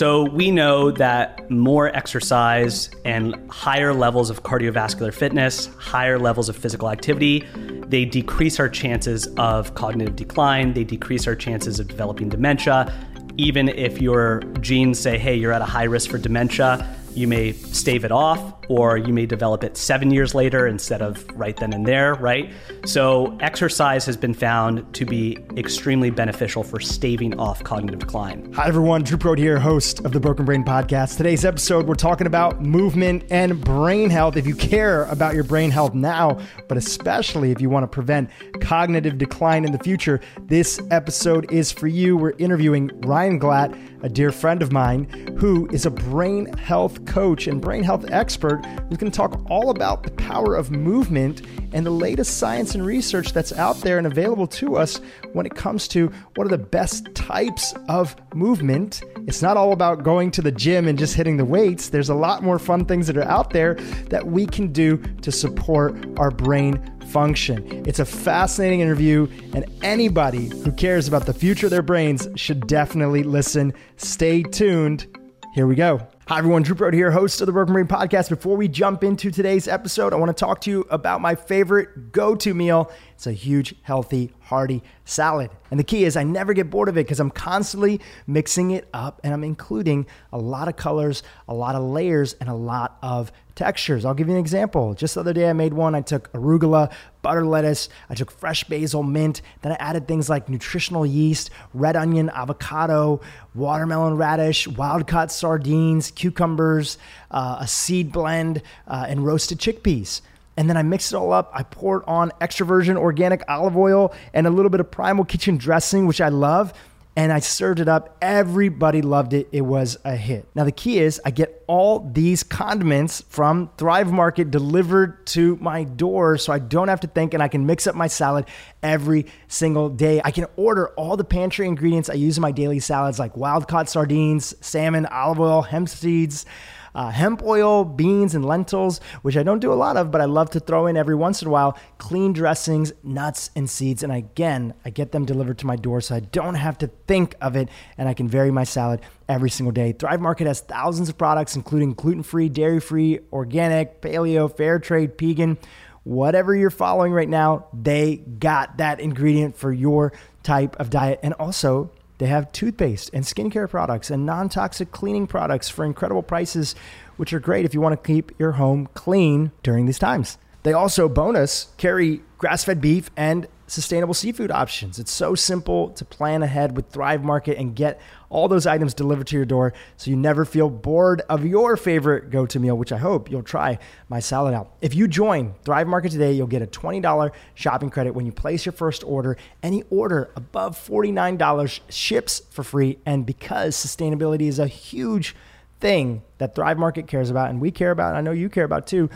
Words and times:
So 0.00 0.22
we 0.22 0.50
know 0.50 0.90
that 0.92 1.50
more 1.50 1.94
exercise 1.94 2.88
and 3.04 3.36
higher 3.50 3.92
levels 3.92 4.30
of 4.30 4.44
cardiovascular 4.44 5.12
fitness, 5.12 5.66
higher 5.76 6.18
levels 6.18 6.48
of 6.48 6.56
physical 6.56 6.88
activity, 6.88 7.46
they 7.86 8.06
decrease 8.06 8.58
our 8.58 8.70
chances 8.70 9.26
of 9.36 9.74
cognitive 9.74 10.16
decline, 10.16 10.72
they 10.72 10.84
decrease 10.84 11.26
our 11.26 11.36
chances 11.36 11.78
of 11.78 11.88
developing 11.88 12.30
dementia. 12.30 12.90
Even 13.36 13.68
if 13.68 14.00
your 14.00 14.40
genes 14.62 14.98
say, 14.98 15.18
hey, 15.18 15.34
you're 15.34 15.52
at 15.52 15.60
a 15.60 15.66
high 15.66 15.84
risk 15.84 16.08
for 16.08 16.16
dementia, 16.16 16.96
you 17.14 17.26
may 17.26 17.52
stave 17.52 18.04
it 18.04 18.12
off 18.12 18.54
or 18.68 18.96
you 18.96 19.12
may 19.12 19.26
develop 19.26 19.64
it 19.64 19.76
seven 19.76 20.10
years 20.12 20.34
later 20.34 20.68
instead 20.68 21.02
of 21.02 21.26
right 21.34 21.56
then 21.56 21.72
and 21.72 21.84
there, 21.84 22.14
right? 22.14 22.52
So, 22.86 23.36
exercise 23.40 24.06
has 24.06 24.16
been 24.16 24.32
found 24.32 24.94
to 24.94 25.04
be 25.04 25.36
extremely 25.56 26.10
beneficial 26.10 26.62
for 26.62 26.78
staving 26.78 27.38
off 27.38 27.64
cognitive 27.64 27.98
decline. 27.98 28.52
Hi, 28.52 28.68
everyone. 28.68 29.04
Dhru 29.04 29.18
Purohit 29.18 29.38
here, 29.38 29.58
host 29.58 30.04
of 30.04 30.12
the 30.12 30.20
Broken 30.20 30.44
Brain 30.44 30.64
Podcast. 30.64 31.16
Today's 31.16 31.44
episode, 31.44 31.86
we're 31.86 31.94
talking 31.94 32.28
about 32.28 32.62
movement 32.62 33.24
and 33.30 33.60
brain 33.64 34.08
health. 34.08 34.36
If 34.36 34.46
you 34.46 34.54
care 34.54 35.04
about 35.06 35.34
your 35.34 35.44
brain 35.44 35.70
health 35.70 35.94
now, 35.94 36.38
but 36.68 36.78
especially 36.78 37.50
if 37.50 37.60
you 37.60 37.68
want 37.68 37.82
to 37.82 37.88
prevent 37.88 38.30
cognitive 38.60 39.18
decline 39.18 39.64
in 39.64 39.72
the 39.72 39.78
future, 39.78 40.20
this 40.42 40.80
episode 40.90 41.50
is 41.52 41.72
for 41.72 41.88
you. 41.88 42.16
We're 42.16 42.34
interviewing 42.38 42.90
Ryan 43.00 43.40
Glatt, 43.40 44.04
a 44.04 44.08
dear 44.08 44.30
friend 44.30 44.62
of 44.62 44.72
mine, 44.72 45.36
who 45.38 45.68
is 45.72 45.86
a 45.86 45.90
brain 45.90 46.46
health 46.56 47.04
coach 47.10 47.48
and 47.48 47.60
brain 47.60 47.82
health 47.82 48.06
expert 48.10 48.64
who's 48.88 48.96
going 48.96 49.10
to 49.10 49.16
talk 49.16 49.42
all 49.50 49.70
about 49.70 50.04
the 50.04 50.12
power 50.12 50.54
of 50.54 50.70
movement 50.70 51.42
and 51.72 51.84
the 51.84 51.90
latest 51.90 52.38
science 52.38 52.76
and 52.76 52.86
research 52.86 53.32
that's 53.32 53.52
out 53.54 53.76
there 53.78 53.98
and 53.98 54.06
available 54.06 54.46
to 54.46 54.76
us 54.76 55.00
when 55.32 55.44
it 55.44 55.54
comes 55.54 55.88
to 55.88 56.06
what 56.36 56.46
are 56.46 56.50
the 56.50 56.58
best 56.58 57.12
types 57.16 57.74
of 57.88 58.14
movement. 58.32 59.02
It's 59.26 59.42
not 59.42 59.56
all 59.56 59.72
about 59.72 60.04
going 60.04 60.30
to 60.32 60.42
the 60.42 60.52
gym 60.52 60.86
and 60.86 60.96
just 60.96 61.14
hitting 61.14 61.36
the 61.36 61.44
weights. 61.44 61.88
There's 61.88 62.10
a 62.10 62.14
lot 62.14 62.44
more 62.44 62.60
fun 62.60 62.84
things 62.84 63.08
that 63.08 63.16
are 63.16 63.24
out 63.24 63.50
there 63.50 63.74
that 64.08 64.24
we 64.24 64.46
can 64.46 64.72
do 64.72 64.98
to 65.22 65.32
support 65.32 65.96
our 66.16 66.30
brain 66.30 66.80
function. 67.10 67.84
It's 67.86 67.98
a 67.98 68.04
fascinating 68.04 68.80
interview, 68.80 69.26
and 69.52 69.64
anybody 69.82 70.48
who 70.48 70.70
cares 70.70 71.08
about 71.08 71.26
the 71.26 71.34
future 71.34 71.66
of 71.66 71.70
their 71.70 71.82
brains 71.82 72.28
should 72.36 72.68
definitely 72.68 73.24
listen. 73.24 73.74
Stay 73.96 74.44
tuned. 74.44 75.06
Here 75.54 75.66
we 75.66 75.74
go. 75.74 76.06
Hi, 76.30 76.38
everyone. 76.38 76.62
Dhru 76.62 76.76
Purohit 76.76 76.94
here, 76.94 77.10
host 77.10 77.40
of 77.40 77.46
the 77.46 77.52
Broken 77.52 77.72
Brain 77.72 77.88
Podcast. 77.88 78.28
Before 78.28 78.56
we 78.56 78.68
jump 78.68 79.02
into 79.02 79.32
today's 79.32 79.66
episode, 79.66 80.12
I 80.12 80.16
want 80.16 80.28
to 80.28 80.32
talk 80.32 80.60
to 80.60 80.70
you 80.70 80.86
about 80.88 81.20
my 81.20 81.34
favorite 81.34 82.12
go 82.12 82.36
to 82.36 82.54
meal. 82.54 82.88
It's 83.16 83.26
a 83.26 83.32
huge, 83.32 83.74
healthy, 83.82 84.30
hearty 84.42 84.84
salad. 85.04 85.50
And 85.72 85.80
the 85.80 85.82
key 85.82 86.04
is 86.04 86.16
I 86.16 86.22
never 86.22 86.52
get 86.52 86.70
bored 86.70 86.88
of 86.88 86.96
it 86.96 87.02
because 87.02 87.18
I'm 87.18 87.32
constantly 87.32 88.00
mixing 88.28 88.70
it 88.70 88.88
up 88.94 89.20
and 89.24 89.34
I'm 89.34 89.42
including 89.42 90.06
a 90.32 90.38
lot 90.38 90.68
of 90.68 90.76
colors, 90.76 91.24
a 91.48 91.52
lot 91.52 91.74
of 91.74 91.82
layers, 91.82 92.34
and 92.34 92.48
a 92.48 92.54
lot 92.54 92.98
of 93.02 93.32
textures. 93.60 94.06
I'll 94.06 94.14
give 94.14 94.26
you 94.26 94.34
an 94.34 94.40
example. 94.40 94.94
Just 94.94 95.14
the 95.14 95.20
other 95.20 95.34
day, 95.34 95.50
I 95.50 95.52
made 95.52 95.74
one. 95.74 95.94
I 95.94 96.00
took 96.00 96.32
arugula, 96.32 96.90
butter 97.20 97.44
lettuce, 97.44 97.90
I 98.08 98.14
took 98.14 98.30
fresh 98.30 98.64
basil, 98.64 99.02
mint. 99.02 99.42
Then 99.60 99.72
I 99.72 99.74
added 99.74 100.08
things 100.08 100.30
like 100.30 100.48
nutritional 100.48 101.04
yeast, 101.04 101.50
red 101.74 101.94
onion, 101.94 102.30
avocado, 102.30 103.20
watermelon 103.54 104.16
radish, 104.16 104.66
wild 104.66 105.06
caught 105.06 105.30
sardines, 105.30 106.10
cucumbers, 106.10 106.96
uh, 107.30 107.58
a 107.60 107.68
seed 107.68 108.12
blend, 108.12 108.62
uh, 108.88 109.04
and 109.06 109.26
roasted 109.26 109.58
chickpeas. 109.58 110.22
And 110.56 110.68
then 110.68 110.78
I 110.78 110.82
mixed 110.82 111.12
it 111.12 111.16
all 111.16 111.32
up. 111.32 111.50
I 111.54 111.62
poured 111.62 112.02
on 112.06 112.32
extra 112.40 112.64
virgin 112.64 112.96
organic 112.96 113.42
olive 113.46 113.76
oil 113.76 114.14
and 114.32 114.46
a 114.46 114.50
little 114.50 114.70
bit 114.70 114.80
of 114.80 114.90
primal 114.90 115.26
kitchen 115.26 115.58
dressing, 115.58 116.06
which 116.06 116.22
I 116.22 116.28
love. 116.28 116.72
And 117.16 117.32
I 117.32 117.40
served 117.40 117.80
it 117.80 117.88
up. 117.88 118.16
Everybody 118.22 119.02
loved 119.02 119.32
it. 119.32 119.48
It 119.52 119.62
was 119.62 119.98
a 120.04 120.16
hit. 120.16 120.46
Now, 120.54 120.64
the 120.64 120.72
key 120.72 120.98
is 120.98 121.20
I 121.24 121.30
get 121.30 121.62
all 121.66 122.00
these 122.00 122.42
condiments 122.42 123.22
from 123.28 123.70
Thrive 123.76 124.12
Market 124.12 124.50
delivered 124.50 125.26
to 125.28 125.56
my 125.56 125.84
door 125.84 126.38
so 126.38 126.52
I 126.52 126.60
don't 126.60 126.88
have 126.88 127.00
to 127.00 127.08
think 127.08 127.34
and 127.34 127.42
I 127.42 127.48
can 127.48 127.66
mix 127.66 127.86
up 127.86 127.94
my 127.94 128.06
salad 128.06 128.46
every 128.82 129.26
single 129.48 129.88
day. 129.88 130.20
I 130.24 130.30
can 130.30 130.46
order 130.56 130.88
all 130.90 131.16
the 131.16 131.24
pantry 131.24 131.66
ingredients 131.66 132.08
I 132.08 132.14
use 132.14 132.38
in 132.38 132.42
my 132.42 132.52
daily 132.52 132.78
salads 132.78 133.18
like 133.18 133.36
wild 133.36 133.68
caught 133.68 133.88
sardines, 133.88 134.54
salmon, 134.60 135.06
olive 135.06 135.40
oil, 135.40 135.62
hemp 135.62 135.88
seeds 135.88 136.46
uh, 136.94 137.10
hemp 137.10 137.42
oil, 137.42 137.84
beans, 137.84 138.34
and 138.34 138.44
lentils, 138.44 139.00
which 139.22 139.36
I 139.36 139.42
don't 139.42 139.60
do 139.60 139.72
a 139.72 139.74
lot 139.74 139.96
of, 139.96 140.10
but 140.10 140.20
I 140.20 140.24
love 140.24 140.50
to 140.50 140.60
throw 140.60 140.86
in 140.86 140.96
every 140.96 141.14
once 141.14 141.42
in 141.42 141.48
a 141.48 141.50
while, 141.50 141.78
clean 141.98 142.32
dressings, 142.32 142.92
nuts, 143.02 143.50
and 143.54 143.68
seeds. 143.68 144.02
And 144.02 144.12
again, 144.12 144.74
I 144.84 144.90
get 144.90 145.12
them 145.12 145.24
delivered 145.24 145.58
to 145.58 145.66
my 145.66 145.76
door 145.76 146.00
so 146.00 146.14
I 146.14 146.20
don't 146.20 146.54
have 146.54 146.78
to 146.78 146.88
think 147.06 147.34
of 147.40 147.56
it 147.56 147.68
and 147.98 148.08
I 148.08 148.14
can 148.14 148.28
vary 148.28 148.50
my 148.50 148.64
salad 148.64 149.00
every 149.28 149.50
single 149.50 149.72
day. 149.72 149.92
Thrive 149.92 150.20
Market 150.20 150.46
has 150.46 150.60
thousands 150.60 151.08
of 151.08 151.16
products, 151.16 151.56
including 151.56 151.94
gluten 151.94 152.22
free, 152.22 152.48
dairy 152.48 152.80
free, 152.80 153.20
organic, 153.32 154.00
paleo, 154.00 154.54
fair 154.54 154.78
trade, 154.78 155.12
vegan. 155.18 155.58
Whatever 156.02 156.54
you're 156.54 156.70
following 156.70 157.12
right 157.12 157.28
now, 157.28 157.66
they 157.74 158.16
got 158.16 158.78
that 158.78 159.00
ingredient 159.00 159.56
for 159.56 159.70
your 159.70 160.12
type 160.42 160.76
of 160.80 160.90
diet. 160.90 161.20
And 161.22 161.34
also, 161.34 161.90
they 162.20 162.26
have 162.26 162.52
toothpaste 162.52 163.10
and 163.14 163.24
skincare 163.24 163.68
products 163.68 164.10
and 164.10 164.26
non 164.26 164.50
toxic 164.50 164.90
cleaning 164.90 165.26
products 165.26 165.70
for 165.70 165.86
incredible 165.86 166.22
prices, 166.22 166.74
which 167.16 167.32
are 167.32 167.40
great 167.40 167.64
if 167.64 167.72
you 167.72 167.80
want 167.80 168.00
to 168.00 168.06
keep 168.06 168.38
your 168.38 168.52
home 168.52 168.90
clean 168.92 169.52
during 169.62 169.86
these 169.86 169.98
times. 169.98 170.36
They 170.62 170.74
also, 170.74 171.08
bonus, 171.08 171.72
carry 171.78 172.20
grass 172.36 172.62
fed 172.62 172.82
beef 172.82 173.10
and 173.16 173.48
sustainable 173.70 174.14
seafood 174.14 174.50
options. 174.50 174.98
It's 174.98 175.12
so 175.12 175.36
simple 175.36 175.90
to 175.90 176.04
plan 176.04 176.42
ahead 176.42 176.74
with 176.74 176.88
Thrive 176.88 177.22
Market 177.22 177.56
and 177.56 177.76
get 177.76 178.00
all 178.28 178.48
those 178.48 178.66
items 178.66 178.94
delivered 178.94 179.28
to 179.28 179.36
your 179.36 179.44
door 179.44 179.72
so 179.96 180.10
you 180.10 180.16
never 180.16 180.44
feel 180.44 180.68
bored 180.68 181.22
of 181.28 181.46
your 181.46 181.76
favorite 181.76 182.30
go 182.30 182.46
to 182.46 182.58
meal, 182.58 182.76
which 182.76 182.90
I 182.90 182.98
hope 182.98 183.30
you'll 183.30 183.44
try 183.44 183.78
my 184.08 184.18
salad 184.18 184.54
out. 184.54 184.72
If 184.80 184.96
you 184.96 185.06
join 185.06 185.54
Thrive 185.64 185.86
Market 185.86 186.10
today, 186.10 186.32
you'll 186.32 186.48
get 186.48 186.62
a 186.62 186.66
$20 186.66 187.30
shopping 187.54 187.90
credit 187.90 188.12
when 188.12 188.26
you 188.26 188.32
place 188.32 188.66
your 188.66 188.72
first 188.72 189.04
order. 189.04 189.36
Any 189.62 189.84
order 189.88 190.30
above 190.34 190.76
$49 190.76 191.80
ships 191.88 192.42
for 192.50 192.64
free. 192.64 192.98
And 193.06 193.24
because 193.24 193.76
sustainability 193.76 194.48
is 194.48 194.58
a 194.58 194.66
huge 194.66 195.36
thing 195.78 196.22
that 196.38 196.56
Thrive 196.56 196.76
Market 196.76 197.06
cares 197.06 197.30
about 197.30 197.50
and 197.50 197.60
we 197.60 197.70
care 197.70 197.92
about, 197.92 198.16
I 198.16 198.20
know 198.20 198.32
you 198.32 198.48
care 198.48 198.64
about 198.64 198.88
too 198.88 199.08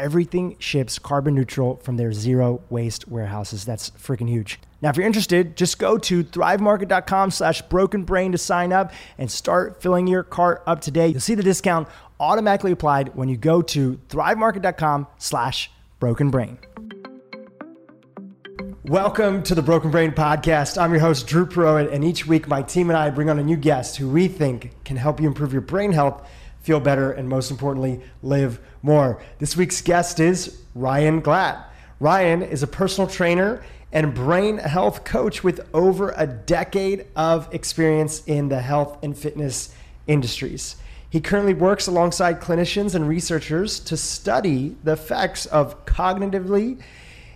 everything 0.00 0.56
ships 0.58 0.98
carbon 0.98 1.34
neutral 1.34 1.76
from 1.76 1.96
their 1.96 2.12
zero 2.12 2.62
waste 2.70 3.06
warehouses. 3.06 3.64
That's 3.64 3.90
freaking 3.90 4.28
huge. 4.28 4.58
Now, 4.80 4.88
if 4.88 4.96
you're 4.96 5.06
interested, 5.06 5.56
just 5.56 5.78
go 5.78 5.98
to 5.98 6.24
thrivemarket.com 6.24 7.30
slash 7.30 7.60
broken 7.62 8.04
brain 8.04 8.32
to 8.32 8.38
sign 8.38 8.72
up 8.72 8.92
and 9.18 9.30
start 9.30 9.82
filling 9.82 10.06
your 10.06 10.22
cart 10.22 10.62
up 10.66 10.80
today. 10.80 11.08
You'll 11.08 11.20
see 11.20 11.34
the 11.34 11.42
discount 11.42 11.86
automatically 12.18 12.72
applied 12.72 13.14
when 13.14 13.28
you 13.28 13.36
go 13.36 13.60
to 13.60 14.00
thrivemarket.com 14.08 15.06
slash 15.18 15.70
broken 15.98 16.30
brain. 16.30 16.58
Welcome 18.84 19.42
to 19.44 19.54
the 19.54 19.62
Broken 19.62 19.90
Brain 19.90 20.12
Podcast. 20.12 20.80
I'm 20.80 20.92
your 20.92 21.00
host, 21.00 21.26
Dhru 21.26 21.46
Purohit, 21.46 21.92
and 21.92 22.02
each 22.02 22.26
week 22.26 22.48
my 22.48 22.62
team 22.62 22.88
and 22.88 22.96
I 22.96 23.10
bring 23.10 23.28
on 23.28 23.38
a 23.38 23.42
new 23.42 23.56
guest 23.56 23.98
who 23.98 24.08
we 24.08 24.26
think 24.26 24.82
can 24.84 24.96
help 24.96 25.20
you 25.20 25.28
improve 25.28 25.52
your 25.52 25.62
brain 25.62 25.92
health 25.92 26.26
feel 26.60 26.80
better, 26.80 27.12
and 27.12 27.28
most 27.28 27.50
importantly, 27.50 28.00
live 28.22 28.60
more. 28.82 29.22
This 29.38 29.56
week's 29.56 29.80
guest 29.80 30.20
is 30.20 30.60
Ryan 30.74 31.22
Glatt. 31.22 31.64
Ryan 31.98 32.42
is 32.42 32.62
a 32.62 32.66
personal 32.66 33.08
trainer 33.08 33.62
and 33.92 34.14
brain 34.14 34.58
health 34.58 35.04
coach 35.04 35.42
with 35.42 35.68
over 35.74 36.14
a 36.16 36.26
decade 36.26 37.06
of 37.16 37.52
experience 37.52 38.22
in 38.24 38.48
the 38.48 38.60
health 38.60 38.98
and 39.02 39.16
fitness 39.16 39.74
industries. 40.06 40.76
He 41.10 41.20
currently 41.20 41.54
works 41.54 41.88
alongside 41.88 42.40
clinicians 42.40 42.94
and 42.94 43.08
researchers 43.08 43.80
to 43.80 43.96
study 43.96 44.76
the 44.84 44.92
effects 44.92 45.44
of 45.46 45.84
cognitively 45.84 46.80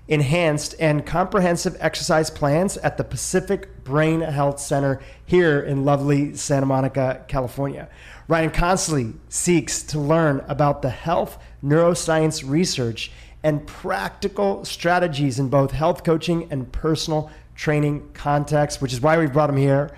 enhanced 0.07 0.75
and 0.79 1.05
comprehensive 1.05 1.77
exercise 1.81 2.31
plans 2.31 2.77
at 2.79 2.97
the 2.99 3.05
Pacific 3.05 3.83
Brain 3.85 4.21
Health 4.21 4.61
Center 4.61 5.01
here 5.27 5.61
in 5.61 5.85
lovely 5.85 6.37
Santa 6.37 6.67
Monica, 6.67 7.25
California. 7.27 7.89
Ryan 8.27 8.51
constantly 8.51 9.15
seeks 9.29 9.83
to 9.85 9.99
learn 9.99 10.43
about 10.49 10.83
the 10.83 10.91
health 10.91 11.39
neuroscience 11.63 12.49
research 12.49 13.11
and 13.43 13.67
practical 13.67 14.65
strategies 14.65 15.39
in 15.39 15.49
both 15.49 15.73
health 15.73 16.05
coaching 16.05 16.49
and 16.51 16.73
personal 16.73 17.31
training 17.55 18.09
contexts, 18.15 18.81
which 18.81 18.93
is 18.93 19.01
why 19.01 19.19
we 19.19 19.27
brought 19.27 19.51
him 19.51 19.57
here. 19.57 19.95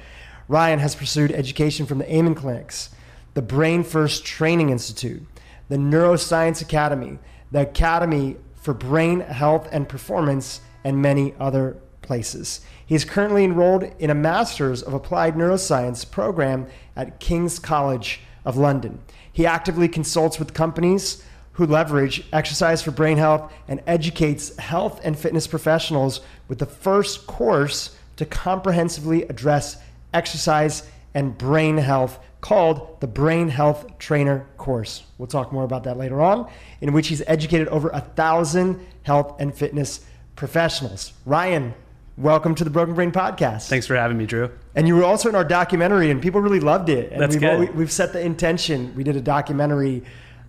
Ryan 0.49 0.81
has 0.81 0.95
pursued 0.95 1.31
education 1.33 1.87
from 1.87 1.99
the 1.99 2.13
Amen 2.13 2.35
Clinics, 2.35 2.91
the 3.35 3.43
Brain 3.43 3.85
First 3.85 4.25
Training 4.25 4.71
Institute, 4.71 5.23
the 5.69 5.77
Neuroscience 5.77 6.61
Academy, 6.61 7.19
the 7.53 7.63
Academy 7.63 8.37
for 8.55 8.75
Brain 8.75 9.21
Health 9.21 9.69
and 9.71 9.89
Performance, 9.89 10.61
and 10.83 11.01
many 11.01 11.35
other 11.39 11.77
places. 12.03 12.61
He 12.85 12.95
is 12.95 13.05
currently 13.05 13.45
enrolled 13.45 13.85
in 13.99 14.11
a 14.11 14.15
Master's 14.15 14.83
of 14.83 14.95
Applied 14.95 15.35
Neuroscience 15.35 16.09
program 16.09 16.67
at 16.97 17.21
King's 17.21 17.59
College 17.59 18.21
of 18.45 18.57
London. 18.57 18.99
He 19.33 19.47
actively 19.47 19.89
consults 19.89 20.39
with 20.39 20.55
companies 20.55 21.23
who 21.53 21.67
leverage 21.67 22.25
exercise 22.33 22.83
for 22.83 22.91
brain 22.91 23.19
health 23.19 23.53
and 23.69 23.83
educates 23.87 24.57
health 24.59 25.01
and 25.05 25.19
fitness 25.19 25.47
professionals 25.47 26.21
with 26.49 26.59
the 26.59 26.67
first 26.67 27.27
course 27.27 27.97
to 28.17 28.27
comprehensively 28.27 29.23
address 29.25 29.77
exercise 30.13 30.89
and 31.15 31.37
brain 31.39 31.79
health 31.79 32.19
called 32.41 33.01
the 33.01 33.07
Brain 33.07 33.49
Health 33.49 33.99
Trainer 33.99 34.47
course. 34.57 35.03
We'll 35.19 35.27
talk 35.27 35.53
more 35.53 35.65
about 35.65 35.85
that 35.85 35.97
later 35.97 36.21
on, 36.21 36.49
in 36.81 36.93
which 36.93 37.09
he's 37.09 37.23
educated 37.27 37.69
over 37.69 37.89
a 37.89 38.01
thousand 38.01 38.87
health 39.03 39.41
and 39.41 39.55
fitness 39.55 40.05
professionals. 40.37 41.13
Ryan, 41.25 41.75
welcome 42.17 42.55
to 42.55 42.65
the 42.65 42.71
Broken 42.71 42.95
Brain 42.95 43.13
Podcast. 43.13 43.69
Thanks 43.69 43.87
for 43.87 43.95
having 43.95 44.17
me, 44.17 44.27
Dhru. 44.27 44.51
And 44.75 44.89
you 44.89 44.97
were 44.97 45.05
also 45.05 45.29
in 45.29 45.35
our 45.35 45.45
documentary, 45.45 46.11
and 46.11 46.23
people 46.23 46.41
really 46.41 46.61
loved 46.61 46.89
it. 46.89 47.13
And 47.13 47.21
That's 47.21 47.35
we've, 47.35 47.41
good. 47.41 47.75
we've 47.75 47.93
set 47.93 48.13
the 48.13 48.21
intention. 48.21 48.95
We 48.95 49.05
did 49.05 49.17
a 49.17 49.21
documentary. 49.21 50.03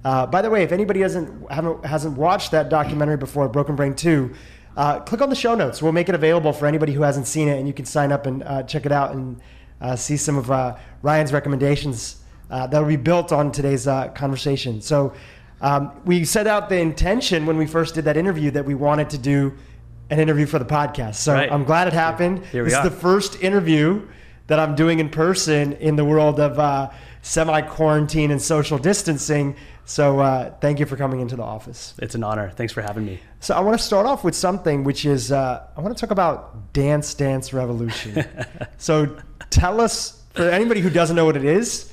Uh, 0.05 0.25
by 0.25 0.41
the 0.41 0.49
way, 0.49 0.63
if 0.63 0.71
anybody 0.71 1.01
hasn't 1.01 1.51
hasn't 1.51 2.17
watched 2.17 2.51
that 2.51 2.69
documentary 2.69 3.17
before, 3.17 3.49
Broken 3.49 3.75
Brain 3.75 3.95
Two, 3.95 4.33
uh, 4.77 4.99
click 5.01 5.21
on 5.21 5.29
the 5.29 5.35
show 5.35 5.55
notes. 5.55 5.81
We'll 5.81 5.91
make 5.91 6.07
it 6.07 6.15
available 6.15 6.53
for 6.53 6.67
anybody 6.67 6.93
who 6.93 7.01
hasn't 7.01 7.27
seen 7.27 7.47
it, 7.47 7.57
and 7.57 7.67
you 7.67 7.73
can 7.73 7.85
sign 7.85 8.11
up 8.11 8.25
and 8.25 8.43
uh, 8.43 8.63
check 8.63 8.85
it 8.85 8.91
out 8.91 9.13
and 9.13 9.41
uh, 9.81 9.95
see 9.95 10.15
some 10.15 10.37
of 10.37 10.49
uh, 10.49 10.77
Ryan's 11.01 11.33
recommendations 11.33 12.23
uh, 12.49 12.67
that 12.67 12.79
will 12.79 12.87
be 12.87 12.95
built 12.95 13.31
on 13.31 13.51
today's 13.51 13.87
uh, 13.87 14.07
conversation. 14.09 14.81
So 14.81 15.13
um, 15.59 15.91
we 16.05 16.23
set 16.23 16.47
out 16.47 16.69
the 16.69 16.77
intention 16.77 17.45
when 17.45 17.57
we 17.57 17.65
first 17.65 17.95
did 17.95 18.05
that 18.05 18.15
interview 18.15 18.51
that 18.51 18.65
we 18.65 18.75
wanted 18.75 19.09
to 19.09 19.17
do 19.17 19.53
an 20.09 20.19
interview 20.19 20.45
for 20.45 20.59
the 20.59 20.65
podcast. 20.65 21.15
So 21.15 21.33
Right. 21.33 21.51
I'm 21.51 21.63
glad 21.63 21.88
it 21.88 21.94
happened. 21.94 22.45
Here 22.48 22.63
we 22.63 22.69
this 22.69 22.77
are. 22.77 22.86
is 22.86 22.92
the 22.94 22.98
first 23.00 23.42
interview 23.42 24.07
that 24.48 24.59
I'm 24.59 24.75
doing 24.75 25.00
in 25.00 25.09
person 25.09 25.74
in 25.74 25.95
the 25.98 26.06
world 26.06 26.39
of 26.39 26.57
uh, 26.57 26.89
semi 27.21 27.62
quarantine 27.62 28.31
and 28.31 28.42
social 28.42 28.77
distancing. 28.77 29.56
So 29.83 30.19
uh, 30.19 30.54
thank 30.59 30.80
you 30.80 30.86
for 30.86 30.98
coming 30.98 31.19
into 31.21 31.36
the 31.36 31.44
office. 31.44 31.94
It's 32.00 32.15
an 32.15 32.24
honor. 32.24 32.50
Thanks 32.51 32.74
for 32.74 32.81
having 32.81 33.06
me. 33.06 33.19
So 33.39 33.56
I 33.56 33.59
want 33.62 33.77
to 33.77 33.83
start 33.83 34.06
off 34.06 34.24
with 34.24 34.36
something 34.36 34.83
which 34.83 35.06
is 35.06 35.31
uh, 35.31 35.65
I 35.75 35.81
want 35.81 35.95
to 35.95 36.00
talk 36.01 36.12
about 36.12 36.74
Dance 36.74 37.13
Dance 37.13 37.54
Revolution. 37.54 38.25
so 38.77 39.18
tell 39.50 39.80
us, 39.81 40.24
for 40.33 40.44
anybody 40.50 40.81
who 40.81 40.89
doesn't 40.89 41.15
know 41.15 41.25
what 41.25 41.38
it 41.38 41.45
is, 41.45 41.92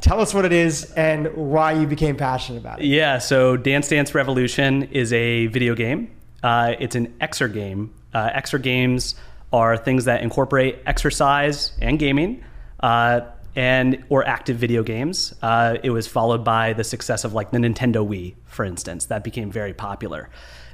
tell 0.00 0.20
us 0.20 0.32
what 0.32 0.44
it 0.44 0.52
is 0.52 0.90
and 0.92 1.34
why 1.34 1.72
you 1.72 1.86
became 1.86 2.16
passionate 2.16 2.58
about 2.60 2.80
it. 2.80 2.86
Yeah, 2.86 3.18
so 3.18 3.56
Dance 3.56 3.88
Dance 3.88 4.14
Revolution 4.14 4.84
is 4.84 5.12
a 5.12 5.46
video 5.48 5.74
game. 5.74 6.10
Uh, 6.42 6.74
it's 6.78 6.94
an 6.94 7.08
exergame. 7.20 7.90
Uh, 8.14 8.30
Exergames 8.30 9.14
are 9.52 9.76
things 9.76 10.04
that 10.04 10.22
incorporate 10.22 10.78
exercise 10.86 11.72
and 11.80 11.98
gaming, 11.98 12.44
uh, 12.80 13.20
and 13.56 14.04
or 14.08 14.26
active 14.26 14.56
video 14.56 14.82
games. 14.82 15.34
Uh, 15.42 15.78
it 15.82 15.90
was 15.90 16.06
followed 16.06 16.44
by 16.44 16.72
the 16.74 16.84
success 16.84 17.24
of 17.24 17.34
like 17.34 17.50
the 17.50 17.58
Nintendo 17.58 18.06
Wii, 18.06 18.34
for 18.46 18.64
instance, 18.64 19.06
that 19.06 19.24
became 19.24 19.50
very 19.50 19.74
popular. 19.74 20.28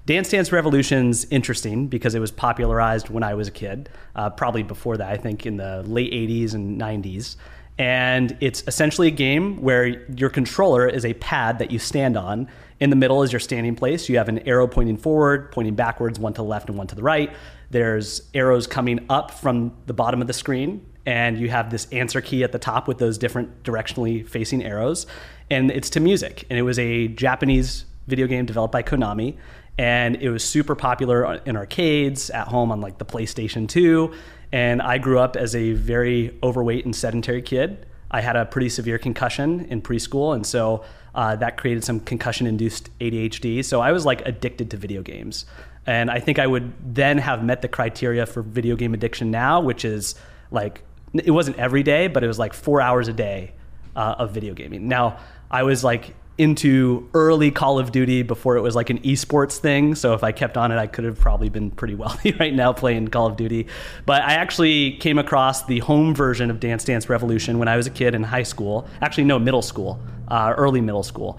Dance 0.06 0.28
Dance 0.28 0.52
Revolution's 0.52 1.24
interesting 1.30 1.86
because 1.86 2.14
it 2.14 2.20
was 2.20 2.30
popularized 2.30 3.08
when 3.08 3.22
I 3.22 3.34
was 3.34 3.48
a 3.48 3.50
kid, 3.50 3.88
uh, 4.14 4.28
probably 4.28 4.62
before 4.62 4.98
that, 4.98 5.08
I 5.10 5.16
think 5.16 5.46
in 5.46 5.56
the 5.56 5.82
late 5.84 6.12
80s 6.12 6.52
and 6.52 6.78
90s. 6.78 7.36
And 7.78 8.36
it's 8.40 8.62
essentially 8.66 9.08
a 9.08 9.12
game 9.12 9.62
where 9.62 9.86
your 9.86 10.28
controller 10.28 10.86
is 10.86 11.04
a 11.04 11.14
pad 11.14 11.58
that 11.58 11.70
you 11.70 11.78
stand 11.78 12.16
on. 12.16 12.48
In 12.80 12.90
the 12.90 12.96
middle 12.96 13.22
is 13.22 13.32
your 13.32 13.40
standing 13.40 13.76
place. 13.76 14.08
You 14.08 14.18
have 14.18 14.28
an 14.28 14.40
arrow 14.40 14.66
pointing 14.66 14.96
forward, 14.96 15.52
pointing 15.52 15.74
backwards, 15.74 16.18
one 16.18 16.32
to 16.34 16.38
the 16.38 16.44
left 16.44 16.68
and 16.68 16.76
one 16.76 16.86
to 16.88 16.94
the 16.94 17.02
right. 17.02 17.34
There's 17.70 18.22
arrows 18.34 18.66
coming 18.66 19.06
up 19.08 19.30
from 19.30 19.72
the 19.86 19.94
bottom 19.94 20.20
of 20.20 20.26
the 20.26 20.32
screen, 20.32 20.84
and 21.06 21.38
you 21.38 21.50
have 21.50 21.70
this 21.70 21.86
answer 21.92 22.20
key 22.20 22.42
at 22.42 22.52
the 22.52 22.58
top 22.58 22.88
with 22.88 22.98
those 22.98 23.18
different 23.18 23.62
directionally 23.62 24.28
facing 24.28 24.64
arrows. 24.64 25.06
And 25.50 25.70
it's 25.70 25.90
to 25.90 26.00
music. 26.00 26.46
And 26.50 26.58
it 26.58 26.62
was 26.62 26.78
a 26.78 27.08
Japanese 27.08 27.84
video 28.06 28.26
game 28.26 28.46
developed 28.46 28.72
by 28.72 28.82
Konami. 28.82 29.36
And 29.76 30.16
it 30.16 30.30
was 30.30 30.44
super 30.44 30.74
popular 30.74 31.34
in 31.46 31.56
arcades, 31.56 32.30
at 32.30 32.48
home 32.48 32.70
on 32.72 32.80
like 32.80 32.98
the 32.98 33.04
PlayStation 33.04 33.68
2. 33.68 34.12
And 34.52 34.80
I 34.80 34.98
grew 34.98 35.18
up 35.18 35.36
as 35.36 35.54
a 35.54 35.72
very 35.72 36.36
overweight 36.42 36.84
and 36.84 36.94
sedentary 36.94 37.42
kid. 37.42 37.86
I 38.10 38.20
had 38.20 38.36
a 38.36 38.46
pretty 38.46 38.68
severe 38.68 38.98
concussion 38.98 39.66
in 39.70 39.82
preschool, 39.82 40.36
and 40.36 40.46
so 40.46 40.84
uh, 41.14 41.36
that 41.36 41.56
created 41.56 41.84
some 41.84 42.00
concussion 42.00 42.46
induced 42.46 42.96
ADHD. 42.98 43.64
So 43.64 43.80
I 43.80 43.92
was 43.92 44.04
like 44.04 44.22
addicted 44.26 44.70
to 44.72 44.76
video 44.76 45.02
games. 45.02 45.46
And 45.86 46.10
I 46.10 46.18
think 46.18 46.38
I 46.38 46.46
would 46.46 46.72
then 46.94 47.18
have 47.18 47.44
met 47.44 47.62
the 47.62 47.68
criteria 47.68 48.26
for 48.26 48.42
video 48.42 48.74
game 48.74 48.94
addiction 48.94 49.30
now, 49.30 49.60
which 49.60 49.84
is 49.84 50.14
like, 50.50 50.82
it 51.12 51.30
wasn't 51.30 51.58
every 51.58 51.82
day, 51.82 52.08
but 52.08 52.24
it 52.24 52.26
was 52.26 52.38
like 52.38 52.54
four 52.54 52.80
hours 52.80 53.06
a 53.08 53.12
day 53.12 53.52
uh, 53.94 54.16
of 54.18 54.32
video 54.32 54.54
gaming. 54.54 54.88
Now, 54.88 55.18
I 55.50 55.62
was 55.62 55.84
like 55.84 56.14
into 56.36 57.08
early 57.14 57.50
Call 57.50 57.78
of 57.78 57.92
Duty 57.92 58.22
before 58.22 58.56
it 58.56 58.60
was 58.60 58.74
like 58.74 58.90
an 58.90 58.98
esports 59.00 59.58
thing. 59.58 59.94
So 59.94 60.14
if 60.14 60.24
I 60.24 60.32
kept 60.32 60.56
on 60.56 60.72
it, 60.72 60.78
I 60.78 60.86
could 60.86 61.04
have 61.04 61.18
probably 61.18 61.48
been 61.48 61.70
pretty 61.70 61.94
wealthy 61.94 62.32
right 62.32 62.54
now 62.54 62.72
playing 62.72 63.08
Call 63.08 63.26
of 63.26 63.36
Duty. 63.36 63.68
But 64.04 64.22
I 64.22 64.34
actually 64.34 64.96
came 64.98 65.18
across 65.18 65.64
the 65.66 65.78
home 65.80 66.14
version 66.14 66.50
of 66.50 66.60
Dance 66.60 66.84
Dance 66.84 67.08
Revolution 67.08 67.58
when 67.58 67.68
I 67.68 67.76
was 67.76 67.86
a 67.86 67.90
kid 67.90 68.14
in 68.14 68.22
high 68.22 68.42
school. 68.42 68.88
Actually, 69.00 69.24
no, 69.24 69.38
middle 69.38 69.62
school, 69.62 70.00
uh, 70.28 70.54
early 70.56 70.80
middle 70.80 71.04
school. 71.04 71.38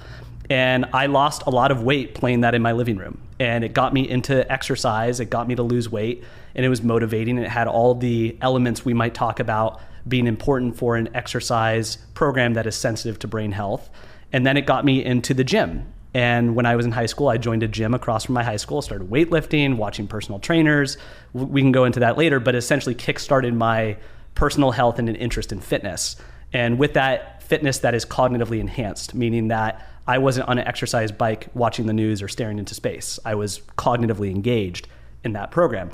And 0.50 0.86
I 0.94 1.08
lost 1.08 1.44
a 1.48 1.50
lot 1.50 1.72
of 1.72 1.82
weight 1.82 2.14
playing 2.14 2.42
that 2.42 2.54
in 2.54 2.62
my 2.62 2.72
living 2.72 2.98
room. 2.98 3.20
And 3.40 3.64
it 3.64 3.74
got 3.74 3.94
me 3.94 4.08
into 4.08 4.50
exercise, 4.50 5.20
it 5.20 5.30
got 5.30 5.48
me 5.48 5.56
to 5.56 5.64
lose 5.64 5.90
weight, 5.90 6.24
and 6.54 6.66
it 6.66 6.70
was 6.70 6.82
motivating. 6.82 7.38
It 7.38 7.50
had 7.50 7.68
all 7.68 7.96
the 7.96 8.38
elements 8.42 8.86
we 8.86 8.94
might 8.94 9.14
talk 9.14 9.40
about 9.40 9.82
being 10.08 10.28
important 10.28 10.78
for 10.78 10.96
an 10.96 11.10
exercise 11.16 11.98
program 12.14 12.54
that 12.54 12.68
is 12.68 12.76
sensitive 12.76 13.20
to 13.20 13.28
brain 13.28 13.52
health. 13.52 13.90
And 14.36 14.46
then 14.46 14.58
it 14.58 14.66
got 14.66 14.84
me 14.84 15.02
into 15.02 15.34
the 15.34 15.46
gym. 15.46 15.86
And 16.14 16.56
when 16.56 16.66
I 16.66 16.76
was 16.76 16.86
in 16.86 16.92
high 16.92 17.06
school, 17.06 17.30
I 17.30 17.38
joined 17.38 17.64
a 17.64 17.70
gym 17.70 17.94
across 17.94 18.26
from 18.26 18.36
my 18.36 18.44
high 18.44 18.58
school, 18.58 18.82
started 18.82 19.10
weightlifting, 19.10 19.78
watching 19.78 20.10
personal 20.10 20.40
trainers. 20.40 20.98
We 21.32 21.62
can 21.62 21.72
go 21.72 21.86
into 21.86 22.02
that 22.02 22.18
later, 22.18 22.42
but 22.42 22.54
essentially 22.54 22.96
kickstarted 22.96 23.56
my 23.56 23.96
personal 24.34 24.72
health 24.72 25.00
and 25.00 25.08
an 25.08 25.16
interest 25.16 25.54
in 25.54 25.62
fitness. 25.62 26.18
And 26.52 26.78
with 26.78 26.96
that 26.96 27.44
fitness 27.44 27.78
that 27.78 27.96
is 27.96 28.04
cognitively 28.06 28.60
enhanced, 28.60 29.16
meaning 29.16 29.48
that 29.48 29.88
I 30.06 30.18
wasn't 30.18 30.50
on 30.50 30.58
an 30.58 30.68
exercise 30.68 31.14
bike 31.14 31.48
watching 31.54 31.86
the 31.86 31.94
news 31.94 32.22
or 32.22 32.28
staring 32.28 32.60
into 32.60 32.76
space. 32.76 33.18
I 33.24 33.36
was 33.36 33.60
cognitively 33.78 34.32
engaged 34.32 34.90
in 35.24 35.32
that 35.32 35.50
program. 35.50 35.92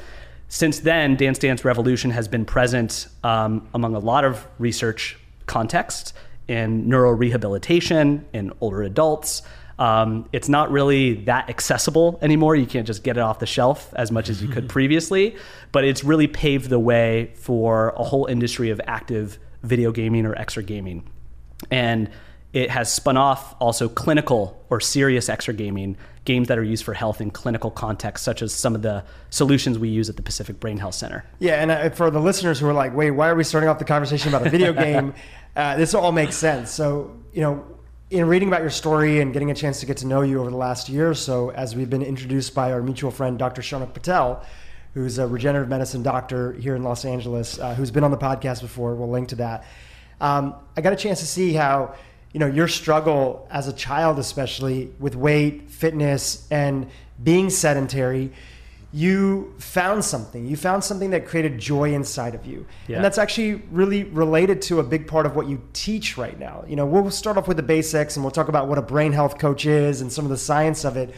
Since 0.48 0.80
then, 0.80 1.16
Dance 1.16 1.38
Dance 1.38 1.64
Revolution 1.64 2.10
has 2.10 2.28
been 2.28 2.46
present 2.46 3.06
um, 3.24 3.68
among 3.76 3.94
a 3.94 4.00
lot 4.00 4.26
of 4.26 4.48
research 4.58 5.20
contexts 5.46 6.16
in 6.52 6.86
neurorehabilitation 6.86 8.26
in 8.34 8.52
older 8.60 8.84
adults. 8.84 9.42
Um, 9.80 10.28
it's 10.34 10.50
not 10.50 10.70
really 10.70 11.14
that 11.24 11.50
accessible 11.50 12.20
anymore. 12.22 12.58
You 12.58 12.66
can't 12.66 12.86
just 12.86 13.04
get 13.04 13.16
it 13.16 13.22
off 13.22 13.40
the 13.40 13.46
shelf 13.46 13.94
as 13.96 14.12
much 14.12 14.28
as 14.30 14.42
you 14.42 14.50
could 14.50 14.68
previously, 14.78 15.38
but 15.72 15.86
it's 15.86 16.04
really 16.04 16.28
paved 16.28 16.70
the 16.70 16.78
way 16.78 17.32
for 17.36 17.92
a 17.92 18.04
whole 18.04 18.26
industry 18.26 18.70
of 18.70 18.82
active 18.86 19.40
video 19.64 19.94
gaming 19.94 20.26
or 20.26 20.36
exergaming. 20.36 21.04
And 21.72 22.10
it 22.52 22.70
has 22.70 22.92
spun 22.92 23.16
off 23.16 23.56
also 23.62 23.88
clinical 23.88 24.62
or 24.70 24.82
serious 24.82 25.30
exergaming, 25.30 25.96
games 26.26 26.50
that 26.50 26.58
are 26.58 26.64
used 26.64 26.84
for 26.84 26.94
health 26.94 27.22
in 27.22 27.32
clinical 27.32 27.72
contexts, 27.72 28.26
such 28.26 28.42
as 28.42 28.54
some 28.54 28.76
of 28.76 28.82
the 28.82 29.04
solutions 29.30 29.80
we 29.80 29.88
use 29.88 30.10
at 30.10 30.18
the 30.18 30.22
Pacific 30.22 30.60
Brain 30.60 30.78
Health 30.78 30.96
Center. 30.96 31.24
Yeah, 31.40 31.62
and 31.62 31.72
uh, 31.72 31.90
for 31.92 32.12
the 32.12 32.20
listeners 32.20 32.60
who 32.60 32.68
are 32.68 32.74
like, 32.74 32.94
wait, 32.94 33.12
why 33.12 33.30
are 33.30 33.36
we 33.36 33.46
starting 33.46 33.70
off 33.70 33.80
the 33.80 33.86
conversation 33.86 34.30
about 34.34 34.46
a 34.46 34.50
video 34.50 34.74
game? 34.88 35.14
Uh, 35.56 35.76
this 35.76 35.94
all 35.94 36.12
makes 36.12 36.36
sense. 36.36 36.72
So, 36.72 37.18
you 37.34 37.42
know, 37.42 37.66
in 38.10 38.26
reading 38.26 38.48
about 38.48 38.62
your 38.62 38.70
story 38.70 39.22
and 39.22 39.34
getting 39.34 39.52
a 39.52 39.56
chance 39.56 39.80
to 39.82 39.86
get 39.86 39.98
to 39.98 40.08
know 40.08 40.22
you 40.22 40.40
over 40.40 40.50
the 40.50 40.58
last 40.58 40.90
year 40.90 41.10
or 41.10 41.14
so, 41.14 41.52
as 41.52 41.76
we've 41.76 41.90
been 41.90 42.02
introduced 42.02 42.54
by 42.54 42.72
our 42.72 42.82
mutual 42.82 43.12
friend, 43.12 43.40
Dr. 43.40 43.62
Shonak 43.62 43.94
Patel, 43.94 44.46
who's 44.94 45.18
a 45.18 45.28
regenerative 45.28 45.70
medicine 45.70 46.04
doctor 46.04 46.54
here 46.54 46.76
in 46.76 46.84
Los 46.84 47.06
Angeles, 47.06 47.60
uh, 47.60 47.74
who's 47.74 47.92
been 47.92 48.04
on 48.04 48.12
the 48.12 48.18
podcast 48.18 48.62
before. 48.62 48.96
We'll 48.96 49.10
link 49.10 49.30
to 49.30 49.36
that. 49.36 49.66
Um, 50.20 50.56
I 50.76 50.82
got 50.82 50.94
a 50.94 50.98
chance 50.98 51.20
to 51.22 51.26
see 51.26 51.54
how, 51.54 51.96
you 52.34 52.40
know, 52.40 52.48
your 52.48 52.68
struggle 52.68 53.48
as 53.50 53.68
a 53.68 53.74
child, 53.74 54.20
especially 54.20 54.92
with 55.00 55.16
weight, 55.16 55.70
fitness, 55.70 56.48
and 56.52 56.90
being 57.24 57.50
sedentary 57.50 58.32
you 58.94 59.54
found 59.58 60.04
something. 60.04 60.46
You 60.46 60.58
found 60.58 60.84
something 60.84 61.12
that 61.12 61.26
created 61.26 61.58
joy 61.58 61.94
inside 61.94 62.36
of 62.36 62.46
you. 62.46 62.66
Yeah. 62.88 62.98
And 62.98 63.06
that's 63.06 63.18
actually 63.18 63.64
really 63.72 64.04
related 64.04 64.62
to 64.64 64.80
a 64.80 64.84
big 64.84 65.08
part 65.08 65.26
of 65.26 65.36
what 65.36 65.48
you 65.48 65.62
teach 65.72 66.18
right 66.18 66.38
now. 66.38 66.66
You 66.68 66.76
know, 66.76 66.86
we'll 66.86 67.10
start 67.10 67.38
off 67.38 67.48
with 67.48 67.58
the 67.58 67.64
basics 67.64 68.18
and 68.18 68.24
we'll 68.24 68.32
talk 68.32 68.50
about 68.50 68.68
what 68.68 68.78
a 68.78 68.82
brain 68.82 69.14
health 69.14 69.38
coach 69.40 69.66
is 69.66 70.02
and 70.02 70.12
some 70.12 70.26
of 70.26 70.30
the 70.32 70.38
science 70.38 70.84
of 70.84 70.98
it. 70.98 71.16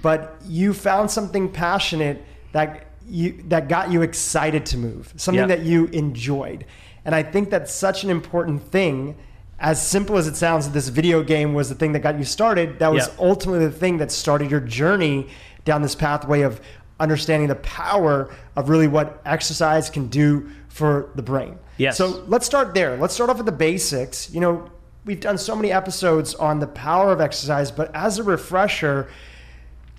But 0.00 0.36
you 0.46 0.72
found 0.72 1.10
something 1.10 1.50
passionate 1.50 2.24
that 2.52 2.86
you 3.08 3.42
that 3.48 3.68
got 3.68 3.90
you 3.90 4.02
excited 4.02 4.66
to 4.66 4.76
move, 4.76 5.12
something 5.16 5.48
Yeah. 5.48 5.56
that 5.56 5.62
you 5.62 5.86
enjoyed. 5.86 6.66
And 7.04 7.14
I 7.14 7.22
think 7.22 7.50
that's 7.50 7.72
such 7.72 8.04
an 8.04 8.10
important 8.10 8.62
thing. 8.70 9.16
As 9.58 9.84
simple 9.84 10.18
as 10.18 10.28
it 10.28 10.36
sounds, 10.36 10.66
that 10.66 10.72
this 10.72 10.86
video 10.88 11.24
game 11.24 11.52
was 11.52 11.68
the 11.68 11.74
thing 11.74 11.92
that 11.92 12.00
got 12.00 12.16
you 12.16 12.24
started. 12.24 12.78
That 12.78 12.92
was 12.92 13.08
Yeah. 13.08 13.14
ultimately 13.26 13.66
the 13.66 13.72
thing 13.72 13.96
that 13.98 14.12
started 14.12 14.52
your 14.52 14.60
journey 14.60 15.26
down 15.64 15.82
this 15.82 15.94
pathway 15.96 16.42
of 16.42 16.60
understanding 17.00 17.48
the 17.48 17.56
power 17.56 18.34
of 18.56 18.68
really 18.68 18.88
what 18.88 19.20
exercise 19.24 19.90
can 19.90 20.08
do 20.08 20.50
for 20.68 21.10
the 21.14 21.22
brain. 21.22 21.58
Yes. 21.76 21.96
So 21.96 22.24
let's 22.26 22.46
start 22.46 22.74
there. 22.74 22.96
Let's 22.96 23.14
start 23.14 23.30
off 23.30 23.36
with 23.36 23.46
the 23.46 23.52
basics. 23.52 24.32
You 24.32 24.40
know, 24.40 24.70
we've 25.04 25.20
done 25.20 25.38
so 25.38 25.54
many 25.54 25.72
episodes 25.72 26.34
on 26.34 26.58
the 26.58 26.66
power 26.66 27.12
of 27.12 27.20
exercise, 27.20 27.70
but 27.70 27.94
as 27.94 28.18
a 28.18 28.22
refresher, 28.22 29.08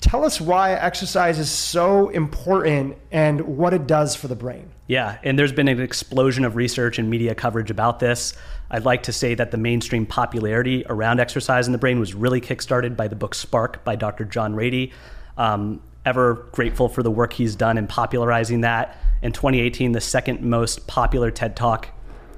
Tell 0.01 0.23
us 0.23 0.39
why 0.39 0.73
exercise 0.73 1.39
is 1.39 1.51
so 1.51 2.07
important 2.09 2.97
and 3.11 3.57
what 3.57 3.73
it 3.73 3.85
does 3.85 4.15
for 4.15 4.29
the 4.29 4.35
brain. 4.35 4.69
Yeah, 4.87 5.17
and 5.23 5.37
there's 5.37 5.51
been 5.51 5.67
an 5.67 5.81
explosion 5.81 6.45
of 6.45 6.55
research 6.55 6.99
and 6.99 7.09
media 7.09 7.35
coverage 7.35 7.69
about 7.69 7.99
this. 7.99 8.33
I'd 8.71 8.85
like 8.85 9.03
to 9.03 9.13
say 9.13 9.35
that 9.35 9.51
the 9.51 9.57
mainstream 9.57 10.05
popularity 10.05 10.85
around 10.87 11.19
exercise 11.19 11.67
in 11.67 11.73
the 11.73 11.77
brain 11.77 11.99
was 11.99 12.13
really 12.13 12.39
kickstarted 12.39 12.95
by 12.95 13.09
the 13.09 13.15
book 13.15 13.35
Spark 13.35 13.83
by 13.83 13.97
Dr. 13.97 14.23
John 14.23 14.55
Ratey. 14.55 14.93
Um, 15.37 15.81
ever 16.09 16.47
grateful 16.51 16.89
for 16.89 17.03
the 17.03 17.11
work 17.11 17.31
he's 17.33 17.55
done 17.55 17.77
in 17.77 17.87
popularizing 17.87 18.61
that. 18.61 18.97
In 19.21 19.31
2018, 19.31 19.91
the 19.93 20.01
second 20.01 20.41
most 20.41 20.87
popular 20.87 21.29
TED 21.31 21.55
Talk 21.55 21.89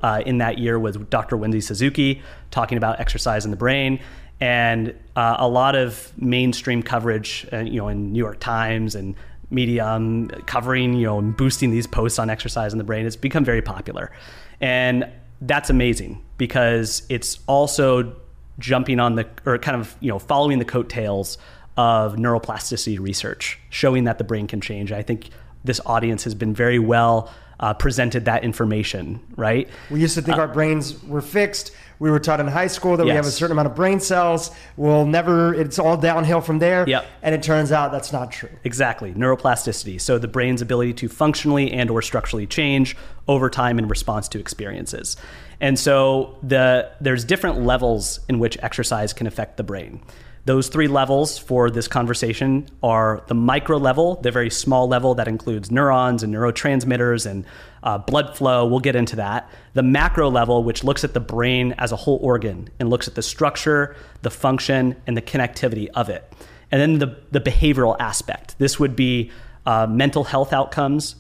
uh, 0.04 0.22
in 0.26 0.40
that 0.40 0.58
year 0.58 0.78
was 0.78 0.98
Dr. 0.98 1.38
Wendy 1.38 1.62
Suzuki 1.62 2.22
talking 2.52 2.78
about 2.78 3.00
exercise 3.00 3.46
in 3.46 3.52
the 3.52 3.58
brain 3.58 4.00
and 4.42 4.96
uh, 5.16 5.36
a 5.38 5.48
lot 5.48 5.76
of 5.76 6.12
mainstream 6.18 6.82
coverage, 6.82 7.48
uh, 7.54 7.60
you 7.60 7.80
know, 7.80 7.88
in 7.88 8.12
New 8.12 8.20
York 8.20 8.40
Times 8.40 8.96
and 8.96 9.16
Medium 9.52 10.30
covering, 10.48 10.96
you 10.96 11.06
know, 11.06 11.20
and 11.20 11.38
boosting 11.38 11.72
these 11.72 11.86
posts 11.86 12.18
on 12.18 12.30
exercise 12.30 12.74
in 12.74 12.78
the 12.78 12.84
brain. 12.84 13.06
It's 13.06 13.16
become 13.16 13.46
very 13.46 13.62
popular, 13.62 14.12
and 14.60 15.08
that's 15.42 15.70
amazing 15.70 16.24
because 16.38 17.04
it's 17.10 17.40
also 17.48 18.16
jumping 18.60 19.00
on 19.00 19.16
the 19.16 19.28
or 19.46 19.58
kind 19.58 19.80
of 19.80 19.96
you 20.00 20.10
know 20.10 20.20
following 20.20 20.58
the 20.60 20.66
coattails 20.66 21.38
of 21.78 22.16
neuroplasticity 22.16 23.00
research, 23.00 23.60
showing 23.70 24.04
that 24.06 24.18
the 24.18 24.24
brain 24.24 24.48
can 24.48 24.62
change. 24.62 24.92
I 24.92 25.02
think 25.02 25.30
this 25.64 25.80
audience 25.86 26.24
has 26.24 26.36
been 26.36 26.54
very 26.54 26.80
well 26.80 27.32
uh, 27.60 27.74
presented 27.76 28.26
that 28.26 28.44
information, 28.44 29.20
right? 29.38 29.70
We 29.92 30.02
used 30.02 30.16
to 30.16 30.22
think 30.22 30.38
uh, 30.38 30.42
our 30.42 30.48
brains 30.48 31.02
were 31.04 31.22
fixed. 31.22 31.72
We 32.00 32.10
were 32.10 32.20
taught 32.20 32.40
in 32.40 32.48
high 32.48 32.66
school 32.66 32.98
that 32.98 33.06
yes. 33.06 33.14
we 33.14 33.16
have 33.16 33.26
a 33.28 33.32
certain 33.32 33.52
amount 33.52 33.68
of 33.68 33.76
brain 33.76 34.00
cells. 34.00 34.50
We'll 34.76 35.06
never, 35.06 35.54
it's 35.54 35.78
all 35.78 35.96
downhill 35.96 36.42
from 36.42 36.58
there. 36.58 36.84
Yep. 36.90 37.06
And 37.22 37.36
it 37.36 37.44
turns 37.44 37.72
out 37.72 37.92
that's 37.92 38.12
not 38.12 38.32
true. 38.32 38.50
Exactly. 38.64 39.14
Neuroplasticity. 39.14 40.02
So 40.02 40.18
the 40.18 40.28
brain's 40.28 40.64
ability 40.64 40.94
to 40.94 41.10
functionally 41.10 41.72
and 41.72 41.92
or 41.92 42.02
structurally 42.02 42.48
change 42.48 42.98
over 43.28 43.52
time 43.52 43.78
in 43.78 43.88
response 43.88 44.28
to 44.30 44.40
experiences. 44.40 45.16
And 45.60 45.78
so 45.78 46.40
the, 46.42 46.92
there's 47.00 47.24
different 47.24 47.62
levels 47.64 48.20
in 48.28 48.40
which 48.40 48.58
exercise 48.64 49.14
can 49.14 49.28
affect 49.28 49.58
the 49.58 49.64
brain. 49.64 50.02
Those 50.46 50.70
three 50.70 50.88
levels 50.88 51.38
for 51.38 51.70
this 51.70 51.88
conversation 51.88 52.68
are 52.82 53.24
the 53.28 53.36
micro 53.36 53.78
level, 53.78 54.16
the 54.22 54.32
very 54.32 54.50
small 54.50 54.88
level 54.88 55.14
that 55.16 55.28
includes 55.28 55.70
neurons 55.70 56.24
and 56.24 56.34
neurotransmitters 56.34 57.30
and 57.30 57.46
uh, 57.84 58.00
blood 58.00 58.36
flow. 58.36 58.66
We'll 58.66 58.80
get 58.80 58.96
into 58.96 59.16
that. 59.18 59.50
The 59.74 59.84
macro 59.84 60.32
level, 60.32 60.64
which 60.64 60.84
looks 60.84 61.04
at 61.04 61.14
the 61.14 61.20
brain 61.20 61.76
as 61.78 61.92
a 61.92 61.96
whole 61.96 62.18
organ 62.24 62.70
and 62.80 62.90
looks 62.90 63.08
at 63.08 63.14
the 63.14 63.22
structure, 63.22 63.96
the 64.24 64.32
function, 64.32 64.96
and 65.06 65.16
the 65.16 65.22
connectivity 65.22 65.90
of 65.94 66.10
it. 66.10 66.32
And 66.72 66.82
then 66.82 66.98
the, 66.98 67.18
the 67.32 67.40
behavioral 67.40 67.96
aspect. 68.00 68.58
This 68.58 68.80
would 68.80 68.96
be 68.96 69.30
uh, 69.68 69.86
mental 69.86 70.24
health 70.24 70.54
outcomes, 70.54 71.18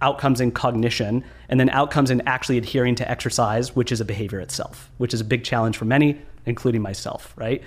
outcomes 0.00 0.40
in 0.40 0.50
cognition, 0.50 1.24
and 1.50 1.60
then 1.60 1.68
outcomes 1.70 2.10
in 2.10 2.22
actually 2.26 2.56
adhering 2.56 2.94
to 2.94 3.10
exercise, 3.10 3.76
which 3.76 3.92
is 3.92 4.00
a 4.00 4.04
behavior 4.04 4.40
itself, 4.40 4.90
which 4.96 5.12
is 5.12 5.20
a 5.20 5.24
big 5.24 5.44
challenge 5.44 5.76
for 5.76 5.84
many, 5.84 6.18
including 6.46 6.80
myself, 6.80 7.34
right? 7.36 7.62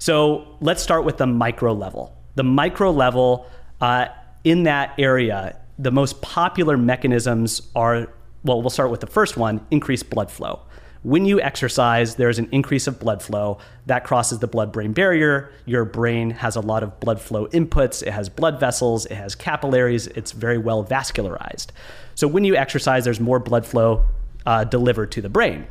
So 0.00 0.56
let's 0.60 0.82
start 0.82 1.04
with 1.04 1.18
the 1.18 1.26
micro 1.26 1.74
level. 1.74 2.16
The 2.34 2.42
micro 2.42 2.90
level, 2.90 3.46
uh, 3.82 4.06
in 4.44 4.62
that 4.62 4.94
area, 4.98 5.58
the 5.78 5.90
most 5.90 6.22
popular 6.22 6.78
mechanisms 6.78 7.62
are 7.76 8.08
well, 8.42 8.62
we'll 8.62 8.70
start 8.70 8.90
with 8.90 9.00
the 9.00 9.06
first 9.06 9.36
one 9.36 9.66
increased 9.70 10.08
blood 10.08 10.30
flow. 10.30 10.60
When 11.02 11.26
you 11.26 11.42
exercise, 11.42 12.14
there's 12.14 12.38
an 12.38 12.48
increase 12.52 12.86
of 12.86 12.98
blood 12.98 13.22
flow 13.22 13.58
that 13.84 14.04
crosses 14.04 14.38
the 14.38 14.46
blood 14.46 14.72
brain 14.72 14.94
barrier. 14.94 15.52
Your 15.66 15.84
brain 15.84 16.30
has 16.30 16.56
a 16.56 16.60
lot 16.60 16.82
of 16.82 16.98
blood 17.00 17.20
flow 17.20 17.46
inputs, 17.48 18.02
it 18.02 18.12
has 18.12 18.30
blood 18.30 18.58
vessels, 18.58 19.04
it 19.04 19.16
has 19.16 19.34
capillaries, 19.34 20.06
it's 20.06 20.32
very 20.32 20.56
well 20.56 20.82
vascularized. 20.82 21.66
So 22.14 22.26
when 22.26 22.44
you 22.44 22.56
exercise, 22.56 23.04
there's 23.04 23.20
more 23.20 23.38
blood 23.38 23.66
flow 23.66 24.04
uh, 24.46 24.64
delivered 24.64 25.12
to 25.12 25.20
the 25.20 25.28
brain 25.28 25.66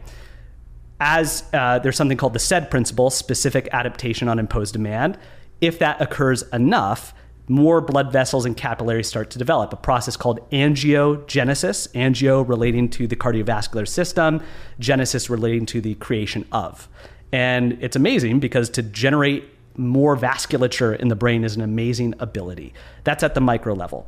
as 0.99 1.43
uh, 1.53 1.79
there's 1.79 1.95
something 1.95 2.17
called 2.17 2.33
the 2.33 2.39
SAID 2.39 2.69
principle, 2.69 3.09
specific 3.09 3.69
adaptation 3.71 4.27
on 4.27 4.39
imposed 4.39 4.73
demand. 4.73 5.17
If 5.61 5.79
that 5.79 6.01
occurs 6.01 6.43
enough, 6.53 7.13
more 7.47 7.81
blood 7.81 8.11
vessels 8.11 8.45
and 8.45 8.55
capillaries 8.55 9.07
start 9.07 9.31
to 9.31 9.39
develop, 9.39 9.73
a 9.73 9.77
process 9.77 10.15
called 10.15 10.47
angiogenesis, 10.51 11.87
angio 11.93 12.47
relating 12.47 12.89
to 12.89 13.07
the 13.07 13.15
cardiovascular 13.15 13.87
system, 13.87 14.41
genesis 14.79 15.29
relating 15.29 15.65
to 15.65 15.81
the 15.81 15.95
creation 15.95 16.45
of. 16.51 16.87
And 17.31 17.77
it's 17.81 17.95
amazing 17.95 18.39
because 18.39 18.69
to 18.71 18.83
generate 18.83 19.45
more 19.77 20.15
vasculature 20.15 20.95
in 20.97 21.07
the 21.07 21.15
brain 21.15 21.43
is 21.43 21.55
an 21.55 21.61
amazing 21.61 22.13
ability. 22.19 22.73
That's 23.03 23.23
at 23.23 23.33
the 23.33 23.41
micro 23.41 23.73
level. 23.73 24.07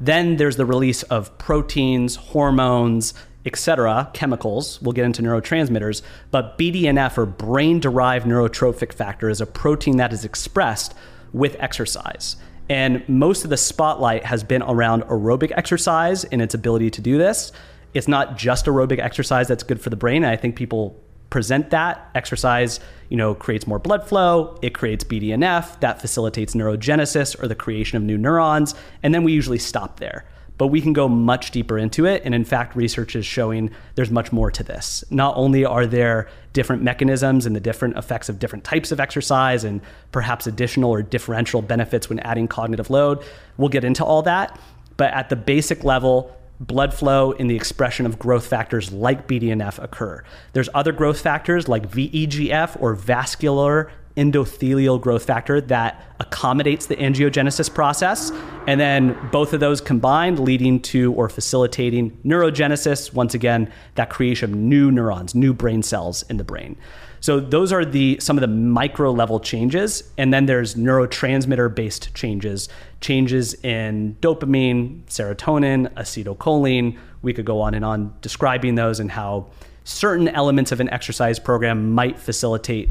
Then 0.00 0.36
there's 0.36 0.56
the 0.56 0.66
release 0.66 1.04
of 1.04 1.38
proteins, 1.38 2.16
hormones, 2.16 3.14
etc., 3.44 4.10
chemicals. 4.12 4.80
We'll 4.82 4.92
get 4.92 5.04
into 5.04 5.22
neurotransmitters, 5.22 6.02
but 6.30 6.58
BDNF 6.58 7.18
or 7.18 7.26
brain 7.26 7.80
derived 7.80 8.26
neurotrophic 8.26 8.92
factor 8.92 9.28
is 9.28 9.40
a 9.40 9.46
protein 9.46 9.96
that 9.96 10.12
is 10.12 10.24
expressed 10.24 10.94
with 11.32 11.56
exercise. 11.58 12.36
And 12.68 13.06
most 13.08 13.44
of 13.44 13.50
the 13.50 13.56
spotlight 13.56 14.24
has 14.24 14.44
been 14.44 14.62
around 14.62 15.02
aerobic 15.04 15.52
exercise 15.56 16.24
and 16.24 16.40
its 16.40 16.54
ability 16.54 16.90
to 16.90 17.00
do 17.00 17.18
this. 17.18 17.52
It's 17.94 18.08
not 18.08 18.36
just 18.36 18.66
aerobic 18.66 18.98
exercise 18.98 19.48
that's 19.48 19.62
good 19.62 19.80
for 19.80 19.90
the 19.90 19.96
brain. 19.96 20.24
I 20.24 20.36
think 20.36 20.56
people 20.56 20.98
present 21.28 21.70
that 21.70 22.10
exercise, 22.14 22.78
you 23.08 23.16
know, 23.16 23.34
creates 23.34 23.66
more 23.66 23.78
blood 23.78 24.06
flow, 24.06 24.58
it 24.60 24.74
creates 24.74 25.02
BDNF 25.02 25.80
that 25.80 26.00
facilitates 26.00 26.54
neurogenesis 26.54 27.42
or 27.42 27.48
the 27.48 27.54
creation 27.54 27.96
of 27.96 28.02
new 28.02 28.18
neurons, 28.18 28.74
and 29.02 29.14
then 29.14 29.24
we 29.24 29.32
usually 29.32 29.58
stop 29.58 29.98
there 29.98 30.26
but 30.58 30.68
we 30.68 30.80
can 30.80 30.92
go 30.92 31.08
much 31.08 31.50
deeper 31.50 31.78
into 31.78 32.06
it. 32.06 32.22
And 32.24 32.34
in 32.34 32.44
fact, 32.44 32.76
research 32.76 33.16
is 33.16 33.26
showing 33.26 33.70
there's 33.94 34.10
much 34.10 34.32
more 34.32 34.50
to 34.50 34.62
this. 34.62 35.04
Not 35.10 35.36
only 35.36 35.64
are 35.64 35.86
there 35.86 36.28
different 36.52 36.82
mechanisms 36.82 37.46
and 37.46 37.56
the 37.56 37.60
different 37.60 37.96
effects 37.96 38.28
of 38.28 38.38
different 38.38 38.64
types 38.64 38.92
of 38.92 39.00
exercise 39.00 39.64
and 39.64 39.80
perhaps 40.12 40.46
additional 40.46 40.90
or 40.90 41.02
differential 41.02 41.62
benefits 41.62 42.08
when 42.08 42.20
adding 42.20 42.48
cognitive 42.48 42.90
load, 42.90 43.24
we'll 43.56 43.68
get 43.68 43.84
into 43.84 44.04
all 44.04 44.22
that. 44.22 44.58
But 44.96 45.12
at 45.14 45.28
the 45.30 45.36
basic 45.36 45.84
level, 45.84 46.36
blood 46.60 46.94
flow 46.94 47.32
and 47.32 47.50
the 47.50 47.56
expression 47.56 48.06
of 48.06 48.18
growth 48.18 48.46
factors 48.46 48.92
like 48.92 49.26
BDNF 49.26 49.82
occur. 49.82 50.22
There's 50.52 50.68
other 50.74 50.92
growth 50.92 51.20
factors 51.20 51.68
like 51.68 51.88
VEGF 51.88 52.80
or 52.80 52.94
vascular 52.94 53.90
endothelial 54.16 55.00
growth 55.00 55.24
factor 55.24 55.60
that 55.60 56.04
accommodates 56.20 56.86
the 56.86 56.96
angiogenesis 56.96 57.72
process. 57.72 58.30
And 58.66 58.80
then 58.80 59.16
both 59.30 59.52
of 59.52 59.60
those 59.60 59.80
combined 59.80 60.38
leading 60.38 60.80
to 60.80 61.12
or 61.14 61.28
facilitating 61.28 62.16
neurogenesis, 62.24 63.12
once 63.12 63.34
again, 63.34 63.72
that 63.94 64.10
creation 64.10 64.52
of 64.52 64.56
new 64.56 64.90
neurons, 64.90 65.34
new 65.34 65.52
brain 65.52 65.82
cells 65.82 66.22
in 66.28 66.36
the 66.36 66.44
brain. 66.44 66.76
So 67.20 67.38
those 67.38 67.72
are 67.72 67.84
the 67.84 68.18
some 68.20 68.36
of 68.36 68.40
the 68.40 68.48
micro 68.48 69.12
level 69.12 69.38
changes 69.38 70.02
and 70.18 70.34
then 70.34 70.46
there's 70.46 70.74
neurotransmitter 70.74 71.72
based 71.72 72.12
changes, 72.14 72.68
changes 73.00 73.54
in 73.62 74.16
dopamine, 74.20 75.04
serotonin, 75.04 75.88
acetylcholine. 75.94 76.98
We 77.22 77.32
could 77.32 77.44
go 77.44 77.60
on 77.60 77.74
and 77.74 77.84
on 77.84 78.12
describing 78.22 78.74
those 78.74 78.98
and 78.98 79.12
how 79.12 79.46
certain 79.84 80.26
elements 80.28 80.72
of 80.72 80.80
an 80.80 80.90
exercise 80.90 81.38
program 81.38 81.92
might 81.92 82.18
facilitate 82.18 82.88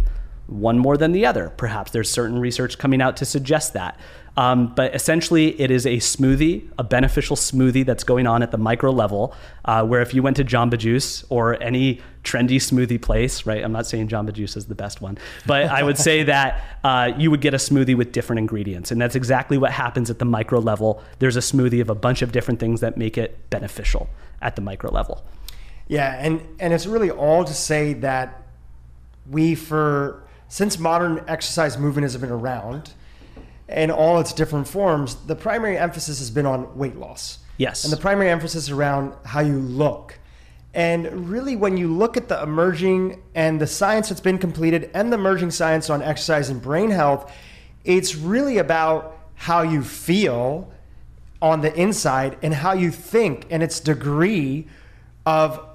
one 0.47 0.77
more 0.77 0.97
than 0.97 1.11
the 1.11 1.25
other. 1.25 1.49
Perhaps 1.49 1.91
there's 1.91 2.09
certain 2.09 2.39
research 2.39 2.77
coming 2.77 3.01
out 3.01 3.17
to 3.17 3.25
suggest 3.25 3.73
that. 3.73 3.99
Um, 4.37 4.73
but 4.75 4.95
essentially, 4.95 5.59
it 5.59 5.71
is 5.71 5.85
a 5.85 5.97
smoothie, 5.97 6.69
a 6.77 6.83
beneficial 6.83 7.35
smoothie 7.35 7.85
that's 7.85 8.03
going 8.03 8.27
on 8.27 8.41
at 8.41 8.51
the 8.51 8.57
micro 8.57 8.91
level. 8.91 9.35
Uh, 9.65 9.83
where 9.85 10.01
if 10.01 10.13
you 10.13 10.23
went 10.23 10.37
to 10.37 10.45
Jamba 10.45 10.77
Juice 10.77 11.25
or 11.29 11.61
any 11.61 12.01
trendy 12.23 12.55
smoothie 12.55 13.01
place, 13.01 13.45
right? 13.45 13.63
I'm 13.63 13.73
not 13.73 13.87
saying 13.87 14.07
Jamba 14.07 14.31
Juice 14.31 14.55
is 14.55 14.67
the 14.67 14.75
best 14.75 15.01
one, 15.01 15.17
but 15.45 15.65
I 15.65 15.83
would 15.83 15.97
say 15.97 16.23
that 16.23 16.63
uh, 16.83 17.11
you 17.17 17.29
would 17.29 17.41
get 17.41 17.53
a 17.53 17.57
smoothie 17.57 17.95
with 17.95 18.13
different 18.13 18.39
ingredients. 18.39 18.91
And 18.91 19.01
that's 19.01 19.15
exactly 19.15 19.57
what 19.57 19.71
happens 19.71 20.09
at 20.09 20.19
the 20.19 20.25
micro 20.25 20.59
level. 20.59 21.03
There's 21.19 21.35
a 21.35 21.41
smoothie 21.41 21.81
of 21.81 21.89
a 21.89 21.95
bunch 21.95 22.21
of 22.21 22.31
different 22.31 22.59
things 22.59 22.79
that 22.79 22.95
make 22.95 23.17
it 23.17 23.49
beneficial 23.49 24.09
at 24.41 24.55
the 24.55 24.61
micro 24.61 24.91
level. 24.91 25.25
Yeah. 25.87 26.15
And, 26.17 26.41
and 26.59 26.73
it's 26.73 26.85
really 26.85 27.11
all 27.11 27.43
to 27.43 27.53
say 27.53 27.93
that 27.95 28.43
we, 29.29 29.55
for 29.55 30.23
since 30.51 30.77
modern 30.77 31.23
exercise 31.29 31.77
movement 31.77 32.03
has 32.03 32.17
been 32.17 32.29
around 32.29 32.91
in 33.69 33.89
all 33.89 34.19
its 34.19 34.33
different 34.33 34.67
forms, 34.67 35.15
the 35.15 35.35
primary 35.35 35.77
emphasis 35.77 36.19
has 36.19 36.29
been 36.29 36.45
on 36.45 36.77
weight 36.77 36.97
loss. 36.97 37.39
Yes. 37.55 37.85
And 37.85 37.93
the 37.93 37.97
primary 37.97 38.29
emphasis 38.29 38.69
around 38.69 39.13
how 39.23 39.39
you 39.39 39.57
look. 39.57 40.19
And 40.73 41.29
really, 41.29 41.55
when 41.55 41.77
you 41.77 41.87
look 41.87 42.17
at 42.17 42.27
the 42.27 42.43
emerging 42.43 43.23
and 43.33 43.61
the 43.61 43.67
science 43.67 44.09
that's 44.09 44.19
been 44.19 44.37
completed 44.37 44.91
and 44.93 45.09
the 45.09 45.17
emerging 45.17 45.51
science 45.51 45.89
on 45.89 46.01
exercise 46.01 46.49
and 46.49 46.61
brain 46.61 46.89
health, 46.89 47.31
it's 47.85 48.13
really 48.17 48.57
about 48.57 49.17
how 49.35 49.61
you 49.61 49.81
feel 49.81 50.69
on 51.41 51.61
the 51.61 51.73
inside 51.79 52.37
and 52.43 52.53
how 52.53 52.73
you 52.73 52.91
think 52.91 53.47
and 53.49 53.63
its 53.63 53.79
degree 53.79 54.67
of 55.25 55.65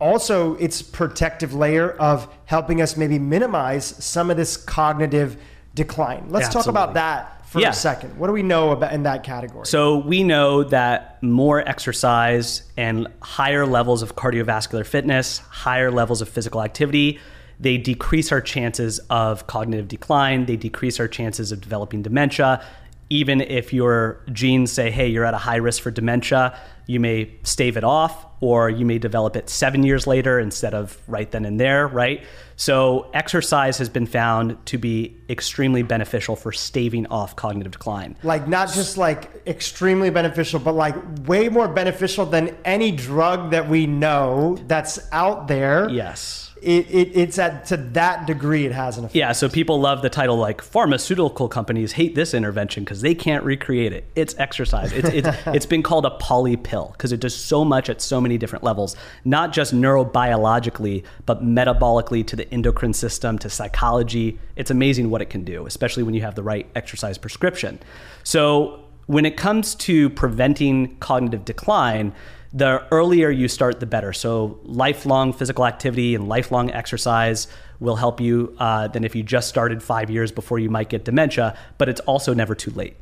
also 0.00 0.54
its 0.56 0.82
protective 0.82 1.54
layer 1.54 1.92
of 1.92 2.32
helping 2.46 2.80
us 2.80 2.96
maybe 2.96 3.18
minimize 3.18 3.84
some 3.84 4.30
of 4.30 4.36
this 4.36 4.56
cognitive 4.56 5.36
decline. 5.74 6.24
Let's 6.28 6.48
talk 6.48 6.66
about 6.66 6.94
that 6.94 7.46
for 7.46 7.60
Yeah. 7.60 7.70
a 7.70 7.72
second. 7.72 8.18
What 8.18 8.28
do 8.28 8.32
we 8.32 8.42
know 8.42 8.70
about 8.70 8.92
in 8.92 9.02
that 9.04 9.22
category? 9.22 9.66
So 9.66 9.98
we 9.98 10.22
know 10.24 10.64
that 10.64 11.22
more 11.22 11.68
exercise 11.68 12.62
and 12.76 13.08
higher 13.22 13.66
levels 13.66 14.02
of 14.02 14.16
cardiovascular 14.16 14.86
fitness, 14.86 15.38
higher 15.50 15.90
levels 15.90 16.22
of 16.22 16.28
physical 16.28 16.62
activity, 16.62 17.18
they 17.58 17.76
decrease 17.76 18.32
our 18.32 18.40
chances 18.40 19.00
of 19.10 19.46
cognitive 19.46 19.86
decline, 19.88 20.46
they 20.46 20.56
decrease 20.56 20.98
our 20.98 21.08
chances 21.08 21.52
of 21.52 21.60
developing 21.60 22.02
dementia. 22.02 22.62
Even 23.10 23.40
if 23.40 23.72
your 23.72 24.20
genes 24.32 24.70
say, 24.70 24.90
hey, 24.90 25.08
you're 25.08 25.24
at 25.24 25.34
a 25.34 25.38
high 25.38 25.56
risk 25.56 25.82
for 25.82 25.90
dementia, 25.90 26.56
you 26.90 26.98
may 26.98 27.30
stave 27.44 27.76
it 27.76 27.84
off 27.84 28.26
or 28.40 28.68
you 28.68 28.84
may 28.84 28.98
develop 28.98 29.36
it 29.36 29.48
seven 29.48 29.84
years 29.84 30.06
later 30.06 30.40
instead 30.40 30.74
of 30.74 31.00
right 31.06 31.30
then 31.30 31.44
and 31.44 31.60
there, 31.60 31.86
right? 31.86 32.24
So, 32.56 33.10
exercise 33.14 33.78
has 33.78 33.88
been 33.88 34.06
found 34.06 34.66
to 34.66 34.76
be 34.76 35.16
extremely 35.28 35.82
beneficial 35.82 36.36
for 36.36 36.50
staving 36.50 37.06
off 37.06 37.36
cognitive 37.36 37.72
decline. 37.72 38.16
like 38.22 38.48
not 38.48 38.72
just 38.72 38.98
like 38.98 39.30
extremely 39.46 40.10
beneficial, 40.10 40.58
but 40.58 40.74
like 40.74 40.96
way 41.26 41.48
more 41.48 41.68
beneficial 41.68 42.26
than 42.26 42.56
any 42.64 42.90
drug 42.90 43.52
that 43.52 43.68
we 43.68 43.86
know 43.86 44.58
that's 44.66 44.98
out 45.12 45.46
there. 45.46 45.88
Yes. 45.88 46.49
It, 46.62 46.90
it, 46.90 47.16
it's 47.16 47.38
at 47.38 47.66
to 47.66 47.76
that 47.76 48.26
degree 48.26 48.66
it 48.66 48.72
has 48.72 48.98
an 48.98 49.04
effect. 49.04 49.16
Yeah, 49.16 49.32
so 49.32 49.48
people 49.48 49.80
love 49.80 50.02
the 50.02 50.10
title 50.10 50.36
like 50.36 50.60
pharmaceutical 50.60 51.48
companies 51.48 51.92
hate 51.92 52.14
this 52.14 52.34
intervention 52.34 52.84
because 52.84 53.00
they 53.00 53.14
can't 53.14 53.44
recreate 53.44 53.92
it. 53.92 54.04
It's 54.14 54.34
exercise. 54.38 54.92
It's 54.92 55.08
it's, 55.08 55.28
it's 55.46 55.66
been 55.66 55.82
called 55.82 56.06
a 56.06 56.10
poly 56.10 56.56
pill 56.56 56.90
because 56.92 57.12
it 57.12 57.20
does 57.20 57.34
so 57.34 57.64
much 57.64 57.88
at 57.88 58.00
so 58.02 58.20
many 58.20 58.36
different 58.38 58.64
levels, 58.64 58.96
not 59.24 59.52
just 59.52 59.74
neurobiologically, 59.74 61.04
but 61.26 61.42
metabolically 61.42 62.26
to 62.26 62.36
the 62.36 62.52
endocrine 62.52 62.92
system, 62.92 63.38
to 63.38 63.50
psychology. 63.50 64.38
It's 64.56 64.70
amazing 64.70 65.10
what 65.10 65.22
it 65.22 65.30
can 65.30 65.44
do, 65.44 65.66
especially 65.66 66.02
when 66.02 66.14
you 66.14 66.22
have 66.22 66.34
the 66.34 66.42
right 66.42 66.66
exercise 66.74 67.18
prescription. 67.18 67.78
So 68.22 68.84
when 69.06 69.26
it 69.26 69.36
comes 69.36 69.74
to 69.74 70.08
preventing 70.10 70.96
cognitive 70.98 71.44
decline, 71.44 72.14
the 72.52 72.82
earlier 72.90 73.30
you 73.30 73.48
start, 73.48 73.80
the 73.80 73.86
better. 73.86 74.12
So, 74.12 74.58
lifelong 74.64 75.32
physical 75.32 75.66
activity 75.66 76.14
and 76.14 76.28
lifelong 76.28 76.70
exercise 76.70 77.46
will 77.78 77.96
help 77.96 78.20
you 78.20 78.54
uh, 78.58 78.88
than 78.88 79.04
if 79.04 79.14
you 79.14 79.22
just 79.22 79.48
started 79.48 79.82
five 79.82 80.10
years 80.10 80.32
before 80.32 80.58
you 80.58 80.68
might 80.68 80.88
get 80.88 81.04
dementia, 81.04 81.56
but 81.78 81.88
it's 81.88 82.00
also 82.02 82.34
never 82.34 82.54
too 82.54 82.70
late. 82.72 82.96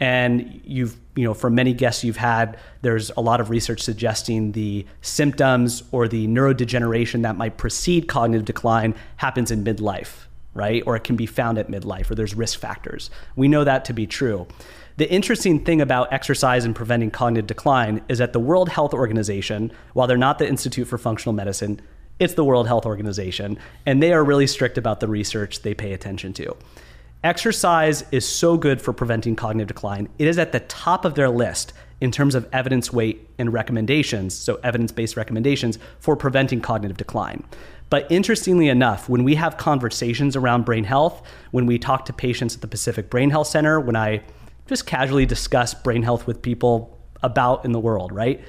And 0.00 0.60
you've, 0.64 0.96
you 1.14 1.24
know, 1.24 1.34
for 1.34 1.50
many 1.50 1.74
guests 1.74 2.02
you've 2.02 2.16
had, 2.16 2.58
there's 2.80 3.10
a 3.16 3.20
lot 3.20 3.40
of 3.40 3.50
research 3.50 3.80
suggesting 3.82 4.52
the 4.52 4.84
symptoms 5.00 5.84
or 5.92 6.08
the 6.08 6.26
neurodegeneration 6.26 7.22
that 7.22 7.36
might 7.36 7.56
precede 7.56 8.08
cognitive 8.08 8.44
decline 8.44 8.94
happens 9.18 9.50
in 9.50 9.62
midlife, 9.62 10.26
right? 10.54 10.82
Or 10.86 10.96
it 10.96 11.04
can 11.04 11.16
be 11.16 11.26
found 11.26 11.58
at 11.58 11.70
midlife, 11.70 12.10
or 12.10 12.14
there's 12.14 12.34
risk 12.34 12.58
factors. 12.58 13.10
We 13.36 13.48
know 13.48 13.64
that 13.64 13.84
to 13.86 13.92
be 13.92 14.06
true. 14.06 14.46
The 14.96 15.10
interesting 15.10 15.64
thing 15.64 15.80
about 15.80 16.12
exercise 16.12 16.64
and 16.64 16.76
preventing 16.76 17.10
cognitive 17.10 17.46
decline 17.46 18.02
is 18.08 18.18
that 18.18 18.32
the 18.32 18.40
World 18.40 18.68
Health 18.68 18.92
Organization, 18.92 19.72
while 19.94 20.06
they're 20.06 20.18
not 20.18 20.38
the 20.38 20.48
Institute 20.48 20.86
for 20.86 20.98
Functional 20.98 21.32
Medicine, 21.32 21.80
it's 22.18 22.34
the 22.34 22.44
World 22.44 22.66
Health 22.66 22.84
Organization, 22.84 23.58
and 23.86 24.02
they 24.02 24.12
are 24.12 24.22
really 24.22 24.46
strict 24.46 24.76
about 24.76 25.00
the 25.00 25.08
research 25.08 25.62
they 25.62 25.74
pay 25.74 25.92
attention 25.92 26.32
to. 26.34 26.56
Exercise 27.24 28.04
is 28.10 28.28
so 28.28 28.56
good 28.56 28.82
for 28.82 28.92
preventing 28.92 29.36
cognitive 29.36 29.68
decline. 29.68 30.08
It 30.18 30.26
is 30.26 30.38
at 30.38 30.52
the 30.52 30.60
top 30.60 31.04
of 31.04 31.14
their 31.14 31.30
list 31.30 31.72
in 32.00 32.10
terms 32.10 32.34
of 32.34 32.48
evidence 32.52 32.92
weight 32.92 33.28
and 33.38 33.52
recommendations, 33.52 34.34
so 34.34 34.58
evidence 34.64 34.90
based 34.90 35.16
recommendations 35.16 35.78
for 36.00 36.16
preventing 36.16 36.60
cognitive 36.60 36.96
decline. 36.96 37.44
But 37.92 38.10
interestingly 38.10 38.70
enough, 38.70 39.06
when 39.10 39.22
we 39.22 39.34
have 39.34 39.58
conversations 39.58 40.34
around 40.34 40.64
brain 40.64 40.84
health, 40.84 41.22
when 41.50 41.66
we 41.66 41.78
talk 41.78 42.06
to 42.06 42.14
patients 42.14 42.54
at 42.54 42.62
the 42.62 42.66
Pacific 42.66 43.10
Brain 43.10 43.28
Health 43.28 43.48
Center, 43.48 43.78
when 43.78 43.96
I 43.96 44.22
just 44.66 44.86
casually 44.86 45.26
discuss 45.26 45.74
brain 45.74 46.02
health 46.02 46.26
with 46.26 46.40
people 46.40 46.98
about 47.22 47.66
in 47.66 47.72
the 47.72 47.78
world, 47.78 48.10
right? 48.10 48.42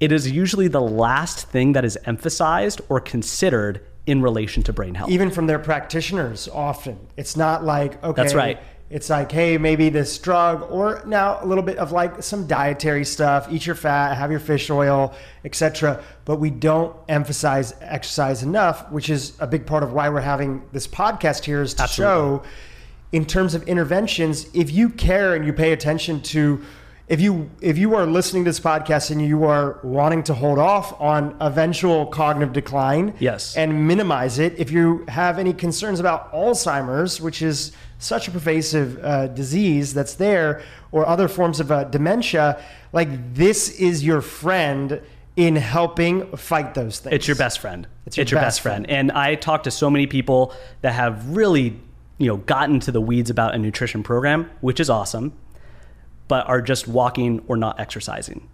It 0.00 0.10
is 0.10 0.28
usually 0.28 0.66
the 0.66 0.80
last 0.80 1.46
thing 1.50 1.74
that 1.74 1.84
is 1.84 1.96
emphasized 2.04 2.80
or 2.88 2.98
considered 2.98 3.80
in 4.06 4.20
relation 4.22 4.64
to 4.64 4.72
brain 4.72 4.96
health. 4.96 5.08
Even 5.08 5.30
from 5.30 5.46
their 5.46 5.60
practitioners, 5.60 6.48
often 6.48 6.98
it's 7.16 7.36
not 7.36 7.62
like 7.62 8.02
okay, 8.02 8.20
That's 8.20 8.34
right. 8.34 8.58
It's 8.94 9.10
like 9.10 9.32
hey, 9.32 9.58
maybe 9.58 9.88
this 9.88 10.16
drug, 10.18 10.62
or 10.70 11.02
now 11.04 11.40
a 11.42 11.46
little 11.46 11.64
bit 11.64 11.78
of 11.78 11.90
like 11.90 12.22
some 12.22 12.46
dietary 12.46 13.04
stuff. 13.04 13.48
Eat 13.50 13.66
your 13.66 13.74
fat, 13.74 14.14
have 14.14 14.30
your 14.30 14.38
fish 14.38 14.70
oil, 14.70 15.12
etc. 15.44 16.00
But 16.24 16.36
we 16.36 16.50
don't 16.50 16.94
emphasize 17.08 17.74
exercise 17.80 18.44
enough, 18.44 18.88
which 18.92 19.10
is 19.10 19.32
a 19.40 19.48
big 19.48 19.66
part 19.66 19.82
of 19.82 19.92
why 19.92 20.08
we're 20.10 20.20
having 20.20 20.62
this 20.70 20.86
podcast 20.86 21.44
here 21.44 21.60
is 21.60 21.74
to 21.74 21.82
Absolutely. 21.82 22.14
show 22.14 22.42
in 23.10 23.24
terms 23.24 23.54
of 23.56 23.64
interventions, 23.64 24.46
if 24.54 24.70
you 24.70 24.88
care 24.90 25.34
and 25.34 25.44
you 25.44 25.52
pay 25.52 25.72
attention 25.72 26.20
to 26.20 26.62
if 27.08 27.20
you 27.20 27.50
if 27.60 27.76
you 27.76 27.96
are 27.96 28.06
listening 28.06 28.44
to 28.44 28.48
this 28.48 28.60
podcast 28.60 29.10
and 29.10 29.20
you 29.20 29.42
are 29.44 29.80
wanting 29.82 30.22
to 30.22 30.34
hold 30.34 30.58
off 30.60 30.98
on 31.00 31.36
eventual 31.40 32.06
cognitive 32.06 32.52
decline 32.54 33.12
Yes. 33.18 33.56
and 33.56 33.88
minimize 33.88 34.38
it, 34.38 34.54
if 34.58 34.70
you 34.70 35.04
have 35.08 35.38
any 35.40 35.52
concerns 35.52 35.98
about 36.00 36.32
Alzheimer's, 36.32 37.20
which 37.20 37.42
is 37.42 37.72
such 37.98 38.28
a 38.28 38.30
pervasive 38.30 38.98
uh, 39.02 39.28
disease 39.28 39.94
that's 39.94 40.14
there, 40.14 40.62
or 40.92 41.06
other 41.06 41.28
forms 41.28 41.60
of 41.60 41.70
uh, 41.70 41.84
dementia, 41.84 42.62
like 42.92 43.34
this 43.34 43.70
is 43.80 44.04
your 44.04 44.20
friend 44.20 45.00
in 45.36 45.56
helping 45.56 46.36
fight 46.36 46.74
those 46.74 47.00
things. 47.00 47.14
It's 47.14 47.26
your 47.26 47.36
best 47.36 47.58
friend. 47.58 47.86
It's 48.06 48.16
It's 48.18 48.30
your 48.30 48.38
your, 48.38 48.44
best 48.44 48.58
best 48.58 48.60
friend. 48.60 48.88
And 48.88 49.10
I 49.12 49.34
talk 49.34 49.64
to 49.64 49.70
so 49.70 49.90
many 49.90 50.06
people 50.06 50.54
that 50.82 50.92
have 50.92 51.36
really, 51.36 51.80
you 52.18 52.28
know, 52.28 52.36
gotten 52.36 52.78
to 52.80 52.92
the 52.92 53.00
weeds 53.00 53.30
about 53.30 53.54
a 53.54 53.58
nutrition 53.58 54.02
program, 54.02 54.50
which 54.60 54.78
is 54.78 54.88
awesome, 54.88 55.32
but 56.28 56.46
are 56.48 56.62
just 56.62 56.86
walking 56.86 57.42
or 57.48 57.56
not 57.56 57.80
exercising. 57.80 58.48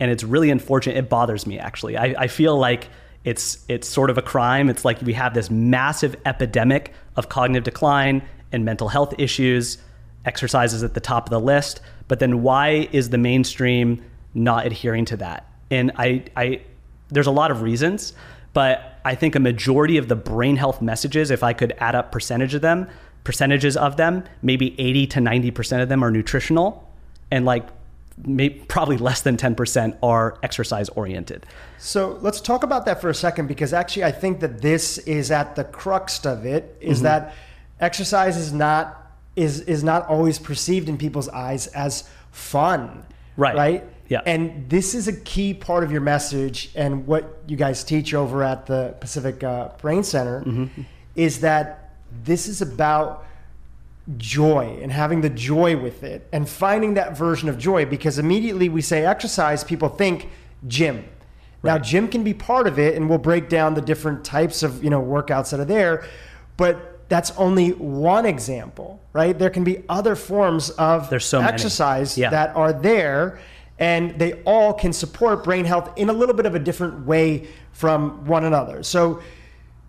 And 0.00 0.10
it's 0.10 0.24
really 0.24 0.50
unfortunate. 0.50 0.96
It 0.96 1.08
bothers 1.08 1.46
me 1.46 1.58
actually. 1.58 1.96
I, 1.96 2.14
I 2.18 2.26
feel 2.26 2.58
like 2.58 2.88
it's 3.24 3.64
it's 3.68 3.88
sort 3.88 4.10
of 4.10 4.18
a 4.18 4.22
crime. 4.22 4.68
It's 4.68 4.84
like 4.84 5.00
we 5.02 5.12
have 5.14 5.34
this 5.34 5.50
massive 5.50 6.16
epidemic 6.24 6.92
of 7.16 7.28
cognitive 7.28 7.64
decline 7.64 8.22
and 8.52 8.64
mental 8.64 8.88
health 8.88 9.14
issues. 9.18 9.78
Exercise 10.24 10.74
is 10.74 10.82
at 10.82 10.94
the 10.94 11.00
top 11.00 11.26
of 11.26 11.30
the 11.30 11.40
list, 11.40 11.80
but 12.08 12.18
then 12.18 12.42
why 12.42 12.88
is 12.92 13.10
the 13.10 13.18
mainstream 13.18 14.02
not 14.34 14.66
adhering 14.66 15.04
to 15.06 15.16
that? 15.18 15.48
And 15.70 15.92
I, 15.96 16.24
I 16.36 16.62
there's 17.10 17.26
a 17.26 17.32
lot 17.32 17.50
of 17.50 17.62
reasons, 17.62 18.12
but 18.52 19.00
I 19.04 19.14
think 19.14 19.34
a 19.34 19.40
majority 19.40 19.98
of 19.98 20.08
the 20.08 20.16
brain 20.16 20.56
health 20.56 20.82
messages, 20.82 21.30
if 21.30 21.42
I 21.42 21.52
could 21.52 21.72
add 21.78 21.94
up 21.94 22.10
percentage 22.10 22.54
of 22.54 22.62
them, 22.62 22.88
percentages 23.22 23.76
of 23.76 23.96
them, 23.96 24.24
maybe 24.42 24.78
80 24.80 25.06
to 25.08 25.20
90% 25.20 25.82
of 25.82 25.88
them 25.88 26.02
are 26.02 26.10
nutritional 26.10 26.88
and 27.30 27.44
like 27.44 27.68
may, 28.24 28.50
probably 28.50 28.96
less 28.96 29.22
than 29.22 29.36
10% 29.36 29.98
are 30.02 30.38
exercise 30.42 30.88
oriented. 30.90 31.46
So 31.78 32.18
let's 32.22 32.40
talk 32.40 32.62
about 32.62 32.86
that 32.86 33.00
for 33.00 33.10
a 33.10 33.14
second 33.14 33.46
because 33.46 33.72
actually 33.72 34.04
I 34.04 34.12
think 34.12 34.40
that 34.40 34.62
this 34.62 34.98
is 34.98 35.30
at 35.30 35.54
the 35.56 35.64
crux 35.64 36.24
of 36.24 36.46
it 36.46 36.76
is 36.80 36.98
Mm-hmm. 36.98 37.04
that 37.04 37.34
exercise 37.80 38.36
is 38.36 38.52
not 38.52 39.02
is 39.34 39.60
is 39.60 39.84
not 39.84 40.06
always 40.08 40.38
perceived 40.38 40.88
in 40.88 40.96
people's 40.96 41.28
eyes 41.28 41.66
as 41.68 42.08
fun. 42.32 43.04
Right. 43.36 43.54
Right? 43.56 43.84
Yeah. 44.08 44.22
And 44.24 44.68
this 44.70 44.94
is 44.94 45.08
a 45.08 45.12
key 45.12 45.52
part 45.52 45.82
of 45.84 45.90
your 45.92 46.00
message 46.00 46.70
and 46.74 47.06
what 47.06 47.38
you 47.48 47.56
guys 47.56 47.82
teach 47.84 48.14
over 48.14 48.42
at 48.42 48.66
the 48.66 48.94
Pacific 49.00 49.42
uh, 49.42 49.70
Brain 49.80 50.04
Center 50.04 50.42
Mm-hmm. 50.46 50.82
is 51.16 51.40
that 51.40 51.94
this 52.24 52.46
is 52.48 52.62
about 52.62 53.24
joy 54.16 54.78
and 54.80 54.92
having 54.92 55.20
the 55.20 55.28
joy 55.30 55.76
with 55.76 56.04
it 56.04 56.28
and 56.32 56.48
finding 56.48 56.94
that 56.94 57.18
version 57.18 57.48
of 57.48 57.58
joy 57.58 57.84
because 57.84 58.18
immediately 58.20 58.68
we 58.68 58.80
say 58.80 59.04
exercise 59.04 59.64
people 59.64 59.88
think 59.88 60.28
gym 60.68 61.04
now 61.64 61.72
Right. 61.74 61.82
gym 61.82 62.06
can 62.06 62.22
be 62.22 62.32
part 62.32 62.68
of 62.68 62.78
it 62.78 62.94
and 62.94 63.08
we'll 63.08 63.18
break 63.18 63.48
down 63.48 63.74
the 63.74 63.80
different 63.80 64.24
types 64.24 64.62
of 64.62 64.84
you 64.84 64.90
know 64.90 65.02
workouts 65.02 65.50
that 65.50 65.58
are 65.58 65.64
there 65.64 66.04
but 66.56 66.95
that's 67.08 67.30
only 67.32 67.70
one 67.70 68.26
example 68.26 69.00
right? 69.12 69.38
There 69.38 69.48
can 69.50 69.64
be 69.64 69.82
other 69.88 70.14
forms 70.14 70.68
of 70.70 71.08
There's 71.08 71.24
so 71.24 71.40
exercise 71.40 72.18
Yeah. 72.18 72.30
that 72.30 72.54
are 72.54 72.72
there 72.72 73.38
and 73.78 74.18
they 74.18 74.34
all 74.44 74.72
can 74.74 74.92
support 74.92 75.42
brain 75.44 75.64
health 75.64 75.90
in 75.96 76.08
a 76.08 76.12
little 76.12 76.34
bit 76.34 76.44
of 76.46 76.54
a 76.54 76.58
different 76.58 77.06
way 77.06 77.48
from 77.72 78.26
one 78.26 78.44
another. 78.44 78.82
So 78.82 79.20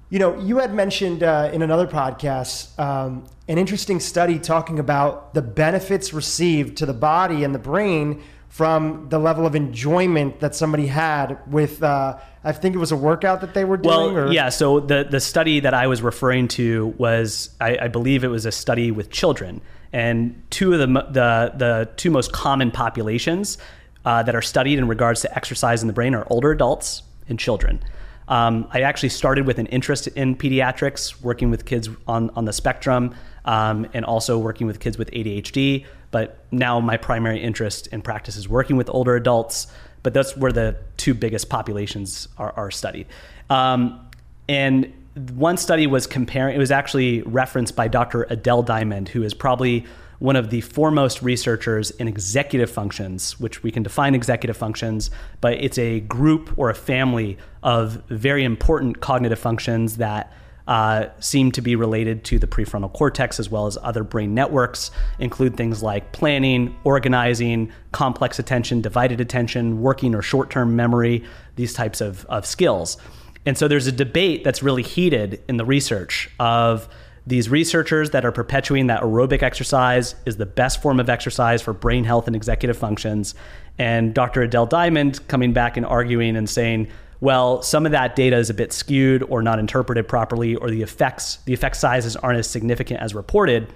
you 0.10 0.20
know, 0.20 0.40
you 0.40 0.60
had 0.60 0.74
mentioned 0.74 1.22
uh, 1.22 1.50
in 1.52 1.62
another 1.62 1.86
podcast 1.86 2.78
um, 2.80 3.26
an 3.50 3.58
interesting 3.58 4.00
study 4.00 4.40
talking 4.40 4.80
about 4.80 5.34
the 5.34 5.42
benefits 5.42 6.14
received 6.14 6.78
to 6.78 6.86
the 6.86 6.94
body 6.94 7.44
and 7.44 7.54
the 7.54 7.60
brain 7.60 8.24
from 8.50 9.08
the 9.10 9.20
level 9.20 9.46
of 9.46 9.56
enjoyment 9.56 10.40
that 10.40 10.56
somebody 10.56 10.88
had 10.88 11.38
with, 11.52 11.84
uh, 11.84 12.18
I 12.44 12.52
think 12.54 12.76
it 12.76 12.80
was 12.80 12.92
a 12.92 12.96
workout 12.96 13.42
that 13.42 13.54
they 13.54 13.66
were 13.66 13.78
doing. 13.78 13.96
Well, 13.96 14.18
or? 14.18 14.32
yeah. 14.32 14.50
So 14.50 14.80
the 14.80 15.06
the 15.10 15.20
study 15.20 15.60
that 15.60 15.74
I 15.74 15.88
was 15.88 16.02
referring 16.02 16.48
to 16.50 16.88
was, 16.98 17.50
I, 17.62 17.78
I 17.82 17.88
believe 17.88 18.24
it 18.24 18.30
was 18.30 18.46
a 18.46 18.52
study 18.52 18.90
with 18.92 19.12
children, 19.12 19.62
and 19.92 20.42
two 20.50 20.74
of 20.74 20.80
the 20.80 20.88
the 20.88 21.54
the 21.56 21.90
two 21.98 22.10
most 22.10 22.32
common 22.32 22.72
populations 22.72 23.58
uh, 24.06 24.24
that 24.24 24.36
are 24.36 24.42
studied 24.42 24.80
in 24.80 24.88
regards 24.88 25.22
to 25.22 25.36
exercise 25.36 25.82
in 25.82 25.88
the 25.88 25.94
brain 25.94 26.16
are 26.16 26.26
older 26.30 26.52
adults 26.52 27.04
and 27.28 27.38
children. 27.38 27.82
Um, 28.28 28.68
I 28.72 28.82
actually 28.82 29.10
started 29.10 29.46
with 29.46 29.58
an 29.58 29.68
interest 29.68 30.08
in 30.08 30.36
pediatrics, 30.36 31.22
working 31.22 31.50
with 31.50 31.66
kids 31.66 31.90
on, 32.08 32.30
on 32.32 32.46
the 32.46 32.54
spectrum, 32.54 33.16
um, 33.46 33.88
and 33.94 34.04
also 34.04 34.38
working 34.38 34.68
with 34.68 34.80
kids 34.80 34.98
with 34.98 35.10
ADHD. 35.12 35.86
But 36.12 36.46
now 36.52 36.80
my 36.80 36.98
primary 36.98 37.42
interest 37.42 37.88
in 37.88 38.02
practice 38.02 38.36
is 38.36 38.48
working 38.48 38.78
with 38.78 38.90
older 38.90 39.16
adults. 39.16 39.68
But 40.04 40.14
that's 40.14 40.38
where 40.38 40.52
the 40.52 40.78
two 40.96 41.14
biggest 41.14 41.50
populations 41.50 42.28
are, 42.38 42.54
are 42.56 42.72
studied. 42.72 43.08
Um, 43.50 44.08
and 44.48 44.94
one 45.34 45.58
study 45.58 45.88
was 45.88 46.08
comparing, 46.08 46.56
it 46.56 46.60
was 46.60 46.72
actually 46.72 47.22
referenced 47.24 47.76
by 47.76 47.88
Dr. 47.88 48.24
Adele 48.30 48.64
Diamond, 48.64 49.10
who 49.10 49.24
is 49.24 49.34
probably 49.34 49.86
one 50.20 50.36
of 50.36 50.50
the 50.50 50.62
foremost 50.62 51.22
researchers 51.22 51.92
in 51.92 52.08
executive 52.08 52.72
functions, 52.72 53.40
which 53.40 53.62
we 53.64 53.72
can 53.72 53.84
define 53.84 54.16
executive 54.16 54.58
functions, 54.58 55.12
but 55.42 55.54
it's 55.54 55.78
a 55.78 56.00
group 56.02 56.52
or 56.58 56.70
a 56.70 56.76
family 56.76 57.38
of 57.62 58.04
very 58.10 58.44
important 58.44 59.00
cognitive 59.00 59.38
functions 59.38 59.98
that 59.98 60.34
uh, 60.68 61.08
seem 61.20 61.52
to 61.54 61.62
be 61.62 61.76
related 61.76 62.24
to 62.26 62.40
the 62.40 62.48
prefrontal 62.48 62.92
cortex 62.92 63.40
as 63.40 63.50
well 63.50 63.68
as 63.68 63.78
other 63.82 64.04
brain 64.04 64.34
networks, 64.34 64.92
include 65.20 65.56
things 65.56 65.82
like 65.82 66.12
planning, 66.12 66.76
organizing, 66.84 67.72
complex 67.92 68.38
attention, 68.38 68.82
divided 68.82 69.22
attention, 69.22 69.82
working 69.82 70.14
or 70.14 70.22
short 70.22 70.50
term 70.50 70.76
memory, 70.76 71.24
these 71.56 71.74
types 71.74 72.02
of, 72.02 72.26
of 72.26 72.46
skills. 72.46 72.98
And 73.46 73.58
so 73.58 73.70
there's 73.70 73.88
a 73.88 73.94
debate 73.94 74.44
that's 74.44 74.62
really 74.62 74.84
heated 74.84 75.42
in 75.48 75.56
the 75.56 75.64
research 75.64 76.30
of 76.38 76.90
these 77.26 77.50
researchers 77.50 78.12
that 78.12 78.26
are 78.26 78.32
perpetuating 78.32 78.88
that 78.88 79.02
aerobic 79.02 79.44
exercise 79.44 80.16
is 80.26 80.38
the 80.38 80.46
best 80.46 80.82
form 80.82 81.00
of 81.00 81.10
exercise 81.10 81.62
for 81.62 81.74
brain 81.74 82.04
health 82.06 82.28
and 82.28 82.36
executive 82.36 82.78
functions. 82.78 83.36
And 83.78 84.14
Dr. 84.14 84.42
Adele 84.42 84.66
Diamond 84.66 85.26
coming 85.28 85.54
back 85.54 85.78
and 85.78 85.86
arguing 85.86 86.36
and 86.36 86.50
saying, 86.50 86.88
well, 87.20 87.62
some 87.62 87.86
of 87.86 87.92
that 87.92 88.16
data 88.16 88.38
is 88.38 88.50
a 88.50 88.54
bit 88.54 88.72
skewed 88.72 89.24
or 89.24 89.42
not 89.42 89.60
interpreted 89.60 90.08
properly, 90.08 90.56
or 90.56 90.70
the 90.70 90.82
effects, 90.82 91.38
the 91.46 91.54
effect 91.54 91.76
sizes 91.76 92.16
aren't 92.16 92.40
as 92.40 92.50
significant 92.50 93.02
as 93.02 93.16
reported. 93.16 93.72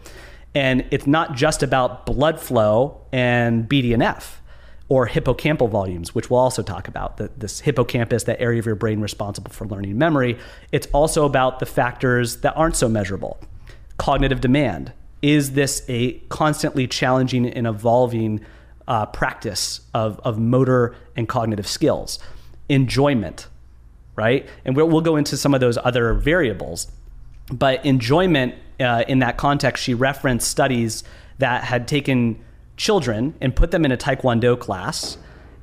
And 0.53 0.85
it's 0.91 1.07
not 1.07 1.35
just 1.35 1.63
about 1.63 2.05
blood 2.05 2.39
flow 2.39 3.01
and 3.11 3.67
BDNF 3.69 4.35
or 4.89 5.07
hippocampal 5.07 5.69
volumes, 5.69 6.13
which 6.13 6.29
we'll 6.29 6.39
also 6.41 6.61
talk 6.61 6.87
about. 6.89 7.17
The, 7.17 7.31
this 7.37 7.61
hippocampus, 7.61 8.25
that 8.25 8.41
area 8.41 8.59
of 8.59 8.65
your 8.65 8.75
brain 8.75 8.99
responsible 8.99 9.49
for 9.49 9.65
learning 9.65 9.91
and 9.91 9.99
memory. 9.99 10.37
It's 10.71 10.87
also 10.87 11.25
about 11.25 11.59
the 11.59 11.65
factors 11.65 12.41
that 12.41 12.55
aren't 12.57 12.75
so 12.75 12.89
measurable. 12.89 13.39
Cognitive 13.97 14.41
demand. 14.41 14.91
Is 15.21 15.53
this 15.53 15.83
a 15.87 16.19
constantly 16.27 16.87
challenging 16.87 17.47
and 17.47 17.65
evolving 17.65 18.41
uh, 18.87 19.05
practice 19.05 19.81
of, 19.93 20.19
of 20.25 20.37
motor 20.37 20.93
and 21.15 21.29
cognitive 21.29 21.67
skills? 21.67 22.19
Enjoyment, 22.69 23.47
right? 24.15 24.47
And 24.65 24.75
we'll, 24.75 25.01
go 25.01 25.15
into 25.15 25.37
some 25.37 25.53
of 25.53 25.59
those 25.59 25.77
other 25.77 26.13
variables. 26.13 26.91
But 27.51 27.85
enjoyment, 27.85 28.55
uh, 28.79 29.03
in 29.07 29.19
that 29.19 29.37
context, 29.37 29.83
she 29.83 29.93
referenced 29.93 30.49
studies 30.49 31.03
that 31.39 31.63
had 31.63 31.87
taken 31.87 32.43
children 32.77 33.33
and 33.41 33.55
put 33.55 33.71
them 33.71 33.85
in 33.85 33.91
a 33.91 33.97
Taekwondo 33.97 34.57
class. 34.57 35.17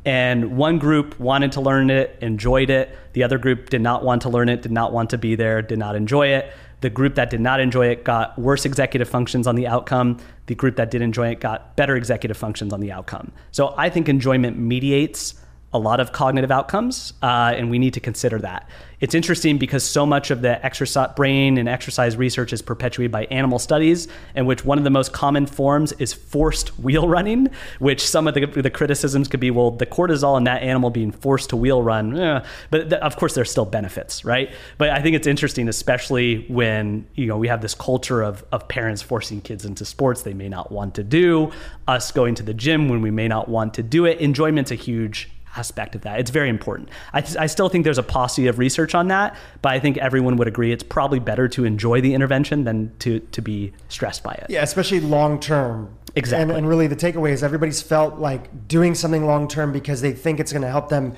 And 0.04 0.56
one 0.56 0.78
group 0.78 1.18
wanted 1.18 1.52
to 1.52 1.60
learn 1.60 1.90
it, 1.90 2.16
enjoyed 2.20 2.70
it. 2.70 2.96
The 3.12 3.22
other 3.24 3.38
group 3.38 3.70
did 3.70 3.80
not 3.80 4.04
want 4.04 4.22
to 4.22 4.28
learn 4.28 4.48
it, 4.48 4.62
did 4.62 4.72
not 4.72 4.92
want 4.92 5.10
to 5.10 5.18
be 5.18 5.34
there, 5.34 5.60
did 5.60 5.78
not 5.78 5.96
enjoy 5.96 6.28
it. 6.28 6.52
The 6.80 6.90
group 6.90 7.16
that 7.16 7.30
did 7.30 7.40
not 7.40 7.60
enjoy 7.60 7.88
it 7.88 8.04
got 8.04 8.38
worse 8.38 8.64
executive 8.64 9.08
functions 9.08 9.46
on 9.46 9.56
the 9.56 9.66
outcome. 9.66 10.18
The 10.46 10.54
group 10.54 10.76
that 10.76 10.90
did 10.90 11.02
enjoy 11.02 11.28
it 11.28 11.40
got 11.40 11.76
better 11.76 11.96
executive 11.96 12.36
functions 12.36 12.72
on 12.72 12.80
the 12.80 12.92
outcome. 12.92 13.32
So 13.50 13.74
I 13.76 13.90
think 13.90 14.08
enjoyment 14.08 14.56
mediates 14.56 15.34
a 15.72 15.78
lot 15.78 16.00
of 16.00 16.12
cognitive 16.12 16.50
outcomes, 16.50 17.12
uh, 17.22 17.52
and 17.56 17.70
we 17.70 17.78
need 17.78 17.94
to 17.94 18.00
consider 18.00 18.38
that. 18.38 18.68
It's 19.00 19.14
interesting 19.14 19.58
because 19.58 19.84
so 19.84 20.04
much 20.04 20.30
of 20.30 20.42
the 20.42 20.64
exercise, 20.64 21.14
brain 21.14 21.56
and 21.56 21.68
exercise 21.68 22.16
research 22.16 22.52
is 22.52 22.62
perpetuated 22.62 23.12
by 23.12 23.26
animal 23.26 23.58
studies, 23.58 24.08
in 24.34 24.46
which 24.46 24.64
one 24.64 24.78
of 24.78 24.84
the 24.84 24.90
most 24.90 25.12
common 25.12 25.46
forms 25.46 25.92
is 25.92 26.12
forced 26.12 26.78
wheel 26.80 27.06
running. 27.06 27.48
Which 27.78 28.04
some 28.04 28.26
of 28.26 28.34
the, 28.34 28.46
the 28.46 28.70
criticisms 28.70 29.28
could 29.28 29.40
be, 29.40 29.50
well, 29.50 29.70
the 29.70 29.86
cortisol 29.86 30.36
in 30.36 30.44
that 30.44 30.62
animal 30.62 30.90
being 30.90 31.12
forced 31.12 31.50
to 31.50 31.56
wheel 31.56 31.82
run, 31.82 32.18
eh. 32.18 32.44
but 32.70 32.90
th- 32.90 33.00
of 33.02 33.16
course 33.16 33.34
there's 33.34 33.50
still 33.50 33.66
benefits, 33.66 34.24
right? 34.24 34.50
But 34.78 34.90
I 34.90 35.00
think 35.00 35.14
it's 35.14 35.26
interesting, 35.26 35.68
especially 35.68 36.46
when 36.48 37.06
you 37.14 37.26
know 37.26 37.36
we 37.36 37.46
have 37.48 37.60
this 37.60 37.74
culture 37.74 38.22
of 38.22 38.44
of 38.50 38.66
parents 38.68 39.02
forcing 39.02 39.40
kids 39.42 39.64
into 39.64 39.84
sports 39.84 40.22
they 40.22 40.34
may 40.34 40.48
not 40.48 40.72
want 40.72 40.94
to 40.96 41.04
do, 41.04 41.52
us 41.86 42.10
going 42.10 42.34
to 42.36 42.42
the 42.42 42.54
gym 42.54 42.88
when 42.88 43.02
we 43.02 43.10
may 43.10 43.28
not 43.28 43.48
want 43.48 43.74
to 43.74 43.82
do 43.82 44.06
it. 44.06 44.18
Enjoyment's 44.18 44.72
a 44.72 44.74
huge 44.74 45.30
aspect 45.56 45.94
of 45.94 46.02
that. 46.02 46.20
It's 46.20 46.30
very 46.30 46.48
important. 46.48 46.88
I, 47.12 47.20
th- 47.20 47.36
I, 47.36 47.46
still 47.46 47.68
think 47.68 47.84
there's 47.84 47.98
a 47.98 48.02
paucity 48.02 48.46
of 48.46 48.58
research 48.58 48.94
on 48.94 49.08
that, 49.08 49.36
but 49.62 49.72
I 49.72 49.80
think 49.80 49.96
everyone 49.98 50.36
would 50.36 50.48
agree 50.48 50.72
it's 50.72 50.82
probably 50.82 51.18
better 51.18 51.48
to 51.48 51.64
enjoy 51.64 52.00
the 52.00 52.14
intervention 52.14 52.64
than 52.64 52.92
to, 53.00 53.20
to 53.20 53.42
be 53.42 53.72
stressed 53.88 54.22
by 54.22 54.32
it. 54.32 54.46
Yeah, 54.48 54.62
especially 54.62 55.00
long 55.00 55.40
term. 55.40 55.94
Exactly. 56.14 56.42
And, 56.42 56.58
and, 56.58 56.68
really, 56.68 56.86
the 56.86 56.96
takeaway 56.96 57.30
is 57.30 57.42
everybody's 57.42 57.82
felt 57.82 58.18
like 58.18 58.68
doing 58.68 58.94
something 58.94 59.26
long 59.26 59.46
term 59.46 59.72
because 59.72 60.00
they 60.00 60.12
think 60.12 60.40
it's 60.40 60.52
going 60.52 60.62
to 60.62 60.70
help 60.70 60.88
them 60.88 61.14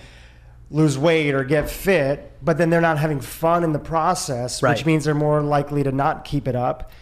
lose 0.71 0.97
weight 0.99 1.35
or 1.35 1.43
get 1.43 1.69
fit, 1.69 2.33
but 2.43 2.59
then 2.59 2.71
they're 2.71 2.81
not 2.81 2.99
having 2.99 3.21
fun 3.21 3.65
in 3.65 3.73
the 3.73 3.79
process, 3.79 4.63
right. 4.63 4.77
which 4.77 4.87
means 4.87 5.05
they're 5.05 5.15
more 5.15 5.43
likely 5.43 5.83
to 5.83 5.91
not 5.91 6.25
keep 6.25 6.47
it 6.47 6.55
up. 6.55 6.93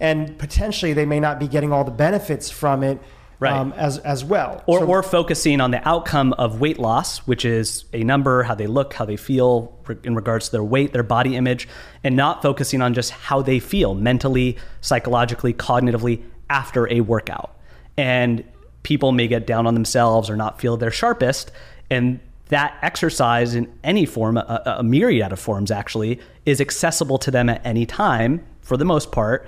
And 0.00 0.36
potentially, 0.38 0.92
they 0.92 1.06
may 1.06 1.20
not 1.20 1.38
be 1.38 1.46
getting 1.46 1.72
all 1.72 1.84
the 1.84 1.92
benefits 1.92 2.50
from 2.50 2.82
it 2.82 2.98
right. 3.42 3.52
um, 3.52 3.72
as 3.76 3.98
as 3.98 4.24
well. 4.24 4.62
Or, 4.66 4.80
so, 4.80 4.86
or 4.86 5.02
focusing 5.02 5.60
on 5.60 5.70
the 5.70 5.86
outcome 5.86 6.32
of 6.34 6.60
weight 6.60 6.78
loss, 6.78 7.18
which 7.18 7.44
is 7.44 7.84
a 7.92 8.04
number, 8.04 8.42
how 8.44 8.54
they 8.54 8.66
look, 8.66 8.94
how 8.94 9.04
they 9.04 9.16
feel 9.16 9.76
in 10.04 10.14
regards 10.14 10.46
to 10.46 10.52
their 10.52 10.64
weight, 10.64 10.92
their 10.92 11.02
body 11.02 11.36
image, 11.36 11.68
and 12.04 12.16
not 12.16 12.42
focusing 12.42 12.80
on 12.80 12.94
just 12.94 13.10
how 13.10 13.42
they 13.42 13.58
feel 13.58 13.94
mentally, 13.94 14.56
psychologically, 14.80 15.52
cognitively 15.52 16.22
after 16.48 16.90
a 16.92 17.00
workout. 17.00 17.54
And 17.96 18.44
people 18.82 19.12
may 19.12 19.28
get 19.28 19.46
down 19.46 19.66
on 19.66 19.74
themselves 19.74 20.30
or 20.30 20.36
not 20.36 20.60
feel 20.60 20.76
their 20.76 20.90
sharpest, 20.90 21.50
and 21.90 22.20
that 22.48 22.76
exercise 22.82 23.54
in 23.54 23.72
any 23.82 24.04
form, 24.04 24.36
a, 24.36 24.74
a 24.78 24.82
myriad 24.82 25.32
of 25.32 25.40
forms 25.40 25.70
actually, 25.70 26.20
is 26.44 26.60
accessible 26.60 27.18
to 27.18 27.30
them 27.30 27.48
at 27.48 27.64
any 27.64 27.86
time 27.86 28.44
for 28.60 28.76
the 28.76 28.84
most 28.84 29.10
part 29.10 29.46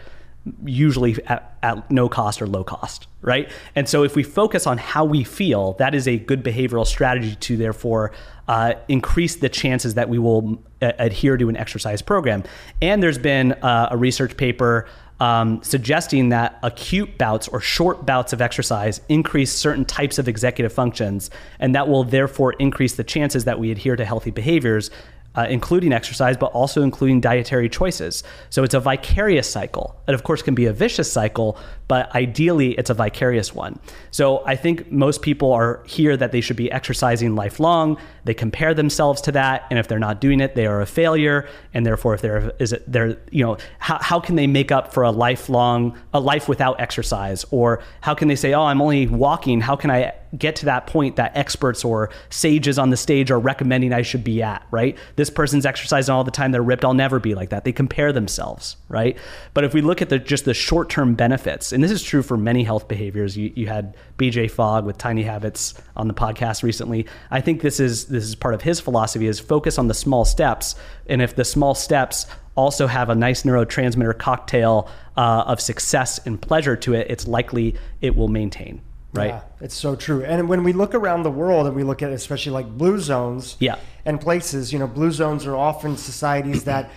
usually 0.64 1.16
at, 1.26 1.57
at, 1.62 1.90
no 1.90 2.09
cost 2.09 2.42
or 2.42 2.46
low 2.46 2.64
cost, 2.64 3.07
right? 3.22 3.50
And 3.74 3.88
so 3.88 4.02
if 4.04 4.14
we 4.14 4.22
focus 4.22 4.66
on 4.66 4.78
how 4.78 5.04
we 5.04 5.24
feel, 5.24 5.72
that 5.74 5.94
is 5.94 6.07
a 6.07 6.18
good 6.18 6.44
behavioral 6.44 6.87
strategy 6.87 7.35
to 7.37 7.57
therefore 7.57 8.12
uh, 8.46 8.74
increase 8.88 9.37
the 9.37 9.48
chances 9.48 9.94
that 9.94 10.09
we 10.09 10.18
will 10.18 10.62
a- 10.83 10.88
uh, 10.88 11.04
adhere 11.07 11.37
to 11.38 11.48
an 11.48 11.57
exercise 11.57 12.02
program. 12.02 12.44
And 12.83 13.02
there's 13.02 13.18
been 13.18 13.52
uh, 13.52 13.88
a 13.90 13.96
research 13.96 14.37
paper 14.37 14.87
um, 15.20 15.62
suggesting 15.62 16.30
that 16.30 16.59
acute 16.62 17.16
bouts 17.16 17.48
or 17.48 17.61
short 17.61 18.04
bouts 18.04 18.33
of 18.33 18.42
exercise 18.42 19.00
increase 19.09 19.52
certain 19.52 19.85
types 19.85 20.18
of 20.18 20.28
executive 20.28 20.72
functions, 20.72 21.30
and 21.59 21.74
that 21.74 21.88
will 21.88 22.04
therefore 22.04 22.52
increase 22.54 22.96
the 22.96 23.04
chances 23.04 23.44
that 23.44 23.59
we 23.59 23.70
adhere 23.70 23.96
to 23.96 24.04
healthy 24.04 24.33
behaviors 24.33 24.90
uh, 25.37 25.47
including 25.49 25.92
exercise, 25.92 26.37
but 26.37 26.47
also 26.53 26.83
including 26.83 27.20
dietary 27.20 27.68
choices. 27.68 28.23
So 28.51 28.62
it's 28.62 28.75
a 28.75 28.81
vicarious 28.81 29.51
cycle. 29.51 30.01
It, 30.07 30.14
of 30.14 30.23
course, 30.23 30.42
can 30.42 30.55
be 30.55 30.66
a 30.66 30.73
vicious 30.73 31.11
cycle, 31.11 31.59
but 31.88 32.14
ideally 32.14 32.73
it's 32.73 32.90
a 32.90 32.94
vicarious 32.94 33.55
one. 33.55 33.79
So 34.11 34.44
I 34.47 34.57
think 34.57 34.90
most 34.90 35.23
people 35.23 35.53
are 35.53 35.83
here 35.87 36.16
that 36.16 36.33
they 36.33 36.40
should 36.40 36.57
be 36.57 36.70
exercising 36.70 37.35
lifelong. 37.35 37.99
They 38.25 38.35
compare 38.35 38.75
themselves 38.75 39.20
to 39.23 39.33
that, 39.33 39.66
and 39.70 39.79
if 39.79 39.88
they're 39.88 39.99
not 39.99 40.20
doing 40.20 40.40
it, 40.40 40.55
they 40.55 40.66
are 40.66 40.81
a 40.81 40.87
failure. 40.87 41.49
And 41.73 41.85
therefore, 41.85 42.14
if 42.14 42.23
there 42.23 42.53
is 42.59 42.73
it, 42.73 42.90
there, 42.90 43.18
you 43.31 43.44
know, 43.44 43.59
how, 43.79 43.99
how 44.01 44.20
can 44.20 44.37
they 44.37 44.47
make 44.47 44.70
up 44.70 44.92
for 44.92 45.03
a 45.03 45.11
lifelong, 45.11 45.99
a 46.12 46.20
life 46.20 46.49
without 46.49 46.81
exercise? 46.81 47.44
Or 47.51 47.83
how 48.01 48.14
can 48.14 48.29
they 48.29 48.37
say, 48.37 48.55
oh, 48.55 48.62
I'm 48.62 48.81
only 48.81 49.07
walking. 49.07 49.61
How 49.61 49.77
can 49.77 49.90
I 49.90 50.12
get 50.37 50.57
to 50.57 50.64
that 50.66 50.87
point 50.87 51.16
that 51.16 51.37
experts 51.37 51.85
or 51.85 52.11
sages 52.31 52.79
on 52.79 52.90
the 52.90 52.97
stage 52.97 53.31
are 53.31 53.38
recommending 53.38 53.92
I 53.92 54.03
should 54.03 54.25
be 54.25 54.42
at, 54.42 54.66
right? 54.70 54.97
This 55.16 55.31
person's 55.31 55.66
exercising 55.66 56.12
all 56.12 56.25
the 56.25 56.31
time, 56.31 56.53
they're 56.53 56.62
ripped, 56.62 56.85
I'll 56.85 56.94
never 56.94 57.18
be 57.18 57.35
like 57.35 57.51
that. 57.51 57.64
They 57.64 57.73
compare 57.73 58.12
themselves, 58.12 58.77
right? 58.88 59.16
But 59.53 59.64
if 59.64 59.75
we 59.75 59.81
look 59.81 60.03
at 60.03 60.09
the 60.09 60.18
just 60.18 60.44
the 60.44 60.55
short-term 60.55 61.14
benefits, 61.14 61.73
and 61.73 61.83
this 61.83 61.90
is 61.90 62.03
true 62.03 62.23
for 62.23 62.37
many 62.37 62.64
health 62.64 62.88
behaviors, 62.88 63.37
you, 63.37 63.53
you 63.55 63.66
had 63.66 63.97
BJ 64.18 64.51
Fogg 64.51 64.85
with 64.85 64.99
Tiny 64.99 65.23
Habits 65.23 65.75
on 65.97 66.09
the 66.09 66.14
podcast 66.14 66.62
recently. 66.62 67.07
I 67.31 67.40
think 67.40 67.62
this 67.62 67.81
is 67.81 68.07
this 68.07 68.25
is 68.25 68.35
part 68.35 68.55
of 68.55 68.62
his 68.62 68.81
philosophy 68.81 69.27
is 69.27 69.40
focus 69.40 69.79
on 69.79 69.88
the 69.88 69.94
small 69.94 70.25
steps. 70.25 70.75
And 71.07 71.20
if 71.20 71.37
the 71.37 71.44
small 71.44 71.75
steps 71.75 72.27
also 72.57 72.87
have 72.87 73.11
a 73.11 73.14
nice 73.14 73.42
neurotransmitter 73.42 74.18
cocktail 74.18 74.88
uh, 75.16 75.44
of 75.47 75.61
success 75.61 76.18
and 76.25 76.40
pleasure 76.40 76.77
to 76.77 76.94
it, 76.94 77.07
it's 77.11 77.27
likely 77.27 77.75
it 78.01 78.16
will 78.16 78.29
maintain 78.29 78.81
right? 79.14 79.29
Yeah, 79.29 79.42
it's 79.61 79.74
so 79.74 79.96
true. 79.96 80.24
And 80.24 80.48
when 80.48 80.64
we 80.64 80.72
look 80.72 80.94
around 80.94 81.22
the 81.22 81.31
world 81.31 81.66
and 81.66 81.74
we 81.74 81.85
look 81.85 82.03
at 82.03 82.12
especially 82.12 82.53
like 82.53 82.68
blue 82.68 82.98
zones 82.98 83.57
yeah. 83.61 83.77
and 84.05 84.20
places, 84.20 84.72
you 84.72 84.79
know, 84.79 84.87
blue 84.87 85.11
zones 85.11 85.46
are 85.46 85.57
often 85.57 85.96
societies 85.96 86.64
that 86.64 86.90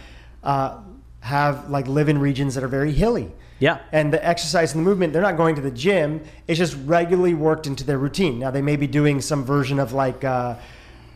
uh, 0.44 0.80
have 1.22 1.70
like 1.70 1.88
live 1.88 2.10
in 2.10 2.20
regions 2.20 2.56
that 2.56 2.64
are 2.64 2.68
very 2.70 2.92
hilly. 2.92 3.32
Yeah. 3.60 3.80
And 3.92 4.14
the 4.14 4.24
exercise 4.26 4.74
and 4.76 4.86
the 4.86 4.90
movement, 4.90 5.14
they're 5.14 5.22
not 5.22 5.38
going 5.38 5.56
to 5.56 5.62
the 5.62 5.72
gym. 5.72 6.22
It's 6.48 6.60
just 6.60 6.78
regularly 6.86 7.34
worked 7.34 7.66
into 7.66 7.84
their 7.84 7.98
routine. 7.98 8.40
Now 8.40 8.52
they 8.52 8.62
may 8.62 8.76
be 8.76 8.88
doing 8.88 9.22
some 9.22 9.44
version 9.44 9.80
of 9.80 9.94
like 9.94 10.24
uh, 10.24 10.56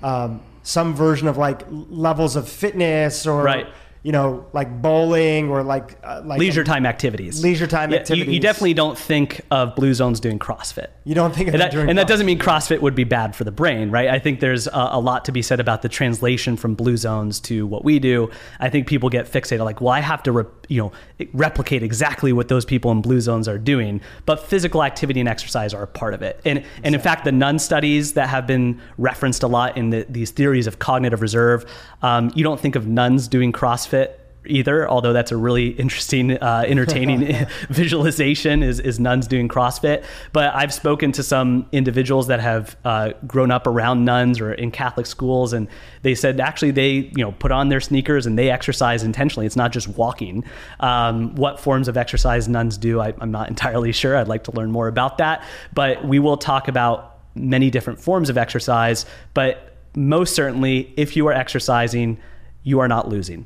um, 0.01 0.41
some 0.63 0.95
version 0.95 1.27
of 1.27 1.37
like 1.37 1.61
levels 1.69 2.35
of 2.35 2.49
fitness 2.49 3.27
or 3.27 3.43
Right. 3.43 3.67
You 4.03 4.11
know 4.11 4.45
like 4.53 4.81
bowling 4.81 5.49
or 5.49 5.63
like 5.63 5.97
uh, 6.03 6.21
like 6.25 6.39
leisure 6.39 6.63
time 6.63 6.85
activities. 6.85 7.43
Leisure 7.43 7.67
time 7.67 7.91
Yeah, 7.91 7.99
activities. 7.99 8.33
You, 8.33 8.39
definitely 8.39 8.73
don't 8.73 8.97
think 8.97 9.41
of 9.51 9.75
blue 9.75 9.93
zones 9.93 10.19
doing 10.19 10.39
CrossFit. 10.39 10.87
You 11.03 11.13
don't 11.13 11.35
think 11.35 11.49
of 11.49 11.53
and 11.53 11.61
that, 11.61 11.73
and 11.73 11.97
that 11.97 12.07
doesn't 12.07 12.25
mean 12.25 12.39
CrossFit 12.39 12.81
would 12.81 12.95
be 12.95 13.03
bad 13.03 13.35
for 13.35 13.43
the 13.43 13.51
brain, 13.51 13.91
right? 13.91 14.09
I 14.09 14.17
think 14.19 14.39
there's 14.39 14.67
a, 14.67 14.89
a 14.93 14.99
lot 14.99 15.25
to 15.25 15.31
be 15.31 15.41
said 15.41 15.59
about 15.59 15.83
the 15.83 15.89
translation 15.89 16.57
from 16.57 16.73
blue 16.73 16.97
zones 16.97 17.39
to 17.41 17.67
what 17.67 17.83
we 17.83 17.99
do. 17.99 18.31
I 18.59 18.69
think 18.69 18.87
people 18.87 19.09
get 19.09 19.31
fixated 19.31 19.63
like, 19.63 19.81
well, 19.81 19.93
I 19.93 19.99
have 19.99 20.23
to, 20.23 20.31
re- 20.31 20.45
you 20.71 20.81
know, 20.81 21.27
replicate 21.33 21.83
exactly 21.83 22.31
what 22.31 22.47
those 22.47 22.63
people 22.63 22.91
in 22.91 23.01
blue 23.01 23.19
zones 23.19 23.47
are 23.47 23.57
doing. 23.57 23.99
But 24.25 24.39
physical 24.47 24.83
activity 24.83 25.19
and 25.19 25.27
exercise 25.27 25.73
are 25.73 25.83
a 25.83 25.87
part 25.87 26.13
of 26.13 26.21
it. 26.21 26.39
And 26.45 26.63
and 26.83 26.95
in 26.95 27.01
fact, 27.01 27.25
the 27.25 27.31
nun 27.33 27.59
studies 27.59 28.13
that 28.13 28.29
have 28.29 28.47
been 28.47 28.79
referenced 28.97 29.43
a 29.43 29.47
lot 29.47 29.77
in 29.77 29.89
the, 29.89 30.05
these 30.07 30.31
theories 30.31 30.67
of 30.67 30.79
cognitive 30.79 31.21
reserve, 31.21 31.65
um, 32.01 32.31
you 32.35 32.43
don't 32.43 32.59
think 32.59 32.75
of 32.75 32.87
nuns 32.87 33.27
doing 33.27 33.51
CrossFit 33.51 34.13
either 34.45 34.89
although 34.89 35.13
that's 35.13 35.31
a 35.31 35.37
really 35.37 35.69
interesting 35.69 36.37
uh, 36.37 36.63
entertaining 36.67 37.47
visualization 37.69 38.63
is, 38.63 38.79
is 38.79 38.99
nuns 38.99 39.27
doing 39.27 39.47
crossfit. 39.47 40.03
But 40.33 40.53
i've 40.55 40.73
spoken 40.73 41.11
to 41.13 41.23
some 41.23 41.67
individuals 41.71 42.27
that 42.27 42.39
have 42.39 42.75
uh, 42.83 43.11
grown 43.27 43.51
up 43.51 43.67
around 43.67 44.05
nuns 44.05 44.39
or 44.39 44.53
in 44.53 44.71
catholic 44.71 45.05
schools 45.05 45.53
and 45.53 45.67
they 46.01 46.15
said 46.15 46.39
actually 46.39 46.71
they 46.71 46.89
you 46.89 47.23
know 47.23 47.31
put 47.33 47.51
on 47.51 47.69
their 47.69 47.79
sneakers 47.79 48.25
and 48.25 48.37
they 48.37 48.49
exercise 48.49 49.03
intentionally. 49.03 49.45
It's 49.45 49.55
not 49.55 49.71
just 49.71 49.87
walking. 49.87 50.43
Um, 50.79 51.35
what 51.35 51.59
forms 51.59 51.87
of 51.87 51.97
exercise 51.97 52.47
nuns 52.47 52.77
do 52.77 52.99
I, 52.99 53.13
i'm 53.19 53.31
not 53.31 53.49
entirely 53.55 53.91
sure. 53.91 54.17
I'd 54.17 54.27
like 54.27 54.43
to 54.45 54.51
learn 54.51 54.71
more 54.71 54.87
about 54.87 55.17
that. 55.19 55.43
But 55.73 56.05
we 56.05 56.19
will 56.19 56.37
talk 56.37 56.67
about 56.67 57.19
many 57.35 57.69
different 57.69 57.99
forms 58.01 58.29
of 58.29 58.37
exercise. 58.37 59.05
But 59.33 59.75
most 59.95 60.35
certainly 60.35 60.93
if 60.97 61.15
you 61.15 61.27
are 61.27 61.33
exercising 61.33 62.17
you 62.63 62.79
are 62.79 62.87
not 62.87 63.09
losing 63.09 63.45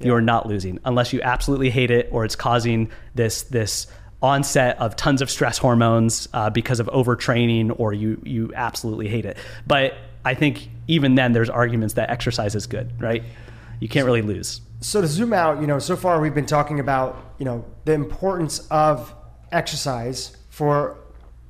you 0.00 0.14
are 0.14 0.20
not 0.20 0.46
losing 0.46 0.78
unless 0.84 1.12
you 1.12 1.20
absolutely 1.22 1.70
hate 1.70 1.90
it 1.90 2.08
or 2.10 2.24
it's 2.24 2.36
causing 2.36 2.90
this 3.14 3.42
this 3.44 3.86
onset 4.22 4.78
of 4.78 4.96
tons 4.96 5.22
of 5.22 5.30
stress 5.30 5.56
hormones 5.56 6.28
uh, 6.34 6.50
because 6.50 6.80
of 6.80 6.86
overtraining 6.88 7.74
or 7.78 7.92
you 7.92 8.20
you 8.24 8.52
absolutely 8.54 9.08
hate 9.08 9.24
it. 9.24 9.36
But 9.66 9.94
i 10.22 10.34
think 10.34 10.68
even 10.86 11.14
then 11.14 11.32
there's 11.32 11.48
arguments 11.48 11.94
that 11.94 12.10
exercise 12.10 12.54
is 12.54 12.66
good 12.66 12.92
right? 13.00 13.24
You 13.80 13.88
can't 13.88 14.04
really 14.04 14.22
lose. 14.22 14.60
So 14.82 15.00
to 15.00 15.06
zoom 15.06 15.32
out, 15.32 15.60
you 15.60 15.66
know, 15.66 15.78
so 15.78 15.96
far 15.96 16.20
we've 16.20 16.34
been 16.34 16.46
talking 16.46 16.80
about, 16.80 17.34
you 17.38 17.44
know, 17.44 17.64
the 17.84 17.92
importance 17.92 18.66
of 18.70 19.14
exercise 19.52 20.36
for 20.50 20.98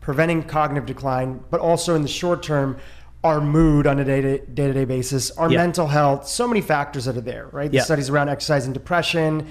preventing 0.01 0.43
cognitive 0.43 0.87
decline, 0.87 1.43
but 1.51 1.61
also 1.61 1.95
in 1.95 2.03
the 2.03 2.09
short 2.09 2.43
term, 2.43 2.79
our 3.23 3.41
mood 3.41 3.87
on 3.87 3.99
a 3.99 4.05
day 4.05 4.21
to 4.21 4.73
day 4.73 4.85
basis, 4.85 5.31
our 5.33 5.51
Yeah. 5.51 5.59
mental 5.59 5.87
health, 5.89 6.27
so 6.27 6.49
many 6.49 6.61
factors 6.61 7.05
that 7.05 7.17
are 7.17 7.21
there, 7.21 7.49
right? 7.53 7.71
The 7.71 7.79
Yeah. 7.79 7.83
studies 7.85 8.09
around 8.09 8.31
exercise 8.31 8.65
and 8.65 8.73
depression, 8.73 9.47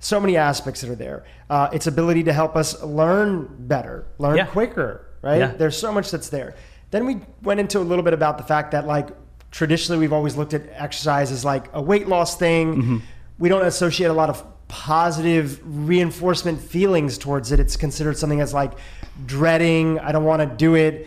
so 0.00 0.18
many 0.18 0.36
aspects 0.36 0.80
that 0.80 0.90
are 0.90 0.96
there. 0.96 1.22
Uh, 1.48 1.68
its 1.72 1.86
ability 1.86 2.24
to 2.24 2.32
help 2.32 2.56
us 2.56 2.82
learn 2.82 3.48
better, 3.60 4.04
learn 4.18 4.36
Yeah. 4.36 4.46
quicker, 4.46 5.02
right? 5.22 5.56
There's 5.56 5.76
so 5.78 5.92
much 5.92 6.10
that's 6.10 6.28
there. 6.28 6.54
Then 6.90 7.06
we 7.06 7.20
went 7.42 7.60
into 7.60 7.78
a 7.78 7.86
little 7.86 8.04
bit 8.04 8.14
about 8.14 8.36
the 8.38 8.44
fact 8.44 8.72
that 8.72 8.86
like 8.86 9.08
traditionally 9.50 10.00
we've 10.00 10.12
always 10.12 10.36
looked 10.36 10.52
at 10.52 10.62
exercise 10.76 11.30
as 11.30 11.44
like 11.44 11.66
a 11.72 11.80
weight 11.80 12.08
loss 12.08 12.36
thing. 12.36 12.74
Mm-hmm. 12.74 12.96
We 13.38 13.48
don't 13.48 13.64
associate 13.64 14.08
a 14.08 14.12
lot 14.12 14.28
of 14.28 14.42
positive 14.66 15.60
reinforcement 15.64 16.60
feelings 16.60 17.16
towards 17.16 17.52
it. 17.52 17.60
It's 17.60 17.76
considered 17.76 18.16
something 18.18 18.40
as 18.40 18.52
like 18.52 18.72
dreading, 19.24 20.00
I 20.00 20.10
don't 20.12 20.24
want 20.24 20.40
to 20.42 20.46
do 20.56 20.74
it. 20.74 21.06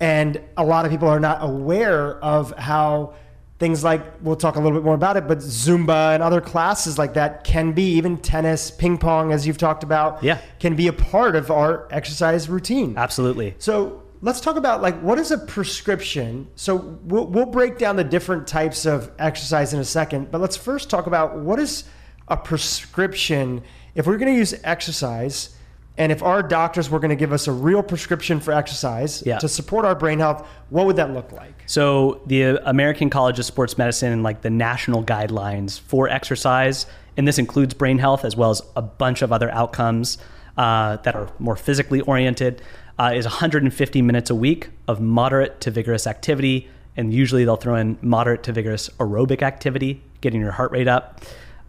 And 0.00 0.40
a 0.56 0.64
lot 0.64 0.84
of 0.84 0.90
people 0.90 1.08
are 1.08 1.20
not 1.20 1.38
aware 1.42 2.16
of 2.22 2.52
how 2.58 3.14
things 3.58 3.82
like 3.82 4.02
we'll 4.20 4.36
talk 4.36 4.56
a 4.56 4.60
little 4.60 4.76
bit 4.76 4.84
more 4.84 4.94
about 4.94 5.16
it, 5.16 5.26
but 5.26 5.38
Zumba 5.38 6.12
and 6.12 6.22
other 6.22 6.42
classes 6.42 6.98
like 6.98 7.14
that 7.14 7.42
can 7.44 7.72
be 7.72 7.92
even 7.92 8.18
tennis, 8.18 8.70
ping 8.70 8.98
pong, 8.98 9.32
as 9.32 9.46
you've 9.46 9.56
talked 9.56 9.82
about, 9.82 10.22
Yeah. 10.22 10.38
can 10.60 10.76
be 10.76 10.88
a 10.88 10.92
part 10.92 11.34
of 11.34 11.50
our 11.50 11.88
exercise 11.90 12.50
routine. 12.50 12.92
absolutely 12.98 13.54
So 13.58 14.02
let's 14.20 14.42
talk 14.42 14.56
about 14.56 14.82
like 14.82 15.00
what 15.00 15.18
is 15.18 15.30
a 15.30 15.38
prescription. 15.38 16.48
So 16.54 16.98
we'll, 17.04 17.26
we'll 17.28 17.46
break 17.46 17.78
down 17.78 17.96
the 17.96 18.04
different 18.04 18.46
types 18.46 18.84
of 18.84 19.10
exercise 19.18 19.72
in 19.72 19.80
a 19.80 19.84
second, 19.86 20.30
but 20.30 20.42
let's 20.42 20.56
first 20.58 20.90
talk 20.90 21.06
about 21.06 21.38
what 21.38 21.58
is 21.58 21.84
a 22.28 22.36
prescription. 22.36 23.62
If 23.94 24.06
we're 24.06 24.18
going 24.18 24.32
to 24.34 24.38
use 24.38 24.54
exercise, 24.64 25.55
and 25.98 26.12
if 26.12 26.22
our 26.22 26.42
doctors 26.42 26.90
were 26.90 26.98
going 26.98 27.10
to 27.10 27.16
give 27.16 27.32
us 27.32 27.46
a 27.46 27.52
real 27.52 27.82
prescription 27.82 28.40
for 28.40 28.52
exercise 28.52 29.22
Yeah. 29.26 29.38
to 29.38 29.48
support 29.48 29.84
our 29.84 29.94
brain 29.94 30.18
health, 30.18 30.46
what 30.70 30.86
would 30.86 30.96
that 30.96 31.12
look 31.12 31.32
like? 31.32 31.54
So 31.66 32.20
the 32.26 32.60
American 32.68 33.10
College 33.10 33.38
of 33.38 33.44
Sports 33.44 33.78
Medicine 33.78 34.12
and 34.12 34.22
like 34.22 34.42
the 34.42 34.50
national 34.50 35.02
guidelines 35.04 35.80
for 35.80 36.08
exercise, 36.08 36.86
and 37.16 37.26
this 37.26 37.38
includes 37.38 37.74
brain 37.74 37.98
health 37.98 38.24
as 38.24 38.36
well 38.36 38.50
as 38.50 38.62
a 38.76 38.82
bunch 38.82 39.22
of 39.22 39.32
other 39.32 39.50
outcomes 39.50 40.18
uh, 40.56 40.96
that 40.98 41.14
are 41.14 41.28
more 41.38 41.56
physically 41.56 42.00
oriented, 42.02 42.62
uh, 42.98 43.12
is 43.14 43.24
150 43.26 44.02
minutes 44.02 44.30
a 44.30 44.34
week 44.34 44.70
of 44.88 45.00
moderate 45.00 45.60
to 45.60 45.70
vigorous 45.70 46.06
activity, 46.06 46.68
and 46.96 47.12
usually 47.12 47.44
they'll 47.44 47.56
throw 47.56 47.74
in 47.76 47.98
moderate 48.00 48.42
to 48.42 48.52
vigorous 48.52 48.88
aerobic 48.98 49.42
activity, 49.42 50.02
getting 50.20 50.40
your 50.40 50.52
heart 50.52 50.70
rate 50.72 50.88
up 50.88 51.20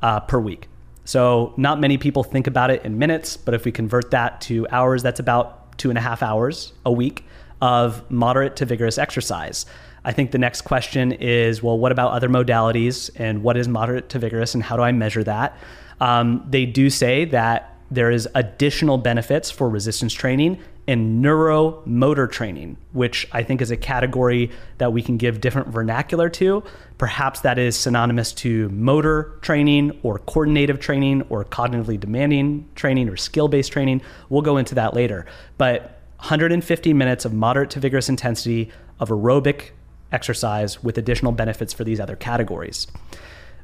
uh, 0.02 0.20
per 0.22 0.40
week. 0.40 0.68
So 1.08 1.54
not 1.56 1.80
many 1.80 1.98
people 1.98 2.22
think 2.22 2.48
about 2.48 2.70
it 2.70 2.84
in 2.84 3.00
minutes, 3.00 3.38
but 3.38 3.54
if 3.54 3.64
we 3.64 3.72
convert 3.72 4.12
that 4.12 4.42
to 4.42 4.68
hours, 4.72 5.02
that's 5.02 5.22
about 5.22 5.78
two 5.78 5.88
and 5.88 5.98
a 5.98 6.02
half 6.02 6.22
hours 6.22 6.74
a 6.86 6.92
week 6.92 7.24
of 7.62 8.12
moderate 8.12 8.58
to 8.58 8.66
vigorous 8.66 8.98
exercise. 8.98 9.66
I 10.04 10.12
think 10.12 10.32
the 10.32 10.38
next 10.38 10.64
question 10.64 11.14
is, 11.14 11.64
well, 11.64 11.78
what 11.80 11.94
about 11.94 12.12
other 12.12 12.28
modalities 12.28 13.10
and 13.16 13.42
what 13.42 13.56
is 13.56 13.70
moderate 13.70 14.10
to 14.10 14.20
vigorous 14.20 14.54
and 14.54 14.62
how 14.62 14.76
do 14.76 14.84
I 14.84 14.92
measure 14.92 15.24
that? 15.24 15.58
Um, 16.02 16.46
they 16.46 16.66
do 16.66 16.90
say 16.90 17.24
that 17.24 17.74
there 17.90 18.12
is 18.12 18.28
additional 18.36 18.98
benefits 18.98 19.50
for 19.50 19.70
resistance 19.70 20.14
training 20.14 20.60
and 20.88 21.24
neuromotor 21.24 22.32
training, 22.32 22.78
which 22.94 23.28
I 23.34 23.44
think 23.44 23.62
is 23.62 23.72
a 23.72 23.78
category 23.78 24.50
that 24.78 24.94
we 24.94 25.02
can 25.02 25.18
give 25.18 25.42
different 25.42 25.68
vernacular 25.68 26.30
to. 26.30 26.64
Perhaps 26.98 27.42
that 27.42 27.60
is 27.60 27.76
synonymous 27.76 28.32
to 28.34 28.70
motor 28.70 29.38
training 29.42 30.00
or 30.02 30.20
coordinative 30.20 30.80
training 30.80 31.24
or 31.24 31.44
cognitively 31.44 32.00
demanding 32.00 32.70
training 32.76 33.10
or 33.10 33.18
skill 33.18 33.50
based 33.50 33.72
training. 33.72 34.02
We'll 34.30 34.42
go 34.42 34.58
into 34.58 34.76
that 34.76 34.94
later. 34.94 35.26
But 35.58 36.00
150 36.20 36.94
minutes 36.94 37.26
of 37.26 37.34
moderate 37.34 37.70
to 37.72 37.80
vigorous 37.80 38.08
intensity 38.08 38.72
of 39.00 39.10
aerobic 39.10 39.72
exercise 40.12 40.82
with 40.82 40.98
additional 40.98 41.34
benefits 41.34 41.74
for 41.74 41.84
these 41.84 42.00
other 42.00 42.16
categories. 42.16 42.88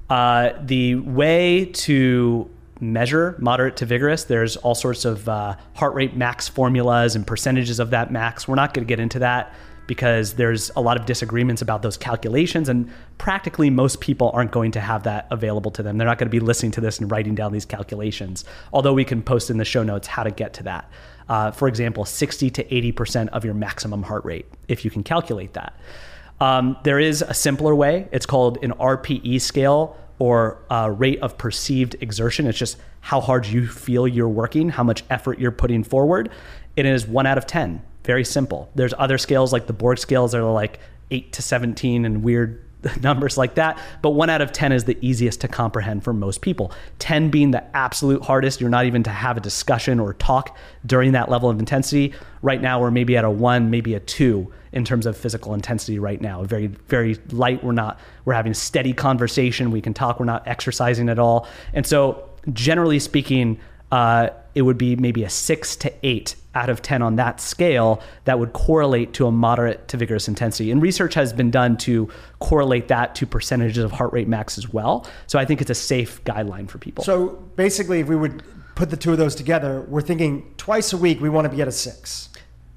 Uh, 0.09 0.51
the 0.61 0.95
way 0.95 1.65
to 1.65 2.49
measure 2.91 3.35
moderate 3.39 3.77
to 3.77 3.85
vigorous, 3.85 4.25
there's 4.25 4.57
all 4.57 4.75
sorts 4.75 5.05
of 5.05 5.27
uh, 5.29 5.55
heart 5.75 5.93
rate 5.93 6.15
max 6.15 6.47
formulas 6.47 7.15
and 7.15 7.25
percentages 7.25 7.79
of 7.79 7.91
that 7.91 8.11
max. 8.11 8.47
We're 8.47 8.55
not 8.55 8.73
going 8.73 8.85
to 8.85 8.89
get 8.89 8.99
into 8.99 9.19
that 9.19 9.53
because 9.87 10.33
there's 10.33 10.71
a 10.75 10.81
lot 10.81 10.97
of 10.97 11.05
disagreements 11.05 11.61
about 11.61 11.81
those 11.81 11.97
calculations, 11.97 12.69
and 12.69 12.89
practically 13.17 13.69
most 13.69 13.99
people 13.99 14.31
aren't 14.33 14.51
going 14.51 14.71
to 14.71 14.79
have 14.79 15.03
that 15.03 15.27
available 15.29 15.71
to 15.71 15.83
them. 15.83 15.97
They're 15.97 16.07
not 16.07 16.17
going 16.17 16.27
to 16.27 16.31
be 16.31 16.39
listening 16.39 16.71
to 16.73 16.81
this 16.81 16.99
and 16.99 17.11
writing 17.11 17.35
down 17.35 17.51
these 17.51 17.65
calculations, 17.65 18.45
although 18.71 18.93
we 18.93 19.03
can 19.03 19.21
post 19.21 19.49
in 19.49 19.57
the 19.57 19.65
show 19.65 19.83
notes 19.83 20.07
how 20.07 20.23
to 20.23 20.31
get 20.31 20.53
to 20.55 20.63
that. 20.63 20.89
Uh, 21.27 21.51
for 21.51 21.67
example, 21.67 22.05
60 22.05 22.49
to 22.51 22.63
80% 22.63 23.29
of 23.29 23.45
your 23.45 23.53
maximum 23.53 24.03
heart 24.03 24.25
rate, 24.25 24.45
if 24.67 24.83
you 24.85 24.91
can 24.91 25.03
calculate 25.03 25.53
that. 25.53 25.77
Um, 26.39 26.77
there 26.83 26.99
is 26.99 27.21
a 27.21 27.33
simpler 27.33 27.73
way. 27.73 28.07
It's 28.11 28.25
called 28.25 28.63
an 28.63 28.71
RPE 28.71 29.39
scale 29.39 29.97
or 30.19 30.59
uh, 30.69 30.93
rate 30.95 31.19
of 31.21 31.37
perceived 31.37 31.95
exertion. 32.01 32.47
It's 32.47 32.57
just 32.57 32.77
how 33.01 33.19
hard 33.19 33.45
you 33.45 33.67
feel 33.67 34.07
you're 34.07 34.29
working, 34.29 34.69
how 34.69 34.83
much 34.83 35.03
effort 35.09 35.39
you're 35.39 35.51
putting 35.51 35.83
forward. 35.83 36.29
It 36.75 36.85
is 36.85 37.07
one 37.07 37.25
out 37.25 37.37
of 37.37 37.45
10. 37.45 37.81
Very 38.03 38.23
simple. 38.23 38.69
There's 38.75 38.93
other 38.97 39.17
scales 39.17 39.53
like 39.53 39.67
the 39.67 39.73
Borg 39.73 39.97
scales 39.97 40.31
that 40.31 40.39
are 40.39 40.51
like 40.51 40.79
8 41.11 41.33
to 41.33 41.41
17 41.41 42.05
and 42.05 42.23
weird 42.23 42.63
numbers 43.01 43.37
like 43.37 43.55
that. 43.55 43.79
But 44.01 44.11
one 44.11 44.29
out 44.29 44.41
of 44.41 44.51
10 44.51 44.71
is 44.71 44.83
the 44.83 44.97
easiest 45.01 45.41
to 45.41 45.47
comprehend 45.47 46.03
for 46.03 46.13
most 46.13 46.41
people. 46.41 46.71
10 46.99 47.29
being 47.29 47.51
the 47.51 47.63
absolute 47.75 48.23
hardest. 48.23 48.61
You're 48.61 48.69
not 48.69 48.85
even 48.85 49.03
to 49.03 49.09
have 49.09 49.37
a 49.37 49.41
discussion 49.41 49.99
or 49.99 50.13
talk 50.13 50.57
during 50.85 51.13
that 51.13 51.29
level 51.29 51.49
of 51.49 51.59
intensity. 51.59 52.13
Right 52.41 52.61
now, 52.61 52.81
we're 52.81 52.91
maybe 52.91 53.15
at 53.17 53.23
a 53.23 53.29
one, 53.29 53.69
maybe 53.69 53.93
a 53.93 53.99
two 53.99 54.51
in 54.73 54.83
terms 54.83 55.05
of 55.05 55.15
physical 55.15 55.53
intensity 55.53 55.99
right 55.99 56.19
now. 56.19 56.43
Very, 56.43 56.67
very 56.67 57.17
light. 57.31 57.63
We're 57.63 57.71
not, 57.71 57.99
we're 58.25 58.33
having 58.33 58.51
a 58.51 58.55
steady 58.55 58.91
conversation. 58.93 59.71
We 59.71 59.81
can 59.81 59.93
talk. 59.93 60.19
We're 60.19 60.25
not 60.25 60.47
exercising 60.47 61.09
at 61.09 61.19
all. 61.19 61.47
And 61.73 61.85
so, 61.85 62.29
generally 62.51 62.99
speaking, 62.99 63.59
uh, 63.91 64.29
it 64.55 64.63
would 64.63 64.77
be 64.77 64.95
maybe 64.95 65.23
a 65.23 65.29
six 65.29 65.75
to 65.77 65.93
eight 66.03 66.35
out 66.55 66.69
of 66.69 66.81
10 66.81 67.01
on 67.01 67.15
that 67.15 67.39
scale 67.39 68.01
that 68.25 68.37
would 68.39 68.53
correlate 68.53 69.13
to 69.13 69.27
a 69.27 69.31
moderate 69.31 69.87
to 69.87 69.97
vigorous 69.97 70.27
intensity. 70.27 70.71
And 70.71 70.81
research 70.81 71.13
has 71.13 71.33
been 71.33 71.51
done 71.51 71.77
to 71.77 72.09
correlate 72.39 72.87
that 72.89 73.15
to 73.15 73.25
percentages 73.25 73.83
of 73.83 73.91
heart 73.91 74.13
rate 74.13 74.27
max 74.27 74.57
as 74.57 74.71
well. 74.71 75.07
So 75.27 75.39
I 75.39 75.45
think 75.45 75.61
it's 75.61 75.69
a 75.69 75.75
safe 75.75 76.23
guideline 76.23 76.69
for 76.69 76.77
people. 76.77 77.03
So 77.03 77.29
basically, 77.55 78.01
if 78.01 78.07
we 78.07 78.15
would 78.15 78.43
put 78.75 78.89
the 78.89 78.97
two 78.97 79.11
of 79.11 79.17
those 79.17 79.35
together, 79.35 79.81
we're 79.81 80.01
thinking 80.01 80.53
twice 80.57 80.93
a 80.93 80.97
week 80.97 81.21
we 81.21 81.29
want 81.29 81.45
to 81.45 81.55
be 81.55 81.61
at 81.61 81.67
a 81.67 81.71
six. 81.71 82.29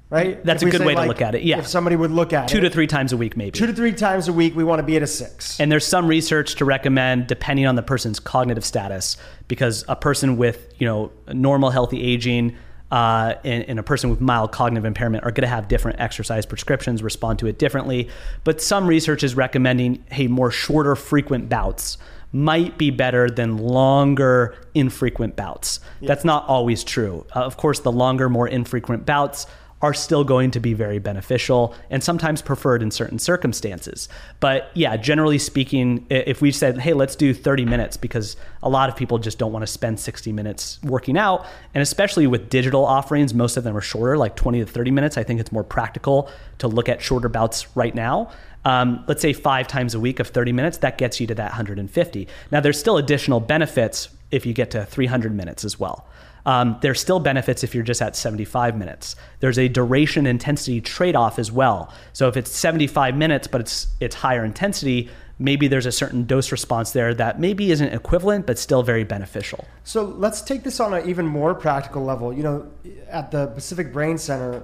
Right? 0.09 0.43
That's 0.43 0.63
If 0.63 0.69
a 0.69 0.71
good 0.71 0.85
way 0.85 0.95
to 0.95 1.05
look 1.05 1.21
at 1.21 1.35
it, 1.35 1.43
yeah. 1.43 1.59
If 1.59 1.67
somebody 1.67 1.95
would 1.95 2.11
look 2.11 2.33
at 2.33 2.47
two 2.47 2.59
it, 2.59 2.61
to 2.61 2.69
three 2.69 2.87
times 2.87 3.13
a 3.13 3.17
week, 3.17 3.35
maybe. 3.35 3.51
two 3.51 3.67
to 3.67 3.73
three 3.73 3.93
times 3.93 4.27
a 4.27 4.33
week, 4.33 4.55
we 4.55 4.63
want 4.63 4.79
to 4.79 4.83
be 4.83 4.95
at 4.95 5.03
a 5.03 5.07
six. 5.07 5.59
And 5.59 5.71
there's 5.71 5.85
some 5.85 6.07
research 6.07 6.55
to 6.55 6.65
recommend 6.65 7.27
depending 7.27 7.65
on 7.65 7.75
the 7.75 7.83
person's 7.83 8.19
cognitive 8.19 8.65
status, 8.65 9.17
because 9.47 9.83
a 9.87 9.95
person 9.95 10.37
with 10.37 10.73
you 10.79 10.87
know 10.87 11.11
normal 11.33 11.69
healthy 11.69 12.01
aging 12.01 12.55
uh, 12.91 13.35
and, 13.43 13.65
and 13.67 13.79
a 13.79 13.83
person 13.83 14.09
with 14.09 14.21
mild 14.21 14.51
cognitive 14.51 14.85
impairment 14.85 15.23
are 15.25 15.31
going 15.31 15.43
to 15.43 15.47
have 15.47 15.67
different 15.67 15.99
exercise 15.99 16.45
prescriptions, 16.45 17.03
respond 17.03 17.39
to 17.39 17.47
it 17.47 17.59
differently. 17.59 18.09
But 18.43 18.61
some 18.61 18.87
research 18.87 19.23
is 19.23 19.35
recommending 19.35 20.03
hey 20.11 20.27
more 20.27 20.51
shorter, 20.51 20.95
frequent 20.95 21.49
bouts 21.49 21.97
might 22.33 22.77
be 22.77 22.91
better 22.91 23.29
than 23.29 23.57
longer, 23.57 24.53
infrequent 24.73 25.35
bouts. 25.37 25.79
That's 26.01 26.25
not 26.25 26.45
always 26.47 26.83
true. 26.83 27.25
Uh, 27.33 27.39
of 27.39 27.55
course, 27.55 27.79
the 27.79 27.91
longer, 27.91 28.27
more 28.29 28.47
infrequent 28.47 29.05
bouts 29.05 29.47
are 29.81 29.93
still 29.93 30.23
going 30.23 30.49
to 30.51 30.59
be 30.59 30.73
very 30.73 30.97
beneficial 30.97 31.75
and 31.89 32.03
sometimes 32.03 32.41
preferred 32.41 32.81
in 32.81 32.89
certain 32.89 33.19
circumstances. 33.19 34.09
But 34.39 34.71
yeah, 34.73 34.97
generally 34.97 35.37
speaking, 35.37 36.05
if 36.09 36.41
we 36.41 36.51
said, 36.51 36.79
hey, 36.79 36.93
let's 36.93 37.15
do 37.15 37.33
30 37.33 37.65
minutes, 37.65 37.95
because 37.95 38.35
a 38.63 38.69
lot 38.69 38.89
of 38.89 38.95
people 38.95 39.19
just 39.19 39.37
don't 39.37 39.51
want 39.51 39.63
to 39.63 39.67
spend 39.67 39.99
60 39.99 40.31
minutes 40.31 40.79
working 40.83 41.17
out. 41.17 41.45
And 41.75 41.81
especially 41.81 42.25
with 42.25 42.49
digital 42.49 42.85
offerings, 42.85 43.33
most 43.33 43.55
of 43.55 43.63
them 43.63 43.77
are 43.77 43.81
shorter, 43.81 44.17
like 44.17 44.35
20 44.35 44.59
to 44.59 44.65
30 44.65 44.91
minutes. 44.91 45.17
I 45.17 45.23
think 45.23 45.39
it's 45.39 45.51
more 45.51 45.63
practical 45.63 46.29
to 46.57 46.67
look 46.67 46.89
at 46.89 47.01
shorter 47.01 47.29
bouts 47.29 47.75
right 47.75 47.93
now. 47.93 48.31
Um, 48.65 49.05
let's 49.07 49.21
say 49.21 49.31
five 49.31 49.67
times 49.67 49.93
a 49.93 49.99
week 49.99 50.19
of 50.19 50.27
30 50.27 50.51
minutes, 50.51 50.79
that 50.79 50.97
gets 50.97 51.21
you 51.21 51.27
to 51.27 51.35
that 51.35 51.51
150. 51.51 52.27
Now, 52.51 52.59
there's 52.59 52.79
still 52.79 52.97
additional 52.97 53.39
benefits 53.39 54.09
if 54.31 54.45
you 54.45 54.53
get 54.53 54.71
to 54.71 54.85
300 54.85 55.33
minutes 55.33 55.63
as 55.63 55.79
well. 55.79 56.07
Um, 56.47 56.77
there's 56.81 57.01
still 57.01 57.19
benefits 57.19 57.65
if 57.65 57.75
you're 57.75 57.83
just 57.83 58.01
at 58.01 58.15
75 58.15 58.77
minutes. 58.77 59.17
There's 59.41 59.59
a 59.59 59.67
duration 59.67 60.25
intensity 60.25 60.79
trade-off 60.79 61.39
as 61.39 61.51
well. 61.51 61.93
So 62.13 62.29
if 62.29 62.37
it's 62.37 62.49
75 62.49 63.15
minutes 63.17 63.47
but 63.47 63.59
it's 63.59 63.87
it's 63.99 64.15
higher 64.15 64.45
intensity, 64.45 65.09
maybe 65.39 65.67
there's 65.67 65.85
a 65.85 65.91
certain 65.91 66.23
dose 66.23 66.53
response 66.53 66.91
there 66.91 67.13
that 67.15 67.37
maybe 67.37 67.69
isn't 67.71 67.93
equivalent 67.93 68.47
but 68.47 68.57
still 68.57 68.81
very 68.81 69.03
beneficial. 69.03 69.67
So 69.83 70.05
let's 70.05 70.41
take 70.41 70.63
this 70.63 70.79
on 70.79 70.93
an 70.93 71.07
even 71.07 71.27
more 71.27 71.53
practical 71.53 72.05
level. 72.05 72.33
You 72.33 72.43
know, 72.43 72.71
at 73.09 73.29
the 73.31 73.47
Pacific 73.47 73.91
Brain 73.91 74.17
Center, 74.17 74.63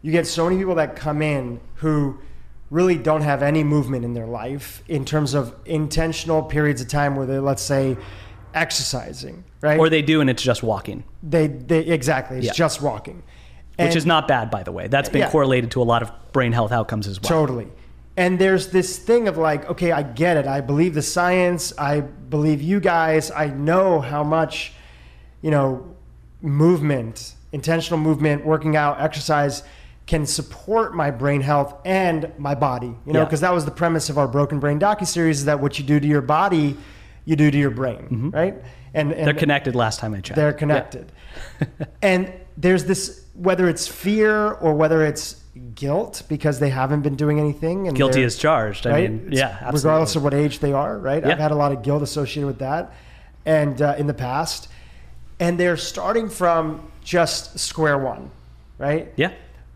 you 0.00 0.12
get 0.12 0.26
so 0.26 0.44
many 0.44 0.56
people 0.56 0.76
that 0.76 0.96
come 0.96 1.20
in 1.20 1.60
who 1.74 2.18
really 2.70 2.96
don't 2.96 3.22
have 3.22 3.42
any 3.42 3.62
movement 3.64 4.04
in 4.04 4.14
their 4.14 4.26
life 4.26 4.82
in 4.88 5.04
terms 5.04 5.34
of 5.34 5.54
intentional 5.66 6.42
periods 6.42 6.80
of 6.80 6.88
time 6.88 7.16
where 7.16 7.26
they're, 7.26 7.40
let's 7.42 7.62
say, 7.62 7.98
exercising, 8.54 9.44
right? 9.60 9.78
Or 9.78 9.88
they 9.88 10.02
do 10.02 10.20
and 10.20 10.28
it's 10.30 10.42
just 10.42 10.62
walking, 10.62 11.04
they, 11.22 11.46
they 11.48 11.80
exactly, 11.80 12.38
it's 12.38 12.46
Yeah. 12.46 12.52
just 12.52 12.82
walking. 12.82 13.22
which 13.78 13.96
is 13.96 14.04
not 14.04 14.28
bad 14.28 14.50
by 14.50 14.62
the 14.62 14.72
way. 14.72 14.88
That's 14.88 15.08
been 15.08 15.22
Yeah. 15.22 15.30
correlated 15.30 15.70
to 15.70 15.80
a 15.80 15.84
lot 15.84 16.02
of 16.02 16.12
brain 16.32 16.52
health 16.52 16.70
outcomes 16.70 17.06
as 17.06 17.18
well. 17.22 17.30
Totally. 17.30 17.68
And 18.16 18.38
there's 18.38 18.68
this 18.68 18.98
thing 18.98 19.26
of 19.26 19.38
like, 19.38 19.70
okay, 19.70 19.90
I 19.90 20.02
get 20.02 20.36
it. 20.36 20.46
I 20.46 20.60
believe 20.60 20.92
the 20.92 21.00
science. 21.00 21.72
I 21.78 22.00
believe 22.02 22.60
you 22.60 22.78
guys. 22.80 23.30
I 23.30 23.46
know 23.46 24.00
how 24.02 24.22
much, 24.22 24.74
you 25.40 25.50
know, 25.50 25.86
movement, 26.42 27.34
intentional 27.52 27.98
movement, 27.98 28.44
working 28.44 28.76
out, 28.76 29.00
exercise 29.00 29.62
can 30.06 30.26
support 30.26 30.94
my 30.94 31.10
brain 31.10 31.40
health 31.40 31.74
and 31.84 32.32
my 32.36 32.54
body. 32.54 32.94
You 33.06 33.12
know, 33.12 33.20
Yeah. 33.20 33.24
because 33.24 33.40
that 33.40 33.52
was 33.54 33.64
the 33.64 33.70
premise 33.70 34.10
of 34.10 34.18
our 34.18 34.26
Broken 34.26 34.58
Brain 34.58 34.78
docu 34.80 35.06
series 35.06 35.38
is 35.40 35.44
that 35.44 35.60
what 35.60 35.78
you 35.78 35.84
do 35.84 36.00
to 36.00 36.06
your 36.06 36.20
body, 36.22 36.76
you 37.30 37.36
do 37.36 37.50
to 37.50 37.58
your 37.58 37.70
brain, 37.70 38.30
right? 38.34 38.54
And, 38.54 38.64
and 38.94 39.12
Mm-hmm. 39.12 39.24
They're 39.24 39.34
connected 39.34 39.74
last 39.76 40.00
time 40.00 40.14
I 40.14 40.20
checked. 40.20 40.36
they're 40.36 40.52
connected. 40.52 41.12
and 42.02 42.32
there's 42.56 42.84
this 42.84 43.24
whether 43.34 43.68
it's 43.68 43.86
fear 43.86 44.52
or 44.54 44.74
whether 44.74 45.06
it's 45.06 45.36
guilt 45.74 46.22
because 46.28 46.58
they 46.58 46.70
haven't 46.70 47.02
been 47.02 47.14
doing 47.14 47.38
anything 47.38 47.86
and 47.88 47.96
Guilty 47.96 48.22
as 48.24 48.36
charged. 48.36 48.86
I 48.86 48.90
right? 48.90 49.10
mean, 49.10 49.28
yeah, 49.32 49.48
absolutely. 49.60 49.78
regardless 49.78 50.16
of 50.16 50.22
what 50.24 50.34
age 50.34 50.58
they 50.58 50.72
are, 50.72 50.98
right? 50.98 51.22
Yeah. 51.24 51.32
I've 51.32 51.38
had 51.38 51.52
a 51.52 51.54
lot 51.54 51.70
of 51.72 51.82
guilt 51.82 52.02
associated 52.02 52.46
with 52.46 52.58
that, 52.58 52.92
and 53.46 53.80
uh, 53.80 53.94
in 53.96 54.06
the 54.06 54.14
past, 54.14 54.68
and 55.38 55.58
they're 55.58 55.76
starting 55.76 56.28
from 56.28 56.90
just 57.04 57.58
square 57.58 57.98
one, 57.98 58.30
right? 58.78 59.12
yeah. 59.16 59.32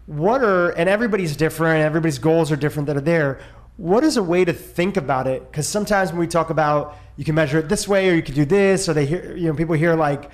What 0.06 0.42
are 0.42 0.70
and 0.70 0.88
everybody's 0.88 1.36
different. 1.36 1.82
Everybody's 1.84 2.18
goals 2.18 2.52
are 2.52 2.56
different 2.56 2.86
that 2.88 2.96
are 2.96 3.00
there. 3.14 3.40
What 3.76 4.04
is 4.04 4.16
a 4.18 4.22
way 4.22 4.44
to 4.44 4.52
think 4.52 4.96
about 4.96 5.26
it? 5.26 5.50
Because 5.50 5.66
sometimes 5.66 6.10
when 6.10 6.18
we 6.20 6.26
talk 6.26 6.50
about 6.50 6.96
you 7.16 7.24
can 7.24 7.34
measure 7.34 7.58
it 7.58 7.68
this 7.68 7.86
way 7.86 8.10
or 8.10 8.14
you 8.14 8.22
can 8.22 8.34
do 8.34 8.44
this, 8.44 8.88
or 8.88 8.94
they 8.94 9.06
hear 9.06 9.36
you 9.36 9.48
know 9.48 9.54
people 9.54 9.74
hear 9.74 9.94
like 9.94 10.30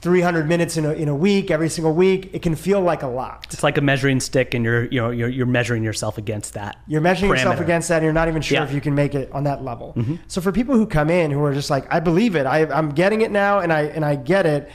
300 0.00 0.48
minutes 0.48 0.78
in 0.78 0.86
a, 0.86 0.92
in 0.92 1.08
a 1.08 1.14
week 1.14 1.50
every 1.50 1.68
single 1.68 1.92
week. 1.92 2.30
It 2.32 2.40
can 2.40 2.54
feel 2.56 2.80
like 2.80 3.02
a 3.02 3.06
lot. 3.06 3.46
It's 3.52 3.62
like 3.62 3.76
a 3.76 3.82
measuring 3.82 4.18
stick 4.20 4.54
and 4.54 4.64
you're 4.64 4.84
you 4.86 5.00
know 5.00 5.10
you're, 5.10 5.28
you're 5.28 5.46
measuring 5.46 5.84
yourself 5.84 6.16
against 6.16 6.54
that. 6.54 6.78
You're 6.86 7.02
measuring 7.02 7.30
yourself 7.30 7.60
against 7.60 7.88
that, 7.90 7.96
and 7.96 8.04
you're 8.04 8.12
not 8.14 8.28
even 8.28 8.40
sure 8.42 8.56
Yeah. 8.56 8.60
Mm-hmm. 8.62 8.68
if 8.70 8.74
you 8.74 8.80
can 8.80 8.94
make 8.94 9.14
it 9.14 9.30
on 9.32 9.44
that 9.44 9.62
level. 9.62 9.94
So 10.26 10.40
for 10.40 10.52
people 10.52 10.74
who 10.74 10.86
come 10.86 11.10
in 11.10 11.30
who 11.30 11.44
are 11.44 11.52
just 11.54 11.70
like, 11.70 11.92
I 11.92 12.00
believe 12.00 12.34
it, 12.36 12.46
I, 12.46 12.60
I'm 12.66 12.90
getting 12.90 13.20
it 13.20 13.30
now, 13.30 13.58
and 13.60 13.72
I 13.72 13.82
and 13.82 14.04
I 14.04 14.16
get 14.16 14.46
it. 14.46 14.70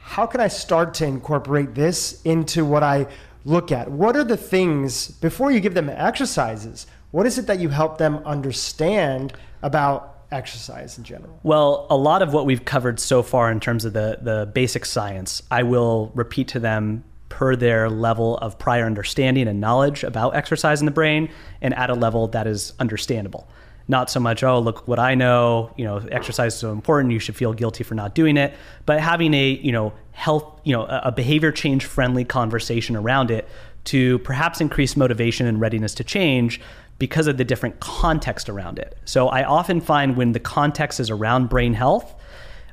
How 0.00 0.24
can 0.26 0.40
I 0.40 0.46
start 0.46 0.94
to 0.94 1.04
incorporate 1.04 1.74
this 1.74 2.22
into 2.22 2.64
what 2.64 2.84
I 2.84 3.08
look 3.44 3.72
at? 3.72 3.90
What 3.90 4.16
are 4.16 4.22
the 4.22 4.36
things 4.36 5.08
before 5.08 5.50
you 5.50 5.58
give 5.58 5.74
them 5.74 5.88
exercises? 5.88 6.86
What 7.10 7.26
is 7.26 7.38
it 7.38 7.48
that 7.48 7.58
you 7.58 7.70
help 7.70 7.98
them 7.98 8.18
understand 8.24 9.32
about 9.62 10.15
exercise 10.32 10.98
in 10.98 11.04
general? 11.04 11.38
Well, 11.42 11.86
a 11.90 11.96
lot 11.96 12.22
of 12.22 12.32
what 12.32 12.46
we've 12.46 12.64
covered 12.64 12.98
so 13.00 13.22
far 13.22 13.50
in 13.50 13.60
terms 13.60 13.84
of 13.84 13.92
the, 13.92 14.18
the 14.20 14.50
basic 14.52 14.84
science, 14.84 15.42
I 15.50 15.62
will 15.62 16.12
repeat 16.14 16.48
to 16.48 16.60
them 16.60 17.04
per 17.28 17.56
their 17.56 17.90
level 17.90 18.38
of 18.38 18.58
prior 18.58 18.86
understanding 18.86 19.48
and 19.48 19.60
knowledge 19.60 20.04
about 20.04 20.34
exercise 20.34 20.80
in 20.80 20.86
the 20.86 20.92
brain 20.92 21.28
and 21.60 21.74
at 21.74 21.90
a 21.90 21.94
level 21.94 22.28
that 22.28 22.46
is 22.46 22.72
understandable. 22.78 23.48
Not 23.88 24.10
so 24.10 24.18
much, 24.18 24.42
oh, 24.42 24.58
look 24.58 24.88
what 24.88 24.98
I 24.98 25.14
know, 25.14 25.72
you 25.76 25.84
know, 25.84 25.98
exercise 26.10 26.54
is 26.54 26.58
so 26.58 26.72
important, 26.72 27.12
you 27.12 27.20
should 27.20 27.36
feel 27.36 27.52
guilty 27.52 27.84
for 27.84 27.94
not 27.94 28.14
doing 28.14 28.36
it, 28.36 28.54
but 28.84 29.00
having 29.00 29.32
a, 29.32 29.50
you 29.50 29.70
know, 29.70 29.92
health, 30.10 30.60
you 30.64 30.72
know, 30.72 30.86
a 30.86 31.12
behavior 31.12 31.52
change 31.52 31.84
friendly 31.84 32.24
conversation 32.24 32.96
around 32.96 33.30
it 33.30 33.48
to 33.84 34.18
perhaps 34.20 34.60
increase 34.60 34.96
motivation 34.96 35.46
and 35.46 35.60
readiness 35.60 35.94
to 35.94 36.04
change 36.04 36.60
because 36.98 37.26
of 37.26 37.36
the 37.36 37.44
different 37.44 37.80
context 37.80 38.48
around 38.48 38.78
it. 38.78 38.96
So 39.04 39.28
I 39.28 39.44
often 39.44 39.80
find 39.80 40.16
when 40.16 40.32
the 40.32 40.40
context 40.40 40.98
is 41.00 41.10
around 41.10 41.48
brain 41.48 41.74
health, 41.74 42.14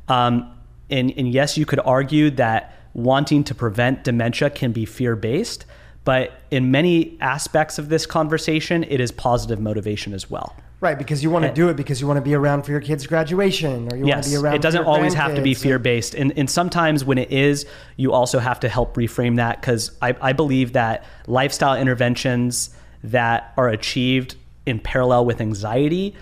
um, 0.07 0.51
and, 0.89 1.11
and 1.17 1.31
yes, 1.31 1.57
you 1.57 1.65
could 1.65 1.79
argue 1.79 2.29
that 2.31 2.75
wanting 2.93 3.43
to 3.45 3.55
prevent 3.55 4.03
dementia 4.03 4.49
can 4.49 4.71
be 4.71 4.85
fear 4.85 5.15
based, 5.15 5.65
but 6.03 6.33
in 6.51 6.71
many 6.71 7.17
aspects 7.21 7.79
of 7.79 7.89
this 7.89 8.05
conversation, 8.05 8.83
it 8.83 8.99
is 8.99 9.11
positive 9.11 9.59
motivation 9.59 10.13
as 10.13 10.29
well. 10.29 10.55
Right, 10.79 10.97
because 10.97 11.23
you 11.23 11.29
want 11.29 11.45
to 11.45 11.53
do 11.53 11.69
it 11.69 11.77
because 11.77 12.01
you 12.01 12.07
want 12.07 12.17
to 12.17 12.21
be 12.21 12.33
around 12.33 12.63
for 12.63 12.71
your 12.71 12.81
kid's 12.81 13.07
graduation, 13.07 13.89
or 13.89 13.95
you 13.95 14.05
want 14.05 14.25
to 14.25 14.29
be 14.29 14.35
around. 14.35 14.55
it 14.55 14.61
doesn't 14.61 14.83
always 14.83 15.13
have 15.13 15.33
to 15.33 15.41
be 15.41 15.53
fear 15.53 15.79
based, 15.79 16.13
and 16.13 16.37
and 16.37 16.49
sometimes 16.49 17.05
when 17.05 17.17
it 17.17 17.31
is, 17.31 17.65
you 17.95 18.11
also 18.11 18.37
have 18.37 18.59
to 18.59 18.67
help 18.67 18.95
reframe 18.95 19.37
that 19.37 19.61
because 19.61 19.91
I, 20.01 20.13
I 20.19 20.33
believe 20.33 20.73
that 20.73 21.05
lifestyle 21.25 21.77
interventions 21.77 22.75
that 23.03 23.53
are 23.57 23.69
achieved 23.69 24.35
in 24.65 24.79
parallel 24.79 25.25
with 25.25 25.41
anxiety, 25.41 26.15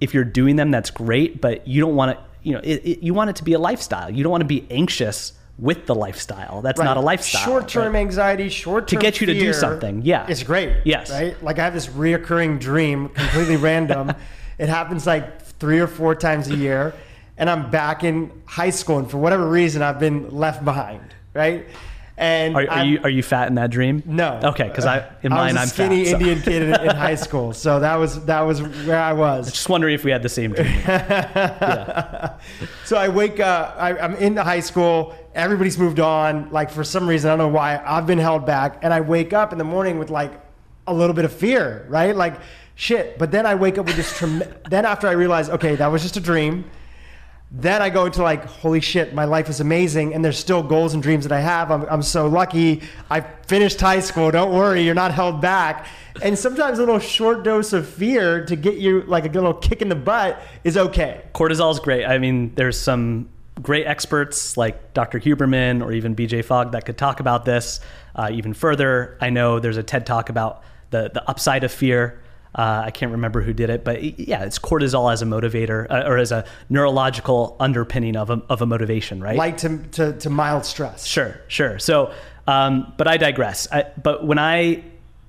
if 0.00 0.14
you're 0.14 0.24
doing 0.24 0.56
them, 0.56 0.70
that's 0.70 0.90
great, 0.90 1.40
but 1.40 1.66
you 1.66 1.80
don't 1.80 1.96
want 1.96 2.16
to, 2.16 2.24
you 2.42 2.52
know, 2.52 2.60
it, 2.62 2.84
it, 2.84 3.02
you 3.02 3.14
want 3.14 3.30
it 3.30 3.36
to 3.36 3.44
be 3.44 3.54
a 3.54 3.58
lifestyle. 3.58 4.10
You 4.10 4.22
don't 4.22 4.30
want 4.30 4.42
to 4.42 4.46
be 4.46 4.66
anxious 4.70 5.32
with 5.58 5.86
the 5.86 5.94
lifestyle. 5.94 6.60
That's 6.60 6.78
not 6.78 6.96
a 6.96 7.00
lifestyle. 7.00 7.44
Short-term 7.44 7.94
right? 7.94 8.00
anxiety, 8.00 8.48
short-term 8.48 8.98
to 8.98 9.02
get 9.02 9.20
you 9.20 9.26
to 9.26 9.34
do 9.34 9.52
something, 9.52 10.02
yeah. 10.02 10.26
it's 10.28 10.42
great. 10.42 10.76
Yes. 10.84 11.10
right. 11.10 11.40
Like 11.42 11.58
I 11.58 11.64
have 11.64 11.74
this 11.74 11.86
reoccurring 11.86 12.60
dream, 12.60 13.08
completely 13.10 13.56
random. 13.56 14.12
It 14.58 14.70
happens 14.70 15.06
like 15.06 15.42
three 15.42 15.80
or 15.80 15.86
four 15.86 16.14
times 16.14 16.48
a 16.48 16.56
year, 16.56 16.94
and 17.36 17.50
I'm 17.50 17.70
back 17.70 18.04
in 18.04 18.30
high 18.46 18.70
school, 18.70 18.96
and 18.96 19.10
for 19.10 19.18
whatever 19.18 19.46
reason, 19.46 19.82
I've 19.82 19.98
been 20.00 20.30
left 20.30 20.64
behind. 20.64 21.14
Right, 21.34 21.66
and 22.18 22.56
Are, 22.56 22.66
are 22.70 22.84
you 22.84 23.00
are 23.04 23.10
you 23.10 23.22
fat 23.22 23.48
in 23.48 23.56
that 23.56 23.70
dream? 23.70 24.02
no. 24.06 24.40
Okay, 24.42 24.68
because 24.68 24.86
I 24.86 25.06
in 25.22 25.32
I 25.32 25.44
was 25.44 25.52
mine 25.52 25.56
a 25.56 25.60
I'm 25.60 25.66
skinny 25.68 26.04
fat. 26.04 26.10
so- 26.12 26.16
Indian 26.18 26.40
kid 26.42 26.62
in, 26.62 26.80
in 26.88 26.96
high 26.96 27.14
school, 27.26 27.52
so 27.52 27.78
that 27.80 27.96
was 27.96 28.24
that 28.24 28.40
was 28.40 28.62
where 28.62 28.98
I 29.00 29.12
was. 29.12 29.50
Just 29.52 29.68
wondering 29.68 29.94
if 29.94 30.02
we 30.04 30.10
had 30.10 30.22
the 30.22 30.28
same 30.28 30.52
dream. 30.52 30.66
So 32.84 32.96
I 32.96 33.08
wake 33.08 33.40
up, 33.40 33.74
I, 33.78 33.98
I'm 33.98 34.14
in 34.14 34.36
high 34.36 34.60
school, 34.60 35.14
everybody's 35.34 35.76
moved 35.78 35.98
on. 35.98 36.50
Like 36.52 36.70
for 36.70 36.84
some 36.84 37.08
reason, 37.08 37.28
I 37.28 37.32
don't 37.36 37.38
know 37.50 37.54
why, 37.54 37.82
I've 37.84 38.06
been 38.06 38.18
held 38.18 38.46
back. 38.46 38.78
And 38.82 38.94
I 38.94 39.00
wake 39.00 39.32
up 39.32 39.50
in 39.52 39.58
the 39.58 39.64
morning 39.64 39.98
with 39.98 40.08
like 40.10 40.32
a 40.86 40.94
little 40.94 41.14
bit 41.14 41.24
of 41.24 41.32
fear, 41.32 41.84
right? 41.88 42.14
Like 42.14 42.38
shit. 42.76 43.18
But 43.18 43.32
then 43.32 43.44
I 43.44 43.56
wake 43.56 43.76
up 43.78 43.86
with 43.86 43.96
this, 43.96 44.16
trem- 44.16 44.44
then 44.70 44.84
after 44.86 45.08
I 45.08 45.12
realize, 45.12 45.50
okay, 45.50 45.74
that 45.74 45.88
was 45.88 46.02
just 46.02 46.16
a 46.16 46.20
dream. 46.20 46.64
Then 47.50 47.80
I 47.80 47.90
go 47.90 48.06
into 48.06 48.22
like, 48.22 48.44
holy 48.44 48.80
shit, 48.80 49.14
my 49.14 49.24
life 49.24 49.48
is 49.48 49.60
amazing. 49.60 50.14
And 50.14 50.24
there's 50.24 50.38
still 50.38 50.62
goals 50.62 50.94
and 50.94 51.02
dreams 51.02 51.24
that 51.24 51.32
I 51.32 51.40
have. 51.40 51.70
I'm, 51.70 51.84
I'm 51.84 52.02
so 52.02 52.26
lucky. 52.26 52.82
I 53.08 53.20
finished 53.20 53.80
high 53.80 54.00
school. 54.00 54.30
Don't 54.30 54.52
worry, 54.52 54.82
you're 54.82 54.94
not 54.94 55.14
held 55.14 55.40
back. 55.40 55.86
And 56.22 56.38
sometimes 56.38 56.78
a 56.78 56.82
little 56.82 56.98
short 56.98 57.44
dose 57.44 57.72
of 57.72 57.88
fear 57.88 58.44
to 58.46 58.56
get 58.56 58.78
you 58.78 59.02
like 59.02 59.24
a 59.26 59.28
little 59.28 59.54
kick 59.54 59.80
in 59.80 59.88
the 59.88 59.94
butt 59.94 60.40
is 60.64 60.76
okay. 60.76 61.22
Cortisol 61.34 61.72
is 61.72 61.78
great. 61.78 62.04
I 62.04 62.18
mean, 62.18 62.54
there's 62.56 62.78
some 62.78 63.28
great 63.62 63.86
experts 63.86 64.56
like 64.56 64.92
Dr. 64.92 65.20
Huberman 65.20 65.82
or 65.82 65.92
even 65.92 66.16
BJ 66.16 66.44
Fogg 66.44 66.72
that 66.72 66.84
could 66.84 66.98
talk 66.98 67.20
about 67.20 67.44
this 67.44 67.80
uh, 68.14 68.28
even 68.32 68.54
further. 68.54 69.16
I 69.20 69.30
know 69.30 69.60
there's 69.60 69.76
a 69.76 69.82
TED 69.82 70.04
talk 70.04 70.28
about 70.28 70.62
the, 70.90 71.10
the 71.12 71.28
upside 71.28 71.64
of 71.64 71.72
fear. 71.72 72.20
Uh, 72.56 72.84
I 72.86 72.90
can't 72.90 73.12
remember 73.12 73.42
who 73.42 73.52
did 73.52 73.68
it, 73.68 73.84
but 73.84 74.18
yeah, 74.18 74.44
it's 74.44 74.58
cortisol 74.58 75.12
as 75.12 75.20
a 75.20 75.26
motivator 75.26 75.86
uh, 75.90 76.04
or 76.06 76.16
as 76.16 76.32
a 76.32 76.46
neurological 76.70 77.54
underpinning 77.60 78.16
of 78.16 78.30
a, 78.30 78.42
of 78.48 78.62
a 78.62 78.66
motivation, 78.66 79.22
right? 79.22 79.36
Like 79.36 79.58
to, 79.58 79.76
to, 79.92 80.12
to 80.14 80.30
mild 80.30 80.64
stress. 80.64 81.04
Sure, 81.04 81.38
sure. 81.48 81.78
So, 81.78 82.14
um, 82.46 82.94
but 82.96 83.06
I 83.06 83.18
digress. 83.18 83.68
I, 83.70 83.84
but 84.02 84.26
when 84.26 84.38
I 84.38 84.82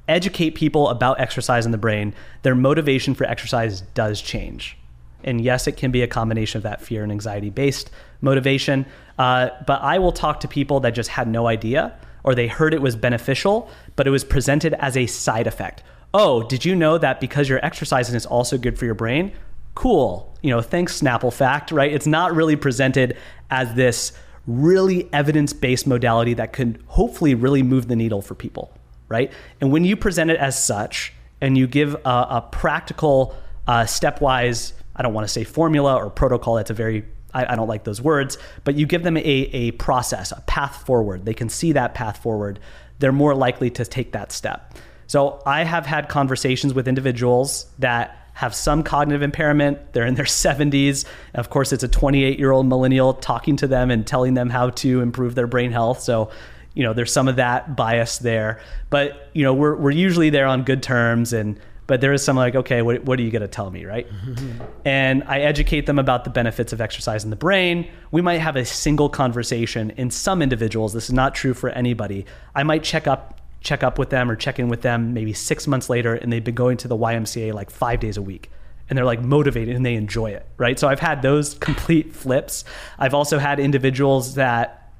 educate 0.08 0.52
people 0.52 0.88
about 0.88 1.20
exercise 1.20 1.66
in 1.66 1.74
the 1.74 1.78
brain, 1.78 2.14
their 2.44 2.56
motivation 2.56 3.14
for 3.14 3.26
exercise 3.26 3.82
does 3.82 4.22
change. 4.22 4.78
And 5.26 5.42
yes, 5.42 5.68
it 5.68 5.76
can 5.76 5.92
be 5.92 6.04
a 6.04 6.08
combination 6.08 6.60
of 6.60 6.64
that 6.64 6.82
fear 6.82 7.04
and 7.04 7.12
anxiety 7.12 7.50
based 7.50 7.90
motivation. 8.22 8.86
Uh, 9.20 9.50
but 9.66 9.82
I 9.82 10.00
will 10.00 10.14
talk 10.14 10.40
to 10.42 10.48
people 10.48 10.80
that 10.82 10.92
just 10.92 11.10
had 11.10 11.28
no 11.28 11.48
idea 11.48 11.94
or 12.24 12.36
they 12.36 12.48
heard 12.48 12.74
it 12.74 12.82
was 12.82 12.96
beneficial, 12.96 13.70
but 13.96 14.08
it 14.08 14.12
was 14.12 14.24
presented 14.24 14.74
as 14.76 14.96
a 14.96 15.08
side 15.08 15.48
effect. 15.48 15.84
Oh, 16.20 16.42
did 16.42 16.66
you 16.66 16.76
know 16.76 16.98
that 16.98 17.22
because 17.22 17.48
you're 17.48 17.64
exercising 17.64 18.16
is 18.16 18.26
also 18.26 18.58
good 18.58 18.80
for 18.80 18.86
your 18.86 18.96
brain? 18.96 19.34
Cool. 19.76 20.36
You 20.42 20.50
know, 20.50 20.62
thanks, 20.62 21.00
Snapple 21.00 21.32
Fact, 21.32 21.72
right? 21.72 21.94
It's 21.94 22.08
not 22.08 22.34
really 22.34 22.56
presented 22.56 23.16
as 23.52 23.76
this 23.76 24.14
really 24.48 25.08
evidence 25.14 25.54
based 25.54 25.86
modality 25.86 26.34
that 26.34 26.54
could 26.54 26.84
hopefully 26.88 27.36
really 27.36 27.62
move 27.62 27.88
the 27.88 27.96
needle 27.96 28.24
for 28.24 28.34
people, 28.34 28.74
right? 29.08 29.32
And 29.62 29.72
when 29.72 29.86
you 29.86 29.96
present 29.96 30.32
it 30.32 30.38
as 30.38 30.60
such 30.62 31.14
and 31.40 31.56
you 31.56 31.68
give 31.68 31.94
a, 31.94 32.10
a 32.10 32.50
practical, 32.52 33.36
uh, 33.68 33.84
stepwise, 33.84 34.74
I 34.96 35.04
don't 35.04 35.14
want 35.14 35.28
to 35.28 35.32
say 35.32 35.44
formula 35.44 35.98
or 35.98 36.10
protocol, 36.10 36.56
that's 36.56 36.72
a 36.72 36.74
very 36.74 37.06
I, 37.32 37.54
I, 37.54 37.56
don't 37.56 37.68
like 37.68 37.84
those 37.84 38.02
words, 38.02 38.40
but 38.64 38.74
you 38.74 38.88
give 38.88 39.04
them 39.04 39.18
a, 39.18 39.20
a 39.20 39.72
process, 39.72 40.32
a 40.32 40.42
path 40.48 40.84
forward. 40.84 41.26
They 41.26 41.36
can 41.36 41.50
see 41.50 41.74
that 41.74 41.94
path 41.94 42.24
forward. 42.24 42.60
They're 42.98 43.12
more 43.12 43.36
likely 43.36 43.70
to 43.72 43.86
take 43.86 44.14
that 44.14 44.32
step. 44.32 44.74
So 45.08 45.42
I 45.46 45.64
have 45.64 45.86
had 45.86 46.10
conversations 46.10 46.74
with 46.74 46.88
individuals 46.88 47.66
that 47.80 48.28
have 48.34 48.54
some 48.54 48.84
cognitive 48.84 49.24
impairment. 49.24 49.94
They're 49.94 50.06
in 50.06 50.14
their 50.14 50.26
70s. 50.26 51.06
Of 51.34 51.50
course, 51.50 51.74
it's 51.74 51.84
a 51.84 51.88
28 51.88 52.38
year 52.38 52.52
old 52.52 52.68
millennial 52.68 53.14
talking 53.16 53.58
to 53.58 53.68
them 53.68 53.90
and 53.90 54.06
telling 54.06 54.36
them 54.36 54.50
how 54.50 54.70
to 54.70 55.02
improve 55.02 55.34
their 55.34 55.48
brain 55.48 55.72
health. 55.72 56.02
So, 56.02 56.30
you 56.76 56.84
know, 56.84 56.94
there's 56.94 57.12
some 57.12 57.28
of 57.28 57.38
that 57.38 57.76
bias 57.76 58.20
there. 58.20 58.62
But, 58.92 59.30
you 59.34 59.44
know, 59.44 59.56
we're, 59.56 59.76
we're 59.76 59.90
usually 59.90 60.30
there 60.30 60.46
on 60.46 60.64
good 60.64 60.84
terms 60.84 61.34
and 61.34 61.60
but 61.88 62.02
there 62.02 62.12
is 62.12 62.22
some 62.22 62.36
like, 62.36 62.54
okay, 62.54 62.82
what, 62.82 63.06
what 63.06 63.18
are 63.18 63.24
you 63.24 63.32
going 63.32 63.42
to 63.42 63.48
tell 63.48 63.72
me, 63.72 63.86
right? 63.86 64.06
and 64.86 65.24
I 65.24 65.40
educate 65.40 65.86
them 65.86 65.98
about 65.98 66.26
the 66.26 66.30
benefits 66.30 66.74
of 66.74 66.82
exercise 66.82 67.24
in 67.24 67.30
the 67.30 67.38
brain. 67.38 67.90
We 68.12 68.22
might 68.22 68.40
have 68.40 68.58
a 68.58 68.66
single 68.66 69.08
conversation. 69.08 69.92
In 69.92 70.12
some 70.12 70.42
individuals, 70.42 70.92
this 70.92 71.06
is 71.06 71.14
not 71.14 71.34
true 71.34 71.54
for 71.54 71.70
anybody. 71.70 72.26
I 72.54 72.64
might 72.64 72.84
check 72.84 73.08
up 73.08 73.40
check 73.68 73.84
up 73.84 74.00
with 74.00 74.10
them 74.10 74.32
or 74.32 74.36
check 74.36 74.60
in 74.60 74.70
with 74.70 74.82
them 74.82 75.14
maybe 75.14 75.34
six 75.34 75.68
months 75.68 75.90
later, 75.90 76.16
and 76.16 76.32
they've 76.32 76.44
been 76.44 76.56
going 76.56 76.78
to 76.78 76.88
the 76.88 76.98
YMCA 76.98 77.54
like 77.54 77.70
five 77.70 78.00
days 78.00 78.18
a 78.18 78.22
week. 78.22 78.50
And 78.90 78.98
they're 78.98 79.06
like 79.06 79.22
motivated 79.22 79.76
and 79.76 79.86
they 79.86 79.96
enjoy 79.96 80.32
it, 80.32 80.46
right? 80.58 80.80
So 80.80 80.88
I've 80.88 81.02
had 81.02 81.22
those 81.22 81.54
complete 81.70 82.16
flips. 82.16 82.64
I've 82.98 83.14
also 83.14 83.38
had 83.38 83.60
individuals 83.60 84.36
that 84.36 84.92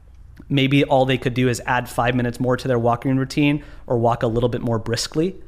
maybe 0.50 0.84
all 0.84 1.06
they 1.06 1.18
could 1.18 1.34
do 1.34 1.48
is 1.48 1.62
add 1.66 1.88
five 1.90 2.14
minutes 2.14 2.40
more 2.40 2.58
to 2.58 2.68
their 2.68 2.78
walking 2.78 3.18
routine 3.18 3.64
or 3.88 3.98
walk 3.98 4.24
a 4.24 4.28
little 4.28 4.50
bit 4.50 4.62
more 4.62 4.78
briskly 4.78 5.42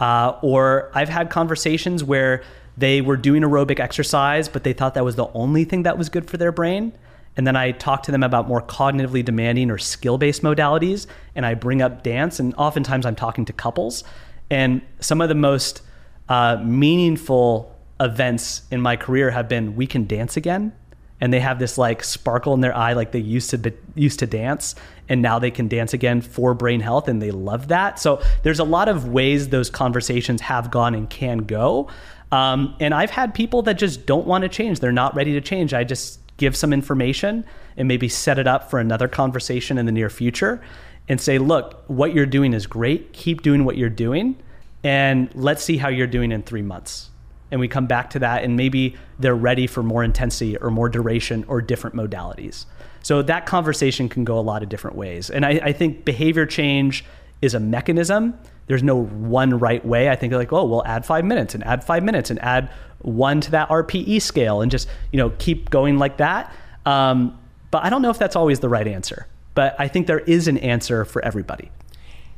uh, 0.00 0.38
or 0.40 0.90
I've 0.94 1.10
had 1.10 1.30
conversations 1.30 2.02
where 2.02 2.42
they 2.76 3.02
were 3.02 3.16
doing 3.16 3.42
aerobic 3.42 3.78
exercise, 3.78 4.48
but 4.48 4.64
they 4.64 4.72
thought 4.72 4.94
that 4.94 5.04
was 5.04 5.16
the 5.16 5.28
only 5.34 5.64
thing 5.64 5.82
that 5.82 5.98
was 5.98 6.08
good 6.08 6.28
for 6.28 6.38
their 6.38 6.50
brain. 6.50 6.92
And 7.36 7.46
then 7.46 7.56
I 7.56 7.72
talk 7.72 8.02
to 8.04 8.12
them 8.12 8.22
about 8.22 8.48
more 8.48 8.60
cognitively 8.60 9.24
demanding 9.24 9.70
or 9.70 9.78
skill 9.78 10.18
based 10.18 10.42
modalities. 10.42 11.06
And 11.34 11.46
I 11.46 11.54
bring 11.54 11.80
up 11.80 12.02
dance. 12.02 12.40
And 12.40 12.54
oftentimes 12.56 13.06
I'm 13.06 13.16
talking 13.16 13.44
to 13.46 13.52
couples. 13.52 14.04
And 14.50 14.82
some 14.98 15.20
of 15.20 15.28
the 15.28 15.34
most 15.34 15.82
uh, 16.28 16.58
meaningful 16.62 17.76
events 18.00 18.62
in 18.70 18.80
my 18.80 18.96
career 18.96 19.30
have 19.30 19.48
been 19.48 19.76
we 19.76 19.86
can 19.86 20.06
dance 20.06 20.36
again 20.36 20.72
and 21.20 21.32
they 21.32 21.40
have 21.40 21.58
this 21.58 21.76
like 21.76 22.02
sparkle 22.02 22.54
in 22.54 22.60
their 22.60 22.74
eye 22.74 22.94
like 22.94 23.12
they 23.12 23.18
used 23.18 23.50
to 23.50 23.58
be, 23.58 23.72
used 23.94 24.18
to 24.18 24.26
dance 24.26 24.74
and 25.08 25.20
now 25.20 25.38
they 25.38 25.50
can 25.50 25.68
dance 25.68 25.92
again 25.92 26.20
for 26.20 26.54
brain 26.54 26.80
health 26.80 27.08
and 27.08 27.20
they 27.20 27.30
love 27.30 27.68
that 27.68 27.98
so 27.98 28.22
there's 28.42 28.58
a 28.58 28.64
lot 28.64 28.88
of 28.88 29.08
ways 29.08 29.50
those 29.50 29.68
conversations 29.68 30.40
have 30.40 30.70
gone 30.70 30.94
and 30.94 31.10
can 31.10 31.38
go 31.38 31.88
um, 32.32 32.74
and 32.80 32.94
i've 32.94 33.10
had 33.10 33.34
people 33.34 33.60
that 33.60 33.74
just 33.74 34.06
don't 34.06 34.26
want 34.26 34.42
to 34.42 34.48
change 34.48 34.80
they're 34.80 34.92
not 34.92 35.14
ready 35.14 35.32
to 35.32 35.40
change 35.40 35.74
i 35.74 35.84
just 35.84 36.20
give 36.40 36.56
some 36.56 36.72
information 36.72 37.44
and 37.76 37.86
maybe 37.86 38.08
set 38.08 38.38
it 38.38 38.48
up 38.48 38.70
for 38.70 38.80
another 38.80 39.06
conversation 39.06 39.76
in 39.76 39.84
the 39.84 39.92
near 39.92 40.08
future 40.08 40.60
and 41.06 41.20
say 41.20 41.38
look 41.38 41.84
what 41.86 42.14
you're 42.14 42.26
doing 42.26 42.54
is 42.54 42.66
great. 42.66 43.12
Keep 43.12 43.42
doing 43.42 43.64
what 43.64 43.76
you're 43.76 43.90
doing 43.90 44.36
and 44.82 45.28
let's 45.34 45.62
see 45.62 45.76
how 45.76 45.90
you're 45.90 46.06
doing 46.06 46.32
in 46.32 46.42
three 46.42 46.62
months. 46.62 47.10
And 47.50 47.60
we 47.60 47.68
come 47.68 47.86
back 47.86 48.08
to 48.10 48.20
that 48.20 48.42
and 48.42 48.56
maybe 48.56 48.96
they're 49.18 49.36
ready 49.36 49.66
for 49.66 49.82
more 49.82 50.02
intensity 50.02 50.56
or 50.56 50.70
more 50.70 50.88
duration 50.88 51.44
or 51.46 51.60
different 51.60 51.94
modalities. 51.94 52.64
So 53.02 53.20
that 53.22 53.44
conversation 53.44 54.08
can 54.08 54.24
go 54.24 54.38
a 54.38 54.40
lot 54.40 54.62
of 54.62 54.70
different 54.70 54.96
ways. 54.96 55.28
And 55.28 55.44
i, 55.44 55.60
I 55.62 55.72
think 55.72 56.06
behavior 56.06 56.46
change 56.46 57.04
is 57.42 57.52
a 57.52 57.60
mechanism. 57.60 58.38
There's 58.66 58.82
no 58.82 59.02
one 59.04 59.58
right 59.58 59.84
way. 59.84 60.08
I 60.08 60.16
think 60.16 60.32
like 60.32 60.54
oh 60.54 60.64
we'll 60.64 60.86
add 60.86 61.04
five 61.04 61.26
minutes 61.26 61.54
and 61.54 61.62
add 61.64 61.84
five 61.84 62.02
minutes 62.02 62.30
and 62.30 62.38
add 62.40 62.70
one 63.02 63.40
to 63.40 63.50
that 63.52 63.68
rpe 63.68 64.20
scale 64.20 64.60
and 64.60 64.70
just 64.70 64.88
you 65.12 65.16
know 65.16 65.30
keep 65.38 65.70
going 65.70 65.98
like 65.98 66.18
that. 66.18 66.52
Um, 66.86 67.38
but 67.70 67.84
i 67.84 67.90
don't 67.90 68.02
know 68.02 68.10
if 68.10 68.18
that's 68.18 68.36
always 68.36 68.60
the 68.60 68.68
right 68.68 68.88
answer 68.88 69.26
but 69.54 69.76
i 69.78 69.86
think 69.86 70.06
there 70.06 70.20
is 70.20 70.48
an 70.48 70.58
answer 70.58 71.04
for 71.04 71.24
everybody. 71.24 71.70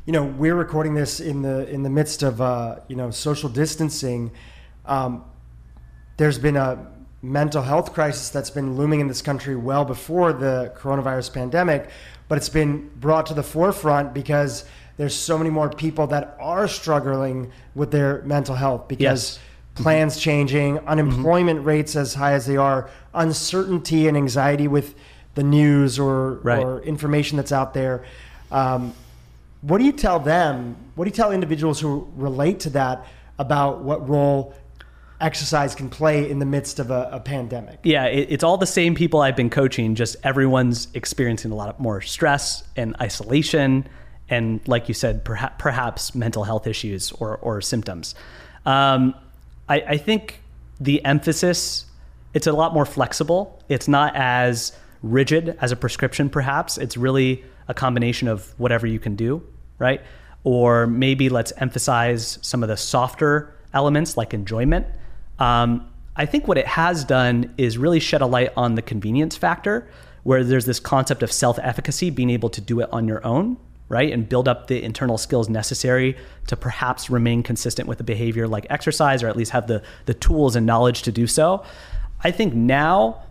You 0.05 0.13
know 0.13 0.25
we're 0.25 0.57
recording 0.57 0.95
this 0.95 1.21
in 1.21 1.43
the 1.43 1.69
in 1.71 1.85
the 1.85 1.91
midst 1.91 2.25
of 2.25 2.41
uh, 2.41 2.81
you 2.89 2.97
know 2.97 3.13
social 3.13 3.49
distancing. 3.49 4.33
Um, 4.85 5.25
there's 6.17 6.39
been 6.39 6.57
a 6.57 6.87
mental 7.23 7.63
health 7.63 7.93
crisis 7.95 8.29
that's 8.31 8.51
been 8.51 8.77
looming 8.77 8.99
in 8.99 9.07
this 9.07 9.23
country 9.23 9.55
well 9.55 9.85
before 9.85 10.33
the 10.33 10.73
coronavirus 10.77 11.33
pandemic, 11.33 11.89
but 12.29 12.37
it's 12.37 12.49
been 12.49 12.91
brought 12.97 13.27
to 13.27 13.35
the 13.35 13.45
forefront 13.45 14.13
because 14.13 14.65
there's 14.97 15.15
so 15.15 15.39
many 15.39 15.51
more 15.51 15.71
people 15.71 16.09
that 16.09 16.37
are 16.41 16.67
struggling 16.67 17.53
with 17.77 17.93
their 17.93 18.23
mental 18.23 18.57
health 18.57 18.89
because 18.89 19.01
yes. 19.01 19.39
Plans 19.75 20.19
changing, 20.19 20.79
unemployment 20.81 21.61
mm-hmm. 21.61 21.69
rates 21.69 21.97
as 21.97 22.15
high 22.15 22.33
as 22.33 22.47
they 22.47 22.57
are, 22.57 22.91
uncertainty 23.15 24.09
and 24.09 24.17
anxiety 24.17 24.69
with 24.69 24.95
the 25.35 25.43
news 25.43 25.99
or, 25.99 26.35
right. 26.35 26.63
or 26.63 26.81
information 26.83 27.37
that's 27.37 27.53
out 27.53 27.73
there. 27.73 28.05
Um, 28.51 28.93
what 29.63 29.79
do 29.79 29.85
you 29.85 29.93
tell 29.93 30.19
them? 30.19 30.77
What 30.95 31.05
do 31.05 31.09
you 31.09 31.15
tell 31.15 31.33
individuals 31.33 31.81
who 31.81 32.09
relate 32.17 32.61
to 32.61 32.71
that 32.71 33.07
about 33.39 33.83
what 33.83 34.09
role 34.09 34.55
exercise 35.23 35.75
can 35.75 35.89
play 35.89 36.29
in 36.29 36.39
the 36.39 36.45
midst 36.45 36.79
of 36.79 36.91
a, 36.91 37.09
a 37.13 37.21
pandemic. 37.21 37.79
Yeah, 37.85 38.07
it, 38.07 38.27
it's 38.29 38.45
all 38.45 38.59
the 38.59 38.67
same 38.67 38.95
people 38.95 39.21
I've 39.21 39.37
been 39.37 39.51
coaching, 39.51 39.95
just 39.95 40.17
everyone's 40.25 40.89
experiencing 40.95 41.53
a 41.53 41.55
lot 41.55 41.69
of 41.69 41.79
more 41.79 42.01
stress 42.01 42.65
and 42.77 42.97
isolation, 43.01 43.89
and 44.29 44.61
like 44.67 44.89
you 44.89 44.95
said, 44.95 45.25
perhaps, 45.25 45.55
perhaps 45.59 46.15
mental 46.15 46.45
health 46.45 46.67
issues 46.67 47.13
or, 47.13 47.37
or 47.39 47.61
symptoms. 47.61 48.15
Um, 48.67 49.15
I, 49.69 49.81
I 49.81 49.97
think 49.97 50.41
the 50.81 51.05
emphasis 51.05 51.87
it's 52.35 52.47
a 52.47 52.53
lot 52.53 52.73
more 52.73 52.87
flexible. 52.87 53.63
It's 53.69 53.89
not 53.89 54.17
as 54.17 54.73
rigid 55.03 55.59
as 55.61 55.71
a 55.71 55.77
prescription, 55.77 56.31
perhaps. 56.31 56.79
It's 56.79 56.97
really 56.97 57.45
a 57.69 57.75
combination 57.75 58.27
of 58.27 58.59
whatever 58.59 58.87
you 58.87 58.99
can 58.99 59.17
do, 59.17 59.47
right? 59.79 60.01
Or 60.43 60.87
maybe 60.87 61.29
let's 61.29 61.53
emphasize 61.59 62.39
some 62.41 62.63
of 62.63 62.71
the 62.71 62.77
softer 62.79 63.55
elements 63.75 64.17
like 64.17 64.33
enjoyment 64.33 64.87
um, 65.43 65.89
I 66.15 66.27
think 66.27 66.47
what 66.47 66.57
it 66.57 66.67
has 66.67 67.05
done 67.05 67.53
is 67.59 67.79
really 67.79 67.99
shed 67.99 68.23
a 68.23 68.27
light 68.27 68.53
on 68.57 68.77
the 68.77 68.83
convenience 68.83 69.37
factor, 69.37 69.89
where 70.23 70.45
there's 70.45 70.67
this 70.67 70.79
concept 70.79 71.23
of 71.23 71.33
self 71.33 71.59
efficacy, 71.61 72.11
being 72.11 72.31
able 72.31 72.49
to 72.51 72.61
do 72.61 72.81
it 72.81 72.89
on 72.93 73.09
your 73.09 73.27
own, 73.27 73.57
right? 73.93 74.13
And 74.13 74.29
build 74.29 74.49
up 74.49 74.67
the 74.67 74.83
internal 74.83 75.19
skills 75.19 75.49
necessary 75.49 76.17
to 76.49 76.57
perhaps 76.57 77.11
remain 77.11 77.43
consistent 77.43 77.87
with 77.87 78.01
a 78.01 78.05
behavior 78.05 78.49
like 78.49 78.67
exercise, 78.71 79.23
or 79.23 79.29
at 79.29 79.37
least 79.37 79.53
have 79.53 79.69
the, 79.69 79.83
the 80.07 80.15
tools 80.15 80.57
and 80.57 80.67
knowledge 80.67 81.03
to 81.03 81.13
do 81.13 81.27
so. 81.29 81.65
I 82.25 82.33
think 82.33 82.55
now 82.55 83.23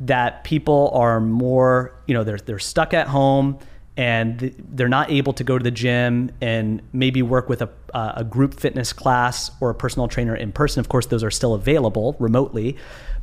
that 0.00 0.44
people 0.44 0.90
are 0.94 1.20
more, 1.20 1.94
you 2.06 2.14
know, 2.14 2.22
they're, 2.22 2.38
they're 2.38 2.58
stuck 2.58 2.94
at 2.94 3.08
home, 3.08 3.58
and 3.96 4.54
they're 4.72 4.88
not 4.88 5.10
able 5.10 5.32
to 5.34 5.44
go 5.44 5.58
to 5.58 5.62
the 5.62 5.70
gym 5.70 6.30
and 6.40 6.80
maybe 6.92 7.20
work 7.22 7.50
with 7.50 7.60
a, 7.60 7.68
a 7.92 8.24
group 8.24 8.54
fitness 8.54 8.94
class 8.94 9.50
or 9.60 9.68
a 9.68 9.74
personal 9.74 10.08
trainer 10.08 10.34
in 10.34 10.52
person. 10.52 10.80
Of 10.80 10.88
course, 10.88 11.06
those 11.06 11.22
are 11.22 11.30
still 11.30 11.52
available 11.52 12.16
remotely. 12.18 12.76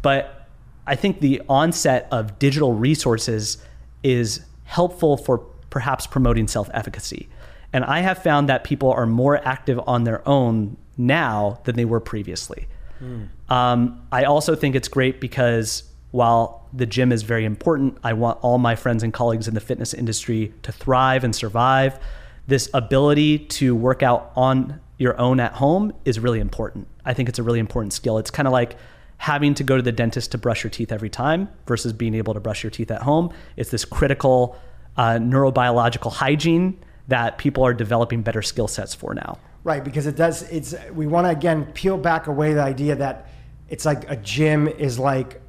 But 0.03 0.47
I 0.85 0.95
think 0.95 1.19
the 1.19 1.41
onset 1.49 2.07
of 2.11 2.37
digital 2.37 2.73
resources 2.73 3.57
is 4.03 4.41
helpful 4.65 5.17
for 5.17 5.43
perhaps 5.69 6.07
promoting 6.07 6.47
self 6.47 6.69
efficacy. 6.73 7.29
And 7.73 7.83
I 7.83 7.99
have 7.99 8.23
found 8.23 8.49
that 8.49 8.63
people 8.63 8.91
are 8.91 9.05
more 9.05 9.45
active 9.45 9.79
on 9.85 10.03
their 10.03 10.27
own 10.27 10.77
now 10.97 11.59
than 11.65 11.75
they 11.75 11.85
were 11.85 11.99
previously. 11.99 12.67
Mm. 13.01 13.29
Um, 13.49 14.01
I 14.11 14.23
also 14.23 14.55
think 14.55 14.75
it's 14.75 14.87
great 14.87 15.21
because 15.21 15.83
while 16.11 16.67
the 16.73 16.85
gym 16.85 17.11
is 17.11 17.23
very 17.23 17.45
important, 17.45 17.97
I 18.03 18.13
want 18.13 18.39
all 18.41 18.57
my 18.57 18.75
friends 18.75 19.03
and 19.03 19.13
colleagues 19.13 19.47
in 19.47 19.53
the 19.53 19.59
fitness 19.59 19.93
industry 19.93 20.53
to 20.63 20.71
thrive 20.71 21.23
and 21.23 21.35
survive. 21.35 21.99
This 22.47 22.69
ability 22.73 23.39
to 23.39 23.75
work 23.75 24.01
out 24.01 24.31
on 24.35 24.79
your 24.97 25.19
own 25.19 25.39
at 25.39 25.53
home 25.53 25.93
is 26.05 26.19
really 26.19 26.39
important. 26.39 26.87
I 27.05 27.13
think 27.13 27.29
it's 27.29 27.39
a 27.39 27.43
really 27.43 27.59
important 27.59 27.93
skill. 27.93 28.17
It's 28.17 28.31
kind 28.31 28.47
of 28.47 28.51
like 28.51 28.77
having 29.17 29.53
to 29.55 29.63
go 29.63 29.75
to 29.75 29.81
the 29.81 29.91
dentist 29.91 30.31
to 30.31 30.37
brush 30.37 30.63
your 30.63 30.71
teeth 30.71 30.91
every 30.91 31.09
time 31.09 31.49
versus 31.65 31.91
being 31.91 32.15
able 32.15 32.33
to 32.33 32.39
brush 32.39 32.63
your 32.63 32.71
teeth 32.71 32.91
at 32.91 33.01
home. 33.01 33.31
It's 33.55 33.71
this 33.71 33.83
critical 33.85 34.57
uh, 34.97 35.11
neurobiological 35.19 36.11
hygiene 36.11 36.79
that 37.07 37.37
people 37.37 37.65
are 37.65 37.73
developing 37.73 38.21
better 38.21 38.41
skill 38.41 38.67
sets 38.67 38.93
for 38.93 39.13
now. 39.13 39.37
Right, 39.63 39.83
because 39.83 40.07
it 40.07 40.15
does. 40.15 40.43
It's 40.43 40.73
we 40.93 41.07
want 41.07 41.25
to 41.25 41.31
again 41.31 41.65
peel 41.73 41.97
back 41.97 42.27
away 42.27 42.53
the 42.53 42.61
idea 42.61 42.95
that 42.95 43.29
it's 43.69 43.85
like 43.85 44.09
a 44.09 44.15
gym 44.15 44.67
is 44.67 44.97
like, 44.97 45.41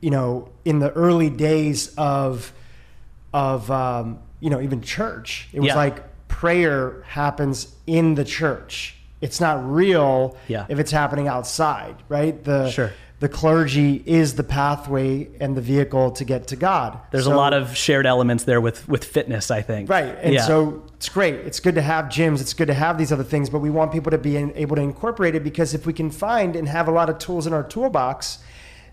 you 0.00 0.10
know, 0.10 0.50
in 0.64 0.78
the 0.78 0.90
early 0.92 1.30
days 1.30 1.94
of, 1.96 2.52
of 3.32 3.70
um, 3.70 4.18
you 4.40 4.50
know 4.50 4.60
even 4.60 4.82
church. 4.82 5.48
It 5.52 5.60
was 5.60 5.68
Yeah. 5.68 5.76
like 5.76 6.28
prayer 6.28 7.02
happens 7.06 7.74
in 7.86 8.14
the 8.14 8.24
church. 8.24 8.96
It's 9.20 9.40
not 9.40 9.64
real 9.70 10.36
Yeah. 10.48 10.66
if 10.68 10.78
it's 10.78 10.90
happening 10.90 11.28
outside, 11.28 11.94
right? 12.08 12.42
The 12.42 12.70
Sure. 12.70 12.92
The 13.22 13.28
clergy 13.28 14.02
is 14.04 14.34
the 14.34 14.42
pathway 14.42 15.28
and 15.38 15.56
the 15.56 15.60
vehicle 15.60 16.10
to 16.10 16.24
get 16.24 16.48
to 16.48 16.56
God. 16.56 16.98
There's 17.12 17.26
So- 17.26 17.32
a 17.32 17.36
lot 17.36 17.54
of 17.54 17.76
shared 17.76 18.04
elements 18.04 18.42
there 18.42 18.60
with 18.60 18.88
with 18.88 19.04
fitness, 19.04 19.48
I 19.48 19.62
think. 19.62 19.88
Right. 19.88 20.18
And 20.20 20.34
Yeah. 20.34 20.42
so 20.42 20.82
it's 20.96 21.08
great. 21.08 21.36
It's 21.36 21.60
good 21.60 21.76
to 21.76 21.82
have 21.82 22.06
gyms. 22.06 22.40
It's 22.40 22.52
good 22.52 22.66
to 22.66 22.74
have 22.74 22.98
these 22.98 23.12
other 23.12 23.22
things, 23.22 23.48
but 23.48 23.60
we 23.60 23.70
want 23.70 23.92
people 23.92 24.10
to 24.10 24.18
be 24.18 24.36
in, 24.36 24.52
able 24.56 24.74
to 24.74 24.82
incorporate 24.82 25.36
it 25.36 25.44
because 25.44 25.72
if 25.72 25.86
we 25.86 25.92
can 25.92 26.10
find 26.10 26.56
and 26.56 26.68
have 26.68 26.88
a 26.88 26.90
lot 26.90 27.08
of 27.08 27.18
tools 27.18 27.46
in 27.46 27.52
our 27.52 27.62
toolbox, 27.62 28.38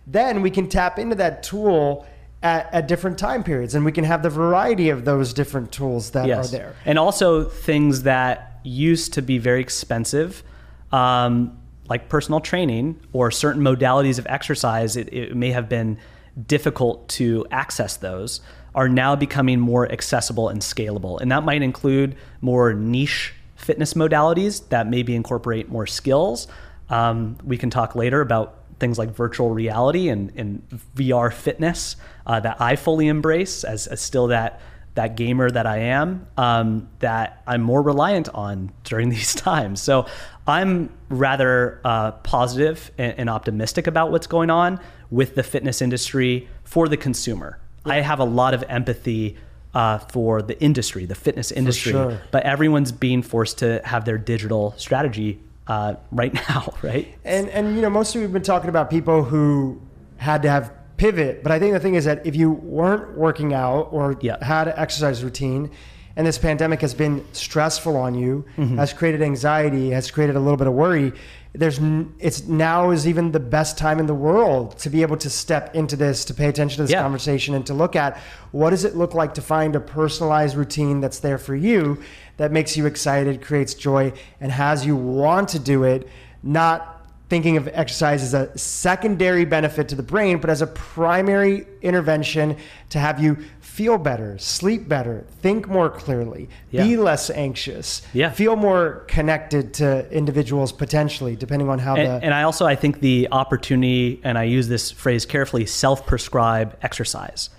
then 0.06 0.44
we 0.44 0.52
can 0.52 0.70
tap 0.70 1.00
into 1.00 1.16
that 1.16 1.42
tool 1.42 2.06
at, 2.44 2.70
at 2.72 2.88
different 2.88 3.18
time 3.18 3.44
periods 3.44 3.74
and 3.74 3.84
we 3.84 3.92
can 3.92 4.04
have 4.04 4.22
the 4.22 4.30
variety 4.30 4.90
of 4.90 5.06
those 5.06 5.34
different 5.34 5.72
tools 5.72 6.12
that 6.12 6.28
yes. 6.28 6.50
are 6.50 6.52
there. 6.52 6.76
And 6.86 7.00
also 7.00 7.46
things 7.46 8.04
that 8.04 8.60
used 8.64 9.14
to 9.14 9.24
be 9.24 9.40
very 9.40 9.62
expensive, 9.62 10.44
um, 10.92 11.59
like 11.90 12.10
personal 12.10 12.40
training 12.40 13.00
or 13.14 13.32
certain 13.32 13.62
modalities 13.62 14.20
of 14.20 14.28
exercise, 14.28 14.96
it, 14.96 15.12
it 15.14 15.36
may 15.36 15.52
have 15.52 15.68
been 15.68 15.98
difficult 16.46 17.08
to 17.10 17.46
access 17.52 17.98
those, 17.98 18.42
are 18.76 18.88
now 18.88 19.16
becoming 19.16 19.60
more 19.60 19.92
accessible 19.92 20.50
and 20.50 20.62
scalable. 20.62 21.20
And 21.20 21.32
that 21.32 21.44
might 21.44 21.62
include 21.62 22.16
more 22.42 22.74
niche 22.74 23.34
fitness 23.56 23.94
modalities 23.94 24.68
that 24.70 24.88
maybe 24.88 25.16
incorporate 25.16 25.70
more 25.70 25.88
skills. 25.88 26.48
Um, 26.90 27.38
we 27.44 27.58
can 27.58 27.70
talk 27.70 27.96
later 27.96 28.22
about 28.22 28.56
things 28.80 28.98
like 28.98 29.10
virtual 29.10 29.50
reality 29.50 30.10
and, 30.10 30.32
and 30.36 30.68
VR 30.96 31.32
fitness 31.34 31.98
uh, 32.26 32.40
that 32.40 32.62
I 32.62 32.76
fully 32.76 33.08
embrace 33.08 33.64
as, 33.64 33.88
as 33.88 34.02
still 34.02 34.28
that 34.28 34.62
that 34.96 35.16
gamer 35.16 35.50
that 35.50 35.66
I 35.66 35.78
am 35.78 36.28
um, 36.36 36.90
that 37.00 37.42
I'm 37.48 37.62
more 37.62 37.82
reliant 37.82 38.28
on 38.30 38.72
during 38.84 39.10
these 39.16 39.34
times. 39.36 39.82
So 39.82 40.08
I'm 40.50 40.90
rather 41.10 41.80
uh, 41.86 42.12
positive 42.12 42.92
and, 42.98 43.14
and 43.18 43.30
optimistic 43.30 43.88
about 43.88 44.12
what's 44.12 44.28
going 44.28 44.50
on 44.50 44.80
with 45.10 45.36
the 45.36 45.44
fitness 45.44 45.82
industry 45.82 46.48
for 46.64 46.88
the 46.88 46.98
consumer. 46.98 47.60
I 47.86 48.02
have 48.02 48.20
a 48.20 48.26
lot 48.26 48.54
of 48.54 48.64
empathy 48.68 49.38
uh, 49.74 50.00
for 50.00 50.42
the 50.42 50.60
industry, 50.62 51.06
the 51.06 51.16
fitness 51.16 51.52
industry, 51.52 51.92
sure. 51.92 52.20
but 52.32 52.44
everyone's 52.44 52.92
being 52.92 53.22
forced 53.22 53.60
to 53.60 53.82
have 53.86 54.06
their 54.06 54.18
digital 54.18 54.74
strategy 54.78 55.40
uh, 55.68 55.96
right 56.12 56.34
now, 56.50 56.74
right? 56.82 57.08
And 57.24 57.50
and 57.50 57.76
you 57.76 57.82
know, 57.82 57.90
mostly 57.90 58.22
we've 58.22 58.34
been 58.34 58.42
talking 58.42 58.70
about 58.70 58.90
people 58.90 59.24
who 59.24 59.80
had 60.18 60.42
to 60.42 60.50
have 60.50 60.74
pivot, 60.98 61.44
but 61.44 61.52
I 61.52 61.60
think 61.60 61.74
the 61.74 61.80
thing 61.80 61.96
is 61.96 62.06
that 62.06 62.26
if 62.26 62.36
you 62.36 62.52
weren't 62.52 63.18
working 63.18 63.54
out 63.54 63.90
or 63.92 64.18
Yeah. 64.22 64.44
had 64.44 64.68
an 64.68 64.74
exercise 64.76 65.24
routine, 65.24 65.72
and 66.20 66.28
this 66.28 66.38
pandemic 66.38 66.82
has 66.82 66.94
been 66.94 67.24
stressful 67.32 67.96
on 67.96 68.14
you, 68.14 68.44
Mm-hmm. 68.58 68.76
has 68.78 68.92
created 68.92 69.22
anxiety, 69.22 69.92
has 69.92 70.12
created 70.12 70.36
a 70.36 70.40
little 70.42 70.58
bit 70.58 70.68
of 70.68 70.74
worry. 70.74 71.14
There's 71.54 71.80
it's 72.20 72.44
now 72.46 72.92
is 72.92 73.08
even 73.08 73.32
the 73.32 73.40
best 73.40 73.78
time 73.78 74.00
in 74.00 74.06
the 74.06 74.14
world 74.14 74.78
to 74.80 74.90
be 74.90 75.02
able 75.02 75.16
to 75.16 75.30
step 75.30 75.74
into 75.74 75.96
this, 75.96 76.26
to 76.26 76.34
pay 76.34 76.48
attention 76.50 76.76
to 76.76 76.84
this 76.84 76.92
Yeah. 76.92 77.02
conversation, 77.04 77.56
and 77.56 77.66
to 77.68 77.74
look 77.74 77.96
at 77.96 78.18
what 78.52 78.72
does 78.72 78.84
it 78.84 78.98
look 78.98 79.14
like 79.14 79.34
to 79.36 79.42
find 79.42 79.78
a 79.78 79.80
personalized 79.80 80.58
routine 80.58 81.00
that's 81.00 81.20
there 81.20 81.38
for 81.38 81.56
you, 81.56 82.00
that 82.36 82.52
makes 82.52 82.76
you 82.76 82.86
excited, 82.86 83.42
creates 83.42 83.74
joy, 83.74 84.12
and 84.42 84.52
has 84.52 84.86
you 84.86 84.98
want 84.98 85.48
to 85.50 85.60
do 85.60 85.86
it, 85.86 86.06
not 86.44 86.98
thinking 87.30 87.58
of 87.58 87.68
exercise 87.74 88.24
as 88.24 88.34
a 88.34 88.58
secondary 88.58 89.46
benefit 89.46 89.88
to 89.88 89.96
the 89.96 90.02
brain, 90.04 90.40
but 90.40 90.50
as 90.50 90.62
a 90.64 90.68
primary 90.68 91.66
intervention 91.82 92.58
to 92.90 92.98
have 93.00 93.22
you 93.22 93.38
feel 93.80 93.98
better, 93.98 94.38
sleep 94.38 94.90
better, 94.90 95.26
think 95.42 95.66
more 95.70 95.90
clearly, 95.90 96.50
Yeah. 96.70 96.84
be 96.84 96.98
less 96.98 97.30
anxious, 97.30 98.02
Yeah. 98.12 98.30
feel 98.30 98.58
more 98.58 99.06
connected 99.08 99.74
to 99.76 100.06
individuals 100.12 100.74
potentially, 100.74 101.38
depending 101.38 101.70
on 101.70 101.80
how 101.80 101.96
and, 101.96 102.06
the 102.06 102.26
and 102.26 102.34
I 102.34 102.44
also 102.44 102.66
I 102.66 102.76
think 102.76 103.00
the 103.00 103.30
opportunity, 103.32 104.20
and 104.22 104.38
I 104.38 104.44
use 104.44 104.68
this 104.68 104.92
phrase 104.92 105.26
carefully, 105.26 105.66
self-prescribe 105.66 106.76
exercise 106.82 107.52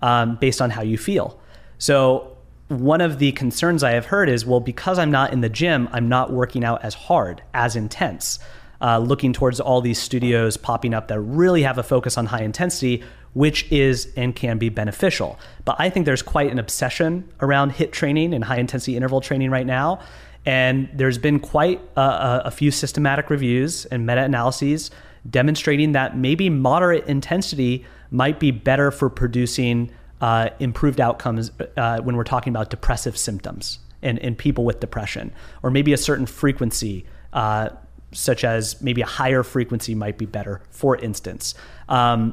um, 0.00 0.38
based 0.40 0.62
on 0.62 0.70
how 0.70 0.80
you 0.80 0.96
feel. 0.96 1.38
So 1.76 2.28
one 2.68 3.02
of 3.02 3.18
the 3.18 3.32
concerns 3.32 3.84
I 3.84 3.90
have 3.90 4.06
heard 4.06 4.30
is, 4.30 4.46
well, 4.46 4.60
because 4.60 4.98
I'm 4.98 5.10
not 5.10 5.34
in 5.34 5.42
the 5.42 5.50
gym, 5.50 5.86
I'm 5.92 6.08
not 6.08 6.32
working 6.32 6.64
out 6.64 6.82
as 6.82 6.94
hard, 6.94 7.42
as 7.52 7.76
intense. 7.76 8.38
Uh, 8.80 8.96
looking 8.96 9.32
towards 9.32 9.58
all 9.58 9.80
these 9.80 9.98
studios 9.98 10.56
popping 10.56 10.94
up 10.94 11.08
that 11.08 11.20
really 11.20 11.64
have 11.64 11.78
a 11.78 11.82
focus 11.82 12.16
on 12.16 12.26
high 12.26 12.42
intensity, 12.44 13.02
which 13.34 13.70
is 13.70 14.12
and 14.16 14.34
can 14.34 14.58
be 14.58 14.68
beneficial. 14.68 15.38
But 15.64 15.76
I 15.78 15.90
think 15.90 16.06
there's 16.06 16.22
quite 16.22 16.50
an 16.50 16.58
obsession 16.58 17.28
around 17.40 17.72
HIIT 17.72 17.92
training 17.92 18.34
and 18.34 18.44
high 18.44 18.58
intensity 18.58 18.96
interval 18.96 19.20
training 19.20 19.50
right 19.50 19.66
now. 19.66 20.00
And 20.46 20.88
there's 20.94 21.18
been 21.18 21.40
quite 21.40 21.80
a, 21.96 22.42
a, 22.46 22.50
few 22.50 22.70
systematic 22.70 23.28
reviews 23.28 23.84
and 23.86 24.06
meta 24.06 24.22
analyses 24.22 24.90
demonstrating 25.28 25.92
that 25.92 26.16
maybe 26.16 26.48
moderate 26.48 27.06
intensity 27.06 27.84
might 28.10 28.40
be 28.40 28.50
better 28.50 28.90
for 28.90 29.10
producing 29.10 29.90
uh, 30.20 30.48
improved 30.58 31.00
outcomes 31.00 31.50
uh, 31.76 32.00
when 32.00 32.16
we're 32.16 32.24
talking 32.24 32.50
about 32.50 32.70
depressive 32.70 33.18
symptoms 33.18 33.78
in, 34.00 34.16
in 34.18 34.34
people 34.34 34.64
with 34.64 34.80
depression, 34.80 35.32
or 35.62 35.70
maybe 35.70 35.92
a 35.92 35.98
certain 35.98 36.26
frequency. 36.26 37.04
Uh, 37.32 37.68
such 38.12 38.42
as 38.42 38.80
maybe 38.80 39.02
a 39.02 39.06
higher 39.06 39.42
frequency 39.42 39.94
might 39.94 40.16
be 40.16 40.24
better, 40.24 40.62
for 40.70 40.96
instance. 40.96 41.54
Um, 41.90 42.32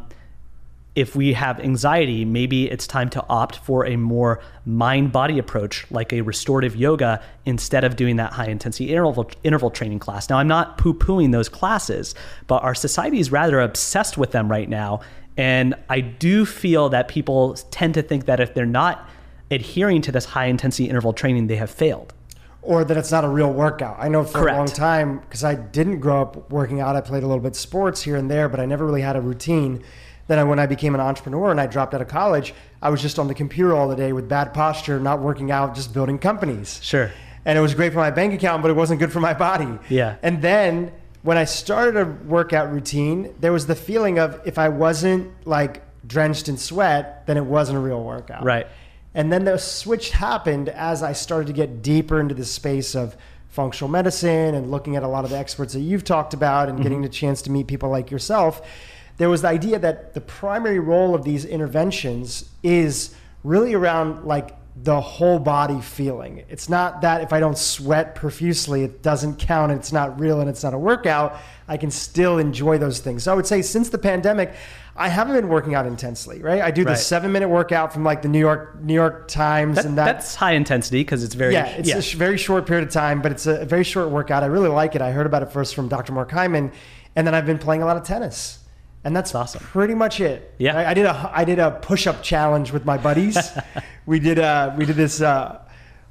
if 0.95 1.15
we 1.15 1.33
have 1.33 1.59
anxiety, 1.59 2.23
maybe 2.23 2.71
it's 2.71 2.87
time 2.87 3.09
to 3.09 3.25
opt 3.27 3.57
for 3.57 3.85
a 3.85 3.97
more 3.97 4.41
mind 4.65 5.11
body 5.11 5.37
approach, 5.37 5.85
like 5.91 6.13
a 6.13 6.21
restorative 6.21 6.75
yoga, 6.75 7.21
instead 7.45 7.83
of 7.83 7.97
doing 7.97 8.15
that 8.15 8.31
high 8.31 8.47
intensity 8.47 8.91
interval, 8.91 9.29
interval 9.43 9.69
training 9.69 9.99
class. 9.99 10.29
Now, 10.29 10.37
I'm 10.37 10.47
not 10.47 10.77
poo 10.77 10.93
pooing 10.93 11.33
those 11.33 11.49
classes, 11.49 12.15
but 12.47 12.63
our 12.63 12.73
society 12.73 13.19
is 13.19 13.29
rather 13.31 13.59
obsessed 13.59 14.17
with 14.17 14.31
them 14.31 14.49
right 14.49 14.69
now. 14.69 15.01
And 15.35 15.75
I 15.89 15.99
do 15.99 16.45
feel 16.45 16.87
that 16.89 17.09
people 17.09 17.55
tend 17.71 17.93
to 17.95 18.01
think 18.01 18.25
that 18.25 18.39
if 18.39 18.53
they're 18.53 18.65
not 18.65 19.09
adhering 19.51 20.01
to 20.03 20.11
this 20.13 20.23
high 20.23 20.45
intensity 20.45 20.87
interval 20.89 21.11
training, 21.11 21.47
they 21.47 21.57
have 21.57 21.69
failed. 21.69 22.13
or 22.61 22.83
that 22.83 22.97
it's 22.97 23.11
not 23.11 23.23
a 23.23 23.29
real 23.29 23.53
workout. 23.53 23.95
I 23.99 24.07
know 24.07 24.23
for 24.23 24.39
Correct. 24.39 24.55
a 24.55 24.57
long 24.57 24.67
time 24.67 25.19
because 25.19 25.43
I 25.43 25.53
didn't 25.53 25.99
grow 25.99 26.23
up 26.23 26.51
working 26.51 26.79
out. 26.81 26.95
I 26.95 27.01
played 27.01 27.21
a 27.21 27.27
little 27.27 27.43
bit 27.43 27.55
sports 27.55 28.01
here 28.01 28.15
and 28.15 28.31
there, 28.31 28.49
but 28.49 28.59
I 28.59 28.65
never 28.65 28.83
really 28.87 29.01
had 29.01 29.15
a 29.15 29.21
routine. 29.21 29.83
Then 30.27 30.47
when 30.47 30.59
I 30.59 30.65
became 30.65 30.95
an 30.95 31.01
entrepreneur 31.01 31.51
and 31.51 31.61
I 31.61 31.67
dropped 31.67 31.93
out 31.93 32.01
of 32.01 32.07
college, 32.07 32.53
I 32.81 32.89
was 32.89 33.01
just 33.01 33.19
on 33.19 33.27
the 33.27 33.35
computer 33.35 33.75
all 33.75 33.87
the 33.87 33.95
day 33.95 34.11
with 34.11 34.27
bad 34.27 34.53
posture, 34.53 34.99
not 34.99 35.21
working 35.21 35.51
out, 35.51 35.75
just 35.75 35.93
building 35.93 36.17
companies. 36.17 36.79
Sure. 36.81 37.11
And 37.45 37.57
it 37.57 37.61
was 37.61 37.75
great 37.75 37.93
for 37.93 37.99
my 37.99 38.09
bank 38.09 38.33
account, 38.33 38.63
but 38.63 38.71
it 38.71 38.75
wasn't 38.75 38.99
good 38.99 39.11
for 39.11 39.19
my 39.19 39.35
body. 39.35 39.77
Yeah. 39.89 40.15
And 40.23 40.41
then 40.41 40.91
when 41.21 41.37
I 41.37 41.43
started 41.43 41.99
a 41.99 42.05
workout 42.05 42.71
routine, 42.71 43.35
there 43.39 43.51
was 43.51 43.67
the 43.67 43.75
feeling 43.75 44.17
of 44.17 44.41
if 44.45 44.57
I 44.57 44.69
wasn't 44.69 45.31
like 45.45 45.83
drenched 46.07 46.49
in 46.49 46.57
sweat, 46.57 47.25
then 47.27 47.37
it 47.37 47.45
wasn't 47.45 47.77
a 47.77 47.81
real 47.81 48.03
workout. 48.03 48.43
Right. 48.43 48.67
And 49.13 49.31
then 49.31 49.45
the 49.45 49.57
switch 49.57 50.09
happened 50.09 50.69
as 50.69 51.01
I 51.01 51.13
started 51.13 51.47
to 51.47 51.53
get 51.53 51.81
deeper 51.81 52.19
into 52.19 52.35
the 52.35 52.45
space 52.45 52.95
of 52.95 53.15
functional 53.49 53.89
medicine 53.89 54.53
and 54.53 54.69
looking 54.69 54.97
at 54.97 55.03
a 55.03 55.07
lot 55.07 55.23
of 55.23 55.29
the 55.29 55.37
experts 55.37 55.73
that 55.73 55.79
you've 55.79 56.03
talked 56.03 56.33
about 56.33 56.67
and 56.67 56.77
mm-hmm. 56.77 56.83
getting 56.83 57.01
the 57.01 57.09
chance 57.09 57.41
to 57.43 57.51
meet 57.51 57.67
people 57.67 57.89
like 57.89 58.11
yourself. 58.11 58.61
There 59.17 59.29
was 59.29 59.41
the 59.41 59.47
idea 59.47 59.79
that 59.79 60.13
the 60.13 60.21
primary 60.21 60.79
role 60.79 61.15
of 61.15 61.23
these 61.23 61.45
interventions 61.45 62.49
is 62.63 63.15
really 63.43 63.73
around 63.73 64.25
like 64.25 64.55
the 64.83 64.99
whole 64.99 65.39
body 65.39 65.79
feeling. 65.79 66.43
It's 66.49 66.67
not 66.67 66.99
that 67.01 67.21
if 67.21 67.31
I 67.31 67.39
don't 67.39 67.57
sweat 67.57 68.13
profusely, 68.13 68.83
it 68.83 69.01
doesn't 69.01 69.39
count 69.39 69.71
and 69.71 69.79
it's 69.79 69.93
not 69.93 70.19
real 70.19 70.41
and 70.41 70.49
it's 70.49 70.63
not 70.63 70.73
a 70.73 70.77
workout. 70.77 71.37
I 71.69 71.77
can 71.77 71.89
still 71.91 72.39
enjoy 72.39 72.77
those 72.77 72.99
things. 72.99 73.23
So 73.23 73.31
I 73.31 73.35
would 73.35 73.47
say 73.47 73.61
since 73.61 73.87
the 73.87 73.97
pandemic, 73.97 74.53
I 74.97 75.07
haven't 75.07 75.35
been 75.35 75.47
working 75.47 75.75
out 75.75 75.85
intensely, 75.87 76.41
right? 76.41 76.61
I 76.61 76.71
do 76.71 76.83
the 76.83 76.89
Right. 76.89 76.97
seven 76.99 77.31
minute 77.31 77.47
workout 77.47 77.93
from 77.93 78.03
like 78.03 78.21
the 78.21 78.27
New 78.27 78.39
York 78.39 78.81
New 78.81 78.93
York 78.93 79.29
Times 79.29 79.75
That, 79.77 79.85
and 79.85 79.97
that 79.97 80.05
that's 80.05 80.35
high 80.35 80.53
intensity 80.53 80.99
because 81.01 81.23
it's 81.23 81.35
very 81.35 81.53
yeah, 81.53 81.67
it's 81.67 81.89
a 81.93 82.01
sh- 82.01 82.15
very 82.15 82.37
short 82.37 82.65
period 82.65 82.85
of 82.85 82.93
time, 82.93 83.21
but 83.21 83.31
it's 83.31 83.45
a 83.47 83.63
very 83.65 83.85
short 83.85 84.09
workout. 84.09 84.43
I 84.43 84.47
really 84.47 84.69
like 84.69 84.93
it. 84.95 85.01
I 85.01 85.11
heard 85.11 85.25
about 85.25 85.41
it 85.41 85.53
first 85.53 85.73
from 85.73 85.87
Dr. 85.87 86.11
Mark 86.11 86.31
Hyman, 86.31 86.69
and 87.15 87.25
then 87.25 87.33
I've 87.33 87.45
been 87.45 87.59
playing 87.59 87.81
a 87.81 87.85
lot 87.85 87.95
of 87.95 88.03
tennis. 88.03 88.59
And 89.05 89.15
that's 89.15 89.33
awesome. 89.33 89.63
pretty 89.63 89.93
much 89.93 90.19
it. 90.19 90.53
Yeah. 90.57 90.77
I, 90.77 90.89
I 90.89 90.93
did 90.93 91.05
a 91.05 91.31
I 91.33 91.45
did 91.45 91.59
a 91.59 91.71
push 91.71 92.07
up 92.07 92.21
challenge 92.21 92.71
with 92.71 92.85
my 92.85 92.97
buddies. 92.97 93.37
we 94.05 94.19
did 94.19 94.39
uh 94.39 94.73
we 94.77 94.85
did 94.85 94.95
this 94.95 95.21
uh, 95.21 95.61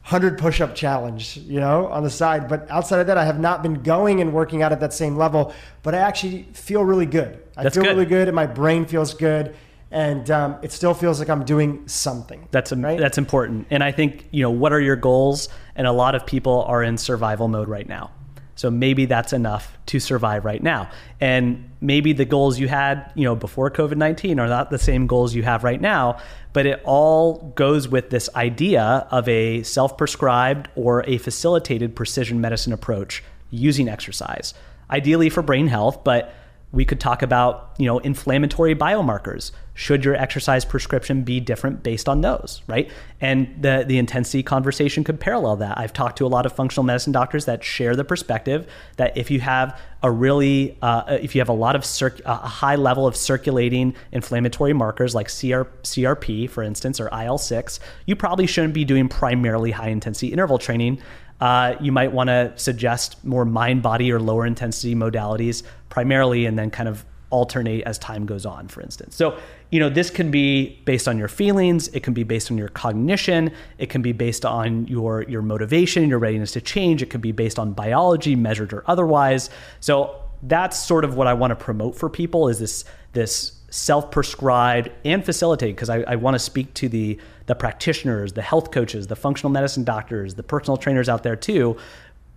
hundred 0.02 0.38
push 0.38 0.60
up 0.60 0.74
challenge, 0.74 1.38
you 1.38 1.58
know, 1.58 1.88
on 1.88 2.04
the 2.04 2.10
side. 2.10 2.48
But 2.48 2.70
outside 2.70 3.00
of 3.00 3.08
that, 3.08 3.18
I 3.18 3.24
have 3.24 3.40
not 3.40 3.62
been 3.62 3.82
going 3.82 4.20
and 4.20 4.32
working 4.32 4.62
out 4.62 4.70
at 4.70 4.80
that 4.80 4.92
same 4.92 5.16
level. 5.16 5.52
But 5.82 5.94
I 5.94 5.98
actually 5.98 6.44
feel 6.52 6.84
really 6.84 7.06
good. 7.06 7.42
I 7.56 7.64
That's 7.64 7.74
feel 7.74 7.84
good. 7.84 7.90
really 7.90 8.06
good, 8.06 8.28
and 8.28 8.34
my 8.34 8.46
brain 8.46 8.84
feels 8.84 9.14
good, 9.14 9.56
and 9.90 10.30
um, 10.30 10.56
it 10.62 10.72
still 10.72 10.94
feels 10.94 11.18
like 11.18 11.30
I'm 11.30 11.44
doing 11.44 11.88
something. 11.88 12.48
That's 12.50 12.72
right? 12.72 12.98
that's 12.98 13.18
important. 13.18 13.66
And 13.70 13.82
I 13.82 13.92
think, 13.92 14.28
you 14.30 14.42
know, 14.42 14.50
what 14.50 14.72
are 14.72 14.80
your 14.80 14.96
goals? 14.96 15.48
And 15.74 15.86
a 15.86 15.92
lot 15.92 16.14
of 16.14 16.26
people 16.26 16.62
are 16.68 16.82
in 16.82 16.98
survival 16.98 17.48
mode 17.48 17.68
right 17.68 17.88
now. 17.88 18.10
So 18.56 18.70
maybe 18.70 19.06
that's 19.06 19.32
enough 19.32 19.76
to 19.86 19.98
survive 19.98 20.44
right 20.44 20.62
now. 20.62 20.90
And 21.20 21.70
maybe 21.80 22.12
the 22.12 22.24
goals 22.24 22.58
you 22.58 22.68
had, 22.68 23.10
you 23.14 23.24
know, 23.24 23.34
before 23.34 23.70
COVID-19 23.70 24.38
are 24.38 24.46
not 24.46 24.70
the 24.70 24.78
same 24.78 25.06
goals 25.06 25.34
you 25.34 25.42
have 25.42 25.64
right 25.64 25.80
now, 25.80 26.18
but 26.52 26.66
it 26.66 26.80
all 26.84 27.52
goes 27.56 27.88
with 27.88 28.10
this 28.10 28.28
idea 28.36 29.08
of 29.10 29.28
a 29.28 29.62
self-prescribed 29.64 30.68
or 30.76 31.04
a 31.08 31.18
facilitated 31.18 31.96
precision 31.96 32.40
medicine 32.40 32.72
approach 32.72 33.24
using 33.50 33.88
exercise. 33.88 34.54
Ideally 34.90 35.30
for 35.30 35.42
brain 35.42 35.66
health, 35.66 36.04
but 36.04 36.32
we 36.74 36.84
could 36.84 37.00
talk 37.00 37.22
about 37.22 37.72
you 37.78 37.86
know 37.86 37.98
inflammatory 38.00 38.74
biomarkers. 38.74 39.52
Should 39.74 40.04
your 40.04 40.14
exercise 40.14 40.64
prescription 40.64 41.22
be 41.22 41.40
different 41.40 41.82
based 41.82 42.08
on 42.08 42.20
those 42.20 42.62
right? 42.66 42.90
And 43.20 43.54
the 43.60 43.84
the 43.86 43.98
intensity 43.98 44.42
conversation 44.42 45.04
could 45.04 45.20
parallel 45.20 45.56
that. 45.56 45.78
I've 45.78 45.92
talked 45.92 46.18
to 46.18 46.26
a 46.26 46.28
lot 46.28 46.46
of 46.46 46.52
functional 46.52 46.84
medicine 46.84 47.12
doctors 47.12 47.44
that 47.46 47.64
share 47.64 47.96
the 47.96 48.04
perspective 48.04 48.66
that 48.96 49.16
if 49.16 49.30
you 49.30 49.40
have 49.40 49.80
a 50.02 50.10
really 50.10 50.76
uh, 50.82 51.18
if 51.20 51.34
you 51.34 51.40
have 51.40 51.48
a 51.48 51.54
lot 51.54 51.76
of 51.76 51.84
circ- 51.84 52.20
a 52.24 52.36
high 52.36 52.76
level 52.76 53.06
of 53.06 53.16
circulating 53.16 53.94
inflammatory 54.12 54.72
markers 54.72 55.14
like 55.14 55.28
CR- 55.28 55.70
crp 55.82 56.50
for 56.50 56.62
instance 56.62 57.00
or 57.00 57.08
il-6 57.12 57.78
you 58.06 58.14
probably 58.14 58.46
shouldn't 58.46 58.74
be 58.74 58.84
doing 58.84 59.08
primarily 59.08 59.70
high 59.70 59.88
intensity 59.88 60.28
interval 60.28 60.58
training. 60.58 61.00
Uh, 61.40 61.76
you 61.80 61.90
might 61.90 62.12
want 62.12 62.28
to 62.28 62.52
suggest 62.56 63.22
more 63.24 63.44
mind 63.44 63.82
body 63.82 64.10
or 64.10 64.20
lower 64.20 64.46
intensity 64.46 64.94
modalities 64.94 65.62
primarily 65.94 66.44
and 66.44 66.58
then 66.58 66.72
kind 66.72 66.88
of 66.88 67.04
alternate 67.30 67.82
as 67.84 68.00
time 68.00 68.26
goes 68.26 68.44
on 68.44 68.66
for 68.66 68.82
instance. 68.82 69.14
So 69.14 69.38
you 69.70 69.78
know 69.78 69.88
this 69.88 70.10
can 70.10 70.32
be 70.32 70.80
based 70.84 71.06
on 71.06 71.18
your 71.18 71.28
feelings 71.28 71.86
it 71.88 72.02
can 72.02 72.14
be 72.14 72.24
based 72.24 72.50
on 72.50 72.58
your 72.58 72.68
cognition 72.68 73.52
it 73.78 73.90
can 73.90 74.02
be 74.02 74.10
based 74.10 74.44
on 74.44 74.88
your 74.88 75.22
your 75.22 75.40
motivation 75.40 76.08
your 76.08 76.18
readiness 76.18 76.50
to 76.52 76.60
change 76.60 77.00
it 77.00 77.10
can 77.10 77.20
be 77.20 77.30
based 77.30 77.60
on 77.60 77.72
biology 77.72 78.34
measured 78.34 78.72
or 78.72 78.82
otherwise. 78.88 79.50
So 79.78 80.20
that's 80.42 80.76
sort 80.76 81.04
of 81.04 81.14
what 81.14 81.26
i 81.26 81.32
want 81.32 81.52
to 81.52 81.56
promote 81.56 81.94
for 81.96 82.10
people 82.10 82.48
is 82.48 82.58
this 82.58 82.84
this 83.12 83.52
self-prescribed 83.70 84.88
and 85.04 85.24
facilitated 85.24 85.74
because 85.74 85.90
I, 85.90 86.02
I 86.02 86.14
want 86.14 86.36
to 86.36 86.38
speak 86.38 86.74
to 86.74 86.88
the 86.88 87.18
the 87.46 87.54
practitioners 87.54 88.32
the 88.32 88.42
health 88.42 88.70
coaches 88.70 89.06
the 89.06 89.16
functional 89.16 89.50
medicine 89.50 89.84
doctors 89.84 90.34
the 90.34 90.42
personal 90.44 90.76
trainers 90.76 91.08
out 91.08 91.22
there 91.22 91.34
too 91.34 91.76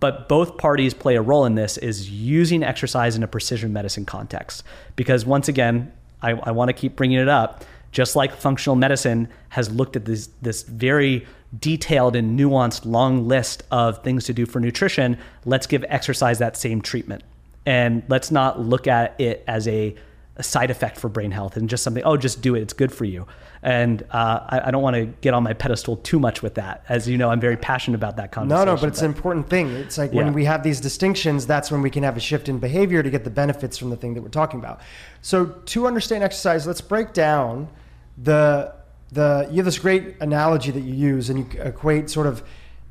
but 0.00 0.28
both 0.28 0.58
parties 0.58 0.94
play 0.94 1.16
a 1.16 1.22
role 1.22 1.44
in 1.44 1.54
this 1.54 1.76
is 1.76 2.10
using 2.10 2.62
exercise 2.62 3.16
in 3.16 3.22
a 3.22 3.28
precision 3.28 3.72
medicine 3.72 4.04
context. 4.04 4.62
Because 4.96 5.26
once 5.26 5.48
again 5.48 5.92
i, 6.20 6.32
I 6.32 6.50
want 6.50 6.68
to 6.68 6.72
keep 6.72 6.96
bringing 6.96 7.18
it 7.18 7.28
up 7.28 7.64
just 7.92 8.16
like 8.16 8.34
functional 8.34 8.76
medicine 8.76 9.28
has 9.50 9.70
looked 9.70 9.96
at 9.96 10.04
this 10.04 10.28
this 10.42 10.62
very 10.62 11.26
detailed 11.58 12.14
and 12.14 12.38
nuanced 12.38 12.84
long 12.84 13.26
list 13.26 13.62
of 13.70 14.02
things 14.02 14.24
to 14.24 14.34
do 14.34 14.44
for 14.44 14.60
nutrition 14.60 15.16
let's 15.44 15.66
give 15.66 15.84
exercise 15.88 16.38
that 16.38 16.56
same 16.56 16.80
treatment. 16.80 17.22
And 17.66 18.02
let's 18.08 18.30
not 18.30 18.60
look 18.60 18.86
at 18.86 19.20
it 19.20 19.44
as 19.46 19.68
a, 19.68 19.94
a 20.38 20.42
side 20.42 20.70
effect 20.70 20.98
for 20.98 21.08
brain 21.08 21.32
health 21.32 21.56
and 21.56 21.68
just 21.68 21.82
something 21.82 22.02
oh 22.04 22.16
just 22.16 22.40
do 22.40 22.54
it 22.54 22.62
it's 22.62 22.72
good 22.72 22.92
for 22.92 23.04
you. 23.04 23.26
And 23.60 24.02
uh, 24.12 24.40
I, 24.48 24.68
I, 24.68 24.70
don't 24.70 24.82
want 24.82 24.94
to 24.94 25.06
get 25.06 25.34
on 25.34 25.42
my 25.42 25.52
pedestal 25.52 25.96
too 25.96 26.20
much 26.20 26.42
with 26.42 26.54
that. 26.54 26.84
As 26.88 27.08
you 27.08 27.18
know 27.18 27.28
i'm 27.28 27.40
very 27.40 27.56
passionate 27.56 27.96
about 27.96 28.16
that 28.16 28.30
conversation 28.30 28.66
no 28.66 28.74
no 28.74 28.80
but 28.80 28.88
it's 28.88 29.00
an 29.00 29.06
important 29.06 29.50
thing. 29.50 29.68
It's 29.70 29.98
like 29.98 30.12
Yeah. 30.12 30.24
when 30.24 30.32
we 30.32 30.44
have 30.44 30.62
these 30.62 30.80
distinctions 30.80 31.46
that's 31.46 31.70
when 31.70 31.82
we 31.82 31.90
can 31.90 32.04
have 32.04 32.16
a 32.16 32.20
shift 32.20 32.48
in 32.48 32.58
behavior 32.58 33.02
to 33.02 33.10
get 33.10 33.24
the 33.24 33.30
benefits 33.30 33.76
from 33.76 33.90
the 33.90 33.96
thing 33.96 34.14
that 34.14 34.22
we're 34.22 34.28
talking 34.28 34.60
about. 34.60 34.80
So 35.22 35.46
to 35.46 35.86
understand 35.86 36.22
exercise 36.22 36.66
let's 36.66 36.80
break 36.80 37.12
down 37.12 37.68
the 38.16 38.72
the 39.10 39.48
you 39.50 39.56
have 39.56 39.64
this 39.64 39.78
great 39.78 40.16
analogy 40.20 40.70
that 40.70 40.80
you 40.82 40.94
use 40.94 41.30
and 41.30 41.38
you 41.38 41.60
equate 41.60 42.10
sort 42.10 42.26
of 42.26 42.42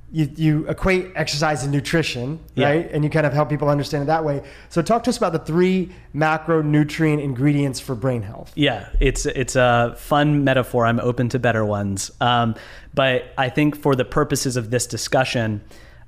you, 0.10 0.30
you 0.36 0.68
equate 0.70 1.12
exercise 1.16 1.64
and 1.64 1.72
nutrition, 1.72 2.40
Yeah. 2.56 2.70
right? 2.70 2.90
And 2.92 3.04
you 3.04 3.10
kind 3.10 3.26
of 3.26 3.34
help 3.34 3.50
people 3.50 3.68
understand 3.68 4.04
it 4.04 4.08
that 4.08 4.24
way. 4.24 4.42
So 4.70 4.82
talk 4.82 5.04
to 5.04 5.10
us 5.10 5.18
about 5.18 5.34
the 5.34 5.40
three 5.40 5.92
macronutrient 6.16 7.22
ingredients 7.22 7.80
for 7.80 7.94
brain 7.94 8.22
health. 8.22 8.52
Yeah, 8.56 8.90
it's 9.00 9.26
it's 9.26 9.56
a 9.56 9.96
fun 9.98 10.44
metaphor. 10.44 10.86
I'm 10.86 11.00
open 11.02 11.28
to 11.30 11.40
better 11.40 11.66
ones, 11.66 12.12
um, 12.22 12.56
but 12.94 13.34
I 13.38 13.50
think 13.50 13.76
for 13.76 13.96
the 13.96 14.06
purposes 14.06 14.56
of 14.56 14.70
this 14.70 14.88
discussion, 14.88 15.62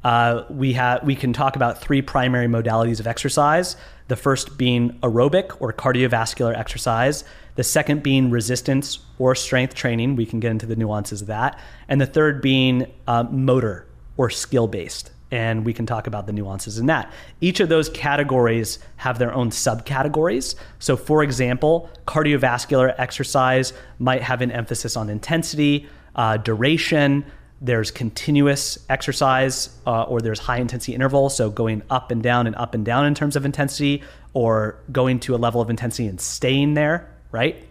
uh, 0.05 0.43
we 0.49 0.73
have 0.73 1.03
we 1.03 1.15
can 1.15 1.33
talk 1.33 1.57
about 1.57 1.81
three 1.81 2.01
primary 2.01 2.47
modalities 2.47 3.01
of 3.01 3.07
exercise. 3.07 3.75
The 4.07 4.15
first 4.15 4.57
being 4.57 4.97
aerobic 5.03 5.57
or 5.59 5.73
cardiovascular 5.73 6.57
exercise. 6.57 7.25
The 7.55 7.63
second 7.65 8.01
being 8.03 8.29
resistance 8.31 8.99
or 9.17 9.35
strength 9.35 9.75
training. 9.75 10.15
We 10.15 10.25
can 10.25 10.39
get 10.39 10.51
into 10.51 10.65
the 10.65 10.77
nuances 10.77 11.21
of 11.21 11.27
that, 11.27 11.59
and 11.89 11.99
the 11.99 12.05
third 12.05 12.41
being 12.41 12.89
uh, 13.05 13.23
motor 13.23 13.85
or 14.19 14.29
skill 14.29 14.67
based 14.67 15.11
and 15.31 15.65
we 15.65 15.73
can 15.73 15.85
talk 15.85 16.07
about 16.07 16.25
the 16.25 16.33
nuances 16.33 16.77
in 16.77 16.87
that. 16.87 17.09
Each 17.39 17.59
of 17.59 17.69
those 17.69 17.87
categories 17.87 18.79
have 18.97 19.17
their 19.17 19.33
own 19.33 19.49
subcategories. 19.49 20.55
So, 20.79 20.97
for 20.97 21.23
example, 21.23 21.89
cardiovascular 22.05 22.93
exercise 22.97 23.71
might 23.99 24.21
have 24.23 24.41
an 24.41 24.51
emphasis 24.51 24.97
on 24.97 25.09
intensity, 25.09 25.87
uh, 26.15 26.37
duration. 26.37 27.23
There's 27.61 27.91
continuous 27.91 28.79
exercise, 28.89 29.69
uh, 29.85 30.03
or 30.03 30.19
there's 30.19 30.39
high 30.39 30.57
intensity 30.57 30.95
interval. 30.95 31.29
So, 31.29 31.49
going 31.49 31.83
up 31.89 32.11
and 32.11 32.23
down 32.23 32.47
and 32.47 32.55
up 32.55 32.73
and 32.73 32.83
down 32.83 33.05
in 33.05 33.13
terms 33.13 33.35
of 33.35 33.45
intensity, 33.45 34.03
or 34.33 34.79
going 34.91 35.19
to 35.21 35.35
a 35.35 35.37
level 35.37 35.61
of 35.61 35.69
intensity 35.69 36.07
and 36.07 36.19
staying 36.19 36.73
there, 36.73 37.07
right? 37.31 37.68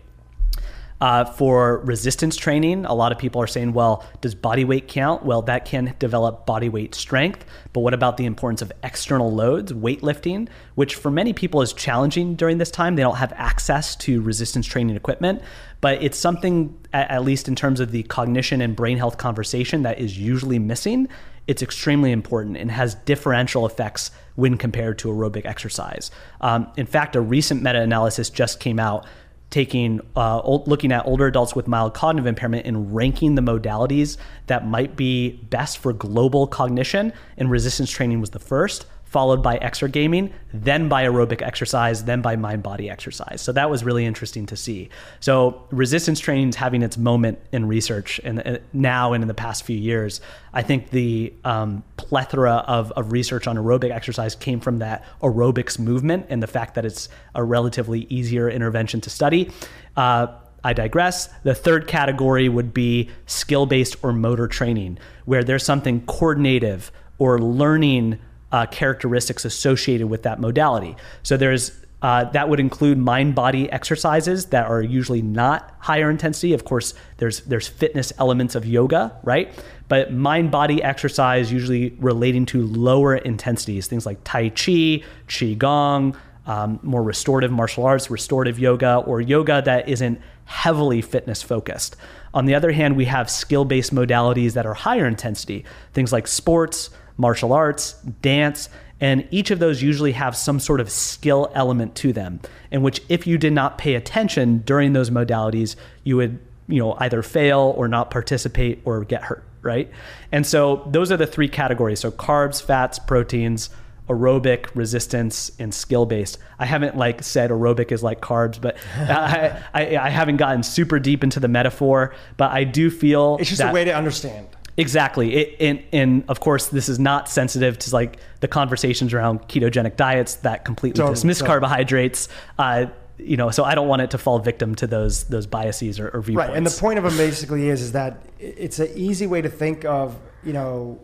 Uh, 1.00 1.24
for 1.24 1.78
resistance 1.78 2.36
training, 2.36 2.84
a 2.84 2.94
lot 2.94 3.12
of 3.12 3.18
people 3.18 3.40
are 3.40 3.46
saying, 3.46 3.72
well, 3.72 4.04
does 4.20 4.34
body 4.34 4.64
weight 4.64 4.88
count? 4.88 5.24
Well, 5.24 5.42
that 5.42 5.64
can 5.64 5.94
develop 6.00 6.44
body 6.44 6.68
weight 6.68 6.94
strength. 6.94 7.44
But 7.72 7.80
what 7.80 7.94
about 7.94 8.16
the 8.16 8.26
importance 8.26 8.62
of 8.62 8.72
external 8.82 9.32
loads, 9.32 9.72
weightlifting, 9.72 10.48
which 10.74 10.96
for 10.96 11.10
many 11.10 11.32
people 11.32 11.62
is 11.62 11.72
challenging 11.72 12.34
during 12.34 12.58
this 12.58 12.72
time? 12.72 12.96
They 12.96 13.02
don't 13.02 13.16
have 13.16 13.32
access 13.36 13.94
to 13.96 14.20
resistance 14.22 14.66
training 14.66 14.96
equipment. 14.96 15.40
But 15.80 16.02
it's 16.02 16.18
something, 16.18 16.76
at, 16.92 17.22
least 17.22 17.46
in 17.46 17.54
terms 17.54 17.78
of 17.78 17.92
the 17.92 18.02
cognition 18.04 18.60
and 18.60 18.74
brain 18.74 18.98
health 18.98 19.18
conversation, 19.18 19.82
that 19.82 20.00
is 20.00 20.18
usually 20.18 20.58
missing. 20.58 21.06
It's 21.46 21.62
extremely 21.62 22.10
important 22.10 22.56
and 22.56 22.72
has 22.72 22.96
differential 22.96 23.64
effects 23.64 24.10
when 24.34 24.58
compared 24.58 24.98
to 24.98 25.08
aerobic 25.08 25.46
exercise. 25.46 26.10
Um, 26.40 26.66
in 26.76 26.86
fact, 26.86 27.14
a 27.14 27.20
recent 27.20 27.62
meta 27.62 27.80
analysis 27.80 28.28
just 28.28 28.58
came 28.58 28.80
out 28.80 29.06
taking 29.50 30.00
uh, 30.14 30.40
old, 30.40 30.68
looking 30.68 30.92
at 30.92 31.06
older 31.06 31.26
adults 31.26 31.54
with 31.54 31.66
mild 31.66 31.94
cognitive 31.94 32.26
impairment 32.26 32.66
and 32.66 32.94
ranking 32.94 33.34
the 33.34 33.42
modalities 33.42 34.16
that 34.46 34.66
might 34.66 34.96
be 34.96 35.30
best 35.50 35.78
for 35.78 35.92
global 35.92 36.46
cognition 36.46 37.12
and 37.36 37.50
resistance 37.50 37.90
training 37.90 38.20
was 38.20 38.30
the 38.30 38.38
first 38.38 38.86
followed 39.08 39.42
by 39.42 39.58
exergaming, 39.58 40.30
then 40.52 40.88
by 40.88 41.04
aerobic 41.04 41.40
exercise 41.42 42.04
then 42.04 42.20
by 42.20 42.36
mind 42.36 42.62
body 42.62 42.90
exercise. 42.90 43.40
So 43.40 43.52
that 43.52 43.70
was 43.70 43.84
really 43.84 44.04
interesting 44.04 44.46
to 44.46 44.56
see. 44.56 44.90
So 45.20 45.62
resistance 45.70 46.20
training 46.20 46.50
is 46.50 46.56
having 46.56 46.82
its 46.82 46.98
moment 46.98 47.38
in 47.52 47.66
research 47.66 48.20
and 48.22 48.60
now 48.72 49.14
and 49.14 49.24
in 49.24 49.28
the 49.28 49.34
past 49.34 49.64
few 49.64 49.78
years. 49.78 50.20
I 50.52 50.62
think 50.62 50.90
the 50.90 51.32
um, 51.44 51.82
plethora 51.96 52.64
of, 52.66 52.92
of 52.92 53.12
research 53.12 53.46
on 53.46 53.56
aerobic 53.56 53.90
exercise 53.90 54.34
came 54.34 54.60
from 54.60 54.78
that 54.80 55.04
aerobics 55.22 55.78
movement 55.78 56.26
and 56.28 56.42
the 56.42 56.46
fact 56.46 56.74
that 56.74 56.84
it's 56.84 57.08
a 57.34 57.42
relatively 57.42 58.06
easier 58.10 58.48
intervention 58.50 59.00
to 59.02 59.10
study. 59.10 59.50
Uh, 59.96 60.28
I 60.64 60.72
digress. 60.72 61.28
The 61.44 61.54
third 61.54 61.86
category 61.86 62.48
would 62.48 62.74
be 62.74 63.10
skill 63.26 63.64
based 63.64 63.96
or 64.02 64.12
motor 64.12 64.48
training, 64.48 64.98
where 65.24 65.44
there's 65.44 65.64
something 65.64 66.04
coordinative 66.06 66.90
or 67.18 67.38
learning 67.38 68.18
uh, 68.52 68.66
characteristics 68.66 69.44
associated 69.44 70.08
with 70.08 70.22
that 70.22 70.40
modality. 70.40 70.96
So 71.22 71.36
there's 71.36 71.72
uh, 72.00 72.24
that 72.24 72.48
would 72.48 72.60
include 72.60 72.96
mind 72.96 73.34
body 73.34 73.70
exercises 73.72 74.46
that 74.46 74.66
are 74.66 74.80
usually 74.80 75.20
not 75.20 75.74
higher 75.80 76.08
intensity. 76.08 76.52
Of 76.52 76.64
course, 76.64 76.94
there's 77.16 77.40
there's 77.40 77.66
fitness 77.66 78.12
elements 78.18 78.54
of 78.54 78.64
yoga, 78.64 79.16
right? 79.24 79.52
But 79.88 80.12
mind 80.12 80.50
body 80.50 80.82
exercise 80.82 81.50
usually 81.50 81.90
relating 81.98 82.46
to 82.46 82.64
lower 82.66 83.16
intensities, 83.16 83.88
things 83.88 84.06
like 84.06 84.22
Tai 84.22 84.50
Chi, 84.50 85.02
Qigong, 85.26 86.14
um, 86.46 86.78
more 86.82 87.02
restorative 87.02 87.50
martial 87.50 87.84
arts, 87.84 88.10
restorative 88.10 88.60
yoga, 88.60 88.96
or 88.98 89.20
yoga 89.20 89.60
that 89.62 89.88
isn't 89.88 90.20
heavily 90.44 91.02
fitness 91.02 91.42
focused. 91.42 91.96
On 92.32 92.46
the 92.46 92.54
other 92.54 92.70
hand, 92.70 92.96
we 92.96 93.06
have 93.06 93.28
skill 93.28 93.64
based 93.64 93.92
modalities 93.92 94.52
that 94.52 94.66
are 94.66 94.74
higher 94.74 95.06
intensity, 95.06 95.64
things 95.92 96.12
like 96.12 96.28
sports, 96.28 96.90
martial 97.18 97.52
arts, 97.52 97.92
dance, 98.22 98.70
And 99.00 99.28
each 99.30 99.52
of 99.52 99.60
those 99.60 99.80
usually 99.80 100.12
have 100.12 100.36
some 100.36 100.58
sort 100.58 100.80
of 100.80 100.90
skill 100.90 101.52
element 101.54 101.94
to 101.96 102.12
them, 102.12 102.40
in 102.72 102.82
which 102.82 103.00
if 103.08 103.28
you 103.28 103.38
did 103.38 103.52
not 103.52 103.78
pay 103.78 103.94
attention 103.94 104.58
during 104.58 104.92
those 104.92 105.10
modalities, 105.10 105.76
you 106.02 106.16
would 106.16 106.40
you 106.66 106.80
know 106.80 106.96
either 106.98 107.22
fail 107.22 107.74
or 107.76 107.86
not 107.86 108.10
participate 108.10 108.80
or 108.84 109.04
get 109.04 109.22
hurt, 109.22 109.44
right? 109.62 109.88
And 110.32 110.44
so 110.44 110.88
those 110.90 111.12
are 111.12 111.16
the 111.16 111.28
three 111.28 111.48
categories. 111.48 112.00
So 112.00 112.10
carbs, 112.10 112.60
fats, 112.60 112.98
proteins, 112.98 113.70
aerobic, 114.08 114.68
resistance, 114.74 115.52
and 115.58 115.72
skill 115.72 116.06
based. 116.06 116.38
I 116.58 116.66
haven't 116.66 116.96
like 116.96 117.22
said 117.22 117.50
aerobic 117.50 117.92
is 117.92 118.02
like 118.02 118.20
carbs, 118.20 118.60
but 118.60 118.78
I, 118.96 119.62
I, 119.74 119.96
I, 119.96 120.08
haven't 120.08 120.38
gotten 120.38 120.62
super 120.62 120.98
deep 120.98 121.22
into 121.22 121.40
the 121.40 121.48
metaphor. 121.48 122.14
But 122.36 122.52
I 122.52 122.64
do 122.64 122.90
feel 122.90 123.36
it's 123.38 123.50
just 123.50 123.62
a 123.62 123.70
way 123.70 123.84
to 123.84 123.94
understand. 123.94 124.48
Exactly. 124.78 125.34
It, 125.34 125.56
and, 125.60 125.82
and 125.92 126.24
of 126.28 126.38
course, 126.38 126.68
this 126.68 126.88
is 126.88 127.00
not 127.00 127.28
sensitive 127.28 127.78
to 127.80 127.92
like 127.92 128.18
the 128.40 128.48
conversations 128.48 129.12
around 129.12 129.48
ketogenic 129.48 129.96
diets 129.96 130.36
that 130.36 130.64
completely 130.64 130.98
totally, 130.98 131.14
dismiss 131.14 131.38
totally. 131.38 131.48
carbohydrates. 131.48 132.28
Uh, 132.58 132.86
you 133.18 133.36
know, 133.36 133.50
so 133.50 133.64
I 133.64 133.74
don't 133.74 133.88
want 133.88 134.02
it 134.02 134.12
to 134.12 134.18
fall 134.18 134.38
victim 134.38 134.76
to 134.76 134.86
those 134.86 135.24
those 135.24 135.46
biases 135.46 135.98
or, 135.98 136.08
or 136.10 136.22
viewpoints. 136.22 136.50
Right, 136.50 136.56
and 136.56 136.64
the 136.64 136.80
point 136.80 136.98
of 136.98 137.04
them 137.04 137.16
basically 137.16 137.68
is 137.68 137.82
is 137.82 137.92
that 137.92 138.22
it's 138.38 138.78
an 138.78 138.90
easy 138.94 139.26
way 139.26 139.42
to 139.42 139.48
think 139.48 139.84
of 139.84 140.16
you 140.44 140.52
know 140.52 141.00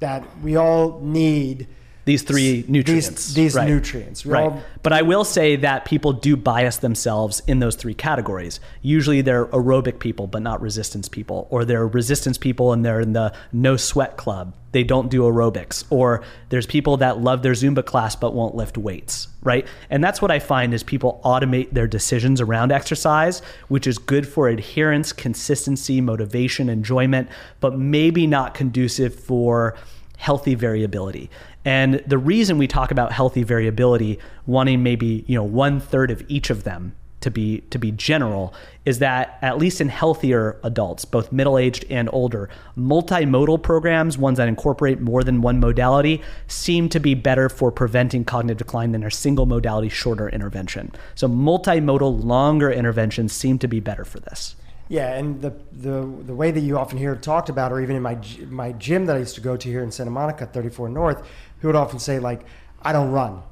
that 0.00 0.24
we 0.42 0.56
all 0.56 0.98
need 1.00 1.68
these 2.04 2.22
three 2.22 2.64
nutrients. 2.68 3.26
These, 3.26 3.34
these 3.34 3.54
right. 3.54 3.68
nutrients. 3.68 4.24
We 4.24 4.32
right. 4.32 4.44
All... 4.44 4.62
But 4.82 4.92
I 4.92 5.02
will 5.02 5.24
say 5.24 5.56
that 5.56 5.84
people 5.84 6.12
do 6.12 6.36
bias 6.36 6.78
themselves 6.78 7.42
in 7.46 7.60
those 7.60 7.76
three 7.76 7.94
categories. 7.94 8.58
Usually 8.80 9.20
they're 9.20 9.46
aerobic 9.46 10.00
people, 10.00 10.26
but 10.26 10.42
not 10.42 10.60
resistance 10.60 11.08
people, 11.08 11.46
or 11.50 11.64
they're 11.64 11.86
resistance 11.86 12.38
people 12.38 12.72
and 12.72 12.84
they're 12.84 13.00
in 13.00 13.12
the 13.12 13.32
no 13.52 13.76
sweat 13.76 14.16
club. 14.16 14.54
They 14.72 14.82
don't 14.82 15.10
do 15.10 15.22
aerobics. 15.22 15.84
Or 15.90 16.22
there's 16.48 16.66
people 16.66 16.96
that 16.96 17.20
love 17.20 17.42
their 17.42 17.52
Zumba 17.52 17.84
class 17.84 18.16
but 18.16 18.34
won't 18.34 18.54
lift 18.54 18.76
weights, 18.78 19.28
right? 19.42 19.66
And 19.90 20.02
that's 20.02 20.20
what 20.20 20.30
I 20.30 20.38
find 20.38 20.74
is 20.74 20.82
people 20.82 21.20
automate 21.24 21.70
their 21.72 21.86
decisions 21.86 22.40
around 22.40 22.72
exercise, 22.72 23.40
which 23.68 23.86
is 23.86 23.98
good 23.98 24.26
for 24.26 24.48
adherence, 24.48 25.12
consistency, 25.12 26.00
motivation, 26.00 26.68
enjoyment, 26.68 27.28
but 27.60 27.78
maybe 27.78 28.26
not 28.26 28.54
conducive 28.54 29.14
for 29.14 29.76
healthy 30.16 30.54
variability. 30.54 31.28
And 31.64 32.02
the 32.06 32.18
reason 32.18 32.58
we 32.58 32.66
talk 32.66 32.90
about 32.90 33.12
healthy 33.12 33.42
variability, 33.42 34.18
wanting 34.46 34.82
maybe 34.82 35.24
you 35.26 35.36
know 35.36 35.44
one 35.44 35.80
third 35.80 36.10
of 36.10 36.24
each 36.28 36.50
of 36.50 36.64
them 36.64 36.94
to 37.20 37.30
be 37.30 37.60
to 37.70 37.78
be 37.78 37.92
general, 37.92 38.52
is 38.84 38.98
that 38.98 39.38
at 39.42 39.58
least 39.58 39.80
in 39.80 39.88
healthier 39.88 40.58
adults, 40.64 41.04
both 41.04 41.30
middle 41.30 41.56
aged 41.56 41.84
and 41.88 42.08
older, 42.12 42.48
multimodal 42.76 43.62
programs, 43.62 44.18
ones 44.18 44.38
that 44.38 44.48
incorporate 44.48 45.00
more 45.00 45.22
than 45.22 45.40
one 45.40 45.60
modality, 45.60 46.20
seem 46.48 46.88
to 46.88 46.98
be 46.98 47.14
better 47.14 47.48
for 47.48 47.70
preventing 47.70 48.24
cognitive 48.24 48.58
decline 48.58 48.92
than 48.92 49.04
a 49.04 49.10
single 49.10 49.46
modality 49.46 49.88
shorter 49.88 50.28
intervention. 50.28 50.92
So 51.14 51.28
multimodal 51.28 52.24
longer 52.24 52.70
interventions 52.70 53.32
seem 53.32 53.58
to 53.60 53.68
be 53.68 53.80
better 53.80 54.04
for 54.04 54.18
this. 54.18 54.56
Yeah, 54.88 55.14
and 55.14 55.40
the, 55.40 55.54
the 55.72 56.02
the 56.26 56.34
way 56.34 56.50
that 56.50 56.60
you 56.60 56.76
often 56.76 56.98
hear 56.98 57.16
talked 57.16 57.48
about, 57.48 57.72
or 57.72 57.80
even 57.80 57.96
in 57.96 58.02
my 58.02 58.18
my 58.50 58.72
gym 58.72 59.06
that 59.06 59.16
I 59.16 59.20
used 59.20 59.36
to 59.36 59.40
go 59.40 59.56
to 59.56 59.68
here 59.68 59.82
in 59.82 59.90
Santa 59.90 60.10
Monica, 60.10 60.44
34 60.44 60.90
North, 60.90 61.26
who 61.62 61.68
would 61.68 61.76
often 61.76 61.98
say 61.98 62.18
like, 62.18 62.42
"I 62.82 62.92
don't 62.92 63.10
run." 63.10 63.42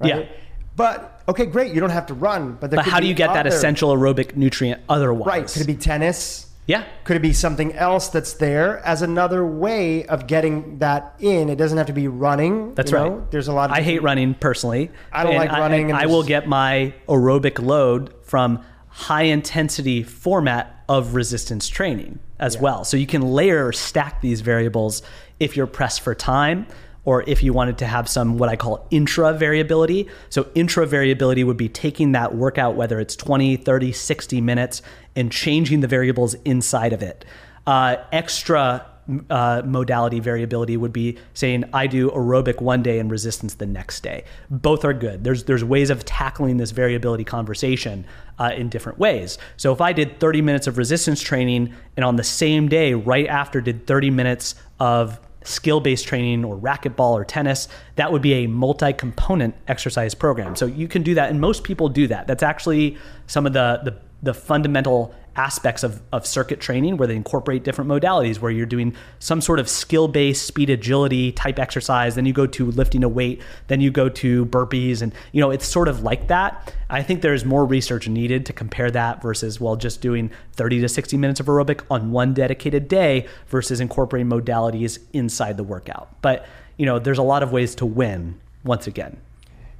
Right? 0.00 0.08
Yeah. 0.08 0.28
But 0.74 1.22
okay, 1.28 1.46
great. 1.46 1.74
You 1.74 1.80
don't 1.80 1.90
have 1.90 2.06
to 2.06 2.14
run, 2.14 2.56
but, 2.60 2.70
but 2.70 2.84
how 2.84 3.00
do 3.00 3.06
you 3.06 3.14
get 3.14 3.30
other, 3.30 3.42
that 3.42 3.46
essential 3.46 3.94
aerobic 3.94 4.36
nutrient 4.36 4.80
otherwise? 4.88 5.26
Right. 5.26 5.46
Could 5.46 5.62
it 5.62 5.66
be 5.66 5.76
tennis? 5.76 6.46
Yeah. 6.66 6.84
Could 7.04 7.16
it 7.16 7.22
be 7.22 7.32
something 7.32 7.72
else 7.72 8.08
that's 8.08 8.34
there 8.34 8.78
as 8.86 9.00
another 9.00 9.44
way 9.44 10.04
of 10.06 10.26
getting 10.26 10.78
that 10.78 11.14
in? 11.18 11.48
It 11.48 11.56
doesn't 11.56 11.78
have 11.78 11.86
to 11.86 11.92
be 11.92 12.08
running. 12.08 12.74
That's 12.74 12.92
right. 12.92 13.10
Know? 13.10 13.26
There's 13.30 13.48
a 13.48 13.52
lot. 13.52 13.70
Of 13.70 13.76
I 13.76 13.80
hate 13.80 14.02
running 14.02 14.34
personally. 14.34 14.90
I 15.10 15.24
don't 15.24 15.34
like 15.34 15.50
running. 15.50 15.92
I, 15.92 16.02
I 16.02 16.06
will 16.06 16.22
get 16.22 16.46
my 16.46 16.94
aerobic 17.08 17.58
load 17.58 18.14
from 18.22 18.62
high 18.88 19.22
intensity 19.22 20.02
format 20.02 20.84
of 20.88 21.14
resistance 21.14 21.68
training 21.68 22.18
as 22.38 22.54
yeah. 22.54 22.60
well. 22.60 22.84
So 22.84 22.96
you 22.96 23.06
can 23.06 23.22
layer 23.22 23.66
or 23.66 23.72
stack 23.72 24.20
these 24.20 24.42
variables 24.42 25.02
if 25.40 25.56
you're 25.56 25.66
pressed 25.66 26.02
for 26.02 26.14
time 26.14 26.66
or 27.08 27.24
if 27.26 27.42
you 27.42 27.54
wanted 27.54 27.78
to 27.78 27.86
have 27.86 28.06
some 28.06 28.36
what 28.36 28.50
I 28.50 28.56
call 28.56 28.86
intra 28.90 29.32
variability. 29.32 30.06
So, 30.28 30.50
intra 30.54 30.84
variability 30.84 31.42
would 31.42 31.56
be 31.56 31.70
taking 31.70 32.12
that 32.12 32.34
workout, 32.34 32.76
whether 32.76 33.00
it's 33.00 33.16
20, 33.16 33.56
30, 33.56 33.92
60 33.92 34.40
minutes, 34.42 34.82
and 35.16 35.32
changing 35.32 35.80
the 35.80 35.86
variables 35.86 36.34
inside 36.44 36.92
of 36.92 37.02
it. 37.02 37.24
Uh, 37.66 37.96
extra 38.12 38.84
uh, 39.30 39.62
modality 39.64 40.20
variability 40.20 40.76
would 40.76 40.92
be 40.92 41.16
saying 41.32 41.64
I 41.72 41.86
do 41.86 42.10
aerobic 42.10 42.60
one 42.60 42.82
day 42.82 42.98
and 42.98 43.10
resistance 43.10 43.54
the 43.54 43.64
next 43.64 44.02
day. 44.02 44.24
Both 44.50 44.84
are 44.84 44.92
good. 44.92 45.24
There's 45.24 45.44
there's 45.44 45.64
ways 45.64 45.88
of 45.88 46.04
tackling 46.04 46.58
this 46.58 46.72
variability 46.72 47.24
conversation 47.24 48.04
uh, 48.38 48.52
in 48.54 48.68
different 48.68 48.98
ways. 48.98 49.38
So 49.56 49.72
if 49.72 49.80
I 49.80 49.94
did 49.94 50.20
30 50.20 50.42
minutes 50.42 50.66
of 50.66 50.76
resistance 50.76 51.22
training 51.22 51.72
and 51.96 52.04
on 52.04 52.16
the 52.16 52.24
same 52.24 52.68
day, 52.68 52.92
right 52.92 53.26
after, 53.26 53.62
did 53.62 53.86
30 53.86 54.10
minutes 54.10 54.56
of 54.78 55.18
skill 55.48 55.80
based 55.80 56.06
training 56.06 56.44
or 56.44 56.56
racquetball 56.56 57.12
or 57.12 57.24
tennis, 57.24 57.68
that 57.96 58.12
would 58.12 58.22
be 58.22 58.34
a 58.44 58.46
multi 58.46 58.92
component 58.92 59.54
exercise 59.66 60.14
program. 60.14 60.54
So 60.54 60.66
you 60.66 60.88
can 60.88 61.02
do 61.02 61.14
that, 61.14 61.30
and 61.30 61.40
most 61.40 61.64
people 61.64 61.88
do 61.88 62.06
that. 62.08 62.26
That's 62.26 62.42
actually 62.42 62.96
some 63.26 63.46
of 63.46 63.52
the, 63.52 63.80
the, 63.84 63.96
the 64.22 64.34
fundamental 64.34 65.14
aspects 65.38 65.84
of, 65.84 66.02
of 66.12 66.26
circuit 66.26 66.60
training 66.60 66.96
where 66.96 67.06
they 67.06 67.16
incorporate 67.16 67.62
different 67.62 67.88
modalities 67.88 68.40
where 68.40 68.50
you're 68.50 68.66
doing 68.66 68.94
some 69.20 69.40
sort 69.40 69.60
of 69.60 69.68
skill-based 69.68 70.44
speed 70.44 70.68
agility 70.68 71.30
type 71.30 71.58
exercise 71.58 72.16
then 72.16 72.26
you 72.26 72.32
go 72.32 72.46
to 72.46 72.70
lifting 72.72 73.04
a 73.04 73.08
weight 73.08 73.40
then 73.68 73.80
you 73.80 73.90
go 73.90 74.08
to 74.08 74.44
burpees 74.46 75.00
and 75.00 75.14
you 75.32 75.40
know 75.40 75.50
it's 75.50 75.66
sort 75.66 75.88
of 75.88 76.02
like 76.02 76.28
that. 76.28 76.74
I 76.90 77.02
think 77.02 77.22
there's 77.22 77.44
more 77.44 77.64
research 77.64 78.08
needed 78.08 78.46
to 78.46 78.52
compare 78.52 78.90
that 78.90 79.22
versus 79.22 79.60
well 79.60 79.76
just 79.76 80.00
doing 80.00 80.30
30 80.54 80.80
to 80.80 80.88
60 80.88 81.16
minutes 81.16 81.40
of 81.40 81.46
aerobic 81.46 81.82
on 81.90 82.10
one 82.10 82.34
dedicated 82.34 82.88
day 82.88 83.26
versus 83.46 83.80
incorporating 83.80 84.30
modalities 84.30 84.98
inside 85.12 85.56
the 85.56 85.64
workout. 85.64 86.20
But 86.22 86.46
you 86.76 86.86
know 86.86 86.98
there's 86.98 87.18
a 87.18 87.22
lot 87.22 87.42
of 87.42 87.52
ways 87.52 87.74
to 87.76 87.86
win 87.86 88.40
once 88.64 88.86
again. 88.86 89.18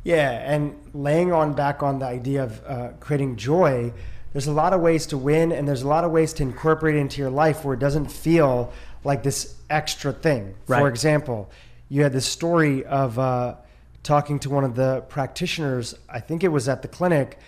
Yeah 0.04 0.30
and 0.30 0.74
laying 0.94 1.32
on 1.32 1.54
back 1.54 1.82
on 1.82 1.98
the 1.98 2.06
idea 2.06 2.44
of 2.44 2.62
uh, 2.66 2.88
creating 3.00 3.36
joy 3.36 3.92
there's 4.33 4.47
a 4.47 4.53
lot 4.53 4.72
of 4.72 4.81
ways 4.81 5.07
to 5.07 5.18
win 5.18 5.53
and 5.53 5.66
there's 5.66 5.83
a 5.83 5.89
lot 5.89 6.05
of 6.05 6.11
ways 6.11 6.33
to 6.35 6.43
incorporate 6.43 6.97
it 6.97 6.99
into 6.99 7.20
your 7.20 7.31
life 7.31 7.64
where 7.64 7.74
it 7.74 7.81
doesn't 7.81 8.11
feel 8.11 8.72
like 9.05 9.22
this 9.22 9.57
extra 9.70 10.12
thing. 10.12 10.55
Right. 10.66 10.81
For 10.81 10.89
example, 10.89 11.51
you 11.89 12.03
had 12.03 12.12
this 12.12 12.26
story 12.26 12.85
of 12.85 13.18
uh, 13.18 13.57
talking 14.03 14.39
to 14.41 14.51
one 14.51 14.64
of 14.64 14.74
the 14.74 15.03
practitioners, 15.09 15.95
I 16.09 16.20
think 16.20 16.45
it 16.45 16.49
was 16.49 16.68
at 16.68 16.83
the 16.83 16.89
clinic, 16.89 17.39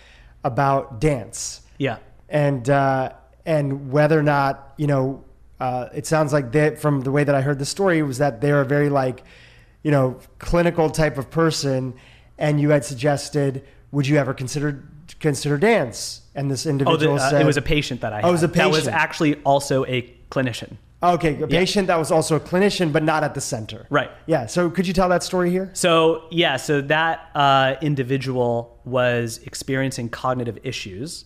about 0.43 0.99
dance. 0.99 1.61
Yeah. 1.77 1.97
And, 2.29 2.69
uh, 2.69 3.13
and 3.45 3.91
whether 3.91 4.19
or 4.19 4.23
not, 4.23 4.73
you 4.77 4.87
know, 4.87 5.23
uh, 5.59 5.89
it 5.93 6.07
sounds 6.07 6.33
like 6.33 6.51
that 6.53 6.79
from 6.79 7.01
the 7.01 7.11
way 7.11 7.23
that 7.23 7.35
I 7.35 7.41
heard 7.41 7.59
the 7.59 7.65
story 7.65 8.01
was 8.01 8.17
that 8.17 8.41
they're 8.41 8.61
a 8.61 8.65
very 8.65 8.89
like, 8.89 9.23
you 9.83 9.91
know, 9.91 10.19
clinical 10.39 10.89
type 10.89 11.19
of 11.19 11.29
person. 11.29 11.93
And 12.39 12.59
you 12.59 12.69
had 12.69 12.83
suggested, 12.83 13.63
would 13.91 14.07
you 14.07 14.17
ever 14.17 14.33
consider 14.33 14.83
consider 15.19 15.57
dance? 15.57 16.20
And 16.33 16.49
this 16.49 16.65
individual 16.65 17.13
oh, 17.13 17.17
the, 17.17 17.23
uh, 17.23 17.29
said, 17.29 17.41
it 17.41 17.45
was 17.45 17.57
a 17.57 17.61
patient 17.61 18.01
that 18.01 18.13
I 18.13 18.17
had. 18.17 18.25
Oh, 18.25 18.29
it 18.29 18.31
was 18.31 18.43
a 18.43 18.47
patient. 18.47 18.71
That 18.71 18.77
was 18.77 18.87
actually 18.87 19.35
also 19.43 19.85
a 19.85 20.13
clinician. 20.29 20.77
Okay, 21.03 21.41
a 21.41 21.47
patient 21.47 21.85
yeah. 21.85 21.95
that 21.95 21.99
was 21.99 22.11
also 22.11 22.35
a 22.35 22.39
clinician, 22.39 22.93
but 22.93 23.03
not 23.03 23.23
at 23.23 23.33
the 23.33 23.41
center. 23.41 23.87
Right. 23.89 24.11
Yeah. 24.27 24.45
So 24.45 24.69
could 24.69 24.87
you 24.87 24.93
tell 24.93 25.09
that 25.09 25.23
story 25.23 25.49
here? 25.49 25.71
So 25.73 26.25
yeah, 26.29 26.57
so 26.57 26.81
that 26.81 27.31
uh, 27.33 27.75
individual 27.81 28.79
was 28.85 29.39
experiencing 29.45 30.09
cognitive 30.09 30.59
issues 30.63 31.25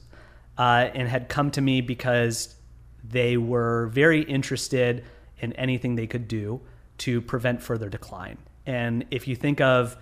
uh, 0.58 0.90
and 0.94 1.10
had 1.10 1.28
come 1.28 1.52
to 1.52 1.62
me 1.62 1.82
because 1.82 2.56
they 3.04 3.36
were 3.36 3.88
very 3.88 4.22
interested 4.22 5.04
in 5.40 5.52
anything 5.54 5.96
they 5.96 6.08
could 6.08 6.28
do 6.30 6.62
to 7.00 7.22
prevent 7.22 7.62
further 7.62 7.90
decline. 7.90 8.38
And 8.66 9.06
if 9.12 9.28
you 9.28 9.36
think 9.36 9.60
of 9.60 9.98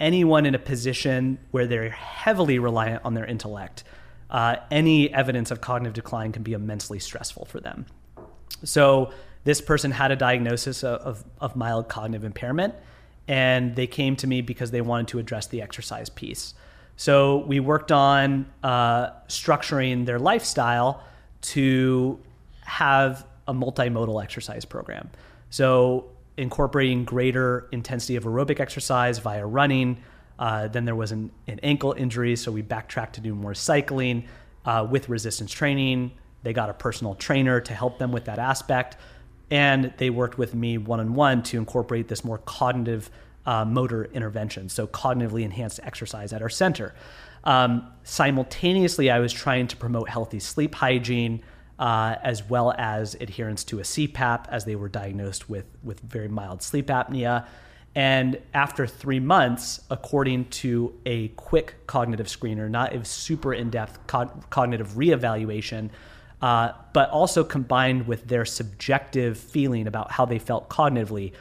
anyone 0.00 0.46
in 0.46 0.54
a 0.54 0.58
position 0.58 1.38
where 1.52 1.66
they're 1.66 1.90
heavily 1.90 2.58
reliant 2.58 3.04
on 3.04 3.14
their 3.14 3.24
intellect, 3.24 3.84
uh, 4.30 4.56
any 4.70 5.12
evidence 5.12 5.50
of 5.50 5.60
cognitive 5.60 5.94
decline 5.94 6.32
can 6.32 6.42
be 6.42 6.52
immensely 6.52 6.98
stressful 6.98 7.44
for 7.44 7.60
them. 7.60 7.86
So 8.64 9.10
this 9.44 9.60
person 9.60 9.90
had 9.90 10.10
a 10.10 10.16
diagnosis 10.16 10.82
of, 10.82 11.00
of, 11.00 11.24
of 11.40 11.56
mild 11.56 11.88
cognitive 11.88 12.24
impairment, 12.24 12.74
and 13.28 13.76
they 13.76 13.86
came 13.86 14.16
to 14.16 14.26
me 14.26 14.40
because 14.40 14.70
they 14.70 14.80
wanted 14.80 15.08
to 15.08 15.18
address 15.18 15.46
the 15.46 15.62
exercise 15.62 16.08
piece. 16.08 16.54
So 16.96 17.38
we 17.46 17.60
worked 17.60 17.92
on 17.92 18.46
uh, 18.62 19.10
structuring 19.28 20.06
their 20.06 20.18
lifestyle 20.18 21.02
to 21.42 22.18
have 22.62 23.26
a 23.46 23.54
multimodal 23.54 24.22
exercise 24.22 24.64
program. 24.64 25.10
So 25.50 26.06
incorporating 26.36 27.04
greater 27.04 27.68
intensity 27.70 28.16
of 28.16 28.24
aerobic 28.24 28.60
exercise 28.60 29.18
via 29.18 29.46
running. 29.46 29.98
Uh, 30.38 30.68
then 30.68 30.84
there 30.84 30.94
was 30.94 31.12
an, 31.12 31.30
an, 31.46 31.58
ankle 31.62 31.94
injury, 31.96 32.36
so 32.36 32.52
we 32.52 32.62
backtracked 32.62 33.14
to 33.14 33.20
do 33.20 33.34
more 33.34 33.54
cycling 33.54 34.26
uh, 34.64 34.86
with 34.88 35.08
resistance 35.08 35.50
training. 35.50 36.12
They 36.42 36.52
got 36.52 36.68
a 36.68 36.74
personal 36.74 37.14
trainer 37.14 37.60
to 37.60 37.74
help 37.74 37.98
them 37.98 38.12
with 38.12 38.26
that 38.26 38.38
aspect. 38.38 38.96
And 39.50 39.94
they 39.96 40.10
worked 40.10 40.38
with 40.38 40.54
me 40.54 40.76
one 40.76 41.00
on 41.00 41.14
one 41.14 41.42
to 41.44 41.58
incorporate 41.58 42.08
this 42.08 42.24
more 42.24 42.38
cognitive 42.38 43.10
uh, 43.46 43.64
motor 43.64 44.06
intervention, 44.06 44.68
so 44.68 44.86
cognitively 44.86 45.42
enhanced 45.42 45.80
exercise 45.82 46.32
at 46.32 46.42
our 46.42 46.48
center. 46.48 46.94
Um, 47.44 47.86
simultaneously, 48.02 49.10
I 49.10 49.20
was 49.20 49.32
trying 49.32 49.68
to 49.68 49.76
promote 49.76 50.08
healthy 50.08 50.40
sleep 50.40 50.74
hygiene. 50.74 51.42
Uh, 51.78 52.16
as 52.22 52.42
well 52.42 52.72
as 52.78 53.16
adherence 53.16 53.62
to 53.62 53.78
a 53.80 53.82
CPAP, 53.82 54.46
as 54.48 54.64
they 54.64 54.74
were 54.74 54.88
diagnosed 54.88 55.50
with, 55.50 55.66
with 55.82 56.00
very 56.00 56.26
mild 56.26 56.62
sleep 56.62 56.86
apnea. 56.86 57.46
And 57.96 58.38
after 58.52 58.86
three 58.86 59.20
months, 59.20 59.80
according 59.90 60.50
to 60.50 60.92
a 61.06 61.28
quick 61.28 61.86
cognitive 61.86 62.26
screener, 62.26 62.68
not 62.68 62.94
a 62.94 63.02
super 63.06 63.54
in 63.54 63.70
depth 63.70 64.06
co- 64.06 64.30
cognitive 64.50 64.90
reevaluation, 64.90 65.88
uh, 66.42 66.72
but 66.92 67.08
also 67.08 67.42
combined 67.42 68.06
with 68.06 68.28
their 68.28 68.44
subjective 68.44 69.38
feeling 69.38 69.86
about 69.86 70.10
how 70.10 70.26
they 70.26 70.38
felt 70.38 70.68
cognitively. 70.68 71.32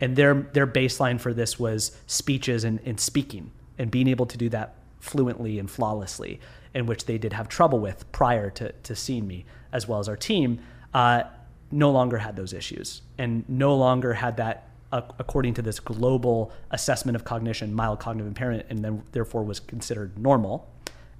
And 0.00 0.16
their, 0.16 0.32
their 0.54 0.66
baseline 0.66 1.20
for 1.20 1.34
this 1.34 1.58
was 1.58 1.94
speeches 2.06 2.64
and, 2.64 2.80
and 2.86 2.98
speaking 2.98 3.50
and 3.76 3.90
being 3.90 4.08
able 4.08 4.24
to 4.26 4.38
do 4.38 4.48
that 4.48 4.76
fluently 5.00 5.58
and 5.58 5.70
flawlessly, 5.70 6.40
in 6.72 6.86
which 6.86 7.04
they 7.04 7.18
did 7.18 7.34
have 7.34 7.50
trouble 7.50 7.80
with 7.80 8.10
prior 8.12 8.48
to, 8.48 8.72
to 8.72 8.96
seeing 8.96 9.26
me, 9.26 9.44
as 9.72 9.86
well 9.86 9.98
as 9.98 10.08
our 10.08 10.16
team, 10.16 10.58
uh, 10.94 11.24
no 11.70 11.90
longer 11.90 12.16
had 12.16 12.34
those 12.34 12.54
issues 12.54 13.02
and 13.18 13.46
no 13.46 13.76
longer 13.76 14.14
had 14.14 14.38
that 14.38 14.67
according 14.92 15.54
to 15.54 15.62
this 15.62 15.80
global 15.80 16.52
assessment 16.70 17.16
of 17.16 17.24
cognition, 17.24 17.74
mild 17.74 18.00
cognitive 18.00 18.26
impairment, 18.26 18.66
and 18.70 18.84
then 18.84 19.02
therefore 19.12 19.44
was 19.44 19.60
considered 19.60 20.18
normal 20.18 20.68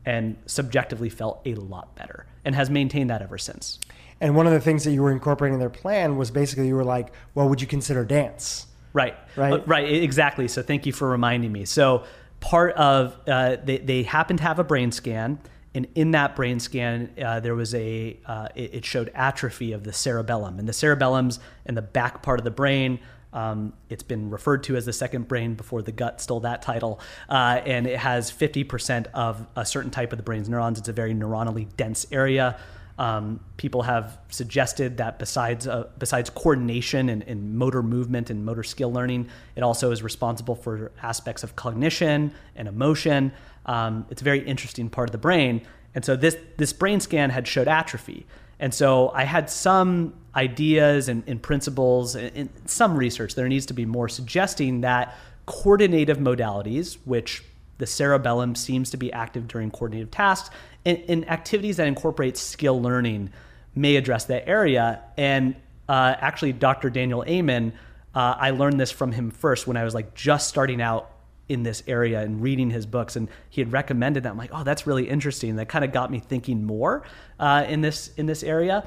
and 0.06 0.36
subjectively 0.46 1.10
felt 1.10 1.42
a 1.44 1.54
lot 1.54 1.94
better 1.94 2.24
and 2.44 2.54
has 2.54 2.70
maintained 2.70 3.10
that 3.10 3.20
ever 3.20 3.36
since. 3.36 3.78
And 4.20 4.34
one 4.34 4.46
of 4.46 4.52
the 4.52 4.60
things 4.60 4.84
that 4.84 4.92
you 4.92 5.02
were 5.02 5.12
incorporating 5.12 5.54
in 5.54 5.60
their 5.60 5.70
plan 5.70 6.16
was 6.16 6.30
basically 6.30 6.66
you 6.66 6.74
were 6.74 6.84
like, 6.84 7.12
well, 7.34 7.48
would 7.48 7.60
you 7.60 7.66
consider 7.66 8.04
dance? 8.04 8.66
Right. 8.92 9.14
Right. 9.36 9.52
Uh, 9.52 9.62
right. 9.66 9.92
Exactly. 10.02 10.48
So 10.48 10.62
thank 10.62 10.86
you 10.86 10.92
for 10.92 11.08
reminding 11.08 11.52
me. 11.52 11.64
So 11.66 12.04
part 12.40 12.74
of 12.74 13.16
uh, 13.28 13.56
they 13.62 13.78
they 13.78 14.02
happened 14.02 14.38
to 14.38 14.44
have 14.44 14.58
a 14.58 14.64
brain 14.64 14.92
scan, 14.92 15.38
and 15.74 15.86
in 15.94 16.12
that 16.12 16.34
brain 16.34 16.58
scan 16.60 17.10
uh, 17.22 17.40
there 17.40 17.54
was 17.54 17.74
a 17.74 18.16
uh, 18.26 18.48
it, 18.54 18.74
it, 18.74 18.84
showed 18.84 19.10
atrophy 19.14 19.72
of 19.72 19.84
the 19.84 19.92
cerebellum, 19.92 20.58
and 20.58 20.68
the 20.68 20.72
cerebellum's 20.72 21.38
in 21.66 21.74
the 21.74 21.82
back 21.82 22.22
part 22.22 22.40
of 22.40 22.44
the 22.44 22.50
brain. 22.50 22.98
Um, 23.33 23.74
it's 23.91 24.03
been 24.03 24.31
referred 24.31 24.62
to 24.64 24.76
as 24.76 24.87
the 24.87 24.93
second 24.93 25.29
brain 25.29 25.55
before 25.55 25.83
the 25.83 25.93
gut 25.93 26.20
stole 26.20 26.41
that 26.41 26.62
title. 26.62 27.01
Uh, 27.29 27.61
and 27.64 27.87
it 27.87 27.99
has 27.99 28.33
50% 28.33 29.07
of 29.14 29.47
a 29.55 29.66
certain 29.66 29.91
type 29.91 30.12
of 30.12 30.16
the 30.16 30.22
brain's 30.22 30.49
neurons. 30.49 30.79
It's 30.79 30.89
a 30.89 30.93
very 30.93 31.14
neuronally 31.14 31.68
dense 31.76 32.07
area. 32.11 32.59
Um, 32.99 33.39
people 33.57 33.83
have 33.83 34.18
suggested 34.29 34.97
that 34.97 35.20
besides 35.20 35.68
uh, 35.68 35.89
besides 35.99 36.31
coordination 36.31 37.09
and, 37.09 37.22
and, 37.22 37.57
motor 37.57 37.81
movement 37.81 38.29
and 38.29 38.45
motor 38.45 38.64
skill 38.64 38.93
learning, 38.93 39.29
it 39.55 39.62
also 39.62 39.93
is 39.93 40.03
responsible 40.03 40.57
for 40.57 40.91
aspects 41.01 41.45
of 41.45 41.55
cognition 41.55 42.33
and 42.57 42.66
emotion. 42.66 43.31
Um, 43.66 44.05
it's 44.11 44.20
a 44.20 44.24
very 44.24 44.41
interesting 44.41 44.91
part 44.91 45.09
of 45.09 45.12
the 45.12 45.18
brain. 45.18 45.62
And 45.95 46.05
so 46.05 46.16
this 46.16 46.37
this 46.57 46.72
brain 46.72 46.99
scan 46.99 47.31
had 47.31 47.47
showed 47.47 47.68
atrophy. 47.68 48.26
And 48.59 48.74
so 48.74 49.11
I 49.11 49.22
had 49.22 49.49
some 49.49 50.14
ideas 50.39 51.09
and, 51.09 51.24
and 51.26 51.43
principles 51.43 52.14
and, 52.14 52.49
some 52.64 52.97
research. 52.97 53.34
There 53.34 53.49
needs 53.49 53.66
to 53.66 53.74
be 53.74 53.84
more 53.84 54.09
suggesting 54.09 54.82
that 54.82 55.16
coordinative 55.47 56.18
modalities, 56.18 56.97
which 57.05 57.43
the 57.78 57.86
cerebellum 57.86 58.55
seems 58.55 58.91
to 58.91 58.97
be 58.97 59.12
active 59.12 59.49
during 59.49 59.70
coordinative 59.70 60.11
tasks, 60.11 60.51
and, 60.86 61.03
and 61.09 61.28
activities 61.28 61.76
that 61.78 61.89
incorporate 61.89 62.36
skill 62.36 62.80
learning 62.80 63.30
may 63.74 63.97
address 63.97 64.26
that 64.26 64.49
area. 64.49 65.03
And 65.16 65.57
uh, 65.89 66.14
actually, 66.18 66.53
Dr. 66.53 66.89
Daniel 66.89 67.24
Amen, 67.26 67.72
uh, 68.14 68.36
I 68.39 68.51
learned 68.51 68.78
this 68.78 68.93
from 68.93 69.12
him 69.12 69.30
first 69.30 69.66
when 69.66 69.76
I 69.76 69.84
was 69.84 69.95
like 69.95 70.14
just 70.14 70.49
starting 70.49 70.80
out 70.80 71.11
in 71.49 71.62
this 71.62 71.82
area 71.86 72.20
and 72.20 72.43
reading 72.43 72.70
his 72.70 72.84
books 72.84 73.16
and 73.16 73.26
he 73.49 73.62
had 73.62 73.72
recommended 73.72 74.22
that 74.22 74.28
i'm 74.28 74.36
like 74.36 74.51
oh 74.53 74.62
that's 74.62 74.86
really 74.86 75.09
interesting 75.09 75.57
that 75.57 75.66
kind 75.66 75.82
of 75.82 75.93
got 75.93 76.11
me 76.11 76.18
thinking 76.18 76.62
more 76.62 77.03
uh, 77.41 77.64
in 77.66 77.80
this 77.80 78.11
in 78.18 78.26
this 78.26 78.43
area 78.43 78.86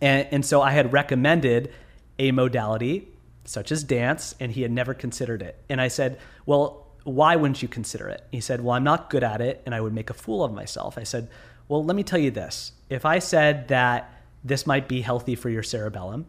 and, 0.00 0.26
and 0.30 0.46
so 0.46 0.62
i 0.62 0.70
had 0.70 0.92
recommended 0.92 1.72
a 2.18 2.30
modality 2.32 3.08
such 3.44 3.70
as 3.70 3.84
dance 3.84 4.34
and 4.40 4.52
he 4.52 4.62
had 4.62 4.72
never 4.72 4.94
considered 4.94 5.42
it. 5.42 5.62
And 5.68 5.80
i 5.80 5.88
said 5.88 6.18
well 6.46 6.82
why 7.04 7.36
wouldn't 7.36 7.60
you 7.60 7.68
consider 7.68 8.08
it? 8.08 8.26
He 8.32 8.40
said 8.40 8.62
well 8.62 8.74
i'm 8.74 8.84
not 8.84 9.10
good 9.10 9.24
at 9.24 9.40
it 9.40 9.62
and 9.66 9.74
i 9.74 9.80
would 9.80 9.92
make 9.92 10.10
a 10.10 10.14
fool 10.14 10.44
of 10.44 10.52
myself. 10.52 10.98
I 10.98 11.04
said 11.04 11.28
well 11.68 11.84
let 11.84 11.96
me 11.96 12.02
tell 12.02 12.18
you 12.18 12.30
this. 12.30 12.72
If 12.88 13.04
i 13.04 13.18
said 13.18 13.68
that 13.68 14.12
this 14.42 14.66
might 14.66 14.88
be 14.88 15.00
healthy 15.00 15.34
for 15.34 15.50
your 15.50 15.62
cerebellum 15.62 16.26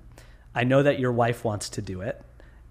i 0.53 0.64
know 0.64 0.84
that 0.84 0.99
your 0.99 1.12
wife 1.12 1.43
wants 1.43 1.70
to 1.70 1.82
do 1.82 2.01
it. 2.01 2.22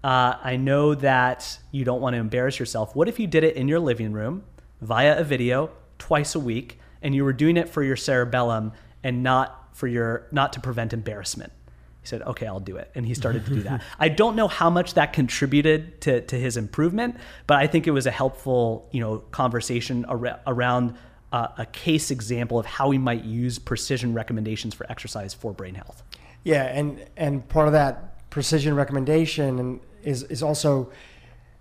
Uh, 0.03 0.37
I 0.43 0.55
know 0.57 0.93
that 0.93 1.57
you 1.71 1.83
don't 1.83 1.99
want 1.99 2.13
to 2.13 2.19
embarrass 2.19 2.59
yourself. 2.59 2.95
What 2.95 3.07
if 3.07 3.19
you 3.19 3.25
did 3.25 3.43
it 3.43 3.55
in 3.55 3.67
your 3.67 3.79
living 3.79 4.13
room 4.13 4.43
via 4.79 5.17
a 5.17 5.23
video 5.23 5.71
twice 5.97 6.35
a 6.35 6.39
week 6.39 6.79
and 7.01 7.15
you 7.15 7.23
were 7.23 7.33
doing 7.33 7.57
it 7.57 7.69
for 7.69 7.81
your 7.81 7.95
cerebellum 7.95 8.73
and 9.03 9.23
not 9.23 9.64
for 9.75 9.87
your 9.87 10.25
not 10.31 10.53
to 10.53 10.59
prevent 10.59 10.93
embarrassment? 10.93 11.53
He 12.01 12.07
said, 12.07 12.21
"Okay, 12.23 12.47
I'll 12.47 12.59
do 12.59 12.77
it." 12.77 12.89
And 12.95 13.05
he 13.05 13.13
started 13.21 13.45
to 13.45 13.53
do 13.53 13.63
that. 13.63 13.83
I 13.99 14.09
don't 14.09 14.35
know 14.35 14.47
how 14.47 14.69
much 14.69 14.95
that 14.95 15.13
contributed 15.13 16.01
to 16.01 16.21
to 16.21 16.35
his 16.35 16.57
improvement, 16.57 17.17
but 17.45 17.57
I 17.57 17.67
think 17.67 17.85
it 17.85 17.91
was 17.91 18.07
a 18.07 18.11
helpful, 18.11 18.89
you 18.91 19.01
know, 19.01 19.19
conversation 19.31 20.05
ar- 20.05 20.39
around 20.47 20.95
uh, 21.31 21.49
a 21.57 21.65
case 21.65 22.11
example 22.11 22.57
of 22.57 22.65
how 22.65 22.87
we 22.87 22.97
might 22.97 23.23
use 23.23 23.59
precision 23.59 24.13
recommendations 24.13 24.73
for 24.73 24.89
exercise 24.89 25.33
for 25.33 25.51
brain 25.51 25.75
health. 25.75 26.01
Yeah, 26.43 26.63
and 26.63 27.05
and 27.17 27.47
part 27.49 27.67
of 27.67 27.73
that 27.73 28.29
precision 28.29 28.75
recommendation 28.75 29.81
is 30.03 30.23
is 30.23 30.41
also 30.41 30.91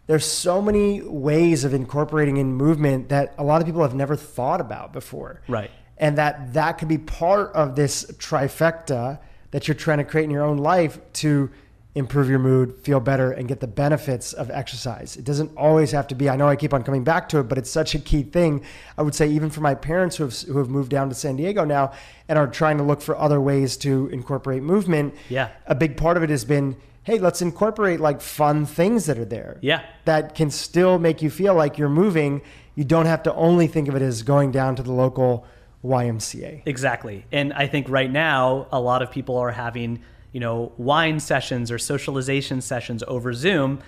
there's 0.07 0.27
so 0.27 0.61
many 0.61 1.01
ways 1.03 1.65
of 1.65 1.73
incorporating 1.73 2.37
in 2.37 2.53
movement 2.53 3.09
that 3.09 3.35
a 3.39 3.45
lot 3.45 3.61
of 3.61 3.67
people 3.67 3.83
have 3.83 3.95
never 3.95 4.17
thought 4.17 4.61
about 4.61 4.93
before. 4.93 5.41
Right. 5.49 5.71
And 5.99 6.19
that 6.19 6.55
that 6.55 6.79
could 6.79 6.89
be 6.89 6.99
part 6.99 7.53
of 7.53 7.77
this 7.77 8.05
trifecta 8.19 9.19
that 9.53 9.69
you're 9.69 9.75
trying 9.77 9.99
to 9.99 10.05
create 10.05 10.25
in 10.25 10.31
your 10.31 10.43
own 10.45 10.59
life 10.59 10.99
to 11.15 11.51
improve 11.95 12.29
your 12.29 12.41
mood, 12.41 12.75
feel 12.83 12.99
better, 12.99 13.31
and 13.31 13.47
get 13.47 13.61
the 13.61 13.69
benefits 13.69 14.33
of 14.33 14.51
exercise. 14.51 15.17
It 15.17 15.25
doesn't 15.25 15.57
always 15.57 15.93
have 15.93 16.09
to 16.09 16.17
be, 16.17 16.29
I 16.29 16.35
know 16.35 16.49
I 16.49 16.57
keep 16.57 16.75
on 16.75 16.83
coming 16.83 17.05
back 17.05 17.29
to 17.29 17.39
it, 17.39 17.45
but 17.45 17.57
it's 17.57 17.71
such 17.71 17.95
a 17.95 18.01
key 18.01 18.25
thing. 18.25 18.65
I 18.99 19.03
would 19.03 19.15
say, 19.15 19.29
even 19.29 19.51
for 19.51 19.61
my 19.61 19.77
parents 19.77 20.17
who 20.17 20.25
have, 20.25 20.41
who 20.41 20.59
have 20.59 20.69
moved 20.69 20.91
down 20.91 21.09
to 21.09 21.15
San 21.15 21.37
Diego 21.37 21.65
now 21.65 21.93
and 22.29 22.37
are 22.37 22.49
trying 22.49 22.79
to 22.79 22.83
look 22.83 23.01
for 23.01 23.17
other 23.17 23.41
ways 23.41 23.77
to 23.79 24.09
incorporate 24.09 24.63
movement, 24.63 25.15
yeah. 25.29 25.51
a 25.67 25.75
big 25.77 25.97
part 25.97 26.17
of 26.17 26.25
it 26.25 26.31
has 26.31 26.45
been 26.45 26.77
hey, 27.05 27.19
let's 27.19 27.43
incorporate 27.43 28.01
like 28.01 28.21
fun 28.21 28.65
things 28.65 29.05
that 29.07 29.19
are 29.19 29.27
there. 29.27 29.59
Yeah. 29.61 29.83
That 30.07 30.35
can 30.35 30.51
still 30.51 30.99
make 30.99 31.21
you 31.21 31.29
feel 31.29 31.55
like 31.55 31.77
you're 31.77 31.91
moving. 31.91 32.41
You 32.75 32.85
don't 32.85 33.07
have 33.07 33.23
to 33.25 33.35
only 33.35 33.67
think 33.67 33.89
of 33.89 33.95
it 33.95 34.01
as 34.01 34.23
going 34.23 34.53
down 34.53 34.75
to 34.77 34.83
the 34.83 34.91
local 34.91 35.47
YMCA. 35.85 36.63
Exactly. 36.67 37.27
And 37.31 37.53
I 37.53 37.67
think 37.67 37.89
right 37.89 38.11
now, 38.11 38.67
a 38.73 38.81
lot 38.81 39.03
of 39.03 39.11
people 39.11 39.37
are 39.37 39.51
having, 39.51 40.03
you 40.33 40.41
know, 40.41 40.73
wine 40.79 41.21
sessions 41.21 41.71
or 41.71 41.79
socialization 41.79 42.61
sessions 42.61 43.03
over 43.07 43.33
Zoom. 43.33 43.81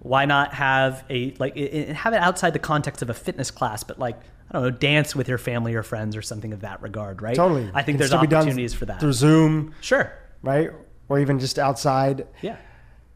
Why 0.00 0.24
not 0.24 0.54
have 0.54 1.04
a 1.10 1.34
like 1.38 1.56
have 1.56 2.12
it 2.12 2.20
outside 2.20 2.54
the 2.54 2.58
context 2.58 3.02
of 3.02 3.10
a 3.10 3.14
fitness 3.14 3.50
class, 3.50 3.84
but 3.84 3.98
like 3.98 4.18
I 4.50 4.54
don't 4.54 4.62
know, 4.62 4.70
dance 4.70 5.14
with 5.14 5.28
your 5.28 5.38
family 5.38 5.74
or 5.74 5.82
friends 5.82 6.16
or 6.16 6.22
something 6.22 6.52
of 6.52 6.62
that 6.62 6.82
regard, 6.82 7.22
right? 7.22 7.36
Totally. 7.36 7.70
I 7.72 7.82
think 7.82 7.98
there's 7.98 8.12
opportunities 8.12 8.74
for 8.74 8.86
that 8.86 8.98
through 8.98 9.12
Zoom. 9.12 9.74
Sure. 9.80 10.12
Right 10.42 10.70
or 11.08 11.18
even 11.20 11.38
just 11.38 11.58
outside. 11.58 12.26
Yeah. 12.40 12.56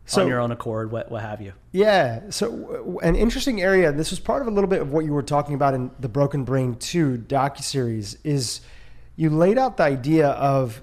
So, 0.06 0.22
on 0.22 0.28
your 0.28 0.40
own 0.40 0.52
accord, 0.52 0.90
what, 0.92 1.10
what 1.10 1.22
have 1.22 1.40
you. 1.40 1.52
Yeah. 1.72 2.30
So 2.30 2.98
an 3.02 3.16
interesting 3.16 3.60
area, 3.60 3.92
this 3.92 4.10
was 4.10 4.20
part 4.20 4.40
of 4.40 4.48
a 4.48 4.50
little 4.50 4.70
bit 4.70 4.80
of 4.80 4.92
what 4.92 5.04
you 5.04 5.12
were 5.12 5.22
talking 5.22 5.54
about 5.54 5.74
in 5.74 5.90
the 5.98 6.08
Broken 6.08 6.44
Brain 6.44 6.76
2 6.76 7.24
docuseries, 7.26 8.16
is 8.22 8.60
you 9.16 9.30
laid 9.30 9.58
out 9.58 9.76
the 9.76 9.82
idea 9.82 10.28
of 10.28 10.80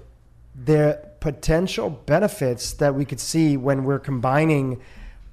the 0.54 1.00
potential 1.20 1.88
benefits 1.88 2.74
that 2.74 2.94
we 2.94 3.06
could 3.06 3.20
see 3.20 3.56
when 3.56 3.84
we're 3.84 3.98
combining 3.98 4.82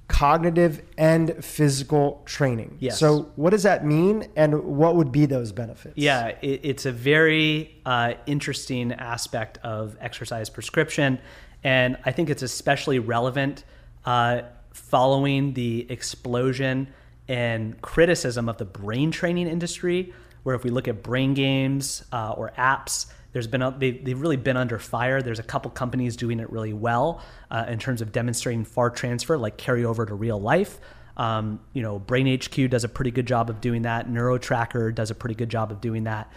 cognitive 0.08 0.82
and 0.96 1.44
physical 1.44 2.22
training. 2.24 2.78
Yes. 2.80 2.98
So, 2.98 3.30
what 3.36 3.50
does 3.50 3.62
that 3.64 3.84
mean, 3.84 4.28
and 4.36 4.64
what 4.64 4.96
would 4.96 5.12
be 5.12 5.26
those 5.26 5.52
benefits? 5.52 5.94
Yeah, 5.96 6.28
it, 6.40 6.60
it's 6.64 6.86
a 6.86 6.92
very 6.92 7.78
uh, 7.84 8.14
interesting 8.24 8.92
aspect 8.92 9.58
of 9.62 9.96
exercise 10.00 10.48
prescription 10.48 11.18
and 11.64 11.96
I 12.04 12.12
think 12.12 12.30
it's 12.30 12.42
especially 12.42 12.98
relevant 12.98 13.64
uh, 14.04 14.42
following 14.72 15.54
the 15.54 15.86
explosion 15.90 16.88
and 17.28 17.80
criticism 17.82 18.48
of 18.48 18.58
the 18.58 18.64
brain 18.64 19.10
training 19.10 19.48
industry, 19.48 20.12
where 20.42 20.54
if 20.54 20.64
we 20.64 20.70
look 20.70 20.88
at 20.88 21.02
brain 21.02 21.34
games 21.34 22.04
uh, 22.12 22.32
or 22.32 22.52
apps, 22.58 23.06
there's 23.32 23.46
been 23.46 23.62
a, 23.62 23.70
they, 23.70 23.92
they've 23.92 24.20
really 24.20 24.36
been 24.36 24.56
under 24.56 24.78
fire. 24.78 25.22
There's 25.22 25.38
a 25.38 25.44
couple 25.44 25.70
companies 25.70 26.16
doing 26.16 26.40
it 26.40 26.50
really 26.50 26.72
well 26.72 27.22
uh, 27.50 27.64
in 27.68 27.78
terms 27.78 28.02
of 28.02 28.12
demonstrating 28.12 28.64
far 28.64 28.90
transfer, 28.90 29.38
like 29.38 29.56
carryover 29.56 30.06
to 30.06 30.14
real 30.14 30.40
life. 30.40 30.78
Um, 31.16 31.60
you 31.72 31.82
know, 31.82 31.98
Brain 31.98 32.38
HQ 32.38 32.70
does 32.70 32.84
a 32.84 32.88
pretty 32.88 33.10
good 33.10 33.26
job 33.26 33.50
of 33.50 33.60
doing 33.60 33.82
that. 33.82 34.08
NeuroTracker 34.08 34.94
does 34.94 35.10
a 35.10 35.14
pretty 35.14 35.34
good 35.34 35.48
job 35.48 35.70
of 35.70 35.80
doing 35.80 36.04
that. 36.04 36.30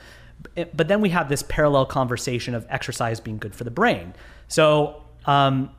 But 0.55 0.87
then 0.87 1.01
we 1.01 1.09
have 1.09 1.29
this 1.29 1.43
parallel 1.43 1.85
conversation 1.85 2.53
of 2.55 2.65
exercise 2.69 3.19
being 3.19 3.37
good 3.37 3.55
for 3.55 3.63
the 3.63 3.71
brain. 3.71 4.13
So 4.47 5.03
um, 5.25 5.71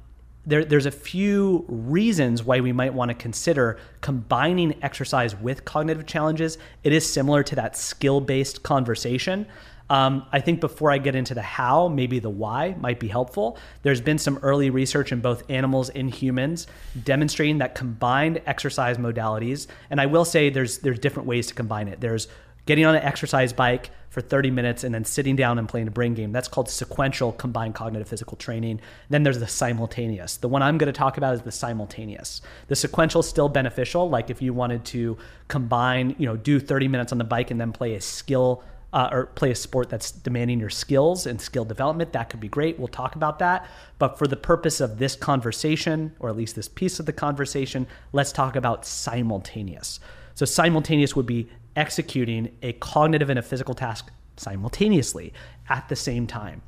there, 0.47 0.65
there's 0.65 0.87
a 0.87 0.93
few 0.93 1.65
reasons 1.69 2.45
why 2.45 2.61
we 2.61 2.73
might 2.73 2.95
want 2.95 3.11
to 3.11 3.15
consider 3.15 3.79
combining 4.01 4.83
exercise 4.83 5.35
with 5.37 5.65
cognitive 5.65 6.07
challenges. 6.07 6.57
It 6.85 6.93
is 6.93 7.11
similar 7.11 7.43
to 7.43 7.57
that 7.57 7.77
skill 7.77 8.21
based 8.21 8.63
conversation. 8.63 9.47
Um, 9.89 10.27
I 10.33 10.41
think 10.41 10.61
before 10.61 10.91
I 10.91 10.99
get 10.99 11.15
into 11.15 11.35
the 11.35 11.43
how, 11.43 11.89
maybe 11.89 12.19
the 12.19 12.31
why 12.31 12.75
might 12.81 12.99
be 12.99 13.07
helpful. 13.07 13.57
There's 13.83 14.01
been 14.01 14.19
some 14.19 14.39
early 14.39 14.69
research 14.71 15.13
in 15.13 15.21
both 15.21 15.49
animals 15.49 15.91
and 15.91 16.13
humans 16.13 16.67
demonstrating 17.05 17.59
that 17.59 17.77
combined 17.77 18.43
exercise 18.47 18.99
modalities, 18.99 19.69
and 19.91 20.01
I 20.01 20.07
will 20.07 20.25
say 20.25 20.51
there's 20.51 20.79
there's 20.79 20.99
different 20.99 21.29
ways 21.29 21.47
to 21.49 21.55
combine 21.55 21.87
it. 21.87 22.01
There's 22.01 22.27
getting 22.67 22.85
on 22.85 22.95
an 22.95 23.03
exercise 23.03 23.53
bike 23.53 23.91
for 24.11 24.21
30 24.21 24.51
minutes 24.51 24.83
and 24.83 24.95
then 24.95 25.05
sitting 25.05 25.37
down 25.37 25.59
and 25.59 25.69
playing 25.69 25.89
a 25.89 25.91
brain 25.91 26.15
game. 26.15 26.33
That's 26.33 26.49
called 26.49 26.69
sequential 26.69 27.33
combined 27.33 27.75
cognitive 27.75 28.09
physical 28.09 28.37
training. 28.37 28.81
Then 29.11 29.23
there's 29.23 29.39
the 29.39 29.47
simultaneous. 29.47 30.39
The 30.39 30.49
one 30.49 30.63
I'm 30.63 30.79
going 30.79 30.93
to 30.93 30.99
talk 30.99 31.19
about 31.19 31.35
is 31.35 31.43
the 31.43 31.53
simultaneous. 31.53 32.41
The 32.69 32.77
sequential 32.77 33.21
is 33.21 33.29
still 33.29 33.49
beneficial. 33.49 34.09
Like 34.09 34.31
if 34.31 34.41
you 34.41 34.55
wanted 34.55 34.85
to 34.87 35.19
combine, 35.49 36.17
you 36.19 36.27
know, 36.27 36.37
do 36.37 36.59
30 36.59 36.89
minutes 36.89 37.13
on 37.13 37.19
the 37.19 37.25
bike 37.25 37.51
and 37.51 37.61
then 37.61 37.73
play 37.73 37.95
a 37.95 38.01
skill 38.01 38.63
uh, 38.93 39.11
or 39.13 39.27
play 39.27 39.51
a 39.51 39.55
sport 39.55 39.91
that's 39.91 40.11
demanding 40.11 40.61
your 40.61 40.71
skills 40.71 41.27
and 41.27 41.39
skill 41.39 41.67
development, 41.67 42.15
that 42.15 42.31
could 42.31 42.41
be 42.41 42.49
great. 42.49 42.79
We'll 42.79 42.89
talk 42.89 43.15
about 43.17 43.39
that. 43.41 43.69
But 43.99 44.17
for 44.17 44.27
the 44.27 44.37
purpose 44.37 44.81
of 44.81 44.99
this 44.99 45.15
conversation, 45.15 46.17
or 46.21 46.31
at 46.31 46.37
least 46.37 46.57
this 46.57 46.69
piece 46.69 46.99
of 46.99 47.05
the 47.05 47.13
conversation, 47.13 47.87
let's 48.13 48.33
talk 48.33 48.57
about 48.57 48.87
simultaneous. 48.87 50.01
So, 50.35 50.47
simultaneous 50.47 51.15
would 51.15 51.27
be 51.27 51.49
executing 51.77 52.57
a 52.63 52.73
cognitive 52.75 53.31
and 53.31 53.39
a 53.39 53.43
physical 53.43 53.75
task 53.75 54.11
simultaneously 54.37 55.33
at 55.69 55.89
the 55.89 55.97
same 55.97 56.27
time. 56.27 56.63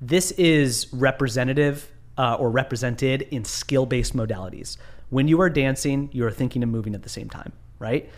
This 0.00 0.30
is 0.32 0.86
representative 0.92 1.90
uh, 2.16 2.34
or 2.34 2.50
represented 2.50 3.22
in 3.22 3.44
skill 3.44 3.86
based 3.86 4.16
modalities. 4.16 4.76
When 5.10 5.28
you 5.28 5.40
are 5.40 5.50
dancing, 5.50 6.08
you 6.12 6.26
are 6.26 6.30
thinking 6.30 6.62
and 6.62 6.70
moving 6.70 6.94
at 6.94 7.02
the 7.02 7.08
same 7.08 7.28
time, 7.28 7.52
right? 7.78 8.08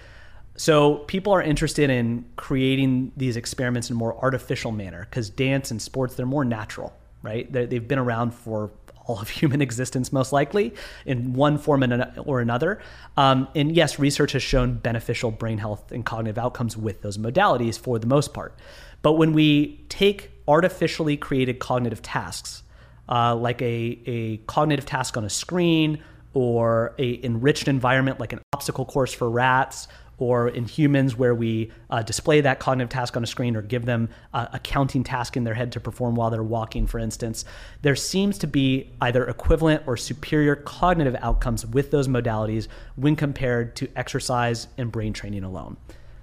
So 0.57 0.97
people 1.07 1.33
are 1.33 1.43
interested 1.43 1.91
in 1.91 2.25
creating 2.37 3.13
these 3.17 3.37
experiments 3.37 3.91
in 3.91 3.97
a 3.97 3.99
more 3.99 4.17
artificial 4.23 4.73
manner 4.73 5.07
because 5.09 5.29
dance 5.29 5.71
and 5.71 5.81
sports 5.81 6.15
they're 6.15 6.25
more 6.27 6.45
natural, 6.45 6.95
right? 7.23 7.51
they 7.53 7.67
have 7.75 7.89
been 7.89 7.99
around 7.99 8.33
for 8.33 8.71
all 9.07 9.21
of 9.21 9.29
human 9.41 9.63
existence, 9.63 10.13
most 10.13 10.33
likely 10.33 10.75
in 11.05 11.33
one 11.33 11.59
form 11.59 11.85
or 12.25 12.41
another. 12.41 12.81
Um, 13.17 13.49
and 13.55 13.75
yes, 13.75 13.99
research 13.99 14.33
has 14.33 14.43
shown 14.43 14.75
beneficial 14.75 15.31
brain 15.31 15.59
health 15.59 15.93
and 15.93 16.05
cognitive 16.05 16.39
outcomes 16.39 16.77
with 16.77 17.03
those 17.03 17.19
modalities 17.19 17.79
for 17.79 17.99
the 17.99 18.07
most 18.07 18.35
part. 18.35 18.55
But 19.03 19.15
when 19.15 19.33
we 19.33 19.85
take 19.89 20.31
artificially 20.49 21.17
created 21.17 21.59
cognitive 21.59 22.03
tasks, 22.03 22.63
uh, 23.09 23.37
like 23.37 23.63
a, 23.63 24.01
a 24.07 24.37
cognitive 24.49 24.87
task 24.87 25.17
on 25.17 25.25
a 25.25 25.31
screen 25.31 26.03
or 26.35 26.95
a 26.99 27.25
enriched 27.25 27.69
environment 27.69 28.21
like 28.21 28.33
an 28.33 28.41
obstacle 28.53 28.85
course 28.85 29.13
for 29.13 29.31
rats 29.31 29.89
or 30.19 30.49
in 30.49 30.65
humans 30.65 31.17
where 31.17 31.35
we 31.35 31.71
uh, 31.91 32.03
display 32.03 32.41
that 32.41 32.59
cognitive 32.59 32.89
task 32.89 33.17
on 33.17 33.23
a 33.23 33.27
screen 33.27 33.55
or 33.55 33.63
give 33.63 33.85
them 33.85 34.09
uh, 34.33 34.47
a 34.53 34.59
counting 34.59 35.05
task 35.05 35.37
in 35.37 35.45
their 35.45 35.55
head 35.55 35.71
to 35.73 35.81
perform 35.81 36.15
while 36.15 36.31
they're 36.31 36.43
walking, 36.43 36.87
for 36.87 36.99
instance, 36.99 37.45
there 37.83 37.97
seems 37.97 38.39
to 38.39 38.47
be 38.47 38.91
either 39.01 39.27
equivalent 39.27 39.83
or 39.87 39.97
superior 39.97 40.57
cognitive 40.57 41.17
outcomes 41.21 41.67
with 41.67 41.91
those 41.91 42.09
modalities 42.09 42.69
when 42.97 43.15
compared 43.15 43.77
to 43.77 43.89
exercise 43.95 44.69
and 44.79 44.91
brain 44.91 45.13
training 45.13 45.45
alone. 45.45 45.77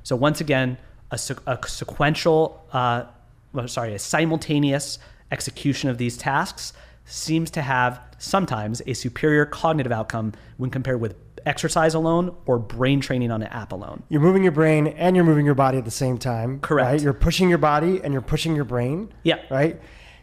So, 0.03 0.15
once 0.15 0.41
again, 0.41 0.77
a, 1.11 1.19
a 1.45 1.59
sequential, 1.67 2.65
uh, 2.73 3.05
well, 3.53 3.67
sorry, 3.67 3.93
a 3.93 3.99
simultaneous 3.99 4.97
execution 5.31 5.89
of 5.89 5.97
these 5.97 6.17
tasks 6.17 6.73
seems 7.05 7.51
to 7.51 7.61
have 7.61 8.01
sometimes 8.17 8.81
a 8.87 8.93
superior 8.93 9.45
cognitive 9.45 9.91
outcome 9.91 10.33
when 10.57 10.69
compared 10.69 11.01
with 11.01 11.15
exercise 11.45 11.93
alone 11.93 12.35
or 12.45 12.57
brain 12.57 13.01
training 13.01 13.31
on 13.31 13.41
an 13.41 13.49
app 13.49 13.71
alone. 13.71 14.03
You're 14.09 14.21
moving 14.21 14.43
your 14.43 14.51
brain 14.51 14.87
and 14.87 15.15
you're 15.15 15.25
moving 15.25 15.45
your 15.45 15.55
body 15.55 15.77
at 15.77 15.85
the 15.85 15.91
same 15.91 16.17
time. 16.17 16.59
Correct. 16.59 16.91
Right? 16.91 17.01
You're 17.01 17.13
pushing 17.13 17.49
your 17.49 17.57
body 17.57 18.01
and 18.03 18.13
you're 18.13 18.21
pushing 18.21 18.55
your 18.55 18.65
brain. 18.65 19.13
Yeah. 19.23 19.39
Right? 19.49 19.79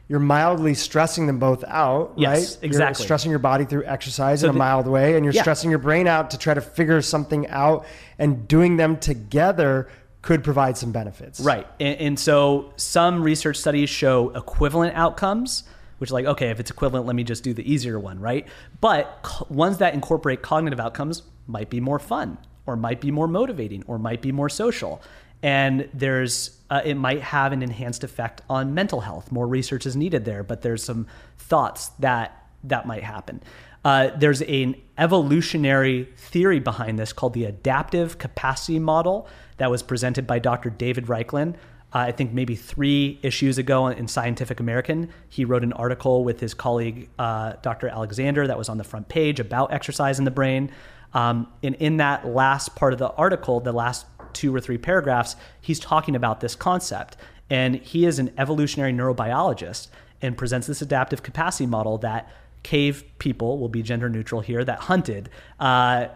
You're 0.08 0.18
mildly 0.18 0.74
stressing 0.74 1.28
them 1.28 1.38
both 1.38 1.62
out, 1.68 2.14
yes, 2.16 2.56
right? 2.56 2.64
Exactly. 2.64 3.00
You're 3.00 3.06
stressing 3.06 3.30
your 3.30 3.38
body 3.38 3.64
through 3.64 3.84
exercise 3.84 4.40
so 4.40 4.46
in 4.46 4.50
a 4.50 4.52
the, 4.54 4.58
mild 4.58 4.88
way, 4.88 5.14
and 5.14 5.24
you're 5.24 5.32
yeah. 5.32 5.42
stressing 5.42 5.70
your 5.70 5.78
brain 5.78 6.08
out 6.08 6.32
to 6.32 6.38
try 6.38 6.52
to 6.52 6.60
figure 6.60 7.00
something 7.00 7.46
out, 7.46 7.86
and 8.18 8.48
doing 8.48 8.76
them 8.76 8.96
together 8.96 9.88
could 10.20 10.42
provide 10.42 10.76
some 10.76 10.90
benefits. 10.90 11.38
Right. 11.38 11.64
And, 11.78 12.00
and 12.00 12.18
so 12.18 12.72
some 12.76 13.22
research 13.22 13.56
studies 13.56 13.88
show 13.88 14.30
equivalent 14.30 14.96
outcomes 14.96 15.62
which 16.00 16.10
like 16.10 16.24
okay 16.24 16.48
if 16.48 16.58
it's 16.58 16.70
equivalent 16.70 17.06
let 17.06 17.14
me 17.14 17.22
just 17.22 17.44
do 17.44 17.52
the 17.52 17.70
easier 17.70 17.98
one 17.98 18.18
right? 18.18 18.48
But 18.80 19.50
ones 19.50 19.78
that 19.78 19.94
incorporate 19.94 20.42
cognitive 20.42 20.80
outcomes 20.80 21.22
might 21.46 21.70
be 21.70 21.80
more 21.80 21.98
fun 21.98 22.38
or 22.66 22.76
might 22.76 23.00
be 23.00 23.10
more 23.10 23.28
motivating 23.28 23.84
or 23.86 23.98
might 23.98 24.22
be 24.22 24.32
more 24.32 24.48
social. 24.48 25.02
And 25.42 25.88
there's 25.92 26.58
uh, 26.70 26.82
it 26.84 26.94
might 26.94 27.20
have 27.20 27.52
an 27.52 27.62
enhanced 27.62 28.04
effect 28.04 28.42
on 28.48 28.74
mental 28.74 29.00
health. 29.00 29.30
More 29.30 29.46
research 29.46 29.84
is 29.86 29.94
needed 29.94 30.24
there 30.24 30.42
but 30.42 30.62
there's 30.62 30.82
some 30.82 31.06
thoughts 31.38 31.88
that 31.98 32.46
that 32.64 32.86
might 32.86 33.02
happen. 33.02 33.42
Uh, 33.84 34.10
there's 34.16 34.42
an 34.42 34.74
evolutionary 34.98 36.04
theory 36.16 36.60
behind 36.60 36.98
this 36.98 37.12
called 37.12 37.32
the 37.32 37.44
adaptive 37.44 38.18
capacity 38.18 38.78
model 38.78 39.26
that 39.56 39.70
was 39.70 39.82
presented 39.82 40.26
by 40.26 40.38
dr 40.38 40.68
david 40.70 41.06
Raichlen 41.06 41.54
uh, 41.92 41.98
I 41.98 42.12
think 42.12 42.32
maybe 42.32 42.54
three 42.54 43.18
issues 43.22 43.58
ago 43.58 43.88
in 43.88 44.06
Scientific 44.06 44.60
American, 44.60 45.10
he 45.28 45.44
wrote 45.44 45.64
an 45.64 45.72
article 45.72 46.22
with 46.22 46.38
his 46.38 46.54
colleague, 46.54 47.08
uh, 47.18 47.54
Dr. 47.62 47.88
Alexander, 47.88 48.46
that 48.46 48.56
was 48.56 48.68
on 48.68 48.78
the 48.78 48.84
front 48.84 49.08
page 49.08 49.40
about 49.40 49.72
exercise 49.72 50.18
in 50.18 50.24
the 50.24 50.30
brain. 50.30 50.70
Um, 51.14 51.48
and 51.62 51.74
in 51.76 51.96
that 51.96 52.26
last 52.26 52.76
part 52.76 52.92
of 52.92 53.00
the 53.00 53.10
article, 53.10 53.58
the 53.60 53.72
last 53.72 54.06
two 54.32 54.54
or 54.54 54.60
three 54.60 54.78
paragraphs, 54.78 55.34
he's 55.60 55.80
talking 55.80 56.14
about 56.14 56.40
this 56.40 56.54
concept. 56.54 57.16
And 57.48 57.74
he 57.74 58.06
is 58.06 58.20
an 58.20 58.32
evolutionary 58.38 58.92
neurobiologist 58.92 59.88
and 60.22 60.38
presents 60.38 60.68
this 60.68 60.82
adaptive 60.82 61.24
capacity 61.24 61.66
model 61.66 61.98
that 61.98 62.30
cave 62.62 63.04
people, 63.18 63.58
will 63.58 63.68
be 63.68 63.82
gender 63.82 64.08
neutral 64.08 64.40
here, 64.40 64.64
that 64.64 64.80
hunted, 64.80 65.30
uh, 65.58 66.06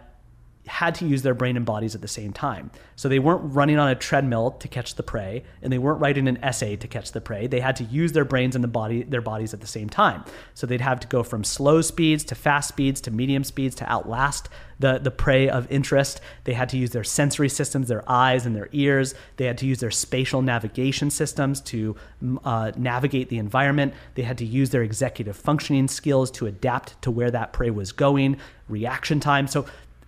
had 0.67 0.95
to 0.95 1.05
use 1.05 1.21
their 1.21 1.33
brain 1.33 1.57
and 1.57 1.65
bodies 1.65 1.95
at 1.95 2.01
the 2.01 2.07
same 2.07 2.33
time. 2.33 2.71
So 2.95 3.07
they 3.07 3.19
weren't 3.19 3.53
running 3.53 3.77
on 3.77 3.89
a 3.89 3.95
treadmill 3.95 4.51
to 4.51 4.67
catch 4.67 4.95
the 4.95 5.03
prey, 5.03 5.43
and 5.61 5.71
they 5.71 5.77
weren't 5.77 5.99
writing 5.99 6.27
an 6.27 6.43
essay 6.43 6.75
to 6.77 6.87
catch 6.87 7.11
the 7.11 7.21
prey. 7.21 7.47
They 7.47 7.59
had 7.59 7.75
to 7.77 7.83
use 7.83 8.13
their 8.13 8.25
brains 8.25 8.55
and 8.55 8.63
the 8.63 8.69
body, 8.69 9.03
their 9.03 9.21
bodies 9.21 9.53
at 9.53 9.61
the 9.61 9.67
same 9.67 9.89
time. 9.89 10.23
So 10.53 10.65
they'd 10.65 10.81
have 10.81 10.99
to 11.01 11.07
go 11.07 11.23
from 11.23 11.43
slow 11.43 11.81
speeds 11.81 12.23
to 12.25 12.35
fast 12.35 12.69
speeds 12.69 13.01
to 13.01 13.11
medium 13.11 13.43
speeds 13.43 13.75
to 13.75 13.89
outlast 13.89 14.49
the, 14.79 14.99
the 14.99 15.11
prey 15.11 15.47
of 15.47 15.71
interest. 15.71 16.19
They 16.43 16.53
had 16.53 16.69
to 16.69 16.77
use 16.77 16.91
their 16.91 17.03
sensory 17.03 17.49
systems, 17.49 17.87
their 17.87 18.09
eyes 18.09 18.45
and 18.45 18.55
their 18.55 18.69
ears. 18.71 19.15
They 19.37 19.45
had 19.45 19.57
to 19.59 19.65
use 19.65 19.79
their 19.79 19.91
spatial 19.91 20.41
navigation 20.41 21.09
systems 21.09 21.61
to 21.61 21.95
uh, 22.43 22.71
navigate 22.75 23.29
the 23.29 23.37
environment. 23.37 23.93
They 24.15 24.23
had 24.23 24.37
to 24.39 24.45
use 24.45 24.71
their 24.71 24.83
executive 24.83 25.37
functioning 25.37 25.87
skills 25.87 26.31
to 26.31 26.45
adapt 26.45 27.01
to 27.03 27.11
where 27.11 27.31
that 27.31 27.53
prey 27.53 27.69
was 27.69 27.91
going, 27.91 28.37
reaction 28.67 29.19
time. 29.19 29.47
So 29.47 29.65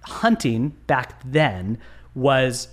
hunting 0.08 0.70
back 0.88 1.22
then 1.24 1.78
was 2.16 2.70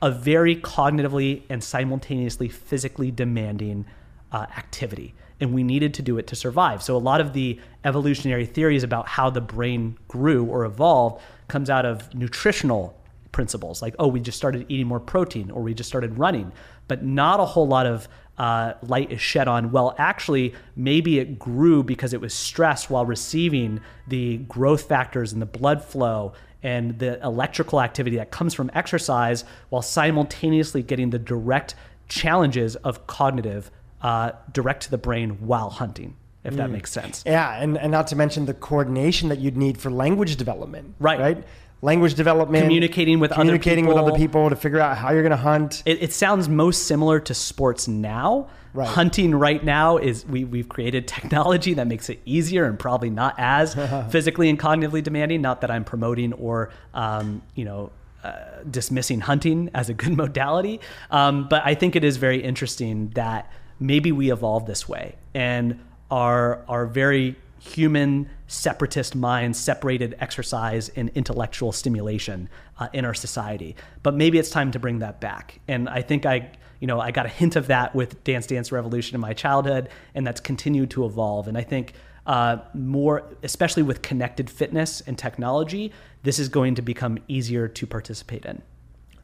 a 0.00 0.10
very 0.10 0.54
cognitively 0.56 1.42
and 1.48 1.62
simultaneously 1.62 2.48
physically 2.48 3.10
demanding 3.10 3.84
uh, 4.30 4.46
activity. 4.56 5.14
And 5.40 5.52
we 5.52 5.62
needed 5.62 5.94
to 5.94 6.02
do 6.02 6.18
it 6.18 6.26
to 6.28 6.36
survive. 6.36 6.82
So, 6.82 6.96
a 6.96 6.98
lot 6.98 7.20
of 7.20 7.32
the 7.32 7.60
evolutionary 7.84 8.46
theories 8.46 8.82
about 8.82 9.06
how 9.06 9.30
the 9.30 9.40
brain 9.40 9.96
grew 10.08 10.44
or 10.44 10.64
evolved 10.64 11.22
comes 11.46 11.70
out 11.70 11.86
of 11.86 12.12
nutritional 12.14 12.96
principles 13.30 13.80
like, 13.80 13.94
oh, 13.98 14.08
we 14.08 14.20
just 14.20 14.36
started 14.36 14.66
eating 14.68 14.86
more 14.86 14.98
protein 14.98 15.50
or 15.50 15.62
we 15.62 15.74
just 15.74 15.88
started 15.88 16.18
running, 16.18 16.50
but 16.88 17.04
not 17.04 17.38
a 17.38 17.44
whole 17.44 17.68
lot 17.68 17.86
of 17.86 18.08
uh, 18.38 18.74
light 18.82 19.10
is 19.10 19.20
shed 19.20 19.48
on, 19.48 19.70
well, 19.72 19.94
actually, 19.98 20.54
maybe 20.76 21.18
it 21.18 21.38
grew 21.38 21.82
because 21.82 22.12
it 22.12 22.20
was 22.20 22.32
stressed 22.32 22.88
while 22.88 23.04
receiving 23.04 23.80
the 24.06 24.38
growth 24.38 24.82
factors 24.82 25.32
and 25.32 25.42
the 25.42 25.46
blood 25.46 25.82
flow 25.84 26.32
and 26.62 26.98
the 26.98 27.22
electrical 27.22 27.80
activity 27.80 28.16
that 28.16 28.30
comes 28.30 28.54
from 28.54 28.70
exercise 28.74 29.44
while 29.68 29.82
simultaneously 29.82 30.82
getting 30.82 31.10
the 31.10 31.18
direct 31.18 31.74
challenges 32.08 32.76
of 32.76 33.06
cognitive 33.06 33.70
uh, 34.02 34.32
direct 34.52 34.84
to 34.84 34.90
the 34.90 34.98
brain 34.98 35.46
while 35.46 35.70
hunting 35.70 36.16
if 36.44 36.56
that 36.56 36.68
mm. 36.68 36.72
makes 36.72 36.90
sense. 36.90 37.22
Yeah, 37.26 37.60
and, 37.60 37.76
and 37.78 37.92
not 37.92 38.06
to 38.08 38.16
mention 38.16 38.46
the 38.46 38.54
coordination 38.54 39.28
that 39.28 39.38
you'd 39.38 39.56
need 39.56 39.78
for 39.78 39.90
language 39.90 40.36
development. 40.36 40.94
Right. 40.98 41.18
Right? 41.18 41.44
Language 41.80 42.14
development, 42.14 42.64
communicating 42.64 43.20
with 43.20 43.30
communicating 43.30 43.84
other 43.84 43.92
people. 43.92 44.04
with 44.04 44.12
other 44.12 44.18
people 44.18 44.50
to 44.50 44.56
figure 44.56 44.80
out 44.80 44.96
how 44.96 45.12
you're 45.12 45.22
going 45.22 45.30
to 45.30 45.36
hunt. 45.36 45.84
It, 45.86 46.02
it, 46.02 46.12
sounds 46.12 46.48
most 46.48 46.88
similar 46.88 47.20
to 47.20 47.34
sports 47.34 47.86
now, 47.86 48.48
Right. 48.74 48.88
Hunting 48.88 49.34
right 49.34 49.62
now 49.62 49.96
is 49.96 50.26
we 50.26 50.44
we've 50.44 50.68
created 50.68 51.08
technology 51.08 51.74
that 51.74 51.86
makes 51.86 52.08
it 52.10 52.20
easier 52.24 52.64
and 52.64 52.78
probably 52.78 53.10
not 53.10 53.34
as 53.38 53.74
physically 54.10 54.48
and 54.48 54.58
cognitively 54.58 55.02
demanding. 55.02 55.42
Not 55.42 55.62
that 55.62 55.70
I'm 55.70 55.84
promoting 55.84 56.32
or 56.34 56.70
um, 56.94 57.42
you 57.54 57.64
know 57.64 57.90
uh, 58.22 58.32
dismissing 58.70 59.20
hunting 59.20 59.70
as 59.74 59.88
a 59.88 59.94
good 59.94 60.16
modality, 60.16 60.80
um, 61.10 61.48
but 61.48 61.62
I 61.64 61.74
think 61.74 61.96
it 61.96 62.04
is 62.04 62.16
very 62.16 62.42
interesting 62.42 63.10
that 63.10 63.50
maybe 63.80 64.12
we 64.12 64.32
evolved 64.32 64.66
this 64.66 64.88
way 64.88 65.14
and 65.34 65.78
our 66.10 66.64
our 66.68 66.86
very 66.86 67.36
human 67.60 68.28
separatist 68.46 69.14
minds 69.14 69.58
separated 69.58 70.16
exercise 70.20 70.88
and 70.90 71.10
intellectual 71.10 71.72
stimulation 71.72 72.48
uh, 72.78 72.88
in 72.92 73.04
our 73.04 73.14
society. 73.14 73.76
But 74.02 74.14
maybe 74.14 74.38
it's 74.38 74.50
time 74.50 74.70
to 74.72 74.78
bring 74.78 75.00
that 75.00 75.20
back. 75.20 75.60
And 75.68 75.88
I 75.88 76.02
think 76.02 76.24
I, 76.24 76.50
you 76.80 76.86
know, 76.86 77.00
I 77.00 77.10
got 77.10 77.26
a 77.26 77.28
hint 77.28 77.56
of 77.56 77.68
that 77.68 77.94
with 77.94 78.22
Dance 78.24 78.46
Dance 78.46 78.70
Revolution 78.72 79.14
in 79.14 79.20
my 79.20 79.32
childhood, 79.32 79.88
and 80.14 80.26
that's 80.26 80.40
continued 80.40 80.90
to 80.90 81.04
evolve. 81.04 81.48
And 81.48 81.58
I 81.58 81.62
think 81.62 81.94
uh, 82.26 82.58
more, 82.74 83.24
especially 83.42 83.82
with 83.82 84.02
connected 84.02 84.50
fitness 84.50 85.00
and 85.00 85.18
technology, 85.18 85.92
this 86.22 86.38
is 86.38 86.48
going 86.48 86.74
to 86.76 86.82
become 86.82 87.18
easier 87.26 87.68
to 87.68 87.86
participate 87.86 88.44
in. 88.44 88.62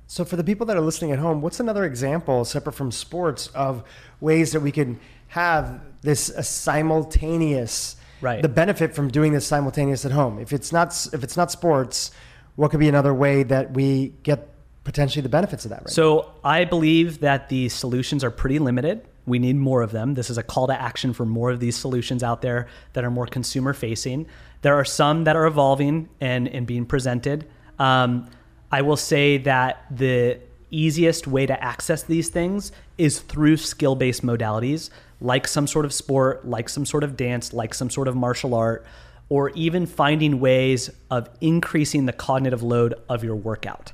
So, 0.06 0.24
for 0.24 0.36
the 0.36 0.44
people 0.44 0.66
that 0.66 0.76
are 0.76 0.82
listening 0.82 1.12
at 1.12 1.18
home, 1.18 1.40
what's 1.40 1.60
another 1.60 1.84
example, 1.84 2.44
separate 2.44 2.74
from 2.74 2.92
sports, 2.92 3.48
of 3.48 3.84
ways 4.20 4.52
that 4.52 4.60
we 4.60 4.70
can 4.70 5.00
have 5.28 5.80
this 6.02 6.32
simultaneous 6.42 7.96
right. 8.20 8.42
the 8.42 8.48
benefit 8.48 8.94
from 8.94 9.10
doing 9.10 9.32
this 9.32 9.46
simultaneous 9.46 10.04
at 10.04 10.12
home. 10.12 10.38
If 10.38 10.52
it's 10.52 10.72
not 10.72 11.08
if 11.12 11.22
it's 11.22 11.36
not 11.36 11.50
sports, 11.50 12.10
what 12.56 12.70
could 12.70 12.80
be 12.80 12.88
another 12.88 13.14
way 13.14 13.42
that 13.44 13.72
we 13.72 14.14
get 14.22 14.53
potentially 14.84 15.22
the 15.22 15.28
benefits 15.28 15.64
of 15.64 15.70
that? 15.70 15.80
Right 15.80 15.90
so 15.90 16.16
now? 16.16 16.50
I 16.50 16.64
believe 16.64 17.20
that 17.20 17.48
the 17.48 17.68
solutions 17.68 18.22
are 18.22 18.30
pretty 18.30 18.58
limited. 18.58 19.06
We 19.26 19.38
need 19.38 19.56
more 19.56 19.82
of 19.82 19.90
them. 19.90 20.14
This 20.14 20.30
is 20.30 20.38
a 20.38 20.42
call 20.42 20.66
to 20.66 20.80
action 20.80 21.12
for 21.12 21.24
more 21.24 21.50
of 21.50 21.60
these 21.60 21.76
solutions 21.76 22.22
out 22.22 22.42
there 22.42 22.68
that 22.92 23.04
are 23.04 23.10
more 23.10 23.26
consumer 23.26 23.72
facing. 23.72 24.26
There 24.62 24.74
are 24.74 24.84
some 24.84 25.24
that 25.24 25.36
are 25.36 25.46
evolving 25.46 26.08
and, 26.20 26.46
and 26.48 26.66
being 26.66 26.84
presented. 26.86 27.48
Um, 27.78 28.28
I 28.70 28.82
will 28.82 28.96
say 28.96 29.38
that 29.38 29.84
the 29.90 30.40
easiest 30.70 31.26
way 31.26 31.46
to 31.46 31.62
access 31.62 32.02
these 32.02 32.28
things 32.28 32.72
is 32.98 33.20
through 33.20 33.56
skill 33.56 33.94
based 33.94 34.22
modalities 34.22 34.90
like 35.20 35.48
some 35.48 35.66
sort 35.66 35.84
of 35.84 35.92
sport, 35.92 36.46
like 36.46 36.68
some 36.68 36.84
sort 36.84 37.02
of 37.02 37.16
dance, 37.16 37.52
like 37.52 37.72
some 37.74 37.88
sort 37.88 38.08
of 38.08 38.14
martial 38.14 38.54
art, 38.54 38.84
or 39.28 39.50
even 39.50 39.86
finding 39.86 40.38
ways 40.38 40.90
of 41.10 41.30
increasing 41.40 42.06
the 42.06 42.12
cognitive 42.12 42.62
load 42.62 42.94
of 43.08 43.24
your 43.24 43.34
workout. 43.34 43.92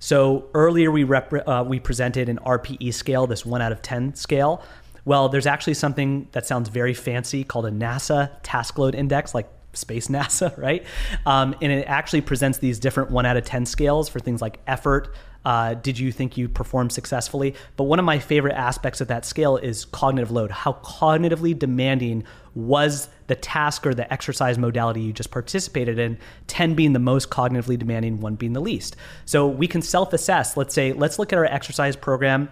So 0.00 0.48
earlier 0.54 0.90
we 0.90 1.04
rep- 1.04 1.46
uh, 1.46 1.64
we 1.66 1.78
presented 1.78 2.28
an 2.28 2.38
RPE 2.38 2.92
scale, 2.92 3.26
this 3.28 3.46
one 3.46 3.62
out 3.62 3.70
of 3.70 3.82
ten 3.82 4.14
scale. 4.16 4.64
Well, 5.04 5.28
there's 5.28 5.46
actually 5.46 5.74
something 5.74 6.28
that 6.32 6.46
sounds 6.46 6.68
very 6.68 6.94
fancy 6.94 7.44
called 7.44 7.66
a 7.66 7.70
NASA 7.70 8.30
task 8.42 8.78
load 8.78 8.94
index, 8.94 9.34
like 9.34 9.48
space 9.72 10.08
NASA, 10.08 10.56
right? 10.58 10.84
Um, 11.26 11.54
and 11.60 11.72
it 11.72 11.84
actually 11.86 12.22
presents 12.22 12.58
these 12.58 12.78
different 12.78 13.10
one 13.10 13.26
out 13.26 13.36
of 13.36 13.44
10 13.44 13.66
scales 13.66 14.08
for 14.08 14.20
things 14.20 14.42
like 14.42 14.58
effort. 14.66 15.14
Uh, 15.44 15.74
did 15.74 15.98
you 15.98 16.12
think 16.12 16.36
you 16.36 16.48
performed 16.48 16.92
successfully? 16.92 17.54
But 17.76 17.84
one 17.84 17.98
of 17.98 18.04
my 18.04 18.18
favorite 18.18 18.54
aspects 18.54 19.00
of 19.00 19.08
that 19.08 19.24
scale 19.24 19.56
is 19.56 19.86
cognitive 19.86 20.30
load. 20.30 20.50
How 20.50 20.74
cognitively 20.74 21.58
demanding 21.58 22.24
was 22.54 23.08
the 23.30 23.36
task 23.36 23.86
or 23.86 23.94
the 23.94 24.12
exercise 24.12 24.58
modality 24.58 25.00
you 25.00 25.12
just 25.12 25.30
participated 25.30 26.00
in, 26.00 26.18
10 26.48 26.74
being 26.74 26.92
the 26.92 26.98
most 26.98 27.30
cognitively 27.30 27.78
demanding, 27.78 28.20
one 28.20 28.34
being 28.34 28.54
the 28.54 28.60
least. 28.60 28.96
So 29.24 29.46
we 29.46 29.68
can 29.68 29.82
self 29.82 30.12
assess. 30.12 30.56
Let's 30.56 30.74
say, 30.74 30.92
let's 30.92 31.16
look 31.16 31.32
at 31.32 31.38
our 31.38 31.44
exercise 31.44 31.94
program 31.94 32.50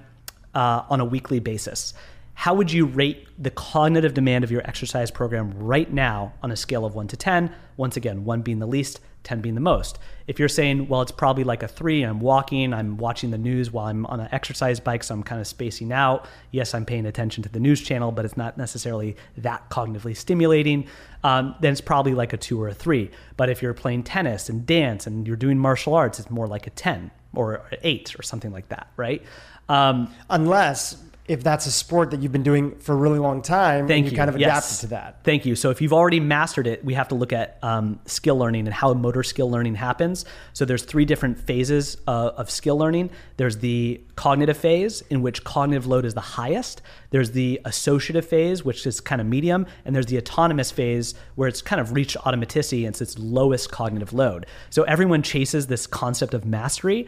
uh, 0.54 0.84
on 0.88 1.00
a 1.00 1.04
weekly 1.04 1.40
basis 1.40 1.94
how 2.38 2.54
would 2.54 2.70
you 2.70 2.86
rate 2.86 3.26
the 3.36 3.50
cognitive 3.50 4.14
demand 4.14 4.44
of 4.44 4.50
your 4.52 4.62
exercise 4.64 5.10
program 5.10 5.52
right 5.58 5.92
now 5.92 6.32
on 6.40 6.52
a 6.52 6.56
scale 6.56 6.84
of 6.84 6.94
1 6.94 7.08
to 7.08 7.16
10? 7.16 7.52
Once 7.76 7.96
again, 7.96 8.24
1 8.24 8.42
being 8.42 8.60
the 8.60 8.66
least, 8.66 9.00
10 9.24 9.40
being 9.40 9.56
the 9.56 9.60
most. 9.60 9.98
If 10.28 10.38
you're 10.38 10.48
saying, 10.48 10.86
well, 10.86 11.02
it's 11.02 11.10
probably 11.10 11.42
like 11.42 11.64
a 11.64 11.68
3, 11.68 12.04
I'm 12.04 12.20
walking, 12.20 12.72
I'm 12.72 12.96
watching 12.96 13.32
the 13.32 13.38
news 13.38 13.72
while 13.72 13.86
I'm 13.86 14.06
on 14.06 14.20
an 14.20 14.28
exercise 14.30 14.78
bike, 14.78 15.02
so 15.02 15.14
I'm 15.14 15.24
kind 15.24 15.40
of 15.40 15.48
spacing 15.48 15.92
out. 15.92 16.28
Yes, 16.52 16.74
I'm 16.74 16.84
paying 16.84 17.06
attention 17.06 17.42
to 17.42 17.48
the 17.48 17.58
news 17.58 17.82
channel, 17.82 18.12
but 18.12 18.24
it's 18.24 18.36
not 18.36 18.56
necessarily 18.56 19.16
that 19.38 19.68
cognitively 19.68 20.16
stimulating. 20.16 20.86
Um, 21.24 21.56
then 21.60 21.72
it's 21.72 21.80
probably 21.80 22.14
like 22.14 22.32
a 22.32 22.36
2 22.36 22.62
or 22.62 22.68
a 22.68 22.74
3. 22.74 23.10
But 23.36 23.50
if 23.50 23.62
you're 23.62 23.74
playing 23.74 24.04
tennis 24.04 24.48
and 24.48 24.64
dance 24.64 25.08
and 25.08 25.26
you're 25.26 25.34
doing 25.34 25.58
martial 25.58 25.92
arts, 25.92 26.20
it's 26.20 26.30
more 26.30 26.46
like 26.46 26.68
a 26.68 26.70
10 26.70 27.10
or 27.34 27.66
an 27.72 27.78
8 27.82 28.14
or 28.16 28.22
something 28.22 28.52
like 28.52 28.68
that, 28.68 28.92
right? 28.96 29.24
Um, 29.68 30.14
Unless 30.30 31.02
if 31.28 31.44
that's 31.44 31.66
a 31.66 31.70
sport 31.70 32.10
that 32.10 32.22
you've 32.22 32.32
been 32.32 32.42
doing 32.42 32.74
for 32.78 32.94
a 32.94 32.96
really 32.96 33.18
long 33.18 33.42
time 33.42 33.86
Thank 33.86 34.06
you, 34.06 34.12
you 34.12 34.16
kind 34.16 34.30
of 34.30 34.38
yes. 34.38 34.48
adapted 34.48 34.80
to 34.80 34.86
that. 34.88 35.24
Thank 35.24 35.44
you. 35.44 35.54
So 35.54 35.68
if 35.68 35.82
you've 35.82 35.92
already 35.92 36.20
mastered 36.20 36.66
it, 36.66 36.82
we 36.82 36.94
have 36.94 37.08
to 37.08 37.14
look 37.14 37.34
at 37.34 37.58
um, 37.62 38.00
skill 38.06 38.38
learning 38.38 38.66
and 38.66 38.74
how 38.74 38.94
motor 38.94 39.22
skill 39.22 39.50
learning 39.50 39.74
happens. 39.74 40.24
So 40.54 40.64
there's 40.64 40.82
three 40.82 41.04
different 41.04 41.38
phases 41.38 41.98
uh, 42.08 42.30
of 42.36 42.50
skill 42.50 42.78
learning. 42.78 43.10
There's 43.36 43.58
the 43.58 44.00
cognitive 44.16 44.56
phase 44.56 45.02
in 45.02 45.20
which 45.20 45.44
cognitive 45.44 45.86
load 45.86 46.06
is 46.06 46.14
the 46.14 46.20
highest. 46.20 46.80
There's 47.10 47.32
the 47.32 47.60
associative 47.66 48.26
phase, 48.26 48.64
which 48.64 48.86
is 48.86 49.00
kind 49.00 49.20
of 49.20 49.26
medium, 49.26 49.66
and 49.84 49.94
there's 49.94 50.06
the 50.06 50.16
autonomous 50.16 50.70
phase 50.70 51.14
where 51.34 51.48
it's 51.48 51.60
kind 51.60 51.80
of 51.80 51.92
reached 51.92 52.16
automaticity 52.16 52.86
and 52.86 52.88
it's 52.88 53.02
its 53.02 53.18
lowest 53.18 53.70
cognitive 53.70 54.14
load. 54.14 54.46
So 54.70 54.84
everyone 54.84 55.22
chases 55.22 55.66
this 55.66 55.86
concept 55.86 56.32
of 56.32 56.46
mastery. 56.46 57.06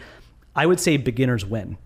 I 0.55 0.67
would 0.67 0.79
say 0.79 0.99
beginners 0.99 1.47
win 1.47 1.79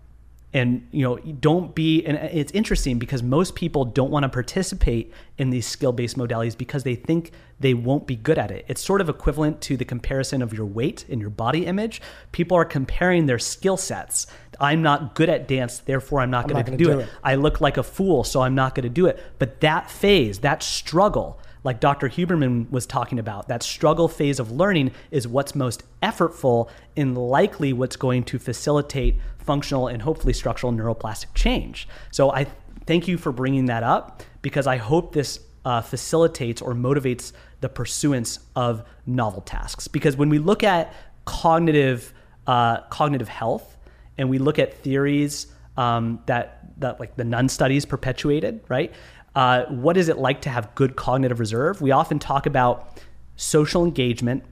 and 0.55 0.87
you 0.91 1.03
know 1.03 1.17
don't 1.17 1.75
be 1.75 2.03
and 2.05 2.17
it's 2.17 2.51
interesting 2.53 2.97
because 2.97 3.21
most 3.21 3.55
people 3.55 3.83
don't 3.83 4.09
want 4.09 4.23
to 4.23 4.29
participate 4.29 5.11
in 5.37 5.49
these 5.49 5.67
skill-based 5.67 6.17
modalities 6.17 6.57
because 6.57 6.83
they 6.83 6.95
think 6.95 7.31
they 7.59 7.73
won't 7.73 8.07
be 8.07 8.15
good 8.15 8.37
at 8.37 8.49
it 8.49 8.63
it's 8.69 8.81
sort 8.81 9.01
of 9.01 9.09
equivalent 9.09 9.59
to 9.59 9.75
the 9.75 9.83
comparison 9.83 10.41
of 10.41 10.53
your 10.53 10.65
weight 10.65 11.05
and 11.09 11.19
your 11.19 11.29
body 11.29 11.65
image 11.65 12.01
people 12.31 12.55
are 12.55 12.63
comparing 12.63 13.25
their 13.25 13.37
skill 13.37 13.75
sets 13.75 14.27
i'm 14.61 14.81
not 14.81 15.13
good 15.13 15.27
at 15.27 15.45
dance 15.45 15.79
therefore 15.79 16.21
i'm 16.21 16.31
not 16.31 16.47
going 16.47 16.63
to 16.63 16.71
do, 16.71 16.85
do 16.85 16.99
it. 16.99 17.03
it 17.03 17.09
i 17.21 17.35
look 17.35 17.59
like 17.59 17.75
a 17.75 17.83
fool 17.83 18.23
so 18.23 18.41
i'm 18.41 18.55
not 18.55 18.73
going 18.73 18.83
to 18.83 18.89
do 18.89 19.05
it 19.05 19.21
but 19.37 19.59
that 19.59 19.91
phase 19.91 20.39
that 20.39 20.63
struggle 20.63 21.37
like 21.65 21.79
Dr. 21.79 22.09
Huberman 22.09 22.69
was 22.69 22.85
talking 22.85 23.17
about, 23.17 23.47
that 23.47 23.63
struggle 23.63 24.07
phase 24.07 24.39
of 24.39 24.51
learning 24.51 24.91
is 25.09 25.27
what's 25.27 25.55
most 25.55 25.81
effortful 26.03 26.69
and 26.95 27.17
likely 27.17 27.73
what's 27.73 27.95
going 27.95 28.23
to 28.25 28.37
facilitate 28.37 29.15
functional 29.45 29.87
and 29.87 30.01
hopefully 30.01 30.33
structural 30.33 30.73
neuroplastic 30.73 31.33
change. 31.33 31.87
So 32.11 32.31
I 32.31 32.47
thank 32.85 33.07
you 33.07 33.17
for 33.17 33.31
bringing 33.31 33.65
that 33.65 33.83
up 33.83 34.23
because 34.41 34.67
I 34.67 34.77
hope 34.77 35.13
this 35.13 35.39
uh, 35.63 35.81
facilitates 35.81 36.61
or 36.61 36.73
motivates 36.73 37.31
the 37.61 37.69
pursuance 37.69 38.39
of 38.55 38.83
novel 39.05 39.41
tasks. 39.41 39.87
Because 39.87 40.15
when 40.15 40.29
we 40.29 40.39
look 40.39 40.63
at 40.63 40.93
cognitive 41.25 42.13
uh, 42.47 42.81
cognitive 42.89 43.27
health 43.27 43.77
and 44.17 44.29
we 44.29 44.37
look 44.37 44.59
at 44.59 44.75
theories 44.83 45.47
um, 45.77 46.19
that 46.27 46.79
that 46.79 46.99
like 46.99 47.15
the 47.15 47.23
Nun 47.23 47.49
studies 47.49 47.85
perpetuated, 47.85 48.61
right? 48.67 48.93
Uh, 49.35 49.65
what 49.65 49.97
is 49.97 50.07
it 50.07 50.17
like 50.17 50.41
to 50.41 50.49
have 50.49 50.73
good 50.75 50.95
cognitive 50.95 51.39
reserve? 51.39 51.81
We 51.81 51.91
often 51.91 52.19
talk 52.19 52.45
about 52.45 53.01
social 53.35 53.83
engagement, 53.83 54.43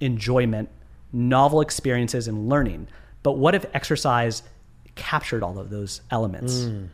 enjoyment, 0.00 0.70
novel 1.12 1.60
experiences, 1.60 2.28
and 2.28 2.48
learning. 2.48 2.88
But 3.22 3.32
what 3.32 3.54
if 3.54 3.66
exercise 3.74 4.42
captured 4.94 5.42
all 5.42 5.58
of 5.58 5.70
those 5.70 6.00
elements? 6.10 6.60
Mm. 6.60 6.88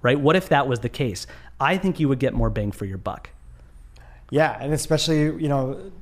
Right? 0.00 0.18
What 0.18 0.36
if 0.36 0.48
that 0.48 0.66
was 0.68 0.80
the 0.80 0.88
case? 0.88 1.26
I 1.60 1.76
think 1.76 2.00
you 2.00 2.08
would 2.08 2.18
get 2.18 2.34
more 2.34 2.50
bang 2.50 2.72
for 2.72 2.84
your 2.84 2.98
buck. 2.98 3.30
Yeah, 4.30 4.56
and 4.58 4.72
especially, 4.72 5.20
you 5.20 5.48
know, 5.48 5.92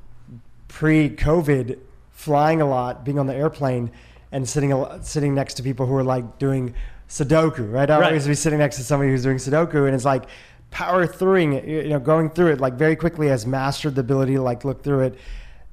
pre-COVID, 0.69 1.77
flying 2.11 2.61
a 2.61 2.67
lot, 2.67 3.03
being 3.03 3.19
on 3.19 3.27
the 3.27 3.35
airplane 3.35 3.91
and 4.31 4.47
sitting 4.47 4.73
sitting 5.01 5.35
next 5.35 5.55
to 5.55 5.63
people 5.63 5.85
who 5.85 5.95
are 5.95 6.03
like 6.03 6.37
doing 6.39 6.73
Sudoku, 7.09 7.71
right? 7.71 7.89
I 7.89 7.99
right. 7.99 8.07
always 8.07 8.27
be 8.27 8.35
sitting 8.35 8.59
next 8.59 8.77
to 8.77 8.83
somebody 8.83 9.11
who's 9.11 9.23
doing 9.23 9.37
Sudoku 9.37 9.85
and 9.85 9.93
it's 9.93 10.05
like 10.05 10.23
power 10.69 11.05
through 11.05 11.51
it, 11.51 11.65
you 11.65 11.89
know, 11.89 11.99
going 11.99 12.29
through 12.29 12.53
it 12.53 12.61
like 12.61 12.75
very 12.75 12.95
quickly 12.95 13.27
has 13.27 13.45
mastered 13.45 13.95
the 13.95 14.01
ability 14.01 14.35
to 14.35 14.41
like 14.41 14.63
look 14.63 14.81
through 14.83 15.01
it. 15.01 15.19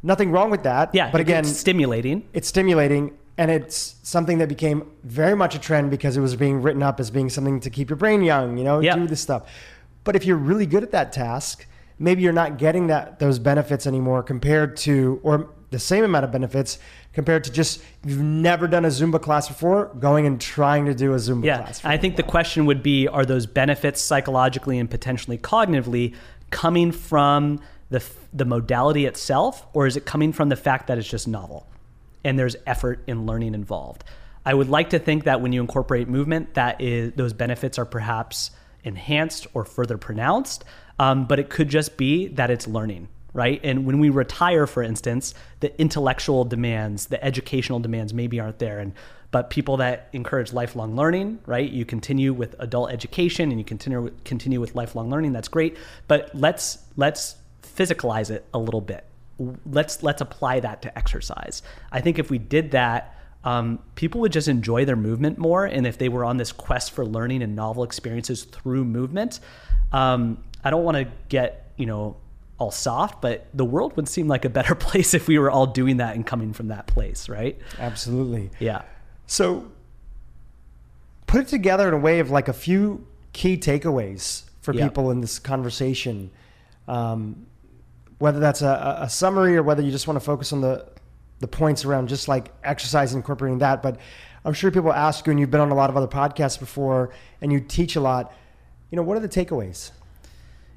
Nothing 0.03 0.33
wrong 0.33 0.51
with 0.51 0.65
that. 0.65 0.93
Yeah, 0.93 1.11
but 1.11 1.20
again, 1.20 1.45
it's 1.45 1.57
stimulating. 1.57 2.27
It's 2.33 2.49
stimulating, 2.49 3.16
and 3.39 3.52
it's 3.52 3.94
something 4.02 4.39
that 4.39 4.48
became 4.48 4.90
very 5.05 5.36
much 5.36 5.55
a 5.55 5.60
trend 5.60 5.90
because 5.93 6.16
it 6.16 6.20
was 6.20 6.35
being 6.35 6.60
written 6.60 6.82
up 6.82 6.98
as 6.98 7.09
being 7.09 7.31
something 7.31 7.60
to 7.60 7.70
keep 7.70 7.89
your 7.89 7.97
brain 7.97 8.23
young. 8.23 8.59
You 8.59 8.65
know, 8.65 8.81
yep. 8.81 8.97
do 8.97 9.06
this 9.06 9.20
stuff. 9.20 9.48
But 10.02 10.16
if 10.16 10.27
you're 10.27 10.36
really 10.36 10.66
good 10.66 10.82
at 10.82 10.90
that 10.90 11.12
task, 11.12 11.65
maybe 12.01 12.23
you're 12.23 12.32
not 12.32 12.59
getting 12.59 12.89
that 12.89 13.20
those 13.20 13.39
benefits 13.39 13.86
anymore 13.86 14.24
compared 14.24 14.77
to, 14.78 15.20
or 15.23 15.51
the 15.70 15.78
same 15.78 16.02
amount 16.02 16.24
of 16.24 16.32
benefits 16.32 16.78
compared 17.12 17.44
to 17.44 17.52
just 17.52 17.81
you've 18.05 18.20
never 18.20 18.66
done 18.66 18.85
a 18.85 18.89
Zumba 18.89 19.23
class 19.23 19.47
before, 19.47 19.94
going 20.01 20.27
and 20.27 20.40
trying 20.40 20.86
to 20.86 20.94
do 20.94 21.15
a 21.15 21.16
Zumba 21.16 21.44
yeah, 21.44 21.59
class. 21.59 21.85
I 21.85 21.97
think 21.97 22.16
the 22.16 22.24
question 22.24 22.66
would 22.66 22.82
be 22.82 23.06
are 23.06 23.24
those 23.24 23.47
benefits 23.47 24.01
psychologically 24.01 24.81
and 24.81 24.90
potentially 24.90 25.39
cognitively 25.39 26.16
coming 26.51 26.90
from 26.90 27.60
the, 27.90 28.05
the 28.32 28.44
modality 28.44 29.06
itself, 29.06 29.65
or 29.74 29.86
is 29.86 29.97
it 29.97 30.06
coming 30.06 30.32
from 30.32 30.48
the 30.48 30.56
fact 30.56 30.89
that 30.89 30.98
it's 30.98 31.09
just 31.09 31.28
novel 31.28 31.69
and 32.24 32.39
there's 32.39 32.57
effort 32.66 33.03
in 33.07 33.27
learning 33.27 33.55
involved? 33.55 34.05
I 34.45 34.55
would 34.55 34.69
like 34.69 34.90
to 34.90 34.99
think 34.99 35.24
that 35.24 35.40
when 35.40 35.53
you 35.53 35.61
incorporate 35.61 36.09
movement, 36.09 36.55
that 36.55 36.81
is 36.81 37.12
those 37.15 37.32
benefits 37.32 37.78
are 37.78 37.85
perhaps 37.85 38.51
enhanced 38.85 39.47
or 39.55 39.65
further 39.65 39.99
pronounced, 39.99 40.65
um, 40.99 41.27
but 41.27 41.39
it 41.39 41.51
could 41.51 41.69
just 41.69 41.97
be 41.97 42.28
that 42.28 42.51
it's 42.51 42.66
learning 42.66 43.09
right? 43.35 43.61
And 43.62 43.86
when 43.86 44.01
we 44.01 44.11
retire, 44.11 44.66
for 44.66 44.82
instance, 44.82 45.35
the 45.61 45.78
intellectual 45.81 46.45
demands, 46.45 47.07
the 47.07 47.23
educational 47.23 47.78
demands 47.78 48.12
maybe 48.12 48.40
aren't 48.40 48.59
there. 48.59 48.78
And 48.81 48.95
but 49.31 49.51
people 49.51 49.77
that 49.77 50.09
encourage 50.12 50.53
lifelong 50.53 50.97
learning, 50.97 51.40
right? 51.45 51.70
You 51.70 51.85
continue 51.85 52.32
with 52.32 52.57
adult 52.59 52.90
education 52.90 53.51
and 53.51 53.61
you 53.61 53.65
continue 53.65 54.11
continue 54.24 54.61
with 54.61 54.74
lifelong 54.74 55.11
learning. 55.11 55.32
That's 55.32 55.49
great. 55.49 55.77
But 56.07 56.31
let's 56.35 56.78
let's 56.97 57.36
physicalize 57.62 58.31
it 58.31 58.45
a 58.55 58.59
little 58.59 58.81
bit. 58.81 59.05
Let's 59.66 60.02
let's 60.02 60.20
apply 60.20 60.60
that 60.60 60.82
to 60.82 60.98
exercise. 60.98 61.62
I 61.93 62.01
think 62.01 62.19
if 62.19 62.31
we 62.31 62.39
did 62.39 62.73
that, 62.73 63.16
um, 63.44 63.78
people 63.94 64.20
would 64.23 64.32
just 64.32 64.48
enjoy 64.48 64.85
their 64.85 64.97
movement 64.97 65.39
more. 65.39 65.65
And 65.65 65.86
if 65.86 65.97
they 65.98 66.09
were 66.09 66.24
on 66.24 66.36
this 66.39 66.51
quest 66.52 66.90
for 66.90 67.06
learning 67.06 67.43
and 67.43 67.55
novel 67.55 67.85
experiences 67.85 68.44
through 68.44 68.85
movement, 68.85 69.39
um, 69.93 70.43
I 70.65 70.70
don't 70.70 70.82
want 70.85 70.97
to 70.97 71.06
get 71.28 71.73
you 71.77 71.86
know 71.86 72.16
all 72.59 72.73
soft, 72.73 73.23
but 73.23 73.47
the 73.55 73.65
world 73.65 73.94
would 73.97 74.09
seem 74.09 74.27
like 74.27 74.44
a 74.44 74.51
better 74.51 74.74
place 74.89 75.15
if 75.15 75.28
we 75.28 75.39
were 75.39 75.51
all 75.51 75.66
doing 75.66 75.98
that 75.98 76.16
and 76.16 76.27
coming 76.27 76.52
from 76.52 76.69
that 76.69 76.89
place, 76.89 77.28
right? 77.28 77.56
Absolutely. 77.78 78.51
Yeah. 78.59 78.82
So 79.28 79.70
put 81.28 81.43
it 81.43 81.48
together 81.48 81.86
in 81.86 81.94
a 81.94 81.98
way 81.98 82.19
of 82.19 82.31
like 82.31 82.48
a 82.48 82.52
few 82.52 83.06
key 83.32 83.56
takeaways 83.56 84.43
for 84.62 84.74
Yeah. 84.74 84.89
people 84.89 85.10
in 85.12 85.20
this 85.20 85.39
conversation. 85.39 86.31
Um, 86.89 87.47
whether 88.19 88.40
that's 88.40 88.62
a, 88.62 88.99
a 89.01 89.09
summary 89.09 89.57
or 89.57 89.62
whether 89.62 89.82
you 89.82 89.90
just 89.90 90.07
want 90.07 90.19
to 90.19 90.24
focus 90.24 90.53
on 90.53 90.61
the 90.61 90.86
the 91.40 91.49
points 91.49 91.85
around 91.85 92.09
just 92.09 92.27
like 92.27 92.53
exercise 92.65 93.12
and 93.12 93.23
incorporating 93.23 93.59
that. 93.59 93.82
But 93.82 93.99
I'm 94.45 94.53
sure 94.53 94.70
people 94.70 94.93
ask 94.93 95.27
you, 95.27 95.31
and 95.31 95.40
you've 95.40 95.51
been 95.51 95.61
on 95.61 95.70
a 95.70 95.74
lot 95.74 95.90
of 95.90 95.97
other 95.97 96.09
podcasts 96.09 96.59
before, 96.59 97.11
and 97.40 97.53
you 97.53 97.61
teach 97.61 97.97
a 97.97 98.01
lot. 98.01 98.32
You 98.90 98.97
know, 98.97 99.03
what 99.03 99.16
are 99.16 99.20
the 99.20 99.28
takeaways? 99.28 99.93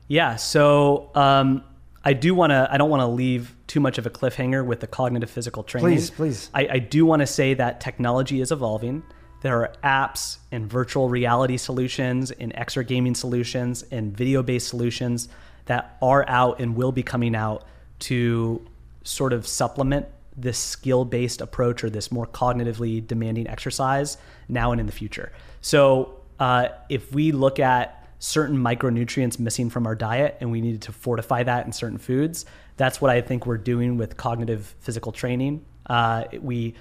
Yeah. 0.08 0.36
So 0.36 1.10
um, 1.16 1.64
I 2.04 2.14
do 2.14 2.36
want 2.36 2.52
to. 2.52 2.68
I 2.70 2.78
don't 2.78 2.90
want 2.90 3.02
to 3.02 3.08
leave 3.08 3.56
too 3.68 3.80
much 3.80 3.98
of 3.98 4.06
a 4.06 4.10
cliffhanger 4.10 4.66
with 4.66 4.82
the 4.82 4.88
cognitive 4.88 5.30
physical 5.30 5.64
training. 5.64 5.90
Please, 5.90 6.10
please. 6.10 6.50
I, 6.54 6.68
I 6.74 6.80
do 6.80 7.06
want 7.06 7.22
to 7.22 7.28
say 7.28 7.54
that 7.56 7.82
technology 7.82 8.42
is 8.42 8.52
evolving. 8.52 9.04
There 9.42 9.62
are 9.62 9.74
apps 9.84 10.38
and 10.52 10.70
virtual 10.70 11.10
reality 11.10 11.58
solutions 11.58 12.30
and 12.30 12.54
exergaming 12.54 13.18
solutions 13.18 13.84
and 13.90 14.16
video 14.16 14.44
based 14.44 14.68
solutions 14.68 15.30
that 15.66 15.98
are 16.02 16.28
out 16.28 16.60
and 16.60 16.76
will 16.76 16.92
be 16.92 17.04
coming 17.04 17.36
out 17.36 17.64
to 18.00 18.66
sort 19.04 19.34
of 19.34 19.48
supplement 19.48 20.08
this 20.36 20.58
skill 20.58 21.06
based 21.06 21.42
approach 21.42 21.84
or 21.84 21.90
this 21.90 22.12
more 22.12 22.26
cognitively 22.26 23.06
demanding 23.06 23.48
exercise 23.48 24.18
now 24.48 24.72
and 24.72 24.80
in 24.80 24.86
the 24.86 24.92
future. 24.92 25.32
So, 25.62 26.18
uh, 26.40 26.70
if 26.90 27.14
we 27.14 27.32
look 27.32 27.60
at 27.60 28.08
certain 28.20 28.58
micronutrients 28.58 29.40
missing 29.40 29.70
from 29.70 29.86
our 29.86 29.96
diet 29.96 30.38
and 30.40 30.52
we 30.52 30.62
needed 30.62 30.82
to 30.84 30.92
fortify 30.92 31.44
that 31.44 31.66
in 31.66 31.72
certain 31.72 31.98
foods, 31.98 32.46
that's 32.78 33.02
what 33.02 33.12
I 33.12 33.22
think 33.22 33.46
we're 33.46 33.58
doing 33.58 33.98
with 33.98 34.18
cognitive 34.18 34.74
physical 34.80 35.12
training. 35.12 35.66
Uh, 35.86 36.26
we, 36.40 36.76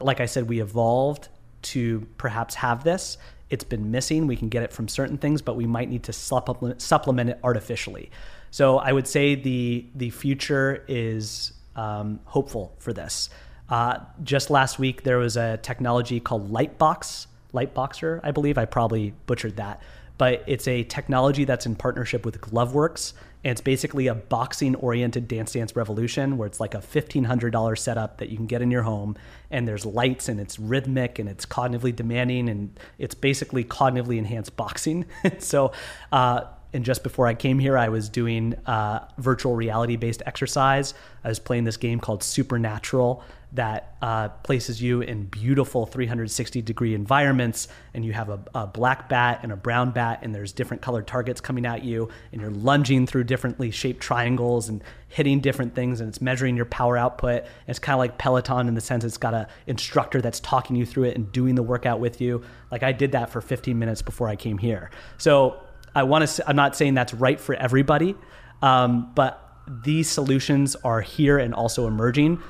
like 0.00 0.20
I 0.20 0.26
said, 0.26 0.48
we 0.48 0.60
evolved 0.60 1.28
to 1.62 2.06
perhaps 2.18 2.54
have 2.56 2.84
this. 2.84 3.18
It's 3.50 3.64
been 3.64 3.90
missing. 3.90 4.26
We 4.26 4.36
can 4.36 4.48
get 4.48 4.62
it 4.62 4.72
from 4.72 4.88
certain 4.88 5.18
things, 5.18 5.42
but 5.42 5.56
we 5.56 5.66
might 5.66 5.88
need 5.88 6.04
to 6.04 6.12
supplement, 6.12 7.30
it 7.30 7.40
artificially. 7.42 8.10
So 8.50 8.78
I 8.78 8.92
would 8.92 9.06
say 9.06 9.34
the 9.34 9.86
the 9.94 10.10
future 10.10 10.84
is 10.88 11.52
um, 11.76 12.20
hopeful 12.24 12.74
for 12.78 12.92
this. 12.92 13.30
Uh, 13.68 13.98
just 14.24 14.50
last 14.50 14.78
week, 14.78 15.02
there 15.04 15.18
was 15.18 15.36
a 15.36 15.56
technology 15.58 16.18
called 16.18 16.50
Lightbox, 16.50 17.26
Liteboxer, 17.52 18.20
I 18.22 18.32
believe. 18.32 18.58
I 18.58 18.64
probably 18.64 19.14
butchered 19.26 19.56
that, 19.56 19.80
but 20.18 20.42
it's 20.46 20.66
a 20.66 20.82
technology 20.84 21.44
that's 21.44 21.66
in 21.66 21.76
partnership 21.76 22.24
with 22.24 22.40
GloveWorks. 22.40 23.12
And 23.42 23.52
it's 23.52 23.60
basically 23.60 24.06
a 24.06 24.14
boxing 24.14 24.74
oriented 24.76 25.26
Dance 25.26 25.52
Dance 25.52 25.74
Revolution 25.74 26.36
where 26.36 26.46
it's 26.46 26.60
like 26.60 26.74
a 26.74 26.78
$1,500 26.78 27.78
setup 27.78 28.18
that 28.18 28.28
you 28.28 28.36
can 28.36 28.46
get 28.46 28.60
in 28.60 28.70
your 28.70 28.82
home. 28.82 29.16
And 29.50 29.66
there's 29.66 29.86
lights 29.86 30.28
and 30.28 30.38
it's 30.38 30.58
rhythmic 30.58 31.18
and 31.18 31.28
it's 31.28 31.46
cognitively 31.46 31.94
demanding 31.94 32.48
and 32.48 32.78
it's 32.98 33.14
basically 33.14 33.64
cognitively 33.64 34.18
enhanced 34.18 34.56
boxing. 34.56 35.06
so, 35.38 35.72
uh, 36.12 36.42
and 36.72 36.84
just 36.84 37.02
before 37.02 37.26
I 37.26 37.34
came 37.34 37.58
here, 37.58 37.76
I 37.76 37.88
was 37.88 38.08
doing 38.08 38.54
uh, 38.66 39.08
virtual 39.18 39.56
reality 39.56 39.96
based 39.96 40.22
exercise. 40.26 40.94
I 41.24 41.28
was 41.28 41.38
playing 41.38 41.64
this 41.64 41.76
game 41.76 41.98
called 41.98 42.22
Supernatural 42.22 43.24
that 43.52 43.96
uh, 44.00 44.28
places 44.28 44.80
you 44.80 45.00
in 45.00 45.24
beautiful 45.24 45.84
360 45.84 46.62
degree 46.62 46.94
environments, 46.94 47.68
and 47.94 48.04
you 48.04 48.12
have 48.12 48.28
a, 48.28 48.40
a 48.54 48.66
black 48.66 49.08
bat 49.08 49.40
and 49.42 49.50
a 49.50 49.56
brown 49.56 49.90
bat, 49.90 50.20
and 50.22 50.34
there's 50.34 50.52
different 50.52 50.82
colored 50.82 51.06
targets 51.06 51.40
coming 51.40 51.66
at 51.66 51.82
you, 51.82 52.08
and 52.32 52.40
you're 52.40 52.50
lunging 52.50 53.06
through 53.06 53.24
differently 53.24 53.70
shaped 53.70 54.00
triangles 54.00 54.68
and 54.68 54.84
hitting 55.08 55.40
different 55.40 55.74
things, 55.74 56.00
and 56.00 56.08
it's 56.08 56.20
measuring 56.20 56.56
your 56.56 56.64
power 56.66 56.96
output. 56.96 57.42
And 57.42 57.68
it's 57.68 57.80
kind 57.80 57.94
of 57.94 57.98
like 57.98 58.18
Peloton 58.18 58.68
in 58.68 58.74
the 58.74 58.80
sense 58.80 59.02
it's 59.02 59.16
got 59.16 59.34
a 59.34 59.48
instructor 59.66 60.20
that's 60.20 60.38
talking 60.40 60.76
you 60.76 60.86
through 60.86 61.04
it 61.04 61.16
and 61.16 61.30
doing 61.32 61.56
the 61.56 61.62
workout 61.62 61.98
with 61.98 62.20
you. 62.20 62.42
Like 62.70 62.84
I 62.84 62.92
did 62.92 63.12
that 63.12 63.30
for 63.30 63.40
15 63.40 63.78
minutes 63.78 64.02
before 64.02 64.28
I 64.28 64.36
came 64.36 64.58
here. 64.58 64.90
So 65.18 65.60
I 65.94 66.04
want 66.04 66.28
to. 66.28 66.48
I'm 66.48 66.56
not 66.56 66.76
saying 66.76 66.94
that's 66.94 67.12
right 67.12 67.40
for 67.40 67.54
everybody, 67.56 68.14
um, 68.62 69.10
but 69.14 69.46
these 69.66 70.08
solutions 70.08 70.76
are 70.76 71.00
here 71.00 71.38
and 71.38 71.52
also 71.54 71.86
emerging. 71.86 72.40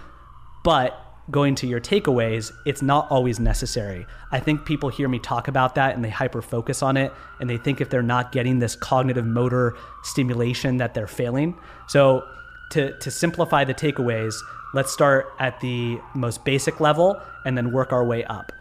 But 0.62 0.98
going 1.30 1.54
to 1.56 1.66
your 1.66 1.80
takeaways, 1.80 2.52
it's 2.66 2.82
not 2.82 3.10
always 3.10 3.38
necessary. 3.38 4.06
I 4.32 4.40
think 4.40 4.64
people 4.64 4.88
hear 4.88 5.08
me 5.08 5.18
talk 5.18 5.48
about 5.48 5.74
that 5.76 5.94
and 5.94 6.04
they 6.04 6.10
hyper 6.10 6.42
focus 6.42 6.82
on 6.82 6.96
it, 6.96 7.12
and 7.40 7.48
they 7.48 7.56
think 7.56 7.80
if 7.80 7.88
they're 7.88 8.02
not 8.02 8.32
getting 8.32 8.58
this 8.58 8.76
cognitive 8.76 9.24
motor 9.24 9.76
stimulation 10.02 10.78
that 10.78 10.94
they're 10.94 11.06
failing. 11.06 11.56
So 11.88 12.24
to 12.72 12.96
to 12.98 13.10
simplify 13.10 13.64
the 13.64 13.74
takeaways, 13.74 14.34
let's 14.74 14.92
start 14.92 15.32
at 15.38 15.60
the 15.60 15.98
most 16.14 16.44
basic 16.44 16.80
level 16.80 17.20
and 17.44 17.56
then 17.56 17.72
work 17.72 17.92
our 17.92 18.04
way 18.04 18.24
up. 18.24 18.52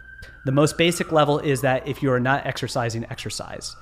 The 0.44 0.52
most 0.52 0.78
basic 0.78 1.12
level 1.12 1.38
is 1.38 1.60
that 1.62 1.86
if 1.86 2.02
you 2.02 2.12
are 2.12 2.20
not 2.20 2.46
exercising, 2.46 3.04
exercise 3.10 3.76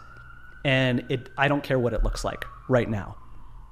and 0.64 1.04
it 1.08 1.30
I 1.38 1.48
don't 1.48 1.62
care 1.62 1.78
what 1.78 1.92
it 1.92 2.02
looks 2.02 2.24
like 2.24 2.44
right 2.68 2.88
now. 2.88 3.16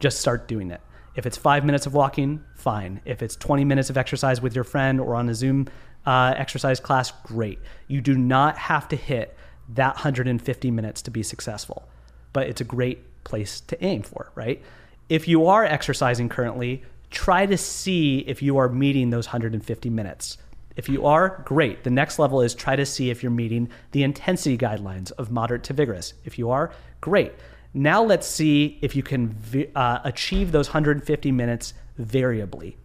Just 0.01 0.21
start 0.21 0.49
doing 0.49 0.71
it. 0.71 0.81
If 1.17 1.25
it's 1.25 1.37
five 1.37 1.65
minutes 1.65 1.87
of 1.87 1.95
walking, 1.95 2.45
fine. 2.55 3.01
If 3.07 3.23
it's 3.23 3.37
20 3.37 3.65
minutes 3.65 3.89
of 3.89 3.97
exercise 3.97 4.43
with 4.43 4.55
your 4.55 4.65
friend 4.65 5.01
or 5.01 5.15
on 5.15 5.29
a 5.31 5.35
Zoom 5.35 5.67
uh, 6.05 6.35
exercise 6.37 6.79
class, 6.79 7.11
great. 7.25 7.59
You 7.89 8.03
do 8.03 8.17
not 8.17 8.59
have 8.59 8.87
to 8.89 8.97
hit 8.97 9.37
that 9.71 9.95
150 9.95 10.71
minutes 10.71 11.03
to 11.03 11.11
be 11.11 11.23
successful, 11.23 11.89
but 12.33 12.47
it's 12.47 12.61
a 12.61 12.65
great 12.65 13.25
place 13.25 13.61
to 13.63 13.83
aim 13.83 14.03
for, 14.03 14.31
right? 14.35 14.63
If 15.09 15.27
you 15.27 15.47
are 15.47 15.65
exercising 15.65 16.29
currently, 16.29 16.83
try 17.11 17.47
to 17.47 17.57
see 17.57 18.19
if 18.19 18.43
you 18.43 18.59
are 18.59 18.69
meeting 18.69 19.11
those 19.11 19.27
150 19.27 19.91
minutes. 19.91 20.37
If 20.77 20.89
you 20.91 21.07
are, 21.07 21.43
great. 21.47 21.85
The 21.85 21.91
next 21.91 22.19
level 22.19 22.43
is 22.43 22.55
try 22.55 22.77
to 22.77 22.85
see 22.85 23.09
if 23.09 23.23
you're 23.23 23.33
meeting 23.33 23.71
the 23.93 24.03
intensity 24.03 24.59
guidelines 24.59 25.11
of 25.13 25.31
moderate 25.31 25.65
to 25.65 25.73
vigorous. 25.73 26.13
If 26.25 26.39
you 26.39 26.51
are, 26.51 26.73
great. 27.01 27.33
Now 27.77 28.03
let's 28.03 28.27
see 28.27 28.79
if 28.81 28.97
you 28.97 29.03
can 29.03 29.37
uh, 29.75 29.99
achieve 30.03 30.51
those 30.51 30.69
150 30.69 31.31
minutes 31.31 31.75
variably. 31.99 32.79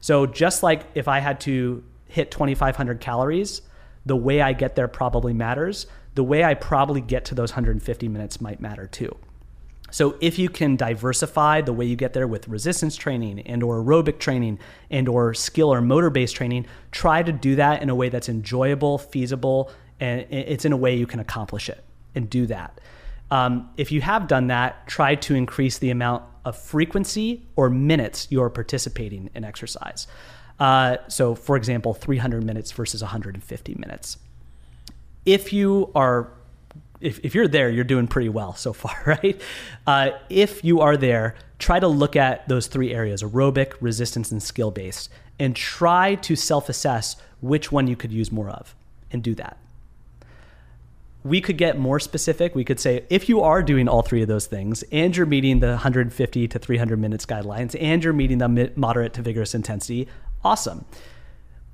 So 0.00 0.26
just 0.26 0.62
like 0.62 0.84
if 0.94 1.08
I 1.08 1.20
had 1.20 1.40
to 1.40 1.82
hit 2.04 2.30
2,500 2.30 3.00
calories, 3.00 3.62
the 4.04 4.16
way 4.16 4.42
I 4.42 4.52
get 4.52 4.76
there 4.76 4.86
probably 4.86 5.32
matters. 5.32 5.86
The 6.14 6.24
way 6.24 6.44
I 6.44 6.52
probably 6.52 7.00
get 7.00 7.24
to 7.26 7.34
those 7.34 7.52
150 7.52 8.06
minutes 8.08 8.38
might 8.38 8.60
matter 8.60 8.86
too. 8.86 9.16
So 9.90 10.18
if 10.20 10.38
you 10.38 10.50
can 10.50 10.76
diversify 10.76 11.62
the 11.62 11.72
way 11.72 11.86
you 11.86 11.96
get 11.96 12.12
there 12.12 12.28
with 12.28 12.46
resistance 12.46 12.96
training 12.96 13.40
and 13.40 13.62
or 13.62 13.82
aerobic 13.82 14.18
training 14.18 14.58
and 14.90 15.08
or 15.08 15.32
skill 15.32 15.72
or 15.72 15.80
motor 15.80 16.10
based 16.10 16.36
training, 16.36 16.66
try 16.92 17.22
to 17.22 17.32
do 17.32 17.56
that 17.56 17.80
in 17.80 17.88
a 17.88 17.94
way 17.94 18.10
that's 18.10 18.28
enjoyable, 18.28 18.98
feasible, 18.98 19.70
and 20.00 20.26
it's 20.30 20.66
in 20.66 20.72
a 20.72 20.76
way 20.76 20.94
you 20.94 21.06
can 21.06 21.20
accomplish 21.20 21.70
it 21.70 21.82
and 22.14 22.28
do 22.28 22.44
that. 22.44 22.78
Um, 23.30 23.70
if 23.76 23.90
you 23.90 24.00
have 24.00 24.28
done 24.28 24.48
that, 24.48 24.86
try 24.86 25.14
to 25.16 25.34
increase 25.34 25.78
the 25.78 25.90
amount 25.90 26.24
of 26.44 26.56
frequency 26.56 27.42
or 27.56 27.70
minutes 27.70 28.28
you're 28.30 28.50
participating 28.50 29.30
in 29.34 29.44
exercise. 29.44 30.06
Uh, 30.60 30.98
so, 31.08 31.34
for 31.34 31.56
example, 31.56 31.94
300 31.94 32.44
minutes 32.44 32.70
versus 32.72 33.02
150 33.02 33.74
minutes. 33.74 34.18
If 35.24 35.52
you 35.52 35.90
are 35.94 36.30
if, 37.00 37.20
if 37.22 37.34
you're 37.34 37.48
there, 37.48 37.68
you're 37.68 37.84
doing 37.84 38.06
pretty 38.06 38.30
well 38.30 38.54
so 38.54 38.72
far, 38.72 39.02
right? 39.22 39.40
Uh, 39.86 40.10
if 40.30 40.64
you 40.64 40.80
are 40.80 40.96
there, 40.96 41.34
try 41.58 41.78
to 41.78 41.88
look 41.88 42.16
at 42.16 42.48
those 42.48 42.66
three 42.66 42.94
areas 42.94 43.22
aerobic, 43.22 43.74
resistance, 43.80 44.32
and 44.32 44.42
skill 44.42 44.70
based, 44.70 45.10
and 45.38 45.54
try 45.54 46.14
to 46.16 46.34
self 46.34 46.68
assess 46.68 47.16
which 47.40 47.70
one 47.70 47.86
you 47.86 47.96
could 47.96 48.12
use 48.12 48.32
more 48.32 48.48
of 48.48 48.74
and 49.10 49.22
do 49.22 49.34
that. 49.34 49.58
We 51.24 51.40
could 51.40 51.56
get 51.56 51.78
more 51.78 51.98
specific. 51.98 52.54
We 52.54 52.64
could 52.64 52.78
say 52.78 53.06
if 53.08 53.30
you 53.30 53.40
are 53.40 53.62
doing 53.62 53.88
all 53.88 54.02
three 54.02 54.20
of 54.20 54.28
those 54.28 54.46
things 54.46 54.84
and 54.92 55.16
you're 55.16 55.24
meeting 55.24 55.60
the 55.60 55.68
150 55.68 56.48
to 56.48 56.58
300 56.58 56.98
minutes 56.98 57.24
guidelines 57.24 57.74
and 57.80 58.04
you're 58.04 58.12
meeting 58.12 58.38
the 58.38 58.72
moderate 58.76 59.14
to 59.14 59.22
vigorous 59.22 59.54
intensity, 59.54 60.06
awesome. 60.44 60.84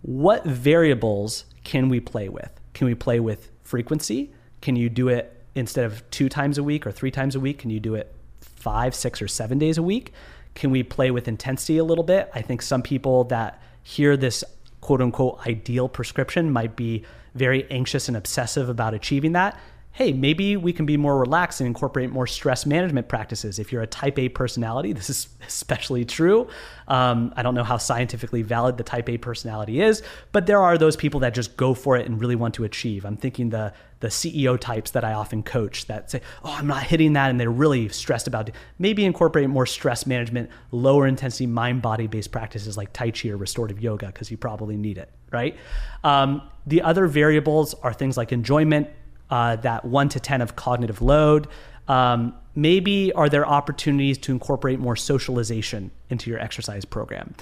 What 0.02 0.44
variables 0.44 1.46
can 1.64 1.88
we 1.88 1.98
play 1.98 2.28
with? 2.28 2.50
Can 2.74 2.86
we 2.86 2.94
play 2.94 3.18
with 3.18 3.50
frequency? 3.64 4.32
Can 4.60 4.76
you 4.76 4.88
do 4.88 5.08
it 5.08 5.42
instead 5.56 5.84
of 5.84 6.08
two 6.10 6.28
times 6.28 6.56
a 6.56 6.62
week 6.62 6.86
or 6.86 6.92
three 6.92 7.10
times 7.10 7.34
a 7.34 7.40
week? 7.40 7.58
Can 7.58 7.70
you 7.70 7.80
do 7.80 7.96
it 7.96 8.14
five, 8.40 8.94
six, 8.94 9.20
or 9.20 9.28
seven 9.28 9.58
days 9.58 9.78
a 9.78 9.82
week? 9.82 10.12
Can 10.54 10.70
we 10.70 10.82
play 10.82 11.10
with 11.10 11.28
intensity 11.28 11.78
a 11.78 11.84
little 11.84 12.04
bit? 12.04 12.30
I 12.34 12.42
think 12.42 12.62
some 12.62 12.82
people 12.82 13.24
that 13.24 13.60
hear 13.82 14.16
this 14.16 14.44
quote 14.80 15.02
unquote 15.02 15.44
ideal 15.46 15.88
prescription 15.88 16.50
might 16.52 16.76
be 16.76 17.04
very 17.34 17.70
anxious 17.70 18.08
and 18.08 18.16
obsessive 18.16 18.68
about 18.68 18.94
achieving 18.94 19.32
that. 19.32 19.58
hey, 19.92 20.12
maybe 20.12 20.56
we 20.56 20.72
can 20.72 20.86
be 20.86 20.96
more 20.96 21.18
relaxed 21.18 21.60
and 21.60 21.66
incorporate 21.66 22.10
more 22.10 22.26
stress 22.26 22.64
management 22.64 23.08
practices. 23.08 23.58
If 23.58 23.72
you're 23.72 23.82
a 23.82 23.88
type 23.88 24.18
A 24.18 24.28
personality, 24.28 24.92
this 25.00 25.10
is 25.10 25.28
especially 25.46 26.04
true. 26.04 26.48
Um, 26.86 27.32
I 27.36 27.42
don't 27.42 27.54
know 27.54 27.64
how 27.64 27.76
scientifically 27.76 28.42
valid 28.42 28.76
the 28.76 28.84
type 28.84 29.08
A 29.08 29.18
personality 29.18 29.80
is, 29.80 30.02
but 30.32 30.46
there 30.46 30.60
are 30.60 30.78
those 30.78 30.96
people 30.96 31.20
that 31.20 31.34
just 31.34 31.56
go 31.56 31.74
for 31.74 31.96
it 31.96 32.06
and 32.06 32.20
really 32.20 32.36
want 32.36 32.54
to 32.54 32.64
achieve. 32.64 33.04
I'm 33.04 33.16
thinking 33.16 33.50
the 33.50 33.72
the 34.00 34.08
CEO 34.08 34.58
types 34.58 34.92
that 34.92 35.04
I 35.04 35.12
often 35.12 35.42
coach 35.42 35.84
that 35.86 36.10
say, 36.10 36.22
"Oh, 36.42 36.54
I'm 36.58 36.66
not 36.66 36.84
hitting 36.84 37.12
that," 37.12 37.28
and 37.28 37.38
they're 37.38 37.50
really 37.50 37.90
stressed 37.90 38.26
about 38.26 38.48
it. 38.48 38.54
Maybe 38.78 39.04
incorporate 39.04 39.50
more 39.50 39.66
stress 39.66 40.06
management, 40.06 40.48
lower 40.70 41.06
intensity 41.06 41.46
mind 41.46 41.82
body 41.82 42.06
based 42.06 42.32
practices 42.32 42.78
like 42.78 42.94
Tai 42.94 43.10
Chi 43.10 43.28
or 43.28 43.36
restorative 43.36 43.78
yoga 43.80 44.06
because 44.06 44.30
you 44.30 44.38
probably 44.38 44.78
need 44.78 44.96
it, 44.96 45.10
right? 45.30 45.56
Um, 46.04 46.42
the 46.66 46.82
other 46.82 47.06
variables 47.06 47.74
are 47.74 47.92
things 47.92 48.16
like 48.16 48.32
enjoyment, 48.32 48.88
uh, 49.30 49.56
that 49.56 49.84
one 49.84 50.08
to 50.10 50.20
10 50.20 50.40
of 50.40 50.56
cognitive 50.56 51.00
load. 51.02 51.46
Um, 51.88 52.34
maybe 52.54 53.12
are 53.12 53.28
there 53.28 53.46
opportunities 53.46 54.18
to 54.18 54.32
incorporate 54.32 54.78
more 54.78 54.96
socialization 54.96 55.90
into 56.08 56.30
your 56.30 56.38
exercise 56.38 56.84
program? 56.84 57.34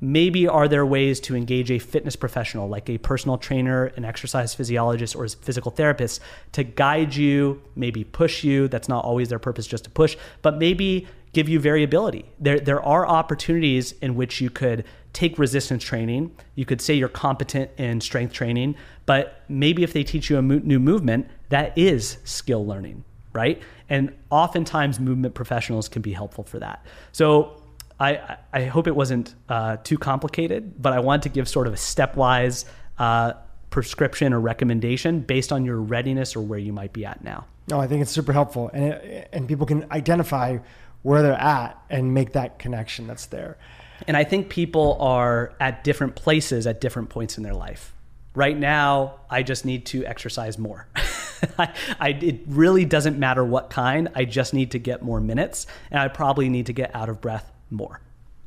Maybe 0.00 0.46
are 0.48 0.68
there 0.68 0.84
ways 0.84 1.20
to 1.20 1.36
engage 1.36 1.70
a 1.70 1.78
fitness 1.78 2.16
professional 2.16 2.68
like 2.68 2.90
a 2.90 2.98
personal 2.98 3.38
trainer, 3.38 3.86
an 3.96 4.04
exercise 4.04 4.54
physiologist, 4.54 5.14
or 5.14 5.24
a 5.24 5.28
physical 5.28 5.70
therapist 5.70 6.20
to 6.52 6.64
guide 6.64 7.14
you, 7.14 7.62
maybe 7.76 8.04
push 8.04 8.44
you? 8.44 8.68
That's 8.68 8.88
not 8.88 9.04
always 9.04 9.28
their 9.28 9.38
purpose 9.38 9.66
just 9.66 9.84
to 9.84 9.90
push, 9.90 10.16
but 10.42 10.58
maybe 10.58 11.06
give 11.32 11.48
you 11.48 11.58
variability. 11.58 12.24
There, 12.38 12.60
there 12.60 12.82
are 12.82 13.06
opportunities 13.06 13.92
in 14.02 14.14
which 14.14 14.40
you 14.40 14.50
could 14.50 14.84
take 15.14 15.38
resistance 15.38 15.82
training. 15.82 16.36
You 16.56 16.66
could 16.66 16.82
say 16.82 16.92
you're 16.92 17.08
competent 17.08 17.70
in 17.78 18.00
strength 18.02 18.34
training, 18.34 18.74
but 19.06 19.42
maybe 19.48 19.82
if 19.82 19.94
they 19.94 20.04
teach 20.04 20.28
you 20.28 20.36
a 20.36 20.42
mo- 20.42 20.60
new 20.62 20.78
movement, 20.78 21.28
that 21.48 21.76
is 21.78 22.18
skill 22.24 22.66
learning, 22.66 23.04
right? 23.32 23.62
And 23.88 24.12
oftentimes, 24.28 25.00
movement 25.00 25.34
professionals 25.34 25.88
can 25.88 26.02
be 26.02 26.12
helpful 26.12 26.44
for 26.44 26.58
that. 26.58 26.84
So 27.12 27.62
I, 27.98 28.36
I 28.52 28.64
hope 28.64 28.86
it 28.86 28.96
wasn't 28.96 29.34
uh, 29.48 29.76
too 29.78 29.96
complicated, 29.96 30.82
but 30.82 30.92
I 30.92 31.00
want 31.00 31.22
to 31.22 31.28
give 31.28 31.48
sort 31.48 31.66
of 31.66 31.72
a 31.72 31.76
stepwise 31.76 32.64
uh, 32.98 33.34
prescription 33.70 34.32
or 34.32 34.40
recommendation 34.40 35.20
based 35.20 35.52
on 35.52 35.64
your 35.64 35.80
readiness 35.80 36.36
or 36.36 36.40
where 36.40 36.58
you 36.58 36.72
might 36.72 36.92
be 36.92 37.04
at 37.04 37.22
now. 37.22 37.46
No, 37.68 37.80
I 37.80 37.86
think 37.86 38.02
it's 38.02 38.10
super 38.10 38.32
helpful, 38.32 38.70
and 38.74 38.84
it, 38.84 39.28
and 39.32 39.48
people 39.48 39.64
can 39.64 39.90
identify 39.90 40.58
where 41.02 41.22
they're 41.22 41.34
at 41.34 41.80
and 41.88 42.12
make 42.12 42.32
that 42.32 42.58
connection 42.58 43.06
that's 43.06 43.26
there. 43.26 43.58
And 44.06 44.16
I 44.16 44.24
think 44.24 44.48
people 44.48 44.96
are 45.00 45.54
at 45.60 45.84
different 45.84 46.14
places 46.14 46.66
at 46.66 46.80
different 46.80 47.08
points 47.08 47.36
in 47.36 47.42
their 47.42 47.54
life. 47.54 47.92
Right 48.34 48.58
now, 48.58 49.20
I 49.30 49.42
just 49.42 49.64
need 49.64 49.86
to 49.86 50.04
exercise 50.04 50.58
more. 50.58 50.88
I, 51.58 51.72
I, 52.00 52.08
it 52.10 52.40
really 52.46 52.84
doesn't 52.84 53.18
matter 53.18 53.44
what 53.44 53.70
kind. 53.70 54.08
I 54.14 54.24
just 54.24 54.54
need 54.54 54.72
to 54.72 54.78
get 54.78 55.02
more 55.02 55.20
minutes, 55.20 55.66
and 55.90 56.00
I 56.00 56.08
probably 56.08 56.48
need 56.48 56.66
to 56.66 56.72
get 56.72 56.94
out 56.94 57.08
of 57.08 57.20
breath 57.20 57.50
more. 57.70 58.00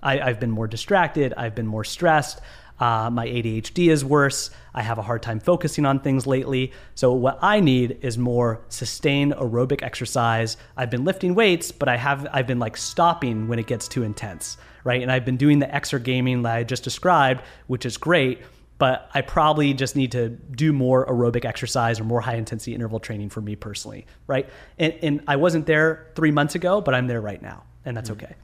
I, 0.04 0.18
have 0.18 0.40
been 0.40 0.52
more 0.52 0.68
distracted. 0.68 1.34
I've 1.36 1.56
been 1.56 1.68
more 1.68 1.84
stressed. 1.84 2.42
Uh, 2.80 3.10
my 3.10 3.28
ADHD 3.28 3.90
is 3.90 4.06
worse. 4.06 4.52
I 4.74 4.84
have 4.84 5.00
a 5.00 5.02
hard 5.02 5.24
time 5.24 5.40
focusing 5.40 5.86
on 5.86 6.00
things 6.00 6.28
lately. 6.28 6.72
So, 6.94 7.12
what 7.12 7.40
I 7.42 7.60
need 7.60 7.98
is 8.02 8.18
more 8.18 8.62
sustained 8.70 9.34
aerobic 9.34 9.82
exercise. 9.82 10.58
I've 10.76 10.92
been 10.92 11.04
lifting 11.04 11.34
weights, 11.34 11.72
but 11.72 11.90
I 11.90 11.98
have 11.98 12.28
I've 12.32 12.46
been 12.46 12.60
like 12.60 12.78
stopping 12.78 13.48
when 13.48 13.58
it 13.58 13.66
gets 13.66 13.88
too 13.88 14.04
intense, 14.04 14.58
right? 14.88 15.02
And 15.02 15.12
I've 15.12 15.26
been 15.26 15.36
doing 15.36 15.60
the 15.60 15.66
exergaming 15.66 16.44
that 16.44 16.56
I 16.56 16.64
just 16.64 16.86
described, 16.86 17.44
which 17.68 17.86
is 17.86 17.98
great. 17.98 18.40
But 18.78 19.10
I 19.14 19.22
probably 19.22 19.74
just 19.74 19.98
need 19.98 20.14
to 20.14 20.30
do 20.30 20.72
more 20.72 21.06
aerobic 21.08 21.44
exercise 21.44 22.00
or 22.00 22.06
more 22.06 22.22
high 22.22 22.36
intensity 22.36 22.74
interval 22.74 23.00
training 23.00 23.30
for 23.30 23.42
me 23.42 23.58
personally, 23.58 24.06
right? 24.28 24.48
And, 24.80 24.94
and 25.02 25.24
I 25.28 25.36
wasn't 25.36 25.66
there 25.66 26.12
three 26.16 26.32
months 26.32 26.56
ago, 26.56 26.80
but 26.80 26.94
I'm 26.94 27.08
there 27.08 27.20
right 27.20 27.42
now, 27.42 27.64
and 27.84 27.98
that's 27.98 28.10
mm-hmm. 28.10 28.26
okay. 28.26 28.36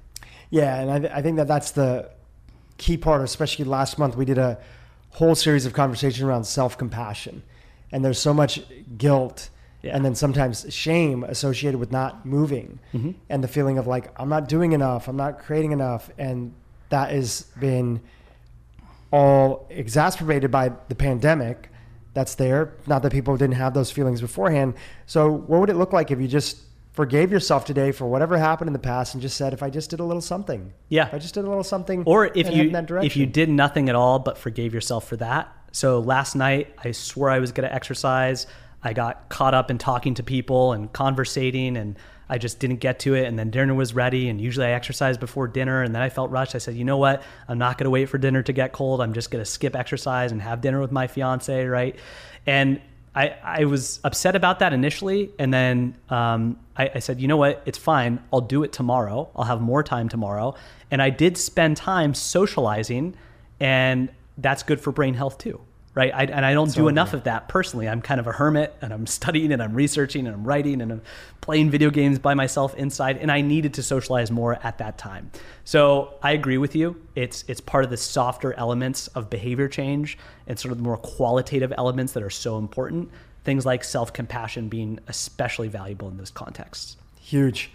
Yeah, 0.50 0.82
and 0.82 0.92
I, 0.92 1.00
th- 1.00 1.12
I 1.14 1.22
think 1.22 1.38
that 1.38 1.48
that's 1.48 1.72
the 1.72 2.10
key 2.78 2.98
part, 2.98 3.22
especially 3.22 3.64
last 3.64 3.98
month, 3.98 4.18
we 4.18 4.26
did 4.26 4.38
a 4.38 4.60
whole 5.12 5.36
series 5.36 5.66
of 5.66 5.74
conversation 5.74 6.28
around 6.28 6.44
self 6.44 6.78
compassion. 6.78 7.44
And 7.92 8.04
there's 8.04 8.20
so 8.20 8.34
much 8.34 8.60
guilt 8.98 9.50
yeah. 9.84 9.96
and 9.96 10.04
then 10.04 10.16
sometimes 10.16 10.66
shame 10.74 11.24
associated 11.26 11.80
with 11.80 11.92
not 11.92 12.26
moving 12.26 12.80
mm-hmm. 12.94 13.12
and 13.30 13.44
the 13.44 13.48
feeling 13.48 13.78
of 13.78 13.86
like, 13.86 14.12
I'm 14.20 14.30
not 14.30 14.48
doing 14.48 14.72
enough, 14.72 15.08
I'm 15.08 15.18
not 15.18 15.40
creating 15.40 15.74
enough. 15.74 16.10
And 16.18 16.54
that 16.90 17.12
has 17.12 17.44
been 17.60 18.02
all 19.12 19.68
exacerbated 19.70 20.50
by 20.50 20.72
the 20.88 20.96
pandemic 20.96 21.70
that's 22.14 22.36
there. 22.36 22.74
Not 22.88 23.04
that 23.04 23.12
people 23.12 23.36
didn't 23.38 23.56
have 23.56 23.74
those 23.74 23.92
feelings 23.92 24.22
beforehand. 24.22 24.76
So, 25.06 25.32
what 25.32 25.60
would 25.60 25.70
it 25.70 25.76
look 25.76 25.94
like 25.94 26.12
if 26.12 26.20
you 26.20 26.28
just 26.28 26.58
forgave 26.94 27.32
yourself 27.32 27.66
today 27.66 27.92
for 27.92 28.06
whatever 28.06 28.38
happened 28.38 28.68
in 28.68 28.74
the 28.74 28.80
past 28.80 29.16
and 29.16 29.22
just 29.22 29.36
said, 29.36 29.52
if 29.52 29.64
I 29.64 29.70
just 29.70 29.90
did 29.90 30.00
a 30.00 30.04
little 30.04 30.22
something, 30.22 30.72
yeah, 30.90 31.08
if 31.08 31.14
I 31.14 31.20
just 31.20 31.34
did 31.34 31.44
a 31.44 31.48
little 31.48 31.64
something, 31.64 32.04
or 32.06 32.28
if 32.28 32.52
you 32.52 32.72
if 33.02 33.18
you 33.18 33.26
did 33.26 33.50
nothing 33.50 33.90
at 33.90 33.96
all 33.96 34.20
but 34.20 34.38
forgave 34.38 34.74
yourself 34.74 35.08
for 35.08 35.18
that. 35.18 35.52
So 35.72 36.00
last 36.00 36.36
night 36.36 36.74
I 36.84 36.92
swore 36.92 37.30
I 37.30 37.40
was 37.40 37.52
going 37.52 37.68
to 37.68 37.74
exercise. 37.74 38.48
I 38.84 38.94
got 38.94 39.30
caught 39.30 39.54
up 39.54 39.72
in 39.72 39.78
talking 39.78 40.14
to 40.16 40.24
people 40.24 40.74
and 40.74 40.92
conversating, 40.92 41.78
and 41.78 41.96
I 42.30 42.38
just 42.38 42.60
didn't 42.60 42.78
get 42.78 43.00
to 43.00 43.16
it. 43.16 43.26
And 43.26 43.40
then 43.40 43.50
dinner 43.50 43.74
was 43.74 43.94
ready, 43.94 44.30
and 44.30 44.42
usually 44.42 44.66
I 44.66 44.72
exercise 44.72 45.18
before 45.18 45.48
dinner, 45.48 45.84
and 45.84 45.96
then 45.96 46.02
I 46.02 46.10
felt 46.10 46.32
rushed. 46.32 46.56
I 46.56 46.58
said, 46.58 46.76
you 46.76 46.84
know 46.84 46.98
what? 46.98 47.24
I'm 47.48 47.58
not 47.58 47.78
going 47.78 47.86
to 47.86 47.90
wait 47.90 48.10
for 48.10 48.18
dinner 48.18 48.44
to 48.44 48.54
get 48.54 48.74
cold. 48.74 49.02
I'm 49.02 49.14
just 49.14 49.32
going 49.32 49.44
to 49.44 49.50
skip 49.50 49.76
exercise 49.76 50.32
and 50.32 50.42
have 50.42 50.62
dinner 50.62 50.82
with 50.82 50.92
my 50.92 51.08
fiance, 51.08 51.66
right? 51.66 51.96
And 52.46 52.82
I, 53.16 53.36
I 53.44 53.66
was 53.66 54.00
upset 54.04 54.36
about 54.36 54.60
that 54.60 54.74
initially, 54.74 55.32
and 55.40 55.54
then 55.54 55.96
um, 56.10 56.60
I, 56.76 56.92
I, 56.96 57.00
said, 57.00 57.22
you 57.22 57.28
know 57.28 57.38
what, 57.38 57.62
it's 57.66 57.78
fine. 57.78 58.20
I'll 58.34 58.42
do 58.42 58.64
it 58.64 58.74
tomorrow. 58.74 59.30
I'll 59.36 59.46
have 59.46 59.62
more 59.62 59.84
time 59.84 60.10
tomorrow. 60.10 60.56
And 60.90 61.02
I 61.02 61.12
did 61.12 61.38
spend 61.38 61.78
time 61.78 62.16
socializing, 62.16 63.16
and 63.60 64.10
that's 64.40 64.64
good 64.64 64.82
for 64.82 64.92
brain 64.92 65.14
health 65.14 65.38
too 65.38 65.62
right? 65.96 66.12
I, 66.14 66.24
and 66.24 66.46
I 66.46 66.54
don't 66.54 66.70
so, 66.70 66.82
do 66.82 66.88
enough 66.88 67.14
of 67.14 67.26
that 67.26 67.48
personally. 67.48 67.88
I'm 67.88 68.02
kind 68.02 68.20
of 68.20 68.28
a 68.28 68.32
hermit 68.32 68.76
and 68.82 68.92
I'm 68.92 69.06
studying 69.20 69.52
and 69.52 69.62
I'm 69.62 69.74
researching 69.74 70.26
and 70.26 70.36
I'm 70.36 70.44
writing 70.44 70.82
and 70.82 70.92
I'm 70.92 71.02
playing 71.42 71.70
video 71.70 71.90
games 71.90 72.20
by 72.20 72.34
myself 72.34 72.74
inside. 72.76 73.18
And 73.18 73.32
I 73.32 73.42
needed 73.42 73.76
to 73.76 73.84
socialize 73.84 74.32
more 74.32 74.60
at 74.64 74.80
that 74.80 74.98
time. 74.98 75.32
So 75.64 76.16
I 76.22 76.32
agree 76.32 76.58
with 76.58 76.76
you. 76.76 77.02
It's 77.16 77.44
it's 77.48 77.62
part 77.62 77.84
of 77.84 77.90
the 77.90 77.98
softer 77.98 78.54
elements 78.54 79.08
of 79.08 79.30
behavior 79.30 79.68
change 79.68 80.18
and 80.48 80.58
sort 80.58 80.72
of 80.72 80.78
the 80.78 80.84
more 80.84 80.98
qualitative 80.98 81.74
elements 81.78 82.14
that 82.14 82.24
are 82.24 82.30
so 82.30 82.58
important. 82.58 83.10
Things 83.44 83.66
like 83.66 83.84
self 83.84 84.14
compassion 84.14 84.70
being 84.70 85.00
especially 85.08 85.68
valuable 85.68 86.08
in 86.08 86.18
those 86.18 86.32
contexts. 86.32 86.98
Huge. 87.20 87.72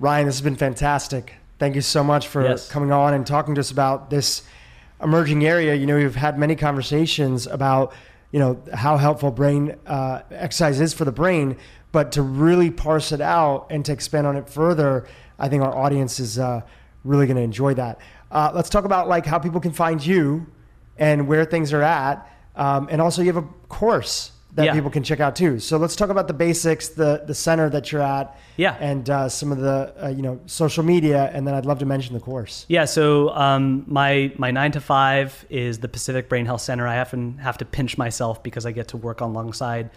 Ryan, 0.00 0.26
this 0.26 0.36
has 0.36 0.42
been 0.42 0.56
fantastic. 0.56 1.34
Thank 1.58 1.74
you 1.74 1.80
so 1.80 2.04
much 2.04 2.28
for 2.28 2.44
yes. 2.44 2.70
coming 2.70 2.92
on 2.92 3.14
and 3.14 3.26
talking 3.26 3.56
to 3.56 3.60
us 3.60 3.72
about 3.72 4.10
this 4.10 4.42
emerging 5.02 5.44
area, 5.44 5.74
you 5.74 5.86
know, 5.86 5.96
we've 5.96 6.14
had 6.14 6.38
many 6.38 6.56
conversations 6.56 7.46
about, 7.46 7.92
you 8.32 8.38
know, 8.38 8.60
how 8.74 8.96
helpful 8.96 9.30
brain 9.30 9.76
uh, 9.86 10.22
exercise 10.30 10.80
is 10.80 10.92
for 10.92 11.04
the 11.04 11.12
brain, 11.12 11.56
but 11.92 12.12
to 12.12 12.22
really 12.22 12.70
parse 12.70 13.12
it 13.12 13.20
out 13.20 13.66
and 13.70 13.84
to 13.84 13.92
expand 13.92 14.26
on 14.26 14.36
it 14.36 14.48
further, 14.48 15.06
I 15.38 15.48
think 15.48 15.62
our 15.62 15.74
audience 15.74 16.20
is 16.20 16.38
uh, 16.38 16.62
really 17.04 17.26
going 17.26 17.36
to 17.36 17.42
enjoy 17.42 17.74
that. 17.74 18.00
Uh, 18.30 18.50
let's 18.54 18.68
talk 18.68 18.84
about 18.84 19.08
like 19.08 19.24
how 19.24 19.38
people 19.38 19.60
can 19.60 19.72
find 19.72 20.04
you 20.04 20.46
and 20.98 21.28
where 21.28 21.44
things 21.44 21.72
are 21.72 21.82
at, 21.82 22.30
um, 22.56 22.88
and 22.90 23.00
also 23.00 23.22
you 23.22 23.32
have 23.32 23.42
a 23.42 23.48
course 23.68 24.32
that 24.58 24.64
yeah. 24.64 24.72
people 24.74 24.90
can 24.90 25.04
check 25.04 25.20
out 25.20 25.36
too. 25.36 25.60
So 25.60 25.76
let's 25.76 25.94
talk 25.94 26.10
about 26.10 26.26
the 26.26 26.34
basics, 26.34 26.88
the 26.88 27.22
the 27.24 27.34
center 27.34 27.70
that 27.70 27.92
you're 27.92 28.02
at, 28.02 28.36
yeah, 28.56 28.76
and 28.80 29.08
uh, 29.08 29.28
some 29.28 29.52
of 29.52 29.58
the 29.58 29.94
uh, 30.02 30.08
you 30.08 30.20
know 30.20 30.40
social 30.46 30.82
media, 30.82 31.30
and 31.32 31.46
then 31.46 31.54
I'd 31.54 31.64
love 31.64 31.78
to 31.78 31.86
mention 31.86 32.14
the 32.14 32.20
course. 32.20 32.66
Yeah, 32.68 32.84
so 32.84 33.30
um, 33.30 33.84
my 33.86 34.32
my 34.36 34.50
nine 34.50 34.72
to 34.72 34.80
five 34.80 35.46
is 35.48 35.78
the 35.78 35.86
Pacific 35.86 36.28
Brain 36.28 36.44
Health 36.44 36.62
Center. 36.62 36.88
I 36.88 36.98
often 36.98 37.38
have 37.38 37.56
to 37.58 37.64
pinch 37.64 37.96
myself 37.96 38.42
because 38.42 38.66
I 38.66 38.72
get 38.72 38.88
to 38.88 38.96
work 38.96 39.20
alongside 39.20 39.90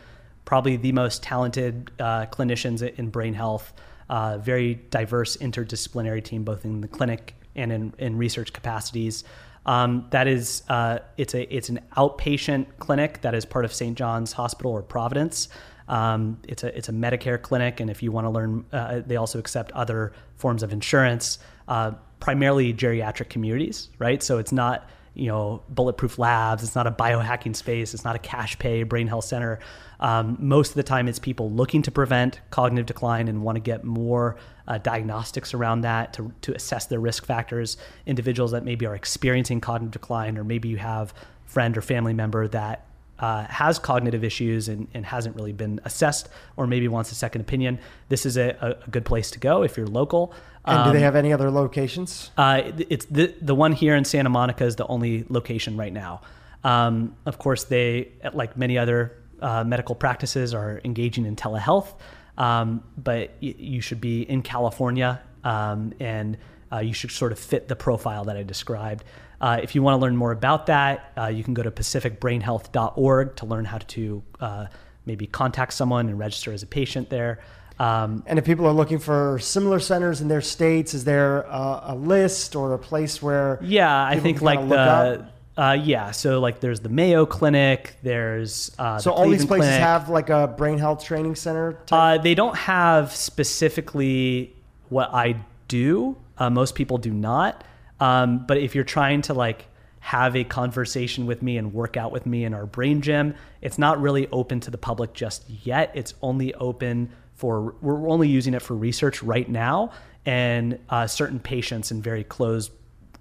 probably 0.46 0.78
the 0.78 0.92
most 0.92 1.24
talented 1.24 1.90
uh, 2.00 2.28
clinicians 2.28 2.82
in 2.98 3.10
brain 3.10 3.34
health. 3.34 3.74
Uh, 4.12 4.38
very 4.38 4.76
diverse 4.92 5.38
interdisciplinary 5.38 6.24
team, 6.24 6.44
both 6.44 6.66
in 6.66 6.82
the 6.82 6.88
clinic 6.88 7.34
and 7.56 7.72
in, 7.72 7.94
in 7.98 8.18
research 8.18 8.54
capacities. 8.54 9.24
Um, 9.66 10.08
that 10.10 10.28
is, 10.28 10.64
uh, 10.70 11.00
it's 11.18 11.36
a 11.36 11.56
it's 11.56 11.70
an 11.70 11.80
outpatient 11.96 12.66
clinic 12.80 13.22
that 13.22 13.36
is 13.36 13.46
part 13.46 13.64
of 13.64 13.74
St. 13.74 13.98
John's 13.98 14.34
Hospital 14.34 14.72
or 14.72 14.82
Providence. 14.82 15.50
Um, 15.88 16.40
it's 16.48 16.64
a 16.64 16.76
it's 16.76 16.90
a 16.90 16.94
Medicare 16.94 17.40
clinic, 17.42 17.80
and 17.80 17.90
if 17.90 18.02
you 18.02 18.12
want 18.12 18.26
to 18.26 18.30
learn, 18.32 18.66
uh, 18.72 19.02
they 19.06 19.18
also 19.18 19.38
accept 19.38 19.72
other 19.74 20.14
forms 20.36 20.64
of 20.64 20.72
insurance, 20.74 21.38
uh, 21.68 21.92
primarily 22.20 22.74
geriatric 22.74 23.30
communities, 23.30 23.90
right? 24.00 24.24
So 24.24 24.40
it's 24.40 24.52
not 24.52 24.90
you 25.14 25.28
know 25.28 25.64
bulletproof 25.70 26.18
labs. 26.18 26.64
It's 26.64 26.76
not 26.76 26.88
a 26.88 26.92
biohacking 26.92 27.56
space. 27.56 27.94
It's 27.94 28.04
not 28.04 28.16
a 28.16 28.20
cash 28.20 28.58
pay 28.60 28.84
brain 28.84 29.08
health 29.08 29.26
center. 29.26 29.60
Um, 30.00 30.38
most 30.40 30.70
of 30.70 30.76
the 30.76 30.84
time, 30.84 31.08
it's 31.08 31.20
people 31.20 31.52
looking 31.52 31.82
to 31.84 31.92
prevent 31.92 32.40
cognitive 32.50 32.88
decline 32.88 33.28
and 33.28 33.44
want 33.44 33.56
to 33.58 33.60
get 33.60 33.84
more 33.84 34.38
uh, 34.68 34.78
diagnostics 34.80 35.54
around 35.54 35.82
that 35.82 36.14
to, 36.14 36.34
to 36.42 36.54
assess 36.54 36.88
their 36.88 37.00
risk 37.00 37.26
factors. 37.26 37.78
Individuals 38.06 38.52
that 38.52 38.64
maybe 38.64 38.86
are 38.86 38.96
experiencing 38.96 39.62
cognitive 39.62 39.92
decline, 39.92 40.38
or 40.38 40.44
maybe 40.44 40.70
you 40.70 40.78
have 40.78 41.14
friend 41.46 41.78
or 41.78 41.82
family 41.82 42.14
member 42.14 42.48
that 42.48 42.86
uh, 43.22 43.46
has 43.46 43.78
cognitive 43.78 44.24
issues 44.24 44.68
and, 44.68 44.88
and, 44.94 45.06
hasn't 45.06 45.36
really 45.36 45.54
been 45.54 45.80
assessed 45.86 46.28
or 46.58 46.66
maybe 46.66 46.88
wants 46.88 47.12
a 47.12 47.16
second 47.16 47.42
opinion, 47.42 47.80
this 48.10 48.26
is 48.26 48.36
a, 48.36 48.78
a 48.86 48.90
good 48.90 49.06
place 49.06 49.30
to 49.32 49.40
go 49.40 49.62
if 49.64 49.78
you're 49.78 49.88
local. 49.88 50.34
And 50.66 50.80
um, 50.80 50.88
do 50.88 50.92
they 50.92 50.98
um, 50.98 51.04
have 51.04 51.16
any 51.16 51.32
other 51.32 51.52
locations? 51.52 52.32
Uh, 52.36 52.72
it's 52.90 53.06
the, 53.06 53.34
the 53.40 53.54
one 53.54 53.74
here 53.74 53.96
in 53.96 54.06
Santa 54.06 54.30
Monica 54.30 54.66
is 54.66 54.76
the 54.76 54.88
only 54.88 55.26
location 55.30 55.78
right 55.78 55.94
now. 55.94 56.22
Um, 56.64 57.16
of 57.26 57.38
course, 57.38 57.64
they, 57.66 58.12
like 58.34 58.58
many 58.58 58.78
other 58.78 59.16
uh, 59.40 59.64
medical 59.64 59.96
practices, 59.96 60.54
are 60.54 60.82
engaging 60.84 61.26
in 61.26 61.36
telehealth, 61.36 61.94
um, 62.38 62.84
but 62.98 63.32
y- 63.42 63.56
you 63.58 63.82
should 63.82 64.02
be 64.02 64.24
in 64.24 64.42
California 64.42 65.22
um, 65.44 65.94
and 66.00 66.38
uh, 66.72 66.80
you 66.80 66.94
should 66.94 67.12
sort 67.12 67.32
of 67.32 67.40
fit 67.40 67.68
the 67.68 67.76
profile 67.76 68.26
that 68.26 68.38
I 68.38 68.44
described. 68.44 69.04
Uh, 69.42 69.60
if 69.62 69.74
you 69.74 69.82
want 69.82 69.96
to 69.96 70.02
learn 70.02 70.16
more 70.16 70.32
about 70.32 70.68
that, 70.68 71.12
uh, 71.18 71.26
you 71.26 71.44
can 71.44 71.56
go 71.56 71.64
to 71.64 71.72
pacificbrainhealth.org 71.72 73.36
to 73.36 73.46
learn 73.48 73.66
how 73.66 73.80
to 73.80 74.24
uh, 74.40 74.68
maybe 75.06 75.26
contact 75.26 75.74
someone 75.74 76.08
and 76.08 76.20
register 76.20 76.54
as 76.54 76.62
a 76.62 76.68
patient 76.68 77.10
there. 77.10 77.40
Um, 77.80 78.24
and 78.28 78.38
if 78.38 78.46
people 78.46 78.68
are 78.68 78.74
looking 78.74 79.00
for 79.00 79.40
similar 79.40 79.80
centers 79.80 80.22
in 80.22 80.28
their 80.28 80.42
states, 80.42 80.94
is 80.94 81.04
there 81.04 81.42
a, 81.42 81.82
a 81.88 81.96
list 81.96 82.56
or 82.56 82.76
a 82.76 82.80
place 82.80 83.20
where? 83.22 83.58
Yeah, 83.64 84.06
I 84.06 84.20
think 84.20 84.42
like 84.42 84.60
the. 84.70 85.28
Uh, 85.58 85.74
yeah, 85.74 86.12
so 86.12 86.40
like 86.40 86.62
there's 86.62 86.80
the 86.80 86.90
Mayo 86.90 87.26
Clinic, 87.26 87.98
there's 88.04 88.72
uh, 88.80 88.98
so 89.00 89.10
the 89.10 89.16
all 89.16 89.30
these 89.30 89.46
places 89.46 89.68
Clinic. 89.68 89.82
have 89.82 90.10
like 90.10 90.30
a 90.30 90.48
brain 90.48 90.78
health 90.78 91.04
training 91.04 91.36
center. 91.36 91.78
Uh, 91.92 92.18
they 92.18 92.36
don't 92.36 92.56
have 92.56 93.14
specifically 93.14 94.56
what 94.90 95.14
I 95.14 95.36
do. 95.68 96.16
Uh, 96.38 96.50
most 96.50 96.74
people 96.74 96.98
do 96.98 97.12
not. 97.12 97.64
Um, 98.02 98.46
but 98.46 98.58
if 98.58 98.76
you're 98.76 98.84
trying 98.84 99.22
to 99.24 99.34
like 99.34 99.68
have 100.00 100.36
a 100.36 100.44
conversation 100.44 101.28
with 101.28 101.42
me 101.44 101.58
and 101.58 101.74
work 101.74 101.96
out 101.96 102.12
with 102.12 102.26
me 102.26 102.44
in 102.44 102.54
our 102.54 102.66
brain 102.66 103.02
gym, 103.02 103.36
it's 103.62 103.78
not 103.78 104.02
really 104.02 104.28
open 104.32 104.60
to 104.62 104.72
the 104.72 104.78
public 104.78 105.14
just 105.14 105.48
yet. 105.50 105.92
It's 105.94 106.16
only 106.22 106.54
open 106.56 107.12
for 107.36 107.76
we're 107.82 108.10
only 108.10 108.28
using 108.28 108.54
it 108.54 108.62
for 108.62 108.76
research 108.76 109.24
right 109.24 109.48
now 109.48 109.92
and 110.26 110.80
uh, 110.90 111.08
certain 111.08 111.40
patients 111.40 111.92
in 111.92 112.02
very 112.02 112.24
closed 112.24 112.72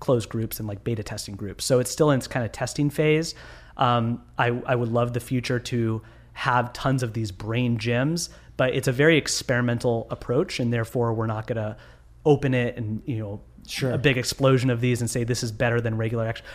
closed 0.00 0.30
groups 0.30 0.58
and 0.58 0.66
like 0.66 0.82
beta 0.82 1.02
testing 1.02 1.36
groups. 1.36 1.64
So 1.66 1.78
it's 1.78 1.90
still 1.90 2.10
in 2.10 2.18
its 2.18 2.26
kind 2.26 2.44
of 2.44 2.52
testing 2.52 2.88
phase. 2.88 3.34
Um, 3.76 4.22
I, 4.38 4.48
I 4.66 4.74
would 4.74 4.88
love 4.88 5.12
the 5.12 5.20
future 5.20 5.58
to 5.58 6.00
have 6.32 6.72
tons 6.72 7.02
of 7.02 7.12
these 7.12 7.30
brain 7.30 7.76
gyms, 7.76 8.30
but 8.56 8.74
it's 8.74 8.88
a 8.88 8.92
very 8.92 9.18
experimental 9.18 10.06
approach, 10.10 10.58
and 10.58 10.72
therefore 10.72 11.12
we're 11.12 11.26
not 11.26 11.46
going 11.46 11.56
to 11.56 11.76
open 12.24 12.52
it 12.52 12.76
and 12.76 13.02
you 13.06 13.18
know 13.18 13.40
sure. 13.66 13.92
a 13.92 13.98
big 13.98 14.18
explosion 14.18 14.70
of 14.70 14.80
these 14.80 15.00
and 15.00 15.10
say 15.10 15.24
this 15.24 15.42
is 15.42 15.52
better 15.52 15.80
than 15.80 15.96
regular 15.96 16.26
exercise. 16.26 16.52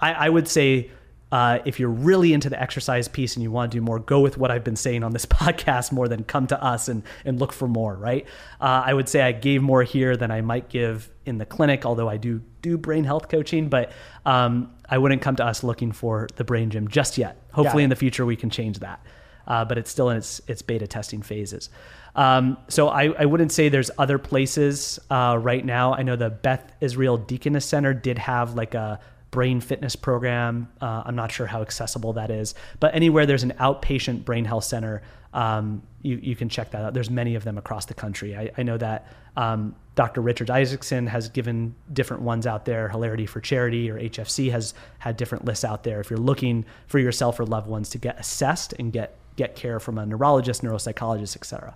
I, 0.00 0.12
I 0.12 0.28
would 0.28 0.48
say 0.48 0.90
uh, 1.32 1.58
if 1.64 1.80
you're 1.80 1.90
really 1.90 2.32
into 2.32 2.48
the 2.48 2.60
exercise 2.60 3.08
piece 3.08 3.34
and 3.34 3.42
you 3.42 3.50
want 3.50 3.72
to 3.72 3.76
do 3.76 3.82
more, 3.82 3.98
go 3.98 4.20
with 4.20 4.38
what 4.38 4.50
I've 4.50 4.62
been 4.62 4.76
saying 4.76 5.02
on 5.02 5.12
this 5.12 5.26
podcast 5.26 5.90
more 5.90 6.08
than 6.08 6.24
come 6.24 6.46
to 6.48 6.62
us 6.62 6.88
and, 6.88 7.02
and 7.24 7.40
look 7.40 7.52
for 7.52 7.66
more, 7.66 7.96
right? 7.96 8.26
Uh, 8.60 8.82
I 8.86 8.94
would 8.94 9.08
say 9.08 9.22
I 9.22 9.32
gave 9.32 9.60
more 9.60 9.82
here 9.82 10.16
than 10.16 10.30
I 10.30 10.40
might 10.40 10.68
give 10.68 11.10
in 11.24 11.38
the 11.38 11.46
clinic, 11.46 11.84
although 11.84 12.08
I 12.08 12.16
do 12.16 12.42
do 12.62 12.78
brain 12.78 13.04
health 13.04 13.28
coaching, 13.28 13.68
but 13.68 13.92
um, 14.24 14.72
I 14.88 14.98
wouldn't 14.98 15.22
come 15.22 15.36
to 15.36 15.44
us 15.44 15.64
looking 15.64 15.92
for 15.92 16.28
the 16.36 16.44
brain 16.44 16.70
gym 16.70 16.88
just 16.88 17.18
yet. 17.18 17.40
Hopefully 17.52 17.82
in 17.84 17.90
the 17.90 17.96
future 17.96 18.24
we 18.24 18.36
can 18.36 18.50
change 18.50 18.78
that. 18.80 19.04
Uh, 19.46 19.64
but 19.64 19.78
it's 19.78 19.90
still 19.90 20.10
in 20.10 20.16
its, 20.16 20.40
its 20.48 20.62
beta 20.62 20.88
testing 20.88 21.22
phases. 21.22 21.70
Um, 22.16 22.56
so 22.68 22.88
I, 22.88 23.12
I, 23.18 23.26
wouldn't 23.26 23.52
say 23.52 23.68
there's 23.68 23.90
other 23.98 24.16
places 24.16 24.98
uh, 25.10 25.38
right 25.38 25.62
now. 25.62 25.92
I 25.92 26.02
know 26.02 26.16
the 26.16 26.30
Beth 26.30 26.72
Israel 26.80 27.18
Deaconess 27.18 27.66
Center 27.66 27.92
did 27.92 28.16
have 28.16 28.54
like 28.54 28.74
a 28.74 28.98
brain 29.30 29.60
fitness 29.60 29.94
program. 29.94 30.66
Uh, 30.80 31.02
I'm 31.04 31.14
not 31.14 31.30
sure 31.30 31.46
how 31.46 31.60
accessible 31.60 32.14
that 32.14 32.30
is, 32.30 32.54
but 32.80 32.94
anywhere 32.94 33.26
there's 33.26 33.42
an 33.42 33.52
outpatient 33.60 34.24
brain 34.24 34.46
health 34.46 34.64
center, 34.64 35.02
um, 35.34 35.82
you, 36.00 36.16
you 36.16 36.34
can 36.34 36.48
check 36.48 36.70
that 36.70 36.82
out. 36.82 36.94
There's 36.94 37.10
many 37.10 37.34
of 37.34 37.44
them 37.44 37.58
across 37.58 37.84
the 37.84 37.92
country. 37.92 38.34
I, 38.34 38.50
I 38.56 38.62
know 38.62 38.78
that 38.78 39.06
um, 39.36 39.76
Dr. 39.94 40.22
Richard 40.22 40.50
Isaacson 40.50 41.06
has 41.06 41.28
given 41.28 41.74
different 41.92 42.22
ones 42.22 42.46
out 42.46 42.64
there. 42.64 42.88
Hilarity 42.88 43.26
for 43.26 43.40
Charity 43.42 43.90
or 43.90 44.00
HFC 44.00 44.50
has 44.50 44.72
had 44.98 45.18
different 45.18 45.44
lists 45.44 45.64
out 45.64 45.82
there. 45.82 46.00
If 46.00 46.08
you're 46.08 46.18
looking 46.18 46.64
for 46.86 46.98
yourself 46.98 47.38
or 47.38 47.44
loved 47.44 47.68
ones 47.68 47.90
to 47.90 47.98
get 47.98 48.18
assessed 48.18 48.72
and 48.78 48.90
get 48.90 49.18
get 49.36 49.56
care 49.56 49.78
from 49.78 49.98
a 49.98 50.06
neurologist, 50.06 50.62
neuropsychologist, 50.62 51.36
etc. 51.36 51.74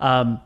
Um, 0.00 0.40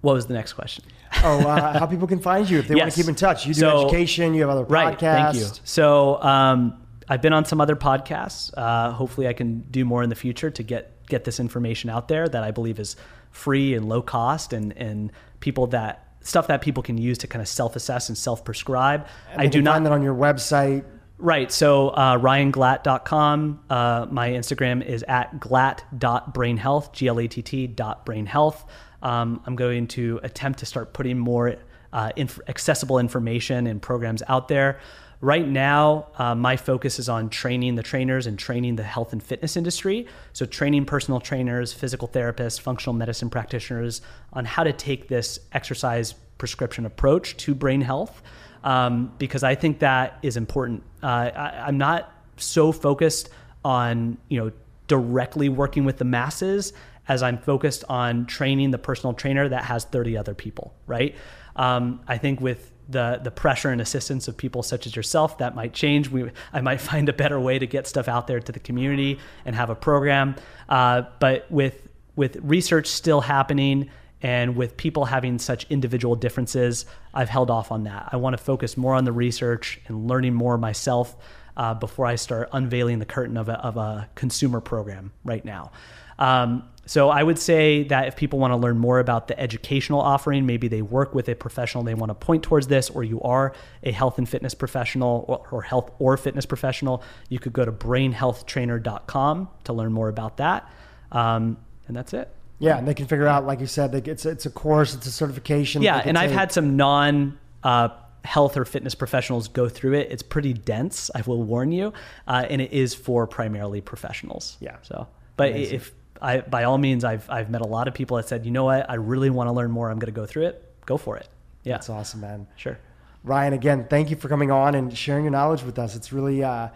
what 0.00 0.14
was 0.14 0.26
the 0.26 0.34
next 0.34 0.54
question? 0.54 0.84
oh, 1.24 1.40
uh, 1.40 1.78
how 1.78 1.86
people 1.86 2.06
can 2.06 2.20
find 2.20 2.48
you 2.48 2.58
if 2.58 2.68
they 2.68 2.74
yes. 2.74 2.82
want 2.82 2.92
to 2.92 3.00
keep 3.00 3.08
in 3.08 3.14
touch. 3.14 3.46
You 3.46 3.54
do 3.54 3.60
so, 3.60 3.86
education, 3.86 4.34
you 4.34 4.42
have 4.42 4.50
other 4.50 4.64
podcasts. 4.64 4.70
Right, 4.70 4.98
thank 4.98 5.34
you. 5.36 5.46
So 5.64 6.22
um, 6.22 6.86
I've 7.08 7.22
been 7.22 7.32
on 7.32 7.44
some 7.44 7.60
other 7.60 7.76
podcasts. 7.76 8.52
Uh, 8.56 8.92
hopefully, 8.92 9.26
I 9.28 9.32
can 9.32 9.60
do 9.70 9.84
more 9.84 10.02
in 10.02 10.08
the 10.08 10.16
future 10.16 10.50
to 10.50 10.62
get 10.62 11.06
get 11.06 11.24
this 11.24 11.40
information 11.40 11.90
out 11.90 12.06
there 12.06 12.28
that 12.28 12.44
I 12.44 12.52
believe 12.52 12.78
is 12.78 12.96
free 13.32 13.74
and 13.74 13.88
low 13.88 14.02
cost, 14.02 14.52
and 14.52 14.76
and 14.76 15.12
people 15.40 15.66
that 15.68 16.06
stuff 16.22 16.46
that 16.48 16.60
people 16.60 16.82
can 16.82 16.98
use 16.98 17.18
to 17.18 17.26
kind 17.26 17.42
of 17.42 17.48
self 17.48 17.76
assess 17.76 18.08
and 18.08 18.16
self 18.16 18.44
prescribe. 18.44 19.06
I 19.36 19.46
do 19.46 19.60
not 19.60 19.74
find 19.74 19.86
that 19.86 19.92
on 19.92 20.02
your 20.02 20.14
website. 20.14 20.84
Right. 21.20 21.52
So 21.52 21.90
uh, 21.90 22.16
ryanglatt.com. 22.16 23.60
Uh, 23.68 24.06
my 24.10 24.30
Instagram 24.30 24.82
is 24.84 25.02
at 25.02 25.38
glatt.brainhealth, 25.38 26.92
G-L-A-T-T 26.94 27.66
dot 27.66 28.06
brainhealth. 28.06 28.64
Um, 29.02 29.42
I'm 29.44 29.54
going 29.54 29.86
to 29.88 30.18
attempt 30.22 30.60
to 30.60 30.66
start 30.66 30.94
putting 30.94 31.18
more 31.18 31.56
uh, 31.92 32.12
inf- 32.16 32.40
accessible 32.48 32.98
information 32.98 33.66
and 33.66 33.82
programs 33.82 34.22
out 34.28 34.48
there. 34.48 34.80
Right 35.20 35.46
now, 35.46 36.08
uh, 36.16 36.34
my 36.34 36.56
focus 36.56 36.98
is 36.98 37.10
on 37.10 37.28
training 37.28 37.74
the 37.74 37.82
trainers 37.82 38.26
and 38.26 38.38
training 38.38 38.76
the 38.76 38.82
health 38.82 39.12
and 39.12 39.22
fitness 39.22 39.58
industry. 39.58 40.06
So, 40.32 40.46
training 40.46 40.86
personal 40.86 41.20
trainers, 41.20 41.74
physical 41.74 42.08
therapists, 42.08 42.58
functional 42.58 42.94
medicine 42.94 43.28
practitioners 43.28 44.00
on 44.32 44.46
how 44.46 44.64
to 44.64 44.72
take 44.72 45.08
this 45.08 45.38
exercise 45.52 46.14
prescription 46.38 46.86
approach 46.86 47.36
to 47.36 47.54
brain 47.54 47.82
health 47.82 48.22
um, 48.64 49.12
because 49.18 49.42
I 49.42 49.54
think 49.54 49.80
that 49.80 50.18
is 50.22 50.36
important. 50.36 50.82
Uh, 51.02 51.06
I, 51.06 51.64
I'm 51.66 51.78
not 51.78 52.12
so 52.36 52.72
focused 52.72 53.28
on 53.64 54.18
you 54.28 54.40
know 54.40 54.52
directly 54.86 55.48
working 55.48 55.84
with 55.84 55.98
the 55.98 56.04
masses 56.04 56.72
as 57.08 57.22
I'm 57.22 57.38
focused 57.38 57.84
on 57.88 58.26
training 58.26 58.70
the 58.70 58.78
personal 58.78 59.14
trainer 59.14 59.48
that 59.48 59.64
has 59.64 59.84
30 59.84 60.16
other 60.16 60.34
people, 60.34 60.74
right? 60.86 61.14
Um, 61.56 62.00
I 62.06 62.18
think 62.18 62.40
with 62.40 62.70
the 62.88 63.20
the 63.22 63.30
pressure 63.30 63.70
and 63.70 63.80
assistance 63.80 64.26
of 64.26 64.36
people 64.36 64.62
such 64.62 64.86
as 64.86 64.96
yourself, 64.96 65.38
that 65.38 65.54
might 65.54 65.72
change. 65.72 66.08
We 66.08 66.30
I 66.52 66.60
might 66.60 66.80
find 66.90 67.08
a 67.08 67.12
better 67.12 67.38
way 67.38 67.58
to 67.58 67.66
get 67.66 67.86
stuff 67.86 68.08
out 68.08 68.26
there 68.26 68.40
to 68.40 68.52
the 68.52 68.60
community 68.60 69.18
and 69.44 69.54
have 69.54 69.70
a 69.70 69.74
program. 69.74 70.36
Uh, 70.68 71.02
but 71.18 71.50
with 71.50 71.88
with 72.16 72.36
research 72.42 72.88
still 72.88 73.20
happening 73.20 73.90
and 74.22 74.56
with 74.56 74.76
people 74.76 75.06
having 75.06 75.38
such 75.38 75.66
individual 75.70 76.14
differences, 76.14 76.86
I've 77.14 77.28
held 77.28 77.50
off 77.50 77.72
on 77.72 77.84
that. 77.84 78.10
I 78.12 78.16
want 78.16 78.36
to 78.36 78.42
focus 78.42 78.76
more 78.76 78.94
on 78.94 79.04
the 79.04 79.12
research 79.12 79.80
and 79.86 80.06
learning 80.06 80.34
more 80.34 80.58
myself 80.58 81.16
uh, 81.56 81.74
before 81.74 82.06
I 82.06 82.16
start 82.16 82.48
unveiling 82.52 82.98
the 82.98 83.06
curtain 83.06 83.36
of 83.36 83.48
a, 83.48 83.54
of 83.54 83.76
a 83.76 84.08
consumer 84.14 84.60
program 84.60 85.12
right 85.24 85.44
now. 85.44 85.72
Um, 86.18 86.64
so 86.86 87.08
I 87.08 87.22
would 87.22 87.38
say 87.38 87.84
that 87.84 88.08
if 88.08 88.16
people 88.16 88.38
want 88.38 88.52
to 88.52 88.56
learn 88.56 88.76
more 88.76 88.98
about 88.98 89.28
the 89.28 89.38
educational 89.38 90.00
offering, 90.00 90.44
maybe 90.44 90.68
they 90.68 90.82
work 90.82 91.14
with 91.14 91.28
a 91.28 91.34
professional, 91.34 91.84
they 91.84 91.94
want 91.94 92.10
to 92.10 92.14
point 92.14 92.42
towards 92.42 92.66
this, 92.66 92.90
or 92.90 93.04
you 93.04 93.20
are 93.22 93.54
a 93.82 93.92
health 93.92 94.18
and 94.18 94.28
fitness 94.28 94.54
professional 94.54 95.24
or, 95.28 95.46
or 95.50 95.62
health 95.62 95.92
or 95.98 96.16
fitness 96.16 96.46
professional, 96.46 97.02
you 97.28 97.38
could 97.38 97.52
go 97.52 97.64
to 97.64 97.72
brainhealthtrainer.com 97.72 99.48
to 99.64 99.72
learn 99.72 99.92
more 99.92 100.08
about 100.08 100.38
that. 100.38 100.70
Um, 101.12 101.58
and 101.86 101.96
that's 101.96 102.12
it. 102.12 102.28
Yeah, 102.60 102.78
and 102.78 102.86
they 102.86 102.94
can 102.94 103.06
figure 103.06 103.26
out, 103.26 103.44
like 103.46 103.58
you 103.60 103.66
said, 103.66 103.94
it's 104.06 104.24
it's 104.24 104.46
a 104.46 104.50
course, 104.50 104.94
it's 104.94 105.06
a 105.06 105.10
certification. 105.10 105.82
Yeah, 105.82 106.00
and 106.04 106.16
I've 106.16 106.30
had 106.30 106.52
some 106.52 106.76
non. 106.76 107.38
Uh, 107.62 107.88
health 108.24 108.56
or 108.56 108.64
fitness 108.64 108.94
professionals 108.94 109.48
go 109.48 109.68
through 109.68 109.94
it. 109.94 110.08
It's 110.10 110.22
pretty 110.22 110.52
dense, 110.52 111.10
I 111.14 111.22
will 111.22 111.42
warn 111.42 111.72
you, 111.72 111.92
uh, 112.26 112.46
and 112.48 112.60
it 112.60 112.72
is 112.72 112.94
for 112.94 113.26
primarily 113.26 113.80
professionals. 113.80 114.56
Yeah. 114.60 114.76
So, 114.82 115.08
but 115.36 115.50
Amazing. 115.50 115.76
if 115.76 115.92
I, 116.20 116.40
by 116.40 116.64
all 116.64 116.78
means, 116.78 117.04
I've 117.04 117.28
I've 117.30 117.50
met 117.50 117.62
a 117.62 117.66
lot 117.66 117.88
of 117.88 117.94
people 117.94 118.16
that 118.18 118.28
said, 118.28 118.44
you 118.44 118.50
know 118.50 118.64
what, 118.64 118.88
I 118.90 118.94
really 118.94 119.30
want 119.30 119.48
to 119.48 119.52
learn 119.52 119.70
more. 119.70 119.90
I'm 119.90 119.98
going 119.98 120.12
to 120.12 120.20
go 120.20 120.26
through 120.26 120.46
it. 120.46 120.62
Go 120.86 120.96
for 120.96 121.16
it. 121.16 121.28
Yeah. 121.64 121.74
That's 121.74 121.88
awesome, 121.88 122.20
man. 122.20 122.46
Sure. 122.56 122.78
Ryan, 123.22 123.52
again, 123.52 123.86
thank 123.88 124.10
you 124.10 124.16
for 124.16 124.28
coming 124.28 124.50
on 124.50 124.74
and 124.74 124.96
sharing 124.96 125.24
your 125.24 125.32
knowledge 125.32 125.62
with 125.62 125.78
us. 125.78 125.94
It's 125.94 126.12
really 126.12 126.42
uh, 126.42 126.68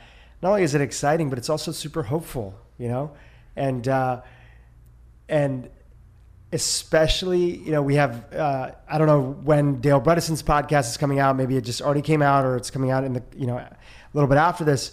not 0.43 0.51
only 0.51 0.63
is 0.63 0.75
it 0.75 0.81
exciting, 0.81 1.31
but 1.31 1.39
it's 1.39 1.49
also 1.51 1.73
super 1.73 2.03
hopeful. 2.03 2.55
You 2.79 2.89
know, 2.89 3.13
and 3.55 3.87
uh, 3.87 4.23
and 5.29 5.69
especially, 6.55 7.57
you 7.57 7.73
know, 7.73 7.83
we 7.83 7.97
have, 7.97 8.33
uh, 8.33 8.71
I 8.89 8.97
don't 8.97 9.09
know 9.09 9.33
when 9.43 9.81
Dale 9.81 10.01
Bredesen's 10.01 10.41
podcast 10.41 10.89
is 10.89 10.97
coming 10.97 11.19
out. 11.19 11.37
Maybe 11.37 11.57
it 11.57 11.65
just 11.65 11.83
already 11.83 12.01
came 12.01 12.23
out 12.23 12.45
or 12.45 12.57
it's 12.57 12.71
coming 12.71 12.93
out 12.93 13.03
in 13.03 13.13
the, 13.13 13.23
you 13.37 13.49
know, 13.49 13.57
a 13.57 13.77
little 14.13 14.29
bit 14.29 14.39
after 14.39 14.63
this. 14.63 14.93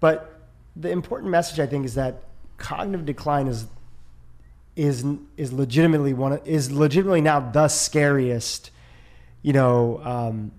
But 0.00 0.40
the 0.74 0.90
important 0.90 1.30
message, 1.30 1.60
I 1.60 1.66
think, 1.66 1.84
is 1.84 1.94
that 1.94 2.24
cognitive 2.58 3.06
decline 3.06 3.46
is, 3.46 3.66
is, 4.74 5.04
is 5.36 5.52
legitimately 5.52 6.12
one, 6.12 6.32
of, 6.32 6.46
is 6.46 6.72
legitimately 6.72 7.20
now 7.20 7.38
the 7.38 7.68
scariest, 7.68 8.72
you 9.42 9.52
know, 9.52 10.00
um, 10.02 10.50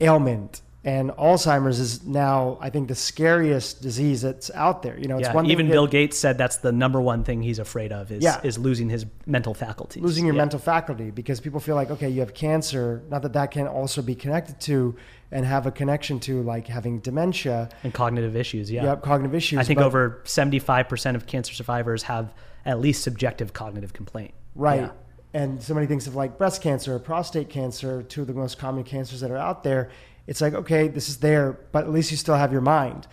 ailment 0.00 0.60
And 0.86 1.10
Alzheimer's 1.10 1.80
is 1.80 2.06
now, 2.06 2.58
I 2.60 2.70
think, 2.70 2.86
the 2.86 2.94
scariest 2.94 3.82
disease 3.82 4.22
that's 4.22 4.52
out 4.54 4.84
there. 4.84 4.96
You 4.96 5.08
know, 5.08 5.18
it's 5.18 5.26
yeah, 5.26 5.34
one 5.34 5.46
even 5.46 5.66
Bill 5.68 5.88
Gates 5.88 6.16
said 6.16 6.38
that's 6.38 6.58
the 6.58 6.70
number 6.70 7.00
one 7.00 7.24
thing 7.24 7.42
he's 7.42 7.58
afraid 7.58 7.90
of 7.92 8.12
is 8.12 8.22
Yeah. 8.22 8.40
is 8.44 8.56
losing 8.56 8.88
his 8.88 9.04
mental 9.26 9.52
faculties. 9.52 10.00
losing 10.04 10.26
your 10.26 10.36
Yeah. 10.36 10.42
mental 10.42 10.60
faculty 10.60 11.10
because 11.10 11.40
people 11.40 11.58
feel 11.58 11.74
like 11.74 11.90
okay 11.90 12.08
you 12.08 12.20
have 12.20 12.34
cancer 12.34 13.02
not 13.10 13.22
that 13.22 13.32
that 13.32 13.50
can 13.50 13.66
also 13.66 14.00
be 14.00 14.14
connected 14.14 14.60
to 14.60 14.94
and 15.32 15.44
have 15.44 15.66
a 15.66 15.72
connection 15.72 16.20
to 16.20 16.40
like 16.44 16.68
having 16.68 17.00
dementia 17.00 17.68
and 17.82 17.92
cognitive 17.92 18.36
issues. 18.36 18.70
Yeah, 18.70 18.84
have 18.86 19.02
cognitive 19.02 19.34
issues 19.34 19.58
I 19.58 19.64
think 19.64 19.80
but- 19.80 19.86
over 19.86 20.20
seventy 20.22 20.60
five 20.60 20.88
percent 20.88 21.16
of 21.16 21.26
cancer 21.26 21.52
survivors 21.52 22.04
have 22.04 22.32
at 22.64 22.78
least 22.78 23.02
subjective 23.02 23.52
cognitive 23.52 23.92
complaint. 23.92 24.34
right 24.54 24.92
and 25.34 25.60
somebody 25.60 25.86
thinks 25.88 26.06
of 26.06 26.14
like 26.14 26.38
breast 26.38 26.62
cancer 26.62 26.94
or 26.94 27.00
prostate 27.00 27.48
cancer 27.50 28.04
two 28.04 28.20
of 28.20 28.28
the 28.28 28.32
most 28.32 28.56
common 28.56 28.84
cancers 28.84 29.18
that 29.20 29.32
are 29.32 29.36
out 29.36 29.64
there 29.64 29.90
it's 30.26 30.40
like 30.40 30.54
okay 30.54 30.88
this 30.88 31.08
is 31.08 31.18
there 31.18 31.58
but 31.72 31.84
at 31.84 31.90
least 31.90 32.10
you 32.10 32.16
still 32.16 32.36
have 32.36 32.52
your 32.52 32.60
mind 32.60 33.06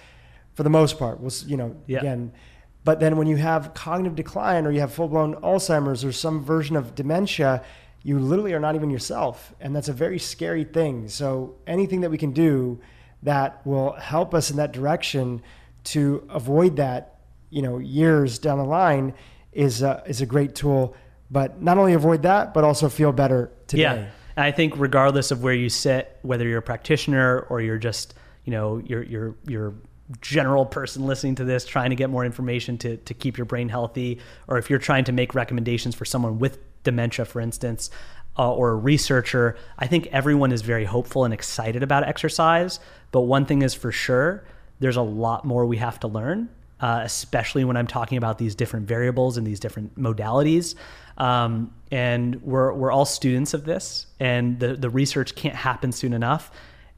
for 0.54 0.64
the 0.64 0.70
most 0.70 1.00
part. 1.00 1.20
Was 1.22 1.46
you 1.46 1.58
know 1.58 1.76
Yeah. 1.88 2.00
again. 2.00 2.32
But 2.84 3.00
then 3.00 3.16
when 3.18 3.28
you 3.28 3.38
have 3.38 3.74
cognitive 3.74 4.16
decline 4.16 4.66
or 4.68 4.72
you 4.72 4.82
have 4.82 4.92
full-blown 4.94 5.36
alzheimer's 5.36 6.04
or 6.04 6.12
some 6.12 6.44
version 6.44 6.76
of 6.76 6.96
dementia 6.96 7.64
you 8.06 8.20
literally 8.20 8.54
are 8.54 8.60
not 8.60 8.76
even 8.76 8.90
yourself. 8.90 9.54
And 9.62 9.74
that's 9.74 9.88
a 9.88 9.94
very 9.94 10.20
scary 10.20 10.66
thing. 10.66 11.08
So 11.08 11.56
anything 11.66 12.02
that 12.02 12.12
we 12.12 12.18
can 12.18 12.34
do 12.34 12.82
that 13.24 13.66
will 13.66 13.94
help 13.94 14.34
us 14.34 14.52
in 14.52 14.58
that 14.58 14.74
direction 14.74 15.42
to 15.86 16.28
avoid 16.30 16.76
that 16.76 17.20
you 17.50 17.62
know 17.62 17.78
years 17.78 18.40
down 18.40 18.58
the 18.58 18.66
line 18.66 19.14
is 19.54 19.82
a, 19.82 20.04
is 20.06 20.20
a 20.22 20.26
great 20.26 20.54
tool. 20.56 20.96
But 21.32 21.62
not 21.62 21.78
only 21.78 21.94
avoid 21.94 22.24
that 22.24 22.54
but 22.54 22.64
also 22.66 22.90
feel 22.90 23.12
better 23.14 23.52
today. 23.68 23.82
Yeah. 23.84 24.06
And 24.36 24.44
I 24.44 24.52
think 24.52 24.78
regardless 24.78 25.32
of 25.32 25.44
where 25.44 25.54
you 25.54 25.70
sit, 25.70 26.18
whether 26.22 26.48
you're 26.48 26.60
a 26.60 26.64
practitioner 26.64 27.42
or 27.50 27.62
you're 27.62 27.78
just, 27.78 28.14
you 28.46 28.52
know, 28.52 28.82
you're 28.86 29.04
you're 29.04 29.36
you're 29.48 29.74
general 30.22 30.66
person 30.66 31.06
listening 31.06 31.36
to 31.36 31.44
this 31.46 31.66
trying 31.66 31.90
to 31.90 31.96
get 31.96 32.10
more 32.10 32.26
information 32.26 32.78
to 32.78 32.98
to 32.98 33.14
keep 33.14 33.38
your 33.38 33.46
brain 33.46 33.70
healthy 33.70 34.20
or 34.48 34.58
if 34.58 34.70
you're 34.70 34.80
trying 34.80 35.04
to 35.04 35.12
make 35.12 35.34
recommendations 35.34 35.96
for 35.96 36.06
someone 36.06 36.40
with 36.40 36.60
dementia 36.84 37.24
for 37.24 37.40
instance 37.40 37.90
uh, 38.38 38.54
or 38.54 38.72
a 38.72 38.76
researcher 38.76 39.56
i 39.80 39.88
think 39.88 40.06
everyone 40.08 40.52
is 40.52 40.62
very 40.62 40.84
hopeful 40.84 41.24
and 41.24 41.34
excited 41.34 41.82
about 41.82 42.04
exercise 42.04 42.82
but 43.12 43.22
one 43.22 43.46
thing 43.46 43.62
is 43.62 43.74
for 43.74 43.94
sure 43.94 44.44
there's 44.82 44.98
a 44.98 45.02
lot 45.02 45.46
more 45.46 45.66
we 45.66 45.78
have 45.78 45.98
to 46.00 46.08
learn 46.08 46.50
uh, 46.84 47.00
especially 47.06 47.64
when 47.64 47.78
I'm 47.78 47.88
talking 47.88 48.18
about 48.18 48.38
these 48.38 48.56
different 48.56 48.90
variables 48.90 49.38
and 49.38 49.48
these 49.48 49.62
different 49.62 49.98
modalities. 49.98 50.76
Um, 51.18 51.74
and 51.92 52.42
we're, 52.42 52.74
we're 52.74 52.92
all 52.92 53.06
students 53.06 53.54
of 53.54 53.66
this, 53.66 54.08
and 54.20 54.60
the, 54.60 54.76
the 54.76 54.90
research 54.90 55.36
can't 55.36 55.56
happen 55.56 55.92
soon 55.92 56.14
enough. 56.14 56.52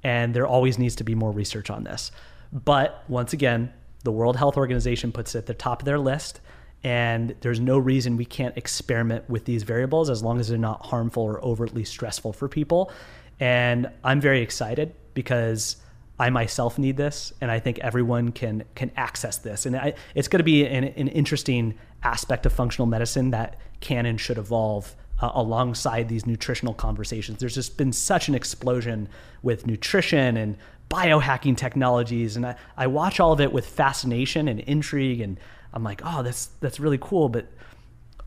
And 0.03 0.33
there 0.33 0.45
always 0.45 0.77
needs 0.77 0.95
to 0.97 1.03
be 1.03 1.15
more 1.15 1.31
research 1.31 1.69
on 1.69 1.83
this. 1.83 2.11
But 2.53 3.03
once 3.07 3.33
again, 3.33 3.73
the 4.03 4.11
World 4.11 4.37
Health 4.37 4.55
Organization 4.55 5.11
puts 5.11 5.33
it 5.33 5.39
at 5.39 5.45
the 5.47 5.53
top 5.53 5.81
of 5.81 5.85
their 5.85 5.99
list. 5.99 6.41
And 6.83 7.35
there's 7.41 7.59
no 7.59 7.79
reason 7.79 8.15
we 8.15 8.25
can't 8.25 8.55
experiment 8.55 9.27
with 9.27 9.45
these 9.45 9.63
variables 9.63 10.11
as 10.11 10.21
long 10.21 10.39
as 10.39 10.49
they're 10.49 10.59
not 10.59 10.85
harmful 10.85 11.23
or 11.23 11.43
overtly 11.43 11.83
stressful 11.83 12.33
for 12.33 12.47
people. 12.47 12.91
And 13.39 13.89
I'm 14.03 14.21
very 14.21 14.41
excited 14.41 14.93
because 15.15 15.77
I 16.19 16.29
myself 16.29 16.77
need 16.77 16.95
this, 16.95 17.33
and 17.41 17.51
I 17.51 17.59
think 17.59 17.79
everyone 17.79 18.31
can 18.31 18.63
can 18.75 18.91
access 18.95 19.37
this. 19.37 19.65
And 19.65 19.75
I, 19.75 19.95
it's 20.13 20.27
going 20.27 20.39
to 20.39 20.45
be 20.45 20.65
an, 20.65 20.85
an 20.85 21.07
interesting 21.09 21.73
aspect 22.03 22.45
of 22.45 22.53
functional 22.53 22.85
medicine 22.85 23.31
that 23.31 23.59
can 23.85 24.05
and 24.05 24.19
should 24.19 24.37
evolve 24.37 24.95
uh, 25.21 25.31
alongside 25.33 26.09
these 26.09 26.25
nutritional 26.25 26.73
conversations. 26.73 27.39
There's 27.39 27.55
just 27.55 27.77
been 27.77 27.93
such 27.93 28.27
an 28.27 28.35
explosion 28.35 29.07
with 29.43 29.65
nutrition 29.65 30.37
and 30.37 30.57
biohacking 30.89 31.55
technologies, 31.55 32.35
and 32.35 32.45
I, 32.45 32.55
I 32.75 32.87
watch 32.87 33.19
all 33.19 33.31
of 33.31 33.41
it 33.41 33.53
with 33.53 33.65
fascination 33.65 34.47
and 34.47 34.59
intrigue, 34.61 35.21
and 35.21 35.39
I'm 35.73 35.83
like, 35.83 36.01
oh, 36.03 36.23
that's 36.23 36.47
that's 36.59 36.79
really 36.79 36.99
cool, 36.99 37.29
but 37.29 37.47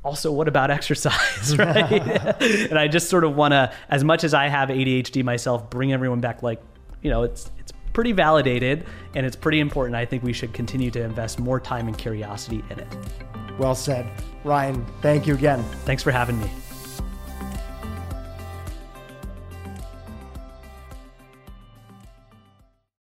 also 0.04 0.30
what 0.32 0.46
about 0.46 0.70
exercise 0.78 1.58
right? 1.58 1.90
And 2.70 2.78
i 2.78 2.86
just 2.86 3.10
sort 3.10 3.24
of 3.24 3.34
want 3.34 3.50
to 3.50 3.72
as 3.88 4.04
much 4.04 4.22
as 4.22 4.32
i 4.32 4.46
have 4.46 4.68
adhd 4.68 5.24
myself 5.24 5.68
bring 5.70 5.92
everyone 5.92 6.20
back 6.20 6.40
like 6.40 6.62
you 7.02 7.10
know 7.10 7.24
it's 7.24 7.50
it's 7.58 7.72
pretty 7.98 8.12
validated 8.12 8.84
and 9.16 9.26
it's 9.26 9.34
pretty 9.34 9.58
important. 9.58 9.96
I 9.96 10.04
think 10.04 10.22
we 10.22 10.32
should 10.32 10.52
continue 10.52 10.88
to 10.92 11.02
invest 11.02 11.40
more 11.40 11.58
time 11.58 11.88
and 11.88 11.98
curiosity 11.98 12.62
in 12.70 12.78
it 12.78 12.96
well 13.58 13.74
said. 13.74 14.06
Ryan 14.44 14.84
thank 15.02 15.26
you 15.26 15.34
again. 15.34 15.62
Thanks 15.84 16.02
for 16.02 16.10
having 16.10 16.38
me 16.40 16.50